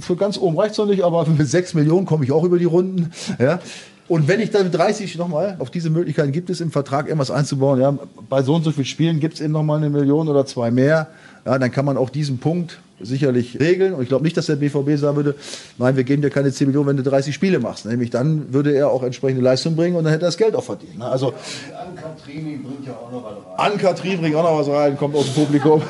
für 0.00 0.16
ganz 0.16 0.38
oben 0.38 0.58
reicht 0.58 0.72
es 0.72 0.78
noch 0.78 0.86
nicht, 0.86 1.04
aber 1.04 1.26
mit 1.38 1.48
sechs 1.48 1.74
Millionen 1.74 2.06
komme 2.06 2.24
ich 2.24 2.32
auch 2.32 2.44
über 2.44 2.58
die 2.58 2.64
Runden. 2.64 3.10
Ja, 3.38 3.60
und 4.08 4.28
wenn 4.28 4.40
ich 4.40 4.50
dann 4.50 4.64
mit 4.64 4.74
30 4.74 5.16
nochmal, 5.18 5.56
auf 5.58 5.70
diese 5.70 5.90
Möglichkeiten 5.90 6.32
gibt 6.32 6.50
es 6.50 6.60
im 6.60 6.70
Vertrag 6.70 7.06
irgendwas 7.06 7.30
einzubauen, 7.30 7.80
ja, 7.80 7.98
bei 8.28 8.42
so 8.42 8.54
und 8.54 8.62
so 8.62 8.70
vielen 8.70 8.84
Spielen 8.84 9.20
gibt 9.20 9.34
es 9.34 9.40
eben 9.40 9.52
nochmal 9.52 9.78
eine 9.78 9.90
Million 9.90 10.28
oder 10.28 10.46
zwei 10.46 10.70
mehr, 10.70 11.08
ja, 11.44 11.58
dann 11.58 11.70
kann 11.72 11.84
man 11.84 11.96
auch 11.96 12.10
diesen 12.10 12.38
Punkt 12.38 12.78
sicherlich 13.00 13.60
regeln. 13.60 13.92
Und 13.94 14.02
ich 14.02 14.08
glaube 14.08 14.24
nicht, 14.24 14.36
dass 14.36 14.46
der 14.46 14.56
BVB 14.56 14.96
sagen 14.96 15.16
würde, 15.16 15.34
nein, 15.78 15.96
wir 15.96 16.04
geben 16.04 16.22
dir 16.22 16.30
keine 16.30 16.50
10 16.50 16.68
Millionen, 16.68 16.88
wenn 16.88 16.96
du 16.96 17.02
30 17.02 17.34
Spiele 17.34 17.58
machst. 17.58 17.86
Nämlich 17.86 18.10
dann 18.10 18.52
würde 18.52 18.74
er 18.74 18.90
auch 18.90 19.02
entsprechende 19.02 19.42
Leistung 19.42 19.76
bringen 19.76 19.96
und 19.96 20.04
dann 20.04 20.12
hätte 20.12 20.24
er 20.24 20.28
das 20.28 20.36
Geld 20.36 20.54
auch 20.54 20.64
verdient. 20.64 20.98
Ne? 20.98 21.04
Also, 21.04 21.28
An-Kathrin 21.28 22.62
bringt 22.62 22.86
ja 22.86 22.94
auch 22.94 23.10
noch 23.12 23.24
was 23.24 23.58
rein. 23.58 23.72
An-Kathrin 23.72 24.20
bringt 24.20 24.36
auch 24.36 24.42
noch 24.42 24.58
was 24.58 24.68
rein, 24.68 24.96
kommt 24.96 25.14
aus 25.14 25.26
dem 25.26 25.34
Publikum. 25.34 25.82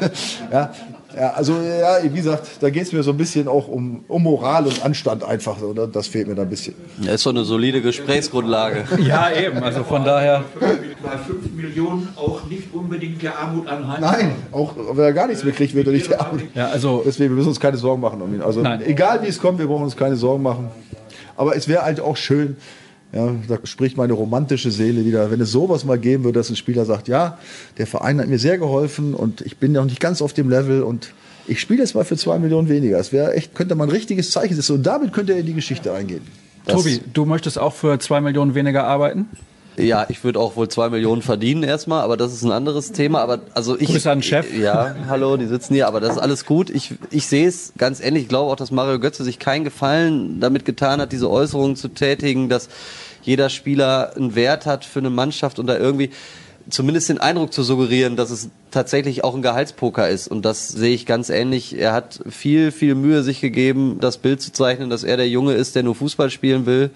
ja, 0.52 0.72
ja, 1.16 1.30
also 1.30 1.54
ja, 1.54 2.02
wie 2.02 2.16
gesagt, 2.16 2.48
da 2.60 2.70
geht 2.70 2.84
es 2.84 2.92
mir 2.92 3.02
so 3.02 3.10
ein 3.10 3.16
bisschen 3.16 3.48
auch 3.48 3.68
um, 3.68 4.04
um 4.08 4.22
Moral 4.22 4.66
und 4.66 4.84
Anstand 4.84 5.24
einfach. 5.24 5.60
Oder? 5.62 5.86
Das 5.86 6.06
fehlt 6.06 6.28
mir 6.28 6.34
da 6.34 6.42
ein 6.42 6.50
bisschen. 6.50 6.74
Das 6.98 7.16
ist 7.16 7.22
so 7.22 7.30
eine 7.30 7.44
solide 7.44 7.82
Gesprächsgrundlage. 7.82 8.84
ja, 9.06 9.30
eben. 9.32 9.62
Also 9.62 9.84
von 9.84 10.04
daher. 10.04 10.44
Bei 10.58 11.18
5 11.18 11.52
Millionen 11.54 12.08
auch 12.16 12.44
nicht 12.46 12.72
unbedingt 12.72 13.22
der 13.22 13.38
Armut 13.38 13.68
anheim. 13.68 14.00
Nein, 14.00 14.34
auch 14.52 14.74
wenn 14.76 15.04
er 15.04 15.12
gar 15.12 15.26
nichts 15.26 15.44
mehr 15.44 15.52
kriegt, 15.52 15.74
wird 15.74 15.86
er 15.86 15.92
nicht 15.92 16.10
der 16.10 16.20
Armut. 16.20 16.42
Ja, 16.54 16.68
also 16.68 17.02
Deswegen, 17.04 17.30
wir 17.30 17.36
müssen 17.36 17.48
uns 17.48 17.60
keine 17.60 17.76
Sorgen 17.76 18.00
machen 18.00 18.22
um 18.22 18.34
ihn. 18.34 18.42
Also 18.42 18.60
Nein. 18.60 18.82
egal 18.86 19.22
wie 19.22 19.26
es 19.28 19.38
kommt, 19.38 19.58
wir 19.58 19.66
brauchen 19.66 19.84
uns 19.84 19.96
keine 19.96 20.16
Sorgen 20.16 20.42
machen. 20.42 20.70
Aber 21.36 21.56
es 21.56 21.68
wäre 21.68 21.82
halt 21.82 22.00
auch 22.00 22.16
schön, 22.16 22.56
ja, 23.12 23.34
da 23.46 23.58
spricht 23.64 23.96
meine 23.96 24.14
romantische 24.14 24.70
Seele 24.70 25.04
wieder. 25.04 25.30
Wenn 25.30 25.40
es 25.40 25.52
sowas 25.52 25.84
mal 25.84 25.98
geben 25.98 26.24
würde, 26.24 26.38
dass 26.38 26.48
ein 26.48 26.56
Spieler 26.56 26.84
sagt, 26.86 27.08
ja, 27.08 27.38
der 27.76 27.86
Verein 27.86 28.18
hat 28.18 28.28
mir 28.28 28.38
sehr 28.38 28.56
geholfen 28.56 29.14
und 29.14 29.42
ich 29.42 29.58
bin 29.58 29.72
noch 29.72 29.84
nicht 29.84 30.00
ganz 30.00 30.22
auf 30.22 30.32
dem 30.32 30.48
Level 30.48 30.82
und 30.82 31.12
ich 31.46 31.60
spiele 31.60 31.80
jetzt 31.80 31.94
mal 31.94 32.04
für 32.04 32.16
zwei 32.16 32.38
Millionen 32.38 32.68
weniger. 32.68 32.96
Das 32.96 33.12
wäre 33.12 33.34
echt, 33.34 33.54
könnte 33.54 33.74
man 33.74 33.88
ein 33.88 33.92
richtiges 33.92 34.30
Zeichen 34.30 34.54
setzen 34.54 34.76
und 34.76 34.84
damit 34.84 35.12
könnte 35.12 35.32
er 35.32 35.40
in 35.40 35.46
die 35.46 35.54
Geschichte 35.54 35.92
eingehen. 35.92 36.22
Das 36.64 36.76
Tobi, 36.76 37.00
du 37.12 37.24
möchtest 37.26 37.58
auch 37.58 37.74
für 37.74 37.98
zwei 37.98 38.20
Millionen 38.20 38.54
weniger 38.54 38.84
arbeiten? 38.84 39.26
Ja, 39.76 40.06
ich 40.08 40.22
würde 40.22 40.38
auch 40.38 40.56
wohl 40.56 40.68
zwei 40.68 40.90
Millionen 40.90 41.22
verdienen 41.22 41.62
erstmal, 41.62 42.02
aber 42.02 42.16
das 42.16 42.32
ist 42.32 42.42
ein 42.42 42.52
anderes 42.52 42.92
Thema. 42.92 43.20
Aber 43.20 43.40
also 43.54 43.78
ich. 43.78 43.86
Du 43.86 43.94
bist 43.94 44.06
ein 44.06 44.22
Chef. 44.22 44.46
Ja, 44.54 44.94
hallo, 45.08 45.36
die 45.36 45.46
sitzen 45.46 45.74
hier, 45.74 45.88
aber 45.88 46.00
das 46.00 46.12
ist 46.12 46.18
alles 46.18 46.44
gut. 46.44 46.68
Ich, 46.70 46.94
ich 47.10 47.26
sehe 47.26 47.48
es 47.48 47.72
ganz 47.78 48.00
ähnlich. 48.00 48.24
Ich 48.24 48.28
glaube 48.28 48.50
auch, 48.52 48.56
dass 48.56 48.70
Mario 48.70 48.98
Götze 48.98 49.24
sich 49.24 49.38
keinen 49.38 49.64
Gefallen 49.64 50.40
damit 50.40 50.64
getan 50.64 51.00
hat, 51.00 51.12
diese 51.12 51.30
Äußerungen 51.30 51.76
zu 51.76 51.88
tätigen, 51.88 52.48
dass 52.48 52.68
jeder 53.22 53.48
Spieler 53.48 54.12
einen 54.16 54.34
Wert 54.34 54.66
hat 54.66 54.84
für 54.84 54.98
eine 54.98 55.10
Mannschaft 55.10 55.58
und 55.58 55.66
da 55.66 55.78
irgendwie 55.78 56.10
zumindest 56.68 57.08
den 57.08 57.18
Eindruck 57.18 57.52
zu 57.52 57.62
suggerieren, 57.62 58.16
dass 58.16 58.30
es 58.30 58.50
tatsächlich 58.70 59.24
auch 59.24 59.34
ein 59.34 59.42
Gehaltspoker 59.42 60.08
ist. 60.08 60.28
Und 60.28 60.44
das 60.44 60.68
sehe 60.68 60.94
ich 60.94 61.06
ganz 61.06 61.28
ähnlich. 61.28 61.78
Er 61.78 61.92
hat 61.92 62.20
viel, 62.28 62.70
viel 62.72 62.94
Mühe 62.94 63.22
sich 63.22 63.40
gegeben, 63.40 63.98
das 64.00 64.18
Bild 64.18 64.40
zu 64.40 64.52
zeichnen, 64.52 64.90
dass 64.90 65.04
er 65.04 65.16
der 65.16 65.28
Junge 65.28 65.54
ist, 65.54 65.74
der 65.74 65.82
nur 65.82 65.94
Fußball 65.94 66.30
spielen 66.30 66.66
will. 66.66 66.90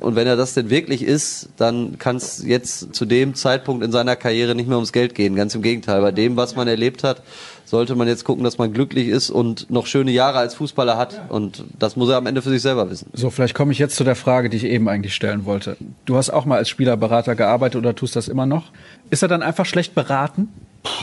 Und 0.00 0.16
wenn 0.16 0.26
er 0.26 0.36
das 0.36 0.54
denn 0.54 0.70
wirklich 0.70 1.02
ist, 1.02 1.50
dann 1.56 1.98
kann 1.98 2.16
es 2.16 2.42
jetzt 2.44 2.94
zu 2.94 3.04
dem 3.04 3.34
Zeitpunkt 3.34 3.84
in 3.84 3.92
seiner 3.92 4.16
Karriere 4.16 4.54
nicht 4.54 4.66
mehr 4.66 4.76
ums 4.76 4.92
Geld 4.92 5.14
gehen. 5.14 5.36
Ganz 5.36 5.54
im 5.54 5.62
Gegenteil. 5.62 6.00
Bei 6.00 6.12
dem, 6.12 6.36
was 6.36 6.56
man 6.56 6.68
erlebt 6.68 7.04
hat, 7.04 7.22
sollte 7.66 7.94
man 7.94 8.08
jetzt 8.08 8.24
gucken, 8.24 8.42
dass 8.42 8.58
man 8.58 8.72
glücklich 8.72 9.08
ist 9.08 9.30
und 9.30 9.70
noch 9.70 9.86
schöne 9.86 10.10
Jahre 10.10 10.38
als 10.38 10.54
Fußballer 10.54 10.96
hat. 10.96 11.20
Und 11.28 11.64
das 11.78 11.96
muss 11.96 12.08
er 12.08 12.16
am 12.16 12.26
Ende 12.26 12.42
für 12.42 12.50
sich 12.50 12.62
selber 12.62 12.90
wissen. 12.90 13.08
So, 13.12 13.30
vielleicht 13.30 13.54
komme 13.54 13.72
ich 13.72 13.78
jetzt 13.78 13.94
zu 13.94 14.02
der 14.02 14.16
Frage, 14.16 14.50
die 14.50 14.56
ich 14.56 14.64
eben 14.64 14.88
eigentlich 14.88 15.14
stellen 15.14 15.44
wollte. 15.44 15.76
Du 16.04 16.16
hast 16.16 16.30
auch 16.30 16.46
mal 16.46 16.56
als 16.56 16.68
Spielerberater 16.68 17.36
gearbeitet 17.36 17.78
oder 17.78 17.94
tust 17.94 18.16
das 18.16 18.26
immer 18.26 18.46
noch. 18.46 18.72
Ist 19.10 19.22
er 19.22 19.28
dann 19.28 19.42
einfach 19.42 19.66
schlecht 19.66 19.94
beraten? 19.94 20.48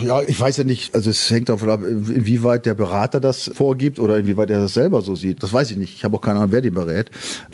Ja, 0.04 0.22
ich 0.22 0.40
weiß 0.40 0.58
ja 0.58 0.64
nicht, 0.64 0.96
also 0.96 1.10
es 1.10 1.30
hängt 1.30 1.50
davon 1.50 1.70
ab, 1.70 1.82
inwieweit 1.84 2.66
der 2.66 2.74
Berater 2.74 3.20
das 3.20 3.52
vorgibt 3.54 4.00
oder 4.00 4.18
inwieweit 4.18 4.50
er 4.50 4.60
das 4.60 4.74
selber 4.74 5.02
so 5.02 5.16
sieht. 5.16 5.44
Das 5.44 5.54
weiß 5.54 5.70
ich 5.72 5.78
nicht. 5.78 5.94
Ich 5.96 6.04
habe 6.04 6.18
auch 6.18 6.22
keine 6.22 6.40
Ahnung, 6.40 6.52
wer 6.52 6.62
den 6.62 6.74
berät. 6.74 7.12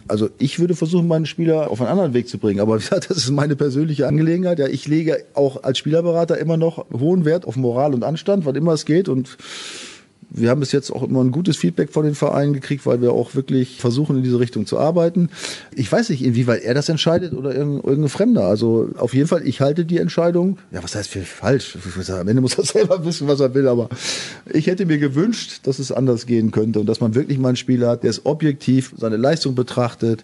Also 0.07 0.29
ich 0.37 0.59
würde 0.59 0.75
versuchen, 0.75 1.07
meinen 1.07 1.25
Spieler 1.25 1.69
auf 1.69 1.81
einen 1.81 1.89
anderen 1.89 2.13
Weg 2.13 2.29
zu 2.29 2.37
bringen. 2.37 2.61
Aber 2.61 2.75
wie 2.79 2.81
gesagt, 2.81 3.09
das 3.09 3.17
ist 3.17 3.31
meine 3.31 3.57
persönliche 3.57 4.07
Angelegenheit. 4.07 4.59
Ja, 4.59 4.67
ich 4.67 4.87
lege 4.87 5.25
auch 5.33 5.63
als 5.63 5.77
Spielerberater 5.77 6.37
immer 6.37 6.55
noch 6.55 6.85
hohen 6.93 7.25
Wert 7.25 7.45
auf 7.45 7.57
Moral 7.57 7.93
und 7.93 8.03
Anstand, 8.03 8.45
wann 8.45 8.55
immer 8.55 8.73
es 8.73 8.85
geht. 8.85 9.09
Und 9.09 9.37
wir 10.33 10.49
haben 10.49 10.59
bis 10.59 10.71
jetzt 10.71 10.91
auch 10.91 11.03
immer 11.03 11.23
ein 11.23 11.31
gutes 11.31 11.57
Feedback 11.57 11.91
von 11.91 12.05
den 12.05 12.15
Vereinen 12.15 12.53
gekriegt, 12.53 12.85
weil 12.85 13.01
wir 13.01 13.13
auch 13.13 13.35
wirklich 13.35 13.77
versuchen, 13.79 14.17
in 14.17 14.23
diese 14.23 14.39
Richtung 14.39 14.65
zu 14.65 14.79
arbeiten. 14.79 15.29
Ich 15.75 15.91
weiß 15.91 16.09
nicht, 16.09 16.23
inwieweit 16.23 16.63
er 16.63 16.73
das 16.73 16.89
entscheidet 16.89 17.33
oder 17.33 17.53
irgendein 17.53 18.09
Fremder. 18.09 18.45
Also 18.45 18.89
auf 18.97 19.13
jeden 19.13 19.27
Fall, 19.27 19.47
ich 19.47 19.61
halte 19.61 19.85
die 19.85 19.99
Entscheidung, 19.99 20.57
ja, 20.71 20.83
was 20.83 20.95
heißt 20.95 21.09
für 21.09 21.21
falsch? 21.21 21.77
Am 22.09 22.27
Ende 22.27 22.41
muss 22.41 22.57
er 22.57 22.63
selber 22.65 23.05
wissen, 23.05 23.27
was 23.27 23.39
er 23.39 23.53
will, 23.53 23.67
aber 23.67 23.89
ich 24.51 24.67
hätte 24.67 24.85
mir 24.85 24.97
gewünscht, 24.97 25.61
dass 25.63 25.79
es 25.79 25.91
anders 25.91 26.25
gehen 26.25 26.51
könnte 26.51 26.79
und 26.79 26.87
dass 26.87 26.99
man 26.99 27.15
wirklich 27.15 27.37
mal 27.37 27.49
einen 27.49 27.57
Spieler 27.57 27.89
hat, 27.89 28.03
der 28.03 28.09
es 28.09 28.25
objektiv 28.25 28.93
seine 28.97 29.17
Leistung 29.17 29.55
betrachtet 29.55 30.23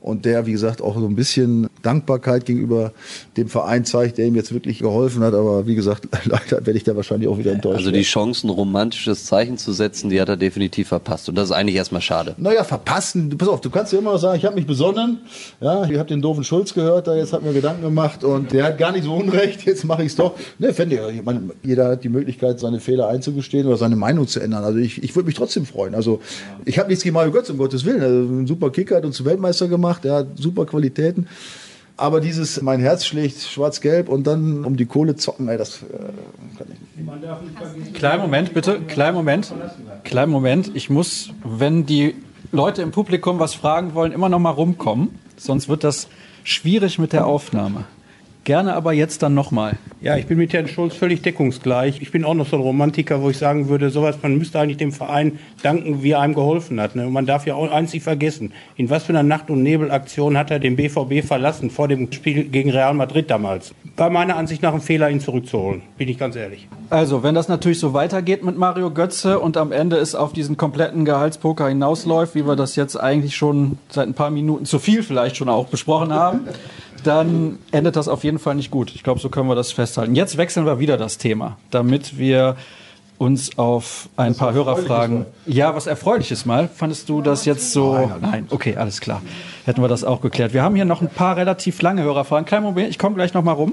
und 0.00 0.24
der, 0.24 0.46
wie 0.46 0.52
gesagt, 0.52 0.80
auch 0.80 0.96
so 0.96 1.06
ein 1.06 1.16
bisschen 1.16 1.68
Dankbarkeit 1.82 2.44
gegenüber 2.44 2.92
dem 3.36 3.48
Verein 3.48 3.84
zeigt, 3.84 4.18
der 4.18 4.26
ihm 4.26 4.36
jetzt 4.36 4.52
wirklich 4.52 4.78
geholfen 4.78 5.22
hat. 5.24 5.34
Aber 5.34 5.66
wie 5.66 5.74
gesagt, 5.74 6.08
leider 6.24 6.64
werde 6.64 6.76
ich 6.76 6.84
da 6.84 6.94
wahrscheinlich 6.94 7.28
auch 7.28 7.36
wieder 7.36 7.52
enttäuscht. 7.52 7.78
Also 7.78 7.90
die 7.90 8.02
Chance, 8.02 8.46
ein 8.46 8.50
romantisches 8.50 9.24
Zeichen 9.24 9.58
zu 9.58 9.72
setzen, 9.72 10.08
die 10.08 10.20
hat 10.20 10.28
er 10.28 10.36
definitiv 10.36 10.88
verpasst. 10.88 11.28
Und 11.28 11.34
das 11.34 11.50
ist 11.50 11.52
eigentlich 11.54 11.74
erstmal 11.74 12.00
schade. 12.00 12.36
Naja, 12.38 12.62
verpassen. 12.62 13.36
Pass 13.36 13.48
auf, 13.48 13.60
du 13.60 13.70
kannst 13.70 13.92
ja 13.92 13.98
immer 13.98 14.12
noch 14.12 14.18
sagen, 14.18 14.38
ich 14.38 14.44
habe 14.44 14.54
mich 14.54 14.66
besonnen. 14.66 15.18
Ja, 15.60 15.84
ich 15.84 15.98
habe 15.98 16.08
den 16.08 16.22
doofen 16.22 16.44
Schulz 16.44 16.74
gehört, 16.74 17.08
da 17.08 17.16
jetzt 17.16 17.32
hat 17.32 17.42
mir 17.42 17.52
Gedanken 17.52 17.82
gemacht 17.82 18.22
und 18.22 18.52
der 18.52 18.64
hat 18.64 18.78
gar 18.78 18.92
nicht 18.92 19.04
so 19.04 19.14
Unrecht, 19.14 19.64
jetzt 19.66 19.84
mache 19.84 20.02
ich 20.02 20.08
es 20.08 20.16
doch. 20.16 20.34
Ne, 20.60 20.72
fände 20.72 20.94
ich, 20.94 21.18
ich 21.18 21.24
meine, 21.24 21.50
jeder 21.64 21.88
hat 21.88 22.04
die 22.04 22.08
Möglichkeit, 22.08 22.60
seine 22.60 22.78
Fehler 22.78 23.08
einzugestehen 23.08 23.66
oder 23.66 23.76
seine 23.76 23.96
Meinung 23.96 24.28
zu 24.28 24.38
ändern. 24.38 24.62
Also 24.62 24.78
ich, 24.78 25.02
ich 25.02 25.16
würde 25.16 25.26
mich 25.26 25.34
trotzdem 25.34 25.66
freuen. 25.66 25.96
Also 25.96 26.20
ich 26.64 26.78
habe 26.78 26.88
nichts 26.88 27.02
gegen 27.02 27.14
Mario 27.14 27.32
Götz, 27.32 27.50
um 27.50 27.58
Gottes 27.58 27.84
Willen. 27.84 28.00
Also 28.00 28.16
ein 28.16 28.46
super 28.46 28.70
Kicker 28.70 28.96
hat 28.96 29.04
uns 29.04 29.24
Weltmeister 29.24 29.66
gemacht 29.66 29.87
gemacht, 29.88 30.04
er 30.04 30.14
hat 30.14 30.26
super 30.36 30.66
Qualitäten. 30.66 31.26
Aber 31.96 32.20
dieses, 32.20 32.62
mein 32.62 32.78
Herz 32.78 33.04
schlägt 33.04 33.40
schwarz-gelb 33.40 34.08
und 34.08 34.24
dann 34.26 34.64
um 34.64 34.76
die 34.76 34.86
Kohle 34.86 35.16
zocken, 35.16 35.48
ey, 35.48 35.58
das 35.58 35.82
äh, 35.82 35.96
kann 36.56 36.68
ich 36.72 37.80
nicht. 37.82 37.94
Kleinen 37.94 38.22
Moment, 38.22 38.54
bitte, 38.54 38.80
kleinen 38.82 39.16
Moment, 39.16 39.52
kleinen 40.04 40.30
Moment. 40.30 40.70
Ich 40.74 40.90
muss, 40.90 41.30
wenn 41.42 41.86
die 41.86 42.14
Leute 42.52 42.82
im 42.82 42.92
Publikum 42.92 43.40
was 43.40 43.54
fragen 43.54 43.94
wollen, 43.94 44.12
immer 44.12 44.28
noch 44.28 44.38
mal 44.38 44.50
rumkommen, 44.50 45.08
sonst 45.36 45.68
wird 45.68 45.82
das 45.82 46.06
schwierig 46.44 47.00
mit 47.00 47.12
der 47.12 47.26
Aufnahme. 47.26 47.84
Gerne 48.48 48.72
aber 48.72 48.94
jetzt 48.94 49.22
dann 49.22 49.34
nochmal. 49.34 49.76
Ja, 50.00 50.16
ich 50.16 50.26
bin 50.26 50.38
mit 50.38 50.54
Herrn 50.54 50.68
Schulz 50.68 50.94
völlig 50.94 51.20
deckungsgleich. 51.20 52.00
Ich 52.00 52.12
bin 52.12 52.24
auch 52.24 52.32
noch 52.32 52.46
so 52.46 52.56
ein 52.56 52.62
Romantiker, 52.62 53.20
wo 53.20 53.28
ich 53.28 53.36
sagen 53.36 53.68
würde, 53.68 53.90
sowas, 53.90 54.16
man 54.22 54.38
müsste 54.38 54.58
eigentlich 54.58 54.78
dem 54.78 54.90
Verein 54.90 55.38
danken, 55.62 56.02
wie 56.02 56.12
er 56.12 56.20
einem 56.20 56.32
geholfen 56.32 56.80
hat. 56.80 56.96
Ne? 56.96 57.06
Und 57.06 57.12
man 57.12 57.26
darf 57.26 57.46
ja 57.46 57.56
auch 57.56 57.70
eins 57.70 57.92
nicht 57.92 58.04
vergessen. 58.04 58.54
In 58.76 58.88
was 58.88 59.04
für 59.04 59.10
einer 59.10 59.22
Nacht- 59.22 59.50
und 59.50 59.62
Nebelaktion 59.62 60.38
hat 60.38 60.50
er 60.50 60.60
den 60.60 60.76
BVB 60.76 61.26
verlassen, 61.26 61.68
vor 61.68 61.88
dem 61.88 62.10
Spiel 62.10 62.44
gegen 62.44 62.70
Real 62.70 62.94
Madrid 62.94 63.28
damals. 63.28 63.74
War 63.98 64.08
meiner 64.08 64.36
Ansicht 64.36 64.62
nach 64.62 64.72
ein 64.72 64.80
Fehler, 64.80 65.10
ihn 65.10 65.20
zurückzuholen. 65.20 65.82
Bin 65.98 66.08
ich 66.08 66.16
ganz 66.16 66.34
ehrlich. 66.34 66.68
Also, 66.88 67.22
wenn 67.22 67.34
das 67.34 67.48
natürlich 67.48 67.78
so 67.78 67.92
weitergeht 67.92 68.44
mit 68.44 68.56
Mario 68.56 68.90
Götze 68.90 69.40
und 69.40 69.58
am 69.58 69.72
Ende 69.72 69.96
es 69.96 70.14
auf 70.14 70.32
diesen 70.32 70.56
kompletten 70.56 71.04
Gehaltspoker 71.04 71.68
hinausläuft, 71.68 72.34
wie 72.34 72.46
wir 72.46 72.56
das 72.56 72.76
jetzt 72.76 72.96
eigentlich 72.96 73.36
schon 73.36 73.76
seit 73.90 74.08
ein 74.08 74.14
paar 74.14 74.30
Minuten 74.30 74.64
zu 74.64 74.78
viel 74.78 75.02
vielleicht 75.02 75.36
schon 75.36 75.50
auch 75.50 75.66
besprochen 75.66 76.14
haben, 76.14 76.46
dann 77.08 77.58
endet 77.72 77.96
das 77.96 78.06
auf 78.06 78.22
jeden 78.22 78.38
Fall 78.38 78.54
nicht 78.54 78.70
gut. 78.70 78.94
Ich 78.94 79.02
glaube, 79.02 79.18
so 79.18 79.30
können 79.30 79.48
wir 79.48 79.54
das 79.54 79.72
festhalten. 79.72 80.14
Jetzt 80.14 80.36
wechseln 80.36 80.66
wir 80.66 80.78
wieder 80.78 80.98
das 80.98 81.16
Thema, 81.16 81.56
damit 81.70 82.18
wir 82.18 82.56
uns 83.16 83.56
auf 83.58 84.10
ein 84.16 84.32
das 84.32 84.38
paar 84.38 84.52
Hörerfragen. 84.52 85.24
Ja, 85.46 85.74
was 85.74 85.86
erfreuliches 85.86 86.44
mal. 86.44 86.68
Fandest 86.68 87.08
du 87.08 87.22
das 87.22 87.46
jetzt 87.46 87.72
so? 87.72 87.94
Nein, 87.94 88.12
nein, 88.20 88.46
okay, 88.50 88.76
alles 88.76 89.00
klar. 89.00 89.22
Hätten 89.64 89.82
wir 89.82 89.88
das 89.88 90.04
auch 90.04 90.20
geklärt. 90.20 90.52
Wir 90.52 90.62
haben 90.62 90.76
hier 90.76 90.84
noch 90.84 91.00
ein 91.00 91.08
paar 91.08 91.36
relativ 91.36 91.80
lange 91.82 92.02
Hörerfragen. 92.02 92.44
Kleinen 92.44 92.64
Moment, 92.64 92.90
ich 92.90 92.98
komme 92.98 93.16
gleich 93.16 93.32
noch 93.32 93.42
mal 93.42 93.52
rum. 93.52 93.72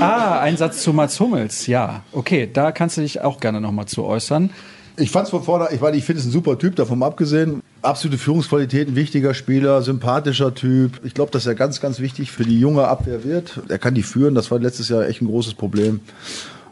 Ah, 0.00 0.40
ein 0.40 0.56
Satz 0.56 0.82
zu 0.82 0.92
Mats 0.92 1.18
Hummels. 1.20 1.66
Ja, 1.68 2.02
okay, 2.12 2.50
da 2.52 2.72
kannst 2.72 2.96
du 2.96 3.00
dich 3.00 3.20
auch 3.20 3.40
gerne 3.40 3.60
noch 3.60 3.72
mal 3.72 3.86
zu 3.86 4.04
äußern. 4.04 4.50
Ich 4.96 5.10
fand 5.10 5.24
es 5.24 5.30
von 5.30 5.42
vorne, 5.42 5.68
ich, 5.72 5.80
weil 5.80 5.94
ich 5.94 6.04
finde 6.04 6.20
es 6.20 6.26
ein 6.26 6.32
super 6.32 6.58
Typ, 6.58 6.76
davon 6.76 7.02
abgesehen. 7.02 7.62
Absolute 7.80 8.18
Führungsqualität, 8.18 8.88
ein 8.88 8.94
wichtiger 8.94 9.32
Spieler, 9.32 9.80
sympathischer 9.82 10.54
Typ. 10.54 11.00
Ich 11.02 11.14
glaube, 11.14 11.30
dass 11.30 11.46
er 11.46 11.54
ganz, 11.54 11.80
ganz 11.80 11.98
wichtig 11.98 12.30
für 12.30 12.44
die 12.44 12.60
junge 12.60 12.86
Abwehr 12.86 13.24
wird. 13.24 13.60
Er 13.68 13.78
kann 13.78 13.94
die 13.94 14.02
führen, 14.02 14.34
das 14.34 14.50
war 14.50 14.58
letztes 14.58 14.90
Jahr 14.90 15.06
echt 15.08 15.22
ein 15.22 15.28
großes 15.28 15.54
Problem. 15.54 16.00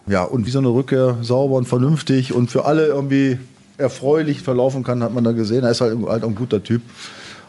Ja, 0.06 0.24
und 0.24 0.46
wie 0.46 0.50
so 0.50 0.58
eine 0.58 0.68
Rückkehr 0.68 1.16
sauber 1.22 1.56
und 1.56 1.66
vernünftig 1.66 2.34
und 2.34 2.50
für 2.50 2.66
alle 2.66 2.86
irgendwie 2.86 3.38
erfreulich 3.78 4.42
verlaufen 4.42 4.82
kann, 4.82 5.02
hat 5.02 5.14
man 5.14 5.24
da 5.24 5.32
gesehen. 5.32 5.64
Er 5.64 5.70
ist 5.70 5.80
halt, 5.80 5.96
halt 6.06 6.22
ein 6.22 6.34
guter 6.34 6.62
Typ. 6.62 6.82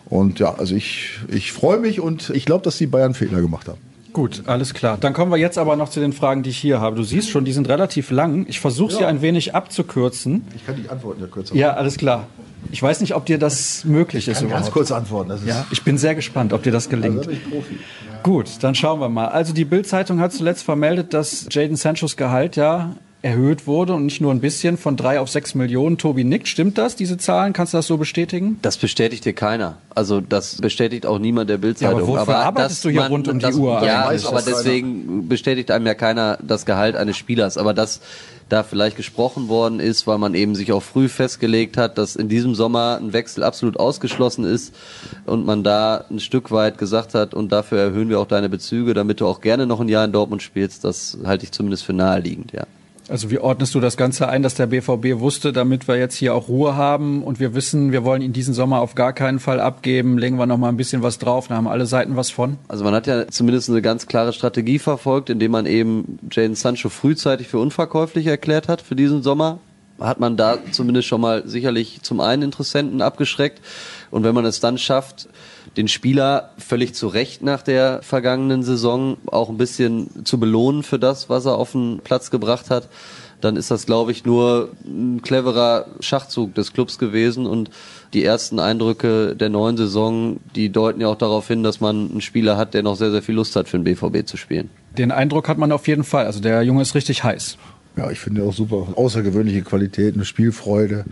Und 0.06 0.40
ja, 0.40 0.56
also 0.56 0.76
ich, 0.76 1.20
ich 1.28 1.52
freue 1.52 1.80
mich 1.80 2.00
und 2.00 2.30
ich 2.32 2.46
glaube, 2.46 2.64
dass 2.64 2.78
die 2.78 2.88
Bayern 2.88 3.14
Fehler 3.14 3.42
gemacht 3.42 3.68
haben. 3.68 3.91
Gut, 4.14 4.44
alles 4.48 4.74
klar. 4.74 4.98
Dann 5.00 5.14
kommen 5.14 5.32
wir 5.32 5.38
jetzt 5.38 5.58
aber 5.58 5.76
noch 5.76 5.90
zu 5.90 6.00
den 6.00 6.12
Fragen, 6.12 6.44
die 6.44 6.50
ich 6.50 6.58
hier 6.58 6.82
habe. 6.82 6.96
Du 6.96 7.04
siehst 7.04 7.30
schon, 7.30 7.46
die 7.46 7.54
sind 7.54 7.70
relativ 7.70 8.12
lang. 8.12 8.46
Ich 8.50 8.60
versuche 8.60 8.92
ja. 8.94 8.98
sie 9.00 9.06
ein 9.06 9.22
wenig 9.22 9.56
abzukürzen. 9.56 10.46
Ich 10.56 10.66
kann 10.66 10.76
die 10.76 10.90
Antworten 10.90 11.22
ja 11.22 11.28
kürzer 11.28 11.54
machen. 11.54 11.60
Ja, 11.60 11.74
alles 11.74 11.98
klar. 11.98 12.28
Ich 12.72 12.82
weiß 12.82 13.02
nicht, 13.02 13.16
ob 13.16 13.26
dir 13.26 13.38
das 13.38 13.86
möglich 13.86 14.28
ist. 14.28 14.34
Ich 14.34 14.40
kann 14.40 14.48
überhaupt. 14.48 14.66
ganz 14.66 14.74
kurz 14.74 14.92
antworten. 14.92 15.32
ja, 15.46 15.66
ich 15.72 15.84
bin 15.84 15.98
sehr 15.98 16.14
gespannt, 16.14 16.54
ob 16.54 16.64
dir 16.64 16.72
das 16.72 16.90
gelingt. 16.90 17.20
Also, 17.20 17.30
bin 17.30 17.40
ich 17.40 17.50
Profi. 17.50 17.74
Ja. 17.74 18.20
Gut, 18.22 18.50
dann 18.62 18.76
schauen 18.76 19.00
wir 19.00 19.10
mal. 19.10 19.28
Also 19.28 19.54
die 19.54 19.66
Bild-Zeitung 19.66 20.20
hat 20.20 20.34
zuletzt 20.34 20.64
vermeldet, 20.64 21.14
dass 21.14 21.48
Jaden 21.50 21.76
Sanchos 21.76 22.18
Gehalt 22.18 22.56
ja 22.56 22.96
erhöht 23.24 23.68
wurde 23.68 23.94
und 23.94 24.06
nicht 24.06 24.20
nur 24.20 24.32
ein 24.32 24.40
bisschen 24.40 24.78
von 24.78 24.98
drei 24.98 25.20
auf 25.20 25.30
sechs 25.30 25.54
Millionen. 25.54 25.98
Tobi 25.98 26.24
nickt. 26.24 26.48
Stimmt 26.48 26.78
das, 26.78 26.96
diese 26.96 27.18
Zahlen? 27.18 27.54
Kannst 27.54 27.74
du 27.74 27.78
das 27.78 27.86
so 27.88 27.98
bestätigen? 27.98 28.58
Das 28.62 28.78
bestätigt 28.78 29.26
dir 29.26 29.34
keiner. 29.34 29.78
Also 29.94 30.22
das 30.22 30.56
bestätigt 30.56 31.06
auch 31.06 31.20
niemand 31.20 31.50
der 31.50 31.58
Bildzeitung. 31.58 32.00
Ja, 32.00 32.04
aber 32.04 32.08
wofür 32.08 32.22
aber 32.22 32.38
arbeitest 32.38 32.84
du 32.84 32.90
hier 32.90 33.02
man, 33.02 33.12
rund 33.12 33.28
um 33.28 33.40
das, 33.40 33.56
die 33.56 33.62
Uhr? 33.62 33.84
Ja, 33.86 34.06
also 34.06 34.30
aber 34.30 34.42
deswegen 34.42 35.28
bestätigt 35.28 35.70
einem 35.70 35.86
ja 35.86 35.94
keiner 35.94 36.40
das 36.42 36.66
Gehalt 36.66 36.96
eines 36.96 37.16
Spielers. 37.16 37.58
Aber 37.58 37.74
das 37.74 38.02
da 38.50 38.64
vielleicht 38.64 38.98
gesprochen 38.98 39.48
worden 39.48 39.80
ist, 39.80 40.08
weil 40.08 40.18
man 40.18 40.34
eben 40.34 40.56
sich 40.56 40.74
auch 40.74 40.84
früh 40.84 41.08
festgelegt 41.08 41.78
hat, 41.78 41.98
dass 41.98 42.18
in 42.18 42.28
diesem 42.28 42.54
Sommer 42.54 42.98
ein 43.02 43.14
Wechsel 43.14 43.44
absolut 43.44 43.80
ausgeschlossen 43.80 44.44
ist 44.44 44.76
und 45.26 45.46
man 45.46 45.64
da 45.64 46.04
ein 46.10 46.20
Stück 46.20 46.52
weit 46.52 46.78
gesagt 46.78 47.14
hat, 47.14 47.34
und 47.34 47.54
dafür 47.54 47.80
erhöhen 47.80 48.10
wir 48.10 48.20
auch 48.20 48.28
deine 48.28 48.50
Bezüge, 48.50 48.94
damit 48.94 49.22
du 49.22 49.28
auch 49.28 49.40
gerne 49.40 49.68
noch 49.68 49.80
ein 49.80 49.88
Jahr 49.88 50.04
in 50.04 50.12
Dortmund 50.12 50.44
spielst, 50.44 50.84
das 50.84 51.18
halte 51.24 51.46
ich 51.46 51.54
zumindest 51.54 51.86
für 51.86 51.94
naheliegend, 51.94 52.52
ja. 52.52 52.66
Also 53.12 53.30
wie 53.30 53.40
ordnest 53.40 53.76
du 53.76 53.82
das 53.82 53.98
Ganze 53.98 54.30
ein, 54.30 54.42
dass 54.42 54.56
der 54.56 54.68
BVB 54.68 55.20
wusste, 55.20 55.52
damit 55.52 55.90
wir 55.90 55.98
jetzt 55.98 56.16
hier 56.16 56.34
auch 56.34 56.48
Ruhe 56.48 56.78
haben 56.78 57.24
und 57.24 57.42
wir 57.42 57.54
wissen, 57.54 57.92
wir 57.92 58.06
wollen 58.06 58.22
ihn 58.22 58.32
diesen 58.32 58.54
Sommer 58.54 58.80
auf 58.80 58.96
gar 58.96 59.12
keinen 59.12 59.40
Fall 59.42 59.60
abgeben, 59.60 60.18
legen 60.18 60.38
wir 60.38 60.46
noch 60.46 60.58
mal 60.58 60.70
ein 60.70 60.78
bisschen 60.78 61.04
was 61.04 61.20
drauf, 61.20 61.50
da 61.50 61.56
haben 61.56 61.68
alle 61.68 61.86
Seiten 61.86 62.16
was 62.16 62.32
von? 62.32 62.56
Also 62.70 62.86
man 62.86 62.94
hat 62.94 63.08
ja 63.08 63.28
zumindest 63.28 63.70
eine 63.70 63.82
ganz 63.82 64.08
klare 64.08 64.32
Strategie 64.32 64.80
verfolgt, 64.80 65.30
indem 65.30 65.52
man 65.52 65.66
eben 65.66 66.20
Jane 66.32 66.56
Sancho 66.56 66.88
frühzeitig 66.88 67.50
für 67.50 67.60
unverkäuflich 67.60 68.28
erklärt 68.28 68.70
hat 68.70 68.82
für 68.82 68.96
diesen 68.96 69.24
Sommer. 69.24 69.60
Hat 70.02 70.20
man 70.20 70.36
da 70.36 70.58
zumindest 70.72 71.08
schon 71.08 71.22
mal 71.22 71.48
sicherlich 71.48 72.02
zum 72.02 72.20
einen 72.20 72.42
Interessenten 72.42 73.02
abgeschreckt 73.02 73.62
und 74.10 74.24
wenn 74.24 74.36
man 74.36 74.46
es 74.46 74.60
dann 74.60 74.78
schafft, 74.78 75.30
den 75.78 75.88
Spieler 75.88 76.52
völlig 76.58 76.94
zu 76.94 77.08
Recht 77.08 77.44
nach 77.44 77.62
der 77.62 78.02
vergangenen 78.02 78.64
Saison 78.64 79.18
auch 79.28 79.50
ein 79.50 79.58
bisschen 79.58 80.26
zu 80.26 80.40
belohnen 80.40 80.84
für 80.84 81.00
das, 81.00 81.30
was 81.30 81.46
er 81.46 81.56
auf 81.56 81.72
den 81.72 82.02
Platz 82.04 82.30
gebracht 82.30 82.70
hat, 82.70 82.90
dann 83.40 83.56
ist 83.56 83.72
das, 83.72 83.86
glaube 83.86 84.12
ich, 84.12 84.26
nur 84.26 84.70
ein 84.86 85.22
cleverer 85.22 85.86
Schachzug 86.00 86.54
des 86.56 86.74
Clubs 86.74 86.98
gewesen 87.00 87.46
und 87.46 87.70
die 88.14 88.24
ersten 88.24 88.60
Eindrücke 88.60 89.36
der 89.36 89.50
neuen 89.50 89.78
Saison, 89.78 90.40
die 90.56 90.70
deuten 90.70 91.02
ja 91.02 91.08
auch 91.08 91.18
darauf 91.18 91.48
hin, 91.48 91.64
dass 91.64 91.80
man 91.80 92.12
einen 92.12 92.22
Spieler 92.22 92.58
hat, 92.58 92.74
der 92.74 92.84
noch 92.84 92.96
sehr, 92.96 93.12
sehr 93.12 93.22
viel 93.22 93.36
Lust 93.36 93.56
hat, 93.56 93.68
für 93.68 93.80
den 93.80 93.84
BVB 93.84 94.28
zu 94.28 94.38
spielen. 94.38 94.70
Den 94.98 95.12
Eindruck 95.12 95.48
hat 95.48 95.58
man 95.58 95.72
auf 95.72 95.88
jeden 95.88 96.04
Fall. 96.04 96.26
Also 96.26 96.42
der 96.42 96.62
Junge 96.64 96.82
ist 96.82 96.96
richtig 96.96 97.24
heiß. 97.24 97.58
Ja, 97.98 98.10
ich 98.10 98.20
finde 98.20 98.44
auch 98.44 98.54
super. 98.54 98.88
Außergewöhnliche 98.96 99.64
Qualität, 99.64 100.16
eine 100.16 100.26
Spielfreude 100.26 101.06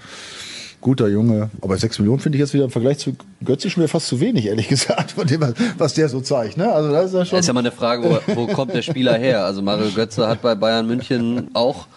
guter 0.81 1.07
Junge. 1.07 1.49
Aber 1.61 1.77
6 1.77 1.99
Millionen 1.99 2.19
finde 2.19 2.37
ich 2.37 2.41
jetzt 2.41 2.53
wieder 2.53 2.63
im 2.65 2.71
Vergleich 2.71 2.99
zu 2.99 3.15
Götze 3.43 3.69
schon 3.69 3.81
wieder 3.83 3.89
fast 3.89 4.07
zu 4.07 4.19
wenig, 4.19 4.45
ehrlich 4.45 4.67
gesagt, 4.67 5.11
von 5.11 5.27
dem, 5.27 5.41
was 5.77 5.93
der 5.93 6.09
so 6.09 6.21
zeigt. 6.21 6.57
Ne? 6.57 6.71
Also 6.71 6.91
das 6.91 7.07
ist 7.07 7.13
ja 7.13 7.25
schon. 7.25 7.37
Das 7.37 7.41
ist 7.41 7.47
ja 7.47 7.53
mal 7.53 7.59
eine 7.61 7.71
Frage, 7.71 8.03
wo, 8.03 8.35
wo 8.35 8.47
kommt 8.47 8.73
der 8.73 8.81
Spieler 8.81 9.17
her? 9.17 9.45
Also 9.45 9.61
Mario 9.61 9.91
Götze 9.91 10.27
hat 10.27 10.41
bei 10.41 10.55
Bayern 10.55 10.87
München 10.87 11.49
auch 11.53 11.87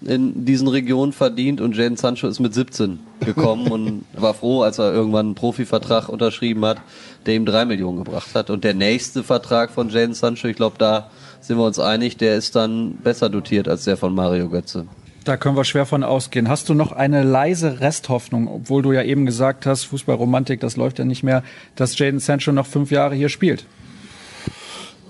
in 0.00 0.44
diesen 0.44 0.66
Regionen 0.66 1.12
verdient 1.12 1.60
und 1.60 1.76
Jadon 1.76 1.96
Sancho 1.96 2.26
ist 2.26 2.40
mit 2.40 2.54
17 2.54 2.98
gekommen 3.20 3.70
und 3.70 4.04
war 4.16 4.34
froh, 4.34 4.62
als 4.62 4.78
er 4.78 4.92
irgendwann 4.92 5.26
einen 5.26 5.34
Profivertrag 5.36 6.08
unterschrieben 6.08 6.64
hat, 6.64 6.78
der 7.26 7.34
ihm 7.34 7.46
drei 7.46 7.64
Millionen 7.64 7.98
gebracht 7.98 8.34
hat. 8.34 8.50
Und 8.50 8.64
der 8.64 8.74
nächste 8.74 9.22
Vertrag 9.22 9.70
von 9.70 9.90
Jadon 9.90 10.14
Sancho, 10.14 10.48
ich 10.48 10.56
glaube, 10.56 10.76
da 10.78 11.10
sind 11.42 11.58
wir 11.58 11.64
uns 11.64 11.78
einig, 11.78 12.16
der 12.16 12.36
ist 12.36 12.56
dann 12.56 12.96
besser 12.96 13.28
dotiert 13.28 13.68
als 13.68 13.84
der 13.84 13.96
von 13.96 14.14
Mario 14.14 14.48
Götze. 14.48 14.86
Da 15.24 15.36
können 15.36 15.56
wir 15.56 15.64
schwer 15.64 15.86
von 15.86 16.02
ausgehen. 16.02 16.48
Hast 16.48 16.68
du 16.68 16.74
noch 16.74 16.90
eine 16.90 17.22
leise 17.22 17.80
Resthoffnung, 17.80 18.48
obwohl 18.48 18.82
du 18.82 18.92
ja 18.92 19.02
eben 19.02 19.24
gesagt 19.24 19.66
hast, 19.66 19.84
Fußballromantik, 19.84 20.58
das 20.60 20.76
läuft 20.76 20.98
ja 20.98 21.04
nicht 21.04 21.22
mehr, 21.22 21.44
dass 21.76 21.96
Jaden 21.96 22.18
Sancho 22.18 22.50
noch 22.50 22.66
fünf 22.66 22.90
Jahre 22.90 23.14
hier 23.14 23.28
spielt? 23.28 23.64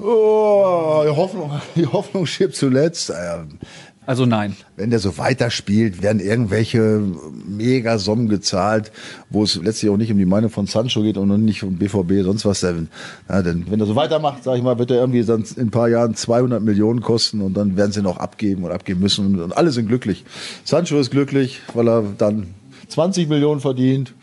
Oh, 0.00 1.02
die 1.04 1.16
Hoffnung, 1.16 1.50
die 1.76 1.86
Hoffnung 1.86 2.26
stirbt 2.26 2.56
zuletzt. 2.56 3.10
Also 4.04 4.26
nein. 4.26 4.56
Wenn 4.76 4.90
der 4.90 4.98
so 4.98 5.16
weiterspielt, 5.16 6.02
werden 6.02 6.20
irgendwelche 6.20 7.00
Megasummen 7.46 8.28
gezahlt, 8.28 8.90
wo 9.30 9.44
es 9.44 9.54
letztlich 9.56 9.90
auch 9.92 9.96
nicht 9.96 10.10
um 10.10 10.18
die 10.18 10.24
Meinung 10.24 10.50
von 10.50 10.66
Sancho 10.66 11.02
geht 11.02 11.16
und 11.16 11.44
nicht 11.44 11.62
um 11.62 11.76
BVB, 11.76 12.24
sonst 12.24 12.44
was. 12.44 12.62
Ja, 12.62 13.42
denn 13.42 13.64
wenn 13.68 13.78
er 13.78 13.86
so 13.86 13.94
weitermacht, 13.94 14.42
sag 14.42 14.56
ich 14.56 14.62
mal, 14.62 14.78
wird 14.78 14.90
er 14.90 14.98
irgendwie 14.98 15.24
dann 15.24 15.44
in 15.56 15.68
ein 15.68 15.70
paar 15.70 15.88
Jahren 15.88 16.16
200 16.16 16.60
Millionen 16.62 17.00
kosten 17.00 17.40
und 17.42 17.54
dann 17.54 17.76
werden 17.76 17.92
sie 17.92 18.02
noch 18.02 18.16
abgeben 18.16 18.64
und 18.64 18.72
abgeben 18.72 19.00
müssen 19.00 19.26
und, 19.26 19.40
und 19.40 19.56
alle 19.56 19.70
sind 19.70 19.86
glücklich. 19.86 20.24
Sancho 20.64 20.98
ist 20.98 21.10
glücklich, 21.10 21.60
weil 21.72 21.88
er 21.88 22.02
dann 22.18 22.48
20 22.88 23.28
Millionen 23.28 23.60
verdient. 23.60 24.14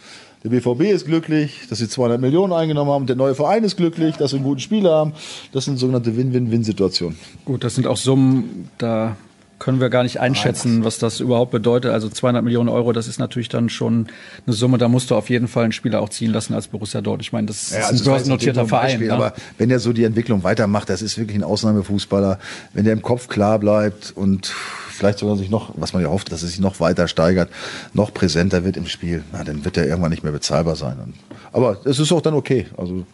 Der 0.44 0.50
BVB 0.50 0.84
ist 0.84 1.06
glücklich, 1.06 1.68
dass 1.70 1.80
sie 1.80 1.90
200 1.90 2.20
Millionen 2.20 2.54
eingenommen 2.54 2.92
haben. 2.92 3.06
Der 3.08 3.18
neue 3.18 3.36
Verein 3.36 3.64
ist 3.64 3.76
glücklich, 3.76 4.16
dass 4.16 4.32
sie 4.32 4.38
einen 4.38 4.46
guten 4.46 4.62
Spieler 4.62 4.92
haben. 4.92 5.14
Das 5.52 5.66
sind 5.66 5.78
sogenannte 5.78 6.16
Win-Win-Win-Situationen. 6.16 7.18
Gut, 7.44 7.64
das 7.66 7.76
sind 7.76 7.88
auch 7.88 7.98
Summen, 7.98 8.70
da 8.78 9.18
können 9.60 9.80
wir 9.82 9.90
gar 9.90 10.04
nicht 10.04 10.20
einschätzen, 10.20 10.84
was 10.86 10.98
das 11.00 11.20
überhaupt 11.20 11.52
bedeutet. 11.52 11.92
Also 11.92 12.10
200 12.10 12.44
Millionen 12.44 12.70
Euro, 12.70 12.94
das 12.94 13.08
ist 13.08 13.20
natürlich 13.20 13.50
dann 13.50 13.70
schon 13.70 14.08
eine 14.48 14.56
Summe, 14.56 14.78
da 14.78 14.88
musst 14.88 15.12
du 15.12 15.16
auf 15.16 15.30
jeden 15.30 15.48
Fall 15.48 15.66
einen 15.66 15.74
Spieler 15.74 16.02
auch 16.02 16.10
ziehen 16.10 16.32
lassen 16.32 16.54
als 16.54 16.70
Borussia 16.70 17.02
Dortmund. 17.02 17.24
Ich 17.24 17.34
meine, 17.34 17.48
das 17.48 17.72
Ja, 17.72 17.80
ist 17.80 17.86
also 17.90 18.04
ein 18.10 18.14
börsennotierter 18.16 18.66
Verein. 18.66 18.86
ein 18.86 18.92
Beispiel, 18.92 19.08
ne? 19.08 19.14
Aber 19.14 19.34
wenn 19.58 19.70
er 19.70 19.80
so 19.80 19.92
die 19.94 20.06
Entwicklung 20.06 20.44
weitermacht, 20.44 20.90
das 20.90 21.02
ist 21.02 21.18
wirklich 21.18 21.38
ein 21.38 21.44
Ausnahmefußballer. 21.44 22.40
Wenn 22.74 22.86
der 22.86 22.94
im 22.94 23.02
Kopf 23.02 23.28
klar 23.28 23.60
bleibt 23.60 24.14
und 24.16 24.48
vielleicht 24.48 25.20
sogar 25.20 25.36
sich 25.38 25.50
noch, 25.50 25.74
was 25.76 25.94
man 25.94 26.02
ja 26.02 26.10
hofft, 26.10 26.32
dass 26.32 26.42
er 26.42 26.48
sich 26.50 26.60
noch 26.60 26.80
weiter 26.80 27.08
steigert, 27.08 27.50
noch 27.94 28.14
präsenter 28.14 28.64
wird 28.64 28.78
im 28.78 28.88
Spiel, 28.88 29.24
na, 29.32 29.44
dann 29.44 29.66
wird 29.66 29.78
er 29.78 29.86
irgendwann 29.88 30.12
nicht 30.12 30.24
mehr 30.24 30.32
bezahlbar 30.32 30.76
sein. 30.76 30.98
Und, 31.04 31.14
aber 31.52 31.78
es 31.86 32.00
ist 32.00 32.12
auch 32.12 32.22
dann 32.22 32.34
okay. 32.34 32.68
Also 32.78 33.06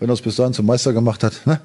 wenn 0.00 0.08
er 0.08 0.12
es 0.14 0.20
bis 0.22 0.36
dahin 0.36 0.52
zum 0.52 0.66
Meister 0.66 0.92
gemacht 0.92 1.24
hat, 1.24 1.40
ne, 1.46 1.60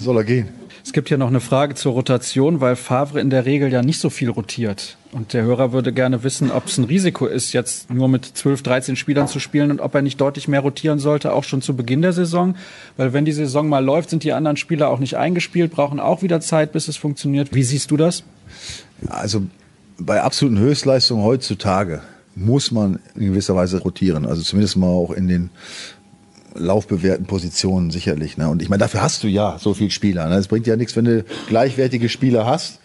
soll 0.00 0.16
er 0.18 0.24
gehen. 0.24 0.48
Es 0.84 0.92
gibt 0.92 1.08
hier 1.08 1.18
noch 1.18 1.28
eine 1.28 1.40
Frage 1.40 1.74
zur 1.74 1.92
Rotation, 1.92 2.60
weil 2.60 2.76
Favre 2.76 3.20
in 3.20 3.30
der 3.30 3.44
Regel 3.44 3.72
ja 3.72 3.82
nicht 3.82 4.00
so 4.00 4.10
viel 4.10 4.30
rotiert. 4.30 4.96
Und 5.12 5.32
der 5.32 5.42
Hörer 5.42 5.72
würde 5.72 5.92
gerne 5.92 6.22
wissen, 6.22 6.50
ob 6.50 6.66
es 6.66 6.78
ein 6.78 6.84
Risiko 6.84 7.26
ist, 7.26 7.52
jetzt 7.52 7.90
nur 7.90 8.08
mit 8.08 8.24
12, 8.24 8.62
13 8.62 8.96
Spielern 8.96 9.28
zu 9.28 9.40
spielen 9.40 9.70
und 9.70 9.80
ob 9.80 9.94
er 9.94 10.02
nicht 10.02 10.20
deutlich 10.20 10.46
mehr 10.48 10.60
rotieren 10.60 10.98
sollte, 10.98 11.32
auch 11.32 11.44
schon 11.44 11.62
zu 11.62 11.74
Beginn 11.74 12.02
der 12.02 12.12
Saison. 12.12 12.54
Weil 12.96 13.12
wenn 13.12 13.24
die 13.24 13.32
Saison 13.32 13.68
mal 13.68 13.84
läuft, 13.84 14.10
sind 14.10 14.22
die 14.22 14.32
anderen 14.32 14.56
Spieler 14.56 14.88
auch 14.88 15.00
nicht 15.00 15.16
eingespielt, 15.16 15.72
brauchen 15.72 16.00
auch 16.00 16.22
wieder 16.22 16.40
Zeit, 16.40 16.72
bis 16.72 16.88
es 16.88 16.96
funktioniert. 16.96 17.54
Wie 17.54 17.64
siehst 17.64 17.90
du 17.90 17.96
das? 17.96 18.22
Also 19.08 19.42
bei 19.98 20.22
absoluten 20.22 20.58
Höchstleistungen 20.58 21.24
heutzutage 21.24 22.02
muss 22.34 22.70
man 22.70 23.00
in 23.14 23.26
gewisser 23.26 23.54
Weise 23.56 23.80
rotieren. 23.80 24.26
Also 24.26 24.42
zumindest 24.42 24.76
mal 24.76 24.86
auch 24.86 25.10
in 25.10 25.28
den 25.28 25.50
laufbewährten 26.54 27.26
Positionen 27.26 27.90
sicherlich. 27.90 28.36
Ne? 28.36 28.48
Und 28.48 28.62
ich 28.62 28.68
meine, 28.68 28.80
dafür 28.80 29.02
hast 29.02 29.22
du 29.22 29.28
ja 29.28 29.58
so 29.58 29.74
viele 29.74 29.90
Spieler. 29.90 30.28
Ne? 30.28 30.36
Es 30.36 30.48
bringt 30.48 30.66
ja 30.66 30.76
nichts, 30.76 30.96
wenn 30.96 31.04
du 31.04 31.24
gleichwertige 31.48 32.08
Spieler 32.08 32.46
hast 32.46 32.80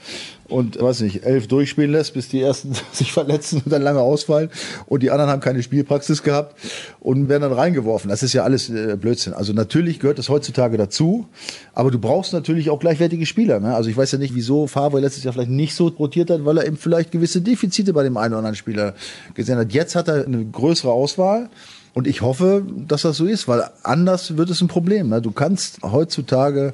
und, 0.47 0.79
weiß 0.79 1.01
nicht, 1.01 1.23
elf 1.23 1.47
durchspielen 1.47 1.91
lässt, 1.91 2.13
bis 2.13 2.29
die 2.29 2.41
ersten 2.41 2.73
sich 2.91 3.11
verletzen 3.11 3.61
und 3.65 3.71
dann 3.71 3.81
lange 3.81 3.99
ausfallen 3.99 4.49
und 4.85 5.01
die 5.01 5.11
anderen 5.11 5.31
haben 5.31 5.39
keine 5.39 5.63
Spielpraxis 5.63 6.23
gehabt 6.23 6.55
und 6.99 7.29
werden 7.29 7.41
dann 7.41 7.53
reingeworfen. 7.53 8.09
Das 8.09 8.23
ist 8.23 8.33
ja 8.33 8.43
alles 8.43 8.69
äh, 8.69 8.97
Blödsinn. 8.99 9.33
Also 9.33 9.53
natürlich 9.53 9.99
gehört 9.99 10.19
das 10.19 10.29
heutzutage 10.29 10.77
dazu, 10.77 11.27
aber 11.73 11.91
du 11.91 11.99
brauchst 11.99 12.33
natürlich 12.33 12.69
auch 12.69 12.79
gleichwertige 12.79 13.25
Spieler. 13.25 13.59
Ne? 13.59 13.75
Also 13.75 13.89
ich 13.89 13.97
weiß 13.97 14.11
ja 14.11 14.17
nicht, 14.17 14.35
wieso 14.35 14.67
Favre 14.67 14.99
letztes 14.99 15.23
Jahr 15.23 15.33
vielleicht 15.33 15.49
nicht 15.49 15.73
so 15.73 15.87
rotiert 15.87 16.29
hat, 16.29 16.45
weil 16.45 16.57
er 16.57 16.67
eben 16.67 16.77
vielleicht 16.77 17.11
gewisse 17.11 17.41
Defizite 17.41 17.93
bei 17.93 18.03
dem 18.03 18.17
einen 18.17 18.33
oder 18.33 18.39
anderen 18.39 18.55
Spieler 18.55 18.93
gesehen 19.33 19.57
hat. 19.57 19.73
Jetzt 19.73 19.95
hat 19.95 20.07
er 20.07 20.25
eine 20.25 20.45
größere 20.45 20.91
Auswahl. 20.91 21.49
Und 21.95 22.07
ich 22.07 22.21
hoffe, 22.21 22.61
dass 22.87 23.03
das 23.03 23.15
so 23.15 23.25
ist, 23.25 23.47
weil 23.47 23.63
anders 23.81 24.35
wird 24.35 24.49
es 24.49 24.61
ein 24.61 24.67
Problem. 24.67 25.09
Ne? 25.09 25.21
Du 25.21 25.31
kannst 25.31 25.81
heutzutage 25.81 26.73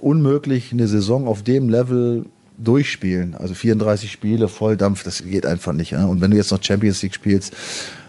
unmöglich 0.00 0.70
eine 0.70 0.86
Saison 0.86 1.26
auf 1.26 1.42
dem 1.42 1.70
Level 1.70 2.26
durchspielen. 2.58 3.34
Also 3.34 3.54
34 3.54 4.12
Spiele, 4.12 4.48
Volldampf, 4.48 5.02
das 5.02 5.24
geht 5.24 5.46
einfach 5.46 5.72
nicht. 5.72 5.94
Und 5.94 6.20
wenn 6.20 6.30
du 6.30 6.36
jetzt 6.36 6.50
noch 6.50 6.62
Champions 6.62 7.00
League 7.00 7.14
spielst 7.14 7.56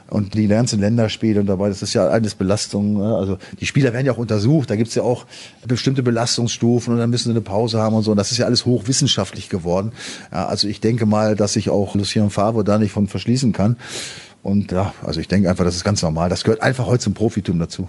und 0.10 0.34
die 0.34 0.44
in 0.44 0.50
Länderspiele 0.50 1.40
und 1.40 1.46
dabei, 1.46 1.70
das 1.70 1.82
ist 1.84 1.94
ja 1.94 2.08
alles 2.08 2.36
Belastung. 2.36 2.98
Ne? 2.98 3.16
Also 3.16 3.38
die 3.62 3.66
Spieler 3.66 3.94
werden 3.94 4.06
ja 4.06 4.12
auch 4.12 4.18
untersucht, 4.18 4.70
da 4.70 4.76
gibt's 4.76 4.96
ja 4.96 5.04
auch 5.04 5.26
bestimmte 5.66 6.04
Belastungsstufen 6.04 6.92
und 6.94 7.00
dann 7.00 7.10
müssen 7.10 7.30
sie 7.30 7.32
eine 7.32 7.40
Pause 7.40 7.80
haben 7.80 7.96
und 7.96 8.04
so. 8.04 8.12
Und 8.12 8.18
das 8.18 8.34
ist 8.34 8.40
ja 8.40 8.46
alles 8.46 8.66
hochwissenschaftlich 8.66 9.48
geworden. 9.48 9.94
Also 10.32 10.68
ich 10.68 10.82
denke 10.82 11.06
mal, 11.06 11.38
dass 11.38 11.54
sich 11.54 11.70
auch 11.70 11.96
Lucien 11.96 12.30
Favre 12.30 12.66
da 12.66 12.78
nicht 12.78 12.92
von 12.92 13.08
verschließen 13.08 13.54
kann. 13.54 13.78
Und 14.44 14.72
ja, 14.72 14.94
also 15.04 15.20
ich 15.20 15.28
denke 15.28 15.50
einfach, 15.50 15.64
das 15.64 15.76
ist 15.76 15.84
ganz 15.84 16.02
normal. 16.02 16.30
Das 16.30 16.44
gehört 16.44 16.62
einfach 16.62 16.86
heute 16.86 17.04
zum 17.04 17.14
Profitum 17.14 17.60
dazu. 17.60 17.88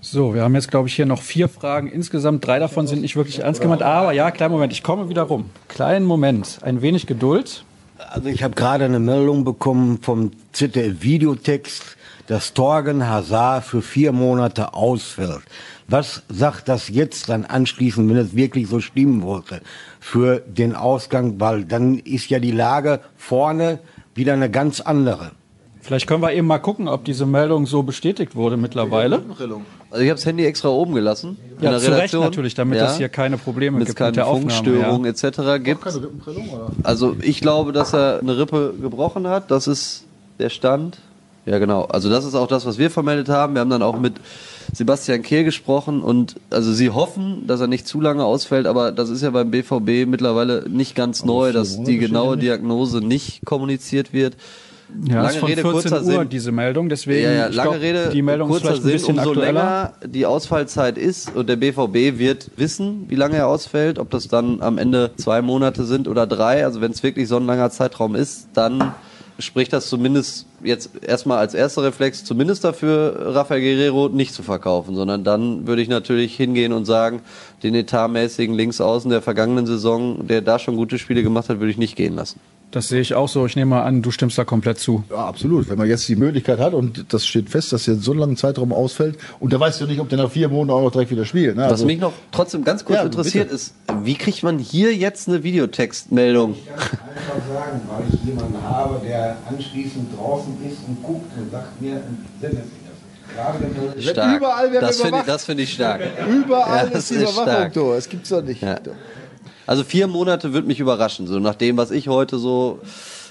So, 0.00 0.34
wir 0.34 0.42
haben 0.42 0.54
jetzt, 0.54 0.70
glaube 0.70 0.88
ich, 0.88 0.94
hier 0.96 1.06
noch 1.06 1.22
vier 1.22 1.48
Fragen. 1.48 1.86
Insgesamt 1.86 2.46
drei 2.46 2.58
davon 2.58 2.86
sind 2.86 3.02
nicht 3.02 3.14
wirklich 3.14 3.40
ernst 3.40 3.60
gemeint. 3.60 3.82
Aber 3.82 4.12
ja, 4.12 4.30
kleinen 4.30 4.52
Moment, 4.52 4.72
ich 4.72 4.82
komme 4.82 5.08
wieder 5.08 5.22
rum. 5.22 5.50
Kleinen 5.68 6.06
Moment, 6.06 6.58
ein 6.62 6.82
wenig 6.82 7.06
Geduld. 7.06 7.64
Also 8.10 8.28
ich 8.28 8.42
habe 8.42 8.54
gerade 8.54 8.84
eine 8.84 8.98
Meldung 8.98 9.44
bekommen 9.44 10.00
vom 10.02 10.32
ZDF 10.52 11.02
Videotext, 11.02 11.96
dass 12.26 12.52
Torgen 12.52 13.08
Hazard 13.08 13.64
für 13.64 13.80
vier 13.80 14.12
Monate 14.12 14.74
ausfällt. 14.74 15.42
Was 15.86 16.22
sagt 16.28 16.68
das 16.68 16.88
jetzt 16.88 17.28
dann 17.28 17.44
anschließend, 17.44 18.08
wenn 18.10 18.16
es 18.16 18.34
wirklich 18.34 18.68
so 18.68 18.80
stimmen 18.80 19.22
wollte, 19.22 19.60
für 20.00 20.40
den 20.40 20.74
Ausgang? 20.74 21.38
Weil 21.38 21.64
dann 21.64 21.98
ist 21.98 22.28
ja 22.28 22.40
die 22.40 22.50
Lage 22.50 23.00
vorne 23.16 23.78
wieder 24.14 24.32
eine 24.32 24.50
ganz 24.50 24.80
andere. 24.80 25.30
Vielleicht 25.82 26.06
können 26.06 26.22
wir 26.22 26.32
eben 26.32 26.46
mal 26.46 26.58
gucken, 26.58 26.86
ob 26.86 27.04
diese 27.04 27.26
Meldung 27.26 27.66
so 27.66 27.82
bestätigt 27.82 28.36
wurde 28.36 28.56
mittlerweile. 28.56 29.20
Also 29.90 30.04
ich 30.04 30.08
habe 30.08 30.16
das 30.16 30.24
Handy 30.24 30.46
extra 30.46 30.68
oben 30.68 30.94
gelassen. 30.94 31.36
in 31.58 31.64
Ja, 31.64 31.72
der 31.72 31.80
zu 31.80 31.90
Recht 31.90 32.14
natürlich, 32.14 32.54
damit 32.54 32.80
es 32.80 32.96
hier 32.96 33.08
keine 33.08 33.36
Probleme 33.36 33.78
mit 33.78 33.88
gibt 33.88 33.98
keine 33.98 34.10
mit 34.10 34.16
der 34.16 34.28
Aufnahme, 34.28 34.52
Funkstörungen 34.52 35.04
ja. 35.04 35.10
etc. 35.10 35.64
gibt. 35.64 35.84
Also 36.84 37.16
ich 37.20 37.40
glaube, 37.40 37.72
dass 37.72 37.92
er 37.92 38.20
eine 38.20 38.38
Rippe 38.38 38.74
gebrochen 38.80 39.26
hat. 39.26 39.50
Das 39.50 39.66
ist 39.66 40.04
der 40.38 40.50
Stand. 40.50 40.98
Ja, 41.46 41.58
genau. 41.58 41.86
Also 41.86 42.08
das 42.08 42.24
ist 42.24 42.36
auch 42.36 42.46
das, 42.46 42.64
was 42.64 42.78
wir 42.78 42.88
vermeldet 42.88 43.28
haben. 43.28 43.54
Wir 43.54 43.60
haben 43.60 43.70
dann 43.70 43.82
auch 43.82 43.98
mit 43.98 44.14
Sebastian 44.72 45.22
Kehl 45.22 45.42
gesprochen 45.42 46.00
und 46.00 46.36
also 46.50 46.72
sie 46.72 46.90
hoffen, 46.90 47.48
dass 47.48 47.60
er 47.60 47.66
nicht 47.66 47.88
zu 47.88 48.00
lange 48.00 48.24
ausfällt, 48.24 48.66
aber 48.66 48.92
das 48.92 49.10
ist 49.10 49.22
ja 49.22 49.30
beim 49.30 49.50
BVB 49.50 50.08
mittlerweile 50.08 50.64
nicht 50.68 50.94
ganz 50.94 51.24
neu, 51.24 51.52
dass 51.52 51.82
die 51.82 51.98
genaue 51.98 52.36
Diagnose 52.36 52.98
nicht 52.98 53.44
kommuniziert 53.44 54.12
wird. 54.12 54.36
Ja, 55.08 55.14
lange 55.16 55.28
ist 55.28 55.36
von 55.38 55.48
Rede, 55.48 55.62
14 55.62 55.72
kurzer 55.72 56.02
Uhr 56.02 56.04
Sinn. 56.04 56.28
diese 56.28 56.52
Meldung, 56.52 56.88
deswegen 56.88 57.24
Ja, 57.24 57.32
ja, 57.32 57.46
lange 57.46 57.70
glaub, 57.70 57.80
Rede, 57.80 58.10
die 58.12 58.22
Meldung 58.22 58.48
ist 58.48 58.62
kurzer 58.62 58.68
vielleicht 58.68 58.84
ein 58.84 58.92
bisschen 58.92 59.06
Sinn, 59.06 59.18
umso 59.18 59.30
aktueller. 59.30 59.52
länger 59.52 59.92
die 60.06 60.26
Ausfallzeit 60.26 60.98
ist 60.98 61.34
und 61.34 61.48
der 61.48 61.56
BVB 61.56 62.18
wird 62.18 62.50
wissen, 62.56 63.06
wie 63.08 63.14
lange 63.14 63.36
er 63.36 63.48
ausfällt, 63.48 63.98
ob 63.98 64.10
das 64.10 64.28
dann 64.28 64.62
am 64.62 64.78
Ende 64.78 65.12
zwei 65.16 65.42
Monate 65.42 65.84
sind 65.84 66.08
oder 66.08 66.26
drei. 66.26 66.64
Also 66.64 66.80
wenn 66.80 66.92
es 66.92 67.02
wirklich 67.02 67.28
so 67.28 67.36
ein 67.36 67.46
langer 67.46 67.70
Zeitraum 67.70 68.14
ist, 68.14 68.48
dann 68.54 68.94
spricht 69.38 69.72
das 69.72 69.88
zumindest 69.88 70.46
jetzt 70.62 70.90
erstmal 71.02 71.38
als 71.38 71.54
erster 71.54 71.82
Reflex 71.82 72.24
zumindest 72.24 72.64
dafür, 72.64 73.34
Rafael 73.34 73.60
Guerrero 73.60 74.08
nicht 74.08 74.32
zu 74.34 74.42
verkaufen, 74.42 74.94
sondern 74.94 75.24
dann 75.24 75.66
würde 75.66 75.82
ich 75.82 75.88
natürlich 75.88 76.36
hingehen 76.36 76.72
und 76.72 76.84
sagen, 76.84 77.20
den 77.62 77.74
etatmäßigen 77.74 78.54
Linksaußen 78.54 79.10
der 79.10 79.22
vergangenen 79.22 79.66
Saison, 79.66 80.26
der 80.26 80.42
da 80.42 80.58
schon 80.58 80.76
gute 80.76 80.98
Spiele 80.98 81.22
gemacht 81.22 81.48
hat, 81.48 81.58
würde 81.58 81.70
ich 81.70 81.78
nicht 81.78 81.96
gehen 81.96 82.14
lassen. 82.14 82.40
Das 82.72 82.88
sehe 82.88 83.00
ich 83.02 83.14
auch 83.14 83.28
so. 83.28 83.44
Ich 83.46 83.54
nehme 83.54 83.68
mal 83.70 83.82
an, 83.82 84.00
du 84.02 84.10
stimmst 84.10 84.38
da 84.38 84.44
komplett 84.44 84.78
zu. 84.78 85.04
Ja, 85.10 85.26
absolut. 85.26 85.68
Wenn 85.68 85.76
man 85.78 85.86
jetzt 85.88 86.08
die 86.08 86.16
Möglichkeit 86.16 86.58
hat 86.58 86.72
und 86.72 87.12
das 87.12 87.26
steht 87.26 87.50
fest, 87.50 87.72
dass 87.72 87.86
er 87.86 87.96
so 87.96 88.12
einen 88.12 88.20
langen 88.20 88.36
Zeitraum 88.38 88.72
ausfällt 88.72 89.18
und 89.40 89.52
da 89.52 89.60
weißt 89.60 89.80
du 89.82 89.86
nicht, 89.86 90.00
ob 90.00 90.08
der 90.08 90.16
nach 90.18 90.30
vier 90.30 90.48
Monaten 90.48 90.70
auch 90.78 90.82
noch 90.82 90.90
direkt 90.90 91.10
wieder 91.10 91.24
spielt. 91.26 91.54
Ne? 91.56 91.64
Was 91.64 91.72
Also- 91.72 91.86
mich 91.86 92.00
noch 92.00 92.14
trotzdem 92.32 92.64
ganz 92.64 92.84
kurz 92.84 92.98
Ja, 92.98 93.04
interessiert 93.04 93.44
bitte. 93.50 93.54
ist, 93.56 93.74
wie 94.02 94.14
kriegt 94.14 94.42
man 94.42 94.58
hier 94.58 94.94
jetzt 94.94 95.28
eine 95.28 95.42
Videotextmeldung? 95.42 96.54
einfach 96.54 97.54
sagen, 97.54 97.80
weil 97.88 98.04
ich 98.12 98.24
jemanden 98.26 98.62
habe, 98.62 99.00
der 99.06 99.36
anschließend 99.48 100.18
draußen 100.18 100.54
ist 100.66 100.78
und 100.88 101.02
guckt 101.02 101.30
und 101.38 101.50
sagt 101.50 101.80
mir, 101.80 102.00
wenn 102.40 102.50
du 102.50 104.02
Stark. 104.02 104.36
Überall 104.36 104.64
werden 104.64 104.72
wir 104.72 104.80
das 104.80 105.00
finde 105.00 105.22
ich, 105.26 105.42
finde 105.42 105.62
ich 105.62 105.72
stark. 105.72 106.00
Überall 106.28 106.84
Ja, 106.86 106.90
das 106.90 106.98
ist 107.04 107.10
die 107.10 107.14
ist 107.14 107.22
Überwachung, 107.22 107.44
stark. 107.44 107.72
du. 107.72 107.92
Das 107.94 108.08
gibt's 108.08 108.28
doch 108.28 108.42
nicht. 108.42 108.60
Ja. 108.62 108.76
Also 109.66 109.84
vier 109.84 110.06
Monate 110.06 110.52
würde 110.52 110.66
mich 110.66 110.80
überraschen, 110.80 111.26
so 111.26 111.38
nach 111.38 111.54
dem, 111.54 111.76
was 111.76 111.90
ich 111.90 112.08
heute 112.08 112.38
so 112.38 112.80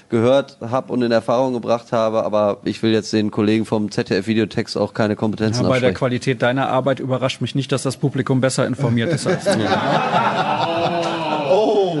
gehört 0.08 0.58
habe 0.60 0.92
und 0.92 1.02
in 1.02 1.10
Erfahrung 1.12 1.54
gebracht 1.54 1.92
habe. 1.92 2.24
Aber 2.24 2.58
ich 2.64 2.82
will 2.82 2.92
jetzt 2.92 3.12
den 3.12 3.30
Kollegen 3.30 3.64
vom 3.64 3.90
ZDF 3.90 4.26
Videotext 4.26 4.76
auch 4.76 4.94
keine 4.94 5.16
Kompetenzen 5.16 5.62
Ja, 5.64 5.68
bei 5.68 5.80
der. 5.80 5.94
Qualität 5.94 6.42
deiner 6.42 6.68
Arbeit 6.68 7.00
überrascht 7.00 7.40
mich 7.40 7.54
nicht, 7.54 7.72
dass 7.72 7.82
das 7.82 7.96
Publikum 7.96 8.40
besser 8.40 8.66
informiert 8.66 9.12
ist 9.12 9.26
als 9.26 9.44
du. 9.44 9.58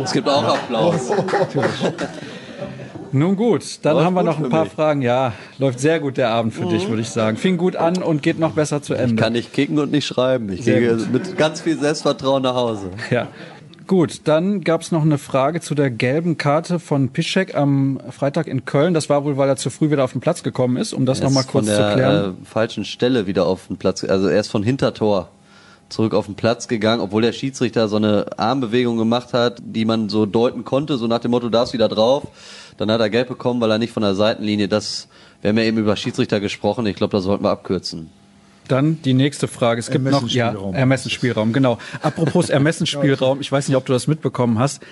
Es 0.04 0.12
gibt 0.12 0.28
auch 0.28 0.42
Applaus. 0.42 1.10
Nun 3.14 3.36
gut, 3.36 3.62
dann 3.82 3.94
Läuft 3.94 4.06
haben 4.06 4.14
wir 4.14 4.22
noch 4.22 4.38
ein 4.38 4.48
paar 4.48 4.64
mich. 4.64 4.72
Fragen. 4.72 5.02
Ja, 5.02 5.34
läuft 5.58 5.80
sehr 5.80 6.00
gut 6.00 6.16
der 6.16 6.30
Abend 6.30 6.54
für 6.54 6.64
dich, 6.64 6.88
würde 6.88 7.02
ich 7.02 7.10
sagen. 7.10 7.36
Fing 7.36 7.58
gut 7.58 7.76
an 7.76 8.02
und 8.02 8.22
geht 8.22 8.38
noch 8.38 8.52
besser 8.52 8.80
zu 8.80 8.94
Ende. 8.94 9.16
Kann 9.22 9.34
nicht 9.34 9.52
kicken 9.52 9.78
und 9.78 9.92
nicht 9.92 10.06
schreiben. 10.06 10.50
Ich 10.50 10.64
Sehr 10.64 10.80
gehe 10.80 10.96
gut. 10.96 11.12
mit 11.12 11.36
ganz 11.36 11.60
viel 11.60 11.78
Selbstvertrauen 11.78 12.42
nach 12.42 12.54
Hause. 12.54 12.90
Ja. 13.10 13.28
Gut, 13.86 14.22
dann 14.24 14.62
gab 14.62 14.82
es 14.82 14.92
noch 14.92 15.02
eine 15.02 15.18
Frage 15.18 15.60
zu 15.60 15.74
der 15.74 15.90
gelben 15.90 16.38
Karte 16.38 16.78
von 16.78 17.08
Piszek 17.08 17.54
am 17.54 18.00
Freitag 18.10 18.46
in 18.46 18.64
Köln. 18.64 18.94
Das 18.94 19.08
war 19.08 19.24
wohl, 19.24 19.36
weil 19.36 19.48
er 19.48 19.56
zu 19.56 19.70
früh 19.70 19.90
wieder 19.90 20.04
auf 20.04 20.12
den 20.12 20.20
Platz 20.20 20.42
gekommen 20.42 20.76
ist, 20.76 20.92
um 20.92 21.06
das 21.06 21.20
Er 21.20 21.24
nochmal 21.26 21.44
kurz 21.44 21.66
von 21.66 21.74
zu 21.74 21.82
der 21.82 21.94
klären. 21.94 22.36
Äh, 22.42 22.46
falschen 22.46 22.84
Stelle 22.84 23.26
wieder 23.26 23.46
auf 23.46 23.66
den 23.66 23.76
Platz. 23.76 24.04
Also 24.04 24.28
er 24.28 24.40
ist 24.40 24.48
von 24.48 24.62
Hintertor 24.62 25.28
zurück 25.88 26.14
auf 26.14 26.26
den 26.26 26.34
Platz 26.34 26.68
gegangen, 26.68 27.00
obwohl 27.00 27.22
der 27.22 27.32
Schiedsrichter 27.32 27.88
so 27.88 27.96
eine 27.96 28.26
Armbewegung 28.38 28.96
gemacht 28.96 29.32
hat, 29.34 29.58
die 29.62 29.84
man 29.84 30.08
so 30.08 30.26
deuten 30.26 30.64
konnte, 30.64 30.96
so 30.96 31.06
nach 31.06 31.20
dem 31.20 31.30
Motto, 31.30 31.48
darfst 31.48 31.74
wieder 31.74 31.88
drauf. 31.88 32.24
Dann 32.78 32.90
hat 32.90 33.00
er 33.00 33.10
gelb 33.10 33.28
bekommen, 33.28 33.60
weil 33.60 33.70
er 33.70 33.78
nicht 33.78 33.92
von 33.92 34.02
der 34.02 34.14
Seitenlinie, 34.14 34.68
das, 34.68 35.08
wir 35.40 35.50
haben 35.50 35.58
ja 35.58 35.64
eben 35.64 35.78
über 35.78 35.96
Schiedsrichter 35.96 36.40
gesprochen, 36.40 36.86
ich 36.86 36.96
glaube, 36.96 37.12
da 37.12 37.20
sollten 37.20 37.44
wir 37.44 37.50
abkürzen. 37.50 38.10
Dann 38.68 39.02
die 39.02 39.14
nächste 39.14 39.48
Frage. 39.48 39.80
Es 39.80 39.90
gibt 39.90 40.04
noch 40.04 40.28
ja, 40.28 40.54
Ermessensspielraum, 40.72 41.52
genau. 41.52 41.78
Apropos 42.00 42.48
Ermessensspielraum, 42.50 43.40
ich 43.40 43.50
weiß 43.50 43.68
nicht, 43.68 43.76
ob 43.76 43.86
du 43.86 43.92
das 43.92 44.06
mitbekommen 44.06 44.58
hast. 44.58 44.82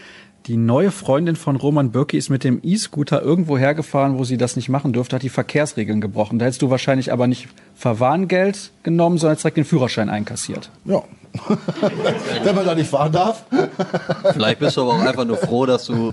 Die 0.51 0.57
neue 0.57 0.90
Freundin 0.90 1.36
von 1.36 1.55
Roman 1.55 1.92
Bürki 1.92 2.18
ist 2.18 2.28
mit 2.28 2.42
dem 2.42 2.59
E-Scooter 2.64 3.22
irgendwo 3.22 3.57
hergefahren, 3.57 4.18
wo 4.18 4.24
sie 4.24 4.36
das 4.36 4.57
nicht 4.57 4.68
machen 4.68 4.92
durfte, 4.92 5.14
hat 5.14 5.22
die 5.22 5.28
Verkehrsregeln 5.28 6.01
gebrochen. 6.01 6.40
Da 6.40 6.46
hättest 6.46 6.61
du 6.61 6.70
wahrscheinlich 6.70 7.12
aber 7.12 7.28
nicht 7.28 7.46
Verwarngeld 7.76 8.72
genommen, 8.82 9.16
sondern 9.16 9.38
direkt 9.38 9.59
den 9.59 9.64
Führerschein 9.64 10.11
einkassiert. 10.11 10.68
Ja. 10.86 11.05
Wenn 12.42 12.57
man 12.57 12.64
da 12.66 12.74
nicht 12.74 12.90
fahren 12.90 13.12
darf. 13.12 13.44
Vielleicht 14.32 14.59
bist 14.59 14.76
du 14.76 14.80
aber 14.80 14.94
auch 14.94 14.98
einfach 15.07 15.24
nur 15.24 15.36
froh, 15.36 15.66
dass 15.66 15.84
du 15.86 16.12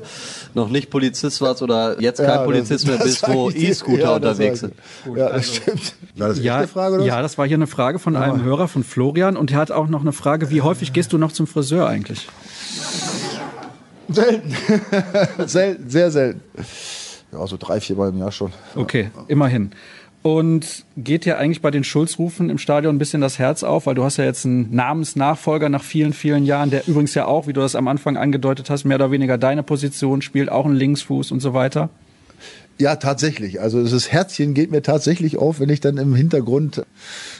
noch 0.53 0.69
nicht 0.69 0.91
Polizist 0.91 1.41
warst 1.41 1.63
oder 1.63 1.99
jetzt 1.99 2.19
kein 2.19 2.27
Ja, 2.29 2.43
Polizist 2.43 2.83
das- 2.87 2.91
mehr 2.95 3.03
bist, 3.03 3.23
das 3.23 3.33
wo. 3.33 3.49
E-Scooter 3.49 3.99
Ja, 4.03 4.15
unterwegs 4.17 4.59
sind. 4.59 4.75
Ja, 5.15 5.29
das 5.31 5.55
stimmt. 5.55 5.95
War 6.15 6.27
das 6.27 6.39
Ja, 6.43 6.57
eine 6.57 6.67
Frage, 6.67 6.95
oder? 6.97 7.05
ja, 7.05 7.23
das 7.23 7.39
war 7.39 7.47
hier 7.47 7.57
eine 7.57 7.65
Frage 7.65 7.97
von 7.97 8.15
einem 8.15 8.43
Hörer, 8.43 8.67
von 8.67 8.83
Florian. 8.83 9.35
Und 9.35 9.49
er 9.51 9.57
hat 9.57 9.71
auch 9.71 9.87
noch 9.87 10.01
eine 10.01 10.11
Frage, 10.11 10.51
wie 10.51 10.61
häufig 10.61 10.93
gehst 10.93 11.11
du 11.11 11.17
noch 11.17 11.31
zum 11.31 11.47
Friseur 11.47 11.87
eigentlich? 11.87 12.27
Selten. 14.09 14.55
selten, 15.47 15.89
sehr 15.89 16.11
selten. 16.11 16.41
Ja, 17.31 17.45
so 17.45 17.57
drei, 17.57 17.79
vier 17.81 17.95
Mal 17.95 18.09
im 18.09 18.17
Jahr 18.17 18.31
schon. 18.31 18.51
Okay, 18.75 19.11
immerhin. 19.27 19.71
Und 20.23 20.85
geht 20.97 21.25
dir 21.25 21.37
eigentlich 21.37 21.61
bei 21.61 21.71
den 21.71 21.83
Schulzrufen 21.83 22.49
im 22.49 22.57
Stadion 22.57 22.95
ein 22.95 22.99
bisschen 22.99 23.21
das 23.21 23.39
Herz 23.39 23.63
auf, 23.63 23.85
weil 23.85 23.95
du 23.95 24.03
hast 24.03 24.17
ja 24.17 24.25
jetzt 24.25 24.45
einen 24.45 24.73
Namensnachfolger 24.73 25.69
nach 25.69 25.83
vielen, 25.83 26.11
vielen 26.11 26.45
Jahren, 26.45 26.69
der 26.69 26.87
übrigens 26.87 27.13
ja 27.13 27.25
auch, 27.25 27.47
wie 27.47 27.53
du 27.53 27.61
das 27.61 27.75
am 27.75 27.87
Anfang 27.87 28.17
angedeutet 28.17 28.69
hast, 28.69 28.83
mehr 28.83 28.95
oder 28.95 29.11
weniger 29.11 29.37
deine 29.37 29.63
Position 29.63 30.21
spielt, 30.21 30.51
auch 30.51 30.65
einen 30.65 30.75
Linksfuß 30.75 31.31
und 31.31 31.39
so 31.39 31.53
weiter. 31.53 31.89
Ja, 32.79 32.95
tatsächlich. 32.95 33.59
Also 33.59 33.83
das 33.83 34.11
Herzchen 34.11 34.53
geht 34.53 34.69
mir 34.69 34.83
tatsächlich 34.83 35.37
auf, 35.37 35.59
wenn 35.59 35.69
ich 35.69 35.79
dann 35.79 35.97
im 35.97 36.13
Hintergrund, 36.13 36.85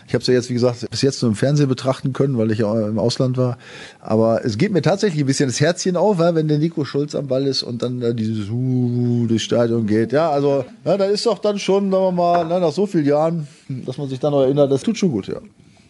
ich 0.07 0.15
habe 0.15 0.21
es 0.21 0.27
ja 0.27 0.33
jetzt, 0.33 0.49
wie 0.49 0.55
gesagt, 0.55 0.89
bis 0.89 1.03
jetzt 1.03 1.21
nur 1.21 1.29
im 1.29 1.35
Fernsehen 1.35 1.69
betrachten 1.69 2.11
können, 2.11 2.39
weil 2.39 2.49
ich 2.49 2.59
ja 2.59 2.87
im 2.87 2.97
Ausland 2.97 3.37
war. 3.37 3.59
Aber 3.99 4.43
es 4.43 4.57
geht 4.57 4.71
mir 4.71 4.81
tatsächlich 4.81 5.21
ein 5.21 5.27
bisschen 5.27 5.49
das 5.49 5.59
Herzchen 5.59 5.95
auf, 5.95 6.17
wenn 6.17 6.47
der 6.47 6.57
Nico 6.57 6.85
Schulz 6.85 7.13
am 7.13 7.27
Ball 7.27 7.45
ist 7.45 7.61
und 7.61 7.83
dann 7.83 7.99
da 7.99 8.13
dieses 8.13 8.49
uh, 8.49 9.27
durchs 9.27 9.43
Stadion 9.43 9.85
geht. 9.85 10.11
Ja, 10.11 10.31
also 10.31 10.65
ja, 10.83 10.97
da 10.97 11.05
ist 11.05 11.27
doch 11.27 11.37
dann 11.37 11.59
schon, 11.59 11.91
sagen 11.91 12.03
wir 12.03 12.11
mal, 12.11 12.45
na, 12.49 12.59
nach 12.59 12.71
so 12.71 12.87
vielen 12.87 13.05
Jahren, 13.05 13.47
dass 13.69 13.99
man 13.99 14.09
sich 14.09 14.19
dann 14.19 14.31
noch 14.31 14.41
erinnert, 14.41 14.71
das 14.71 14.81
tut 14.81 14.97
schon 14.97 15.11
gut, 15.11 15.27
ja. 15.27 15.39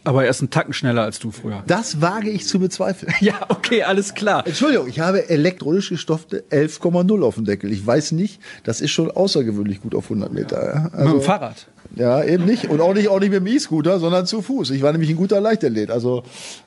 Aber 0.03 0.23
er 0.23 0.29
ist 0.29 0.39
einen 0.41 0.49
Tacken 0.49 0.73
schneller 0.73 1.03
als 1.03 1.19
du 1.19 1.31
früher. 1.31 1.63
Das 1.67 2.01
wage 2.01 2.29
ich 2.29 2.45
zu 2.47 2.59
bezweifeln. 2.59 3.13
Ja, 3.19 3.33
okay, 3.49 3.83
alles 3.83 4.13
klar. 4.13 4.45
Entschuldigung, 4.47 4.87
ich 4.87 4.99
habe 4.99 5.29
elektronisch 5.29 5.89
gestopfte 5.89 6.43
11,0 6.51 7.23
auf 7.23 7.35
dem 7.35 7.45
Deckel. 7.45 7.71
Ich 7.71 7.85
weiß 7.85 8.13
nicht, 8.13 8.39
das 8.63 8.79
ist 8.81 8.91
schon 8.91 9.11
außergewöhnlich 9.11 9.81
gut 9.81 9.95
auf 9.95 10.05
100 10.05 10.31
Meter. 10.31 10.65
Ja. 10.75 10.81
Mit 10.83 10.93
Also, 10.93 11.11
dem 11.13 11.21
Fahrrad. 11.21 11.67
ja, 11.95 12.23
eben 12.23 12.45
nicht. 12.45 12.69
Und 12.69 12.79
auch 12.81 12.93
nicht, 12.93 13.09
auch 13.09 13.19
nicht 13.19 13.31
mit 13.31 13.39
dem 13.39 13.47
E-Scooter, 13.47 13.99
sondern 13.99 14.25
zu 14.25 14.41
Fuß. 14.41 14.69
Ich 14.71 14.81
war 14.81 14.91
nämlich 14.91 15.09
ein 15.09 15.15
guter 15.17 15.41
Leichtathlet. 15.41 15.91
Also, 15.91 16.23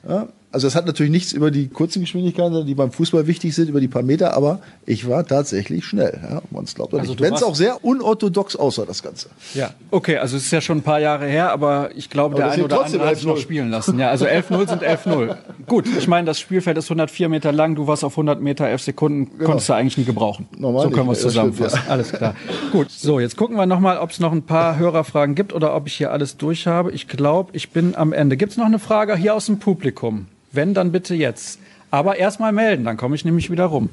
ja, 0.07 0.27
also 0.51 0.67
es 0.67 0.75
hat 0.75 0.85
natürlich 0.85 1.11
nichts 1.11 1.31
über 1.31 1.49
die 1.51 1.67
kurzen 1.69 2.01
Geschwindigkeiten, 2.01 2.65
die 2.65 2.75
beim 2.75 2.91
Fußball 2.91 3.27
wichtig 3.27 3.55
sind, 3.55 3.69
über 3.69 3.79
die 3.79 3.87
paar 3.87 4.03
Meter, 4.03 4.33
aber 4.35 4.59
ich 4.85 5.07
war 5.07 5.25
tatsächlich 5.25 5.85
schnell. 5.85 6.19
Ja, 6.21 6.41
man 6.51 6.65
es 6.65 6.75
glaubt 6.75 6.93
oder 6.93 7.01
Also 7.01 7.13
nicht. 7.13 7.19
du 7.21 7.23
Wenn 7.23 7.33
es 7.33 7.43
auch 7.43 7.55
sehr 7.55 7.83
unorthodox 7.85 8.55
aussah, 8.55 8.85
das 8.85 9.01
Ganze. 9.01 9.29
Ja, 9.53 9.71
okay, 9.91 10.17
also 10.17 10.35
es 10.37 10.43
ist 10.45 10.51
ja 10.51 10.59
schon 10.61 10.79
ein 10.79 10.81
paar 10.83 10.99
Jahre 10.99 11.25
her, 11.25 11.51
aber 11.51 11.89
ich 11.95 12.09
glaube, 12.09 12.35
Aber 12.35 12.43
der 12.43 12.45
das 12.47 12.55
eine 12.55 12.63
oder 12.65 12.85
andere 12.85 13.05
hat 13.05 13.13
es 13.13 13.23
noch 13.23 13.37
11-0. 13.37 13.41
spielen 13.41 13.69
lassen. 13.69 13.97
Ja, 13.97 14.09
also 14.09 14.25
11-0 14.25 14.69
sind 14.69 14.83
11-0. 14.83 15.35
Gut, 15.67 15.85
ich 15.97 16.07
meine, 16.07 16.25
das 16.25 16.39
Spielfeld 16.39 16.77
ist 16.77 16.85
104 16.85 17.29
Meter 17.29 17.51
lang, 17.51 17.75
du 17.75 17.87
warst 17.87 18.03
auf 18.03 18.13
100 18.13 18.41
Meter, 18.41 18.67
11 18.67 18.81
Sekunden, 18.81 19.43
konntest 19.43 19.69
du 19.69 19.73
eigentlich 19.73 19.97
nie 19.97 20.05
gebrauchen. 20.05 20.47
Normal 20.57 20.83
so 20.83 20.89
können 20.89 21.07
wir 21.07 21.13
es 21.13 21.23
ja, 21.23 21.29
stimmt, 21.29 21.55
zusammenfassen. 21.55 21.89
Alles 21.89 22.11
klar. 22.11 22.35
Gut, 22.71 22.91
so, 22.91 23.19
jetzt 23.19 23.37
gucken 23.37 23.55
wir 23.55 23.65
nochmal, 23.65 23.97
ob 23.99 24.11
es 24.11 24.19
noch 24.19 24.31
ein 24.33 24.43
paar 24.43 24.77
Hörerfragen 24.77 25.35
gibt 25.35 25.53
oder 25.53 25.75
ob 25.75 25.87
ich 25.87 25.93
hier 25.93 26.11
alles 26.11 26.37
durch 26.37 26.67
habe. 26.67 26.91
Ich 26.91 27.07
glaube, 27.07 27.51
ich 27.53 27.69
bin 27.69 27.95
am 27.95 28.11
Ende. 28.11 28.35
Gibt 28.35 28.51
es 28.51 28.57
noch 28.57 28.65
eine 28.65 28.79
Frage 28.79 29.15
hier 29.15 29.33
aus 29.33 29.45
dem 29.45 29.59
Publikum? 29.59 30.27
Wenn, 30.51 30.73
dann 30.73 30.91
bitte 30.91 31.15
jetzt. 31.15 31.59
Aber 31.91 32.17
erstmal 32.17 32.51
melden, 32.51 32.85
dann 32.85 32.97
komme 32.97 33.15
ich 33.15 33.25
nämlich 33.25 33.51
wieder 33.51 33.65
rum. 33.65 33.89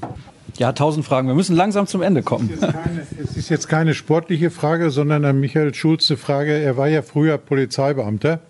Ja, 0.56 0.72
tausend 0.72 1.04
Fragen. 1.04 1.28
Wir 1.28 1.34
müssen 1.34 1.54
langsam 1.54 1.86
zum 1.86 2.02
Ende 2.02 2.22
kommen. 2.22 2.59
Keine, 2.61 3.06
es 3.22 3.36
ist 3.36 3.48
jetzt 3.48 3.68
keine 3.68 3.94
sportliche 3.94 4.50
Frage, 4.50 4.90
sondern 4.90 5.24
an 5.24 5.38
Michael 5.38 5.74
Schulz 5.74 6.11
eine 6.11 6.16
Frage. 6.16 6.52
Er 6.52 6.76
war 6.76 6.88
ja 6.88 7.02
früher 7.02 7.38
Polizeibeamter. 7.38 8.40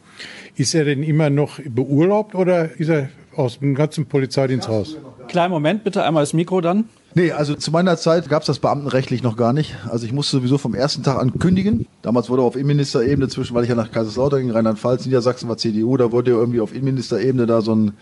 Ist 0.57 0.75
er 0.75 0.85
denn 0.85 1.03
immer 1.03 1.31
noch 1.31 1.61
beurlaubt 1.65 2.35
oder 2.35 2.79
ist 2.79 2.89
er 2.89 3.11
aus 3.37 3.59
dem 3.61 3.75
ganzen 3.75 4.07
Polizeidienst 4.07 4.69
raus? 4.69 4.97
Kleinen 5.29 5.51
Moment, 5.51 5.85
bitte 5.85 6.03
einmal 6.03 6.23
das 6.23 6.33
Mikro 6.33 6.61
dann. 6.61 6.89
Nee, 7.19 7.33
also 7.33 7.57
zu 7.57 7.73
meiner 7.73 7.97
Zeit 7.97 8.29
gab 8.29 8.43
es 8.43 8.47
das 8.47 8.61
beamtenrechtlich 8.61 9.25
noch 9.25 9.37
gar 9.37 9.53
nicht. 9.53 9.75
Also 9.91 10.07
ich 10.07 10.13
musste 10.13 10.37
sowieso 10.37 10.57
vom 10.57 10.73
ersten 10.73 11.03
Tag 11.03 11.19
an 11.19 11.41
kündigen. 11.41 11.85
Damals 12.01 12.31
wurde 12.31 12.43
auf 12.43 12.55
Innenministerebene 12.55 13.27
zwischen, 13.27 13.57
weil 13.57 13.65
ich 13.65 13.69
ja 13.69 13.75
nach 13.75 13.91
Kaiserslautern 13.91 14.43
ging, 14.43 14.53
Rheinland-Pfalz, 14.53 15.05
Niedersachsen 15.05 15.49
war 15.49 15.57
CDU, 15.57 15.97
da 15.97 16.13
wurde 16.13 16.31
ja 16.31 16.37
irgendwie 16.37 16.61
auf 16.61 16.73
Innenministerebene 16.73 17.47
da 17.47 17.61
so 17.61 17.75
ein 17.75 17.95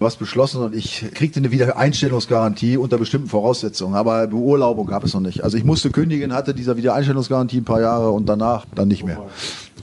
was 0.00 0.16
beschlossen 0.16 0.64
und 0.64 0.74
ich 0.74 1.04
kriegte 1.14 1.38
eine 1.38 1.52
Wiedereinstellungsgarantie 1.52 2.76
unter 2.76 2.98
bestimmten 2.98 3.28
Voraussetzungen. 3.28 3.94
Aber 3.94 4.26
Beurlaubung 4.26 4.88
gab 4.88 5.04
es 5.04 5.14
noch 5.14 5.20
nicht. 5.20 5.44
Also 5.44 5.56
ich 5.56 5.62
musste 5.62 5.90
kündigen, 5.90 6.34
hatte 6.34 6.52
dieser 6.52 6.76
Wiedereinstellungsgarantie 6.76 7.58
ein 7.58 7.64
paar 7.64 7.80
Jahre 7.80 8.10
und 8.10 8.28
danach 8.28 8.66
dann 8.74 8.88
nicht 8.88 9.04
mehr. 9.04 9.22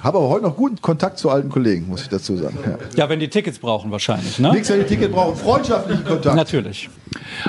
Habe 0.04 0.18
aber 0.18 0.28
heute 0.28 0.44
noch 0.44 0.58
guten 0.58 0.82
Kontakt 0.82 1.18
zu 1.18 1.30
alten 1.30 1.50
Kollegen, 1.50 1.88
muss 1.88 2.02
ich 2.02 2.10
dazu 2.10 2.36
sagen. 2.36 2.58
Ja. 2.66 2.78
Ja, 3.04 3.10
wenn 3.10 3.22
die 3.22 3.30
Tickets 3.30 3.58
brauchen 3.58 3.90
wahrscheinlich, 3.90 4.38
ne? 4.38 4.52
Nix, 4.52 4.70
wenn 4.70 4.80
die 4.80 4.86
Ticket 4.86 5.14
brauchen, 5.14 5.38
freundschaftlichen 5.38 6.04
Kontakt. 6.04 6.36
Natürlich. 6.36 6.90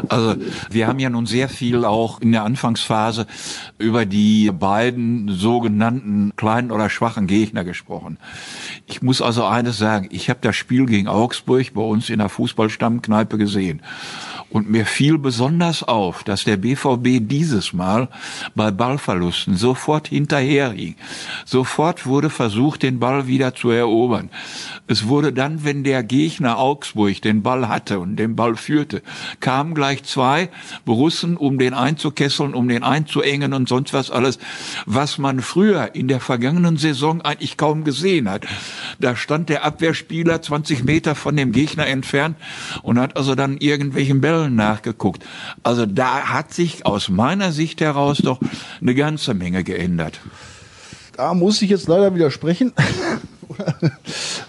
Also 0.09 0.37
wir 0.71 0.87
haben 0.87 1.01
ja 1.01 1.11
nun 1.11 1.27
sehr 1.27 1.49
viel 1.49 1.85
auch 1.85 2.21
in 2.21 2.31
der 2.31 2.45
Anfangsphase 2.45 3.27
über 3.79 4.07
die 4.07 4.53
beiden 4.53 5.31
sogenannten 5.31 6.33
kleinen 6.37 6.71
oder 6.71 6.89
schwachen 6.91 7.27
Gegner 7.27 7.65
gesprochen. 7.65 8.19
Ich 8.87 9.03
muss 9.03 9.21
also 9.21 9.45
eines 9.45 9.77
sagen, 9.79 10.09
ich 10.13 10.31
habe 10.31 10.39
das 10.41 10.55
Spiel 10.55 10.87
gegen 10.87 11.09
Augsburg 11.09 11.75
bei 11.75 11.83
uns 11.83 12.09
in 12.09 12.21
der 12.21 12.29
Fußballstammkneipe 12.29 13.37
gesehen. 13.37 13.83
Und 14.55 14.71
mir 14.71 14.87
fiel 14.87 15.19
besonders 15.19 15.83
auf, 15.83 16.23
dass 16.23 16.45
der 16.45 16.57
BVB 16.57 17.19
dieses 17.29 17.73
Mal 17.73 18.09
bei 18.55 18.71
Ballverlusten 18.71 19.57
sofort 19.57 20.07
hinterherhing. 20.07 20.95
Sofort 21.45 22.07
wurde 22.07 22.31
versucht, 22.31 22.85
den 22.85 23.01
Ball 23.01 23.27
wieder 23.27 23.57
zu 23.57 23.71
erobern. 23.71 24.31
Es 24.87 25.09
wurde 25.09 25.33
dann, 25.33 25.65
wenn 25.65 25.83
der 25.83 26.05
Gegner 26.05 26.57
Augsburg 26.59 27.21
den 27.21 27.43
Ball 27.43 27.69
hatte 27.69 27.99
und 27.99 28.15
den 28.15 28.37
Ball 28.37 28.55
führte, 28.55 29.03
kamen 29.41 29.75
gleich 29.75 30.05
zwei 30.05 30.51
Borussen, 30.85 31.37
um 31.37 31.59
den 31.59 31.75
einzukesseln, 31.75 32.55
um 32.55 32.69
den 32.69 32.85
einzuengen 32.85 33.55
und 33.55 33.69
sonst 33.69 33.93
was 33.93 34.13
alles, 34.13 34.39
was 34.87 35.19
man 35.19 35.41
früher 35.41 35.97
in 35.97 36.07
der 36.07 36.21
vergangenen 36.21 36.77
Saison 36.77 37.23
eigentlich 37.23 37.57
kaum 37.57 37.83
gesehen 37.83 38.31
hat. 38.31 38.47
Da 39.01 39.17
stand 39.17 39.49
der 39.49 39.65
Abwehrspieler 39.65 40.43
20 40.43 40.85
Meter 40.85 41.17
von 41.17 41.35
dem 41.35 41.51
Gegner 41.51 41.89
entfernt 41.89 42.37
und 42.83 43.01
hat 43.01 43.17
also 43.17 43.35
dann 43.35 43.57
irgendwelchen 43.57 44.21
Bällen 44.21 44.44
nachgeguckt. 44.51 45.25
Also 45.63 45.87
da 45.87 46.23
hat 46.29 46.53
sich 46.53 46.87
aus 46.87 47.09
meiner 47.09 47.53
Sicht 47.53 47.81
heraus 47.81 48.19
doch 48.19 48.41
eine 48.81 48.95
ganze 48.95 49.35
Menge 49.35 49.65
geändert. 49.65 50.21
Da 51.17 51.35
muss 51.35 51.63
ich 51.63 51.71
jetzt 51.71 51.89
leider 51.89 52.15
widersprechen. 52.15 52.73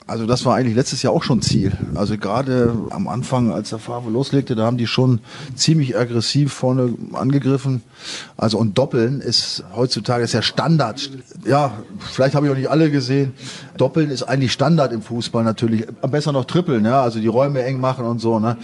Also 0.07 0.25
das 0.25 0.45
war 0.45 0.55
eigentlich 0.55 0.75
letztes 0.75 1.01
Jahr 1.01 1.13
auch 1.13 1.23
schon 1.23 1.41
Ziel. 1.41 1.71
Also 1.95 2.17
gerade 2.17 2.75
am 2.91 3.07
Anfang, 3.07 3.51
als 3.51 3.69
der 3.69 3.79
Favre 3.79 4.09
loslegte, 4.09 4.55
da 4.55 4.65
haben 4.65 4.77
die 4.77 4.87
schon 4.87 5.19
ziemlich 5.55 5.97
aggressiv 5.97 6.53
vorne 6.53 6.93
angegriffen. 7.13 7.81
Also 8.37 8.57
und 8.57 8.77
Doppeln 8.77 9.21
ist 9.21 9.63
heutzutage 9.75 10.23
ist 10.23 10.33
ja 10.33 10.41
Standard. 10.41 11.09
Ja, 11.45 11.73
vielleicht 11.99 12.35
habe 12.35 12.45
ich 12.45 12.51
auch 12.51 12.57
nicht 12.57 12.69
alle 12.69 12.91
gesehen. 12.91 13.33
Doppeln 13.77 14.11
ist 14.11 14.23
eigentlich 14.23 14.51
Standard 14.51 14.93
im 14.93 15.01
Fußball 15.01 15.43
natürlich. 15.43 15.87
Am 16.01 16.11
besser 16.11 16.31
noch 16.31 16.45
Trippeln, 16.45 16.85
ja, 16.85 17.01
also 17.01 17.19
die 17.19 17.27
Räume 17.27 17.63
eng 17.63 17.79
machen 17.79 18.05
und 18.05 18.19
so. 18.19 18.39
Ne? 18.39 18.57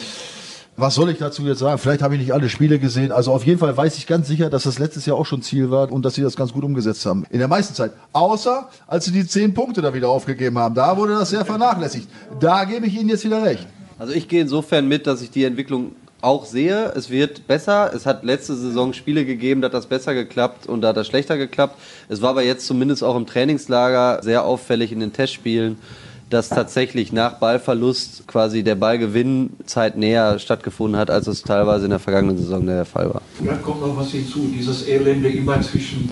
Was 0.78 0.96
soll 0.96 1.10
ich 1.10 1.18
dazu 1.18 1.44
jetzt 1.44 1.60
sagen? 1.60 1.78
Vielleicht 1.78 2.02
habe 2.02 2.16
ich 2.16 2.22
nicht 2.22 2.34
alle 2.34 2.50
Spiele 2.50 2.80
gesehen. 2.80 3.12
Also 3.12 3.34
auf 3.34 3.46
jeden 3.46 3.60
Fall 3.60 3.76
weiß 3.76 3.98
ich 3.98 4.08
ganz 4.08 4.28
sicher, 4.28 4.50
dass 4.50 4.64
das 4.64 4.80
letztes 4.80 5.06
Jahr 5.06 5.18
auch 5.18 5.26
schon 5.26 5.42
Ziel 5.42 5.70
war 5.70 5.92
und 5.92 6.04
dass 6.04 6.16
sie 6.16 6.22
das 6.22 6.36
ganz 6.36 6.54
gut 6.54 6.64
umgesetzt 6.64 7.06
haben. 7.06 7.26
In 7.30 7.40
der 7.40 7.48
meisten 7.48 7.76
Zeit. 7.76 7.92
Außer, 8.14 8.70
als 8.88 9.06
sie 9.06 9.12
die 9.12 9.28
zehn 9.28 9.54
Punkte 9.54 9.82
da 9.82 9.94
wieder 9.94 10.10
aufgegeben 10.10 10.58
haben. 10.58 10.74
Da 10.74 10.96
wurde 10.96 11.14
das 11.14 11.30
sehr 11.30 11.46
vernachlässigt. 11.46 12.08
Da 12.40 12.64
gebe 12.64 12.88
ich 12.88 13.00
Ihnen 13.00 13.10
jetzt 13.10 13.26
wieder 13.26 13.44
recht. 13.44 13.68
Also 14.00 14.14
ich 14.14 14.28
gehe 14.28 14.42
insofern 14.42 14.88
mit, 14.88 15.06
dass 15.08 15.22
ich 15.22 15.30
die 15.30 15.44
Entwicklung 15.44 15.92
auch 16.22 16.46
sehe. 16.46 16.92
Es 16.96 17.10
wird 17.10 17.48
besser. 17.48 17.92
Es 17.94 18.06
hat 18.06 18.24
letzte 18.24 18.56
Saison 18.56 18.94
Spiele 18.94 19.26
gegeben, 19.26 19.62
da 19.62 19.68
hat 19.68 19.74
das 19.74 19.88
besser 19.88 20.14
geklappt 20.14 20.68
und 20.68 20.82
da 20.82 20.90
hat 20.90 20.98
das 20.98 21.08
schlechter 21.08 21.38
geklappt. 21.38 21.78
Es 22.10 22.22
war 22.22 22.30
aber 22.32 22.44
jetzt 22.44 22.66
zumindest 22.66 23.04
auch 23.04 23.16
im 23.16 23.26
Trainingslager 23.26 24.22
sehr 24.24 24.46
auffällig 24.46 24.92
in 24.92 25.00
den 25.00 25.14
Testspielen, 25.14 25.78
dass 26.32 26.50
tatsächlich 26.50 27.12
nach 27.12 27.40
Ballverlust 27.40 28.26
quasi 28.26 28.64
der 28.64 28.76
Ballgewinn 28.76 29.52
zeitnäher 29.66 30.40
stattgefunden 30.40 31.00
hat, 31.00 31.12
als 31.12 31.28
es 31.28 31.44
teilweise 31.44 31.86
in 31.86 31.92
der 31.92 32.00
vergangenen 32.00 32.38
Saison 32.38 32.66
der 32.66 32.86
Fall 32.86 33.14
war. 33.14 33.22
Da 33.46 33.54
kommt 33.56 33.82
noch 33.82 33.96
was 33.98 34.12
hinzu, 34.12 34.50
dieses 34.54 34.88
Elende 34.88 35.30
immer 35.30 35.62
zwischen 35.62 36.10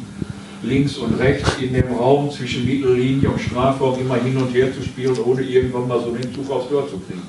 links 0.62 0.98
und 0.98 1.18
rechts 1.20 1.50
in 1.62 1.74
dem 1.74 1.94
Raum 1.94 2.30
zwischen 2.30 2.66
Mittellinie 2.66 3.30
und 3.30 3.40
Strafraum 3.40 4.00
immer 4.00 4.16
hin 4.16 4.36
und 4.38 4.54
her 4.54 4.74
zu 4.74 4.82
spielen, 4.84 5.18
ohne 5.26 5.42
irgendwann 5.42 5.88
mal 5.88 6.02
so 6.02 6.12
den 6.12 6.34
Zug 6.34 6.52
aufs 6.52 6.70
Tor 6.70 6.88
zu 6.90 7.00
kriegen. 7.00 7.22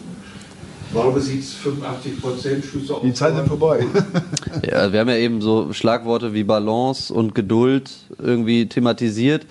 Ballbesitz 0.93 1.53
85 1.53 2.21
Prozent, 2.21 2.65
Schüsse 2.65 2.95
auf 2.95 3.03
Die 3.03 3.15
Zeit 3.15 3.37
sind 3.37 3.47
vorbei. 3.47 3.87
Ja, 4.69 4.93
wir 4.93 5.01
haben 5.01 5.09
ja 5.09 5.17
eben 5.17 5.41
so 5.41 5.73
Schlagworte 5.73 6.35
wie 6.35 6.43
Balance 6.43 7.15
und 7.15 7.37
Geduld 7.37 7.93
irgendwie 8.19 8.69
thematisiert. 8.69 9.47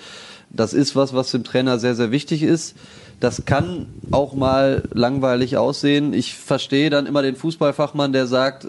Das 0.50 0.74
ist 0.74 0.96
was, 0.96 1.14
was 1.14 1.32
dem 1.32 1.46
Trainer 1.46 1.80
sehr, 1.80 1.96
sehr 1.96 2.12
wichtig 2.12 2.44
ist. 2.44 2.76
Das 3.20 3.44
kann 3.46 3.88
auch 4.12 4.34
mal 4.34 4.84
langweilig 4.94 5.58
aussehen. 5.58 6.14
Ich 6.14 6.36
verstehe 6.36 6.90
dann 6.90 7.06
immer 7.06 7.22
den 7.22 7.36
Fußballfachmann, 7.36 8.14
der 8.14 8.28
sagt, 8.28 8.68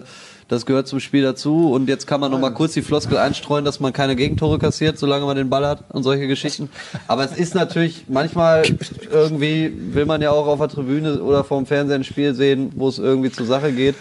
das 0.51 0.65
gehört 0.65 0.85
zum 0.85 0.99
Spiel 0.99 1.23
dazu 1.23 1.71
und 1.71 1.87
jetzt 1.87 2.07
kann 2.07 2.19
man 2.19 2.29
noch 2.29 2.39
mal 2.39 2.49
kurz 2.49 2.73
die 2.73 2.81
Floskel 2.81 3.17
einstreuen, 3.17 3.63
dass 3.63 3.79
man 3.79 3.93
keine 3.93 4.17
Gegentore 4.17 4.59
kassiert, 4.59 4.99
solange 4.99 5.25
man 5.25 5.37
den 5.37 5.49
Ball 5.49 5.65
hat 5.65 5.85
und 5.93 6.03
solche 6.03 6.27
Geschichten. 6.27 6.69
Aber 7.07 7.23
es 7.23 7.31
ist 7.31 7.55
natürlich 7.55 8.07
manchmal 8.09 8.63
irgendwie 9.09 9.71
will 9.93 10.05
man 10.05 10.21
ja 10.21 10.31
auch 10.31 10.47
auf 10.47 10.59
der 10.59 10.67
Tribüne 10.67 11.23
oder 11.23 11.45
vorm 11.45 11.65
Fernseher 11.65 11.95
ein 11.95 12.03
Spiel 12.03 12.33
sehen, 12.33 12.73
wo 12.75 12.89
es 12.89 12.99
irgendwie 12.99 13.31
zur 13.31 13.45
Sache 13.45 13.71
geht. 13.71 13.95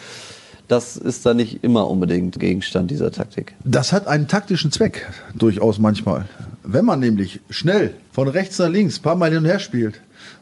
Das 0.67 0.97
ist 0.97 1.25
dann 1.25 1.37
nicht 1.37 1.63
immer 1.63 1.89
unbedingt 1.89 2.41
Gegenstand 2.41 2.91
dieser 2.91 3.13
Taktik. 3.13 3.55
Das 3.63 3.93
hat 3.93 4.09
einen 4.09 4.27
taktischen 4.27 4.73
Zweck, 4.73 5.09
durchaus 5.37 5.79
manchmal. 5.79 6.25
Wenn 6.65 6.85
man 6.85 6.99
nämlich 6.99 7.39
schnell 7.49 7.95
von 8.11 8.27
rechts 8.27 8.59
nach 8.59 8.69
links 8.69 8.99
ein 8.99 9.03
paar 9.03 9.15
Mal 9.15 9.31
hin 9.31 9.39
und 9.39 9.45
her 9.45 9.61
spielt, 9.61 10.01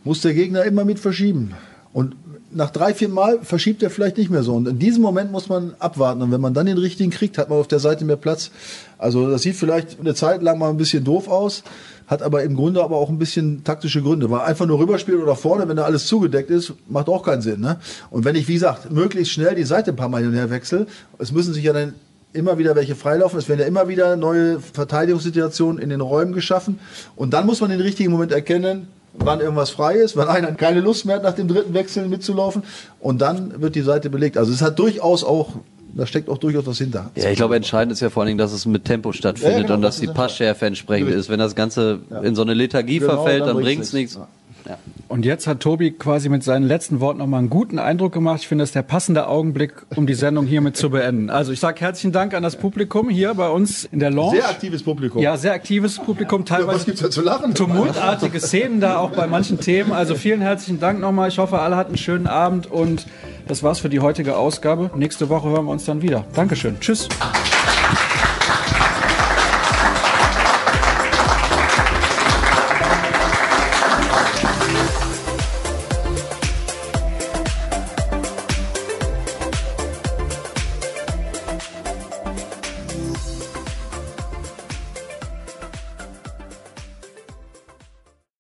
muss 0.09 0.23
der 0.23 0.33
Gegner 0.33 0.65
immer 0.65 0.87
mit 0.87 0.99
verschieben. 0.99 1.53
Und 1.93 2.17
nach 2.51 2.71
drei, 2.71 2.95
vier 2.95 3.11
Mal 3.11 3.41
verschiebt 3.43 3.83
er 3.83 3.91
vielleicht 3.91 4.17
nicht 4.17 4.31
mehr 4.31 4.43
so. 4.43 4.55
Und 4.55 4.67
in 4.67 4.79
diesem 4.79 5.03
Moment 5.03 5.31
muss 5.31 5.51
man 5.51 5.75
abwarten. 5.81 6.23
Und 6.23 6.33
wenn 6.33 6.41
man 6.41 6.55
dann 6.55 6.65
den 6.65 6.79
richtigen 6.79 7.11
kriegt, 7.11 7.37
hat 7.37 7.51
man 7.51 7.59
auf 7.59 7.69
der 7.69 7.79
Seite 7.79 8.07
mehr 8.07 8.17
Platz. 8.17 8.51
Also 8.97 9.31
das 9.31 9.43
sieht 9.43 9.55
vielleicht 9.55 10.01
eine 10.01 10.15
Zeit 10.15 10.41
lang 10.41 10.59
mal 10.59 10.71
ein 10.71 10.79
bisschen 10.79 11.05
doof 11.05 11.29
aus, 11.29 11.63
hat 12.07 12.23
aber 12.23 12.43
im 12.43 12.57
Grunde 12.57 12.83
aber 12.83 12.97
auch 12.97 13.11
ein 13.11 13.19
bisschen 13.19 13.65
taktische 13.65 14.01
Gründe. 14.01 14.31
Weil 14.31 14.41
einfach 14.41 14.65
nur 14.65 14.79
rüberspielen 14.79 15.23
oder 15.23 15.37
vorne, 15.37 15.69
wenn 15.69 15.77
da 15.77 15.85
alles 15.85 16.07
zugedeckt 16.07 16.49
ist, 16.49 16.73
macht 16.89 17.11
auch 17.11 17.23
keinen 17.23 17.43
Sinn. 17.43 17.61
Ne? 17.61 17.77
Und 18.11 18.25
wenn 18.25 18.35
ich, 18.35 18.49
wie 18.49 18.55
gesagt, 18.55 18.91
möglichst 18.91 19.35
schnell 19.35 19.55
die 19.57 19.65
Seite 19.65 19.91
ein 19.91 19.97
paar 19.97 20.09
Mal 20.09 20.23
hin 20.23 20.31
und 20.31 20.37
her 20.37 20.49
wechsle, 20.49 20.87
es 21.19 21.33
müssen 21.33 21.53
sich 21.53 21.65
ja 21.65 21.75
dann 21.75 21.93
immer 22.33 22.57
wieder 22.57 22.75
welche 22.77 22.95
freilaufen. 22.95 23.39
Es 23.39 23.51
werden 23.51 23.61
ja 23.61 23.67
immer 23.67 23.89
wieder 23.89 24.17
neue 24.17 24.59
Verteidigungssituationen 24.59 25.83
in 25.83 25.91
den 25.91 26.01
Räumen 26.01 26.33
geschaffen. 26.33 26.79
Und 27.15 27.35
dann 27.35 27.45
muss 27.45 27.61
man 27.61 27.69
den 27.69 27.83
richtigen 27.83 28.11
Moment 28.11 28.33
erkennen, 28.33 28.89
wann 29.15 29.41
irgendwas 29.41 29.71
frei 29.71 29.95
ist, 29.95 30.17
wann 30.17 30.29
einer 30.29 30.53
keine 30.53 30.81
Lust 30.81 31.05
mehr 31.07 31.17
hat, 31.17 31.23
nach 31.23 31.35
dem 31.35 31.49
dritten 31.49 31.75
Wechsel 31.75 32.09
mitzulaufen. 32.09 32.63
Und 33.01 33.21
dann 33.21 33.61
wird 33.61 33.75
die 33.75 33.81
Seite 33.83 34.11
belegt. 34.11 34.37
Also 34.37 34.53
es 34.53 34.63
hat 34.63 34.79
durchaus 34.79 35.25
auch, 35.25 35.51
da 35.95 36.07
steckt 36.07 36.29
auch 36.29 36.39
durchaus 36.39 36.67
was 36.67 36.79
hinter. 36.79 37.11
Ja, 37.17 37.31
ich 37.31 37.37
glaube, 37.37 37.57
entscheidend 37.57 37.93
ist 37.93 38.01
ja 38.01 38.11
vor 38.11 38.23
allen 38.23 38.29
Dingen, 38.29 38.39
dass 38.39 38.53
es 38.53 38.67
mit 38.67 38.85
Tempo 38.85 39.13
stattfindet 39.13 39.57
Ja, 39.57 39.63
genau, 39.63 39.75
und 39.75 39.83
dass 39.83 39.97
das 39.97 40.01
die 40.03 40.07
Passschärfe 40.09 40.67
entsprechend 40.67 41.11
ist. 41.11 41.29
Wenn 41.29 41.39
das 41.39 41.55
Ganze 41.55 42.01
in 42.23 42.35
so 42.35 42.43
eine 42.43 42.55
Lethargie 42.55 42.99
Genau, 42.99 43.15
verfällt, 43.15 43.41
dann 43.43 43.49
dann 43.49 43.57
bringt's 43.57 43.91
bringt's 43.91 43.93
nichts. 43.93 44.17
nichts. 44.17 44.29
Und 45.09 45.25
jetzt 45.25 45.47
hat 45.47 45.61
Tobi 45.61 45.93
quasi 45.93 46.29
mit 46.29 46.45
seinen 46.45 46.65
letzten 46.65 47.01
Worten 47.01 47.19
nochmal 47.19 47.39
einen 47.39 47.49
guten 47.51 47.79
Eindruck 47.79 48.13
gemacht. 48.13 48.41
Ich 48.43 48.49
finde, 48.49 48.63
das 48.63 48.71
ist 48.71 48.75
der 48.75 48.83
passende 48.83 49.27
Augenblick, 49.27 49.73
um 49.97 50.07
die 50.07 50.15
Sendung 50.15 50.47
hiermit 50.47 50.77
zu 50.77 50.91
beenden. 50.91 51.31
Also 51.31 51.53
ich 51.53 51.61
sage 51.61 51.81
herzlichen 51.81 52.13
Dank 52.13 52.35
an 52.35 52.43
das 52.43 52.57
Publikum 52.57 53.09
hier 53.09 53.33
bei 53.35 53.49
uns 53.49 53.85
in 53.85 54.01
der 54.01 54.11
Lounge. 54.11 54.37
Sehr 54.37 54.49
aktives 54.51 54.83
Publikum. 54.83 55.23
Ja, 55.23 55.37
sehr 55.37 55.53
aktives 55.55 55.99
Publikum, 55.99 56.43
Was 56.43 56.49
teilweise 56.49 56.85
gibt's 56.85 57.01
da 57.01 57.11
zu 57.11 57.23
lachen? 57.23 57.55
tumultartige 57.55 58.39
Szenen 58.41 58.81
da 58.81 58.99
auch 58.99 59.11
bei 59.13 59.27
manchen 59.27 59.59
Themen. 59.61 59.93
Also 59.93 60.15
vielen 60.15 60.43
herzlichen 60.43 60.81
Dank 60.81 61.01
nochmal. 61.01 61.29
Ich 61.29 61.39
hoffe, 61.39 61.59
alle 61.59 61.77
hatten 61.77 61.91
einen 61.93 61.99
schönen 61.99 62.27
Abend 62.27 62.71
und 62.71 63.07
das 63.47 63.63
war's 63.63 63.79
für 63.79 63.89
die 63.89 64.01
heutige 64.01 64.37
Ausgabe. 64.37 64.91
Nächste 64.95 65.31
Woche 65.31 65.49
hören 65.49 65.65
wir 65.65 65.73
uns 65.73 65.87
dann 65.87 66.03
wieder. 66.03 66.25
Dankeschön. 66.35 66.79
Tschüss. 66.81 67.09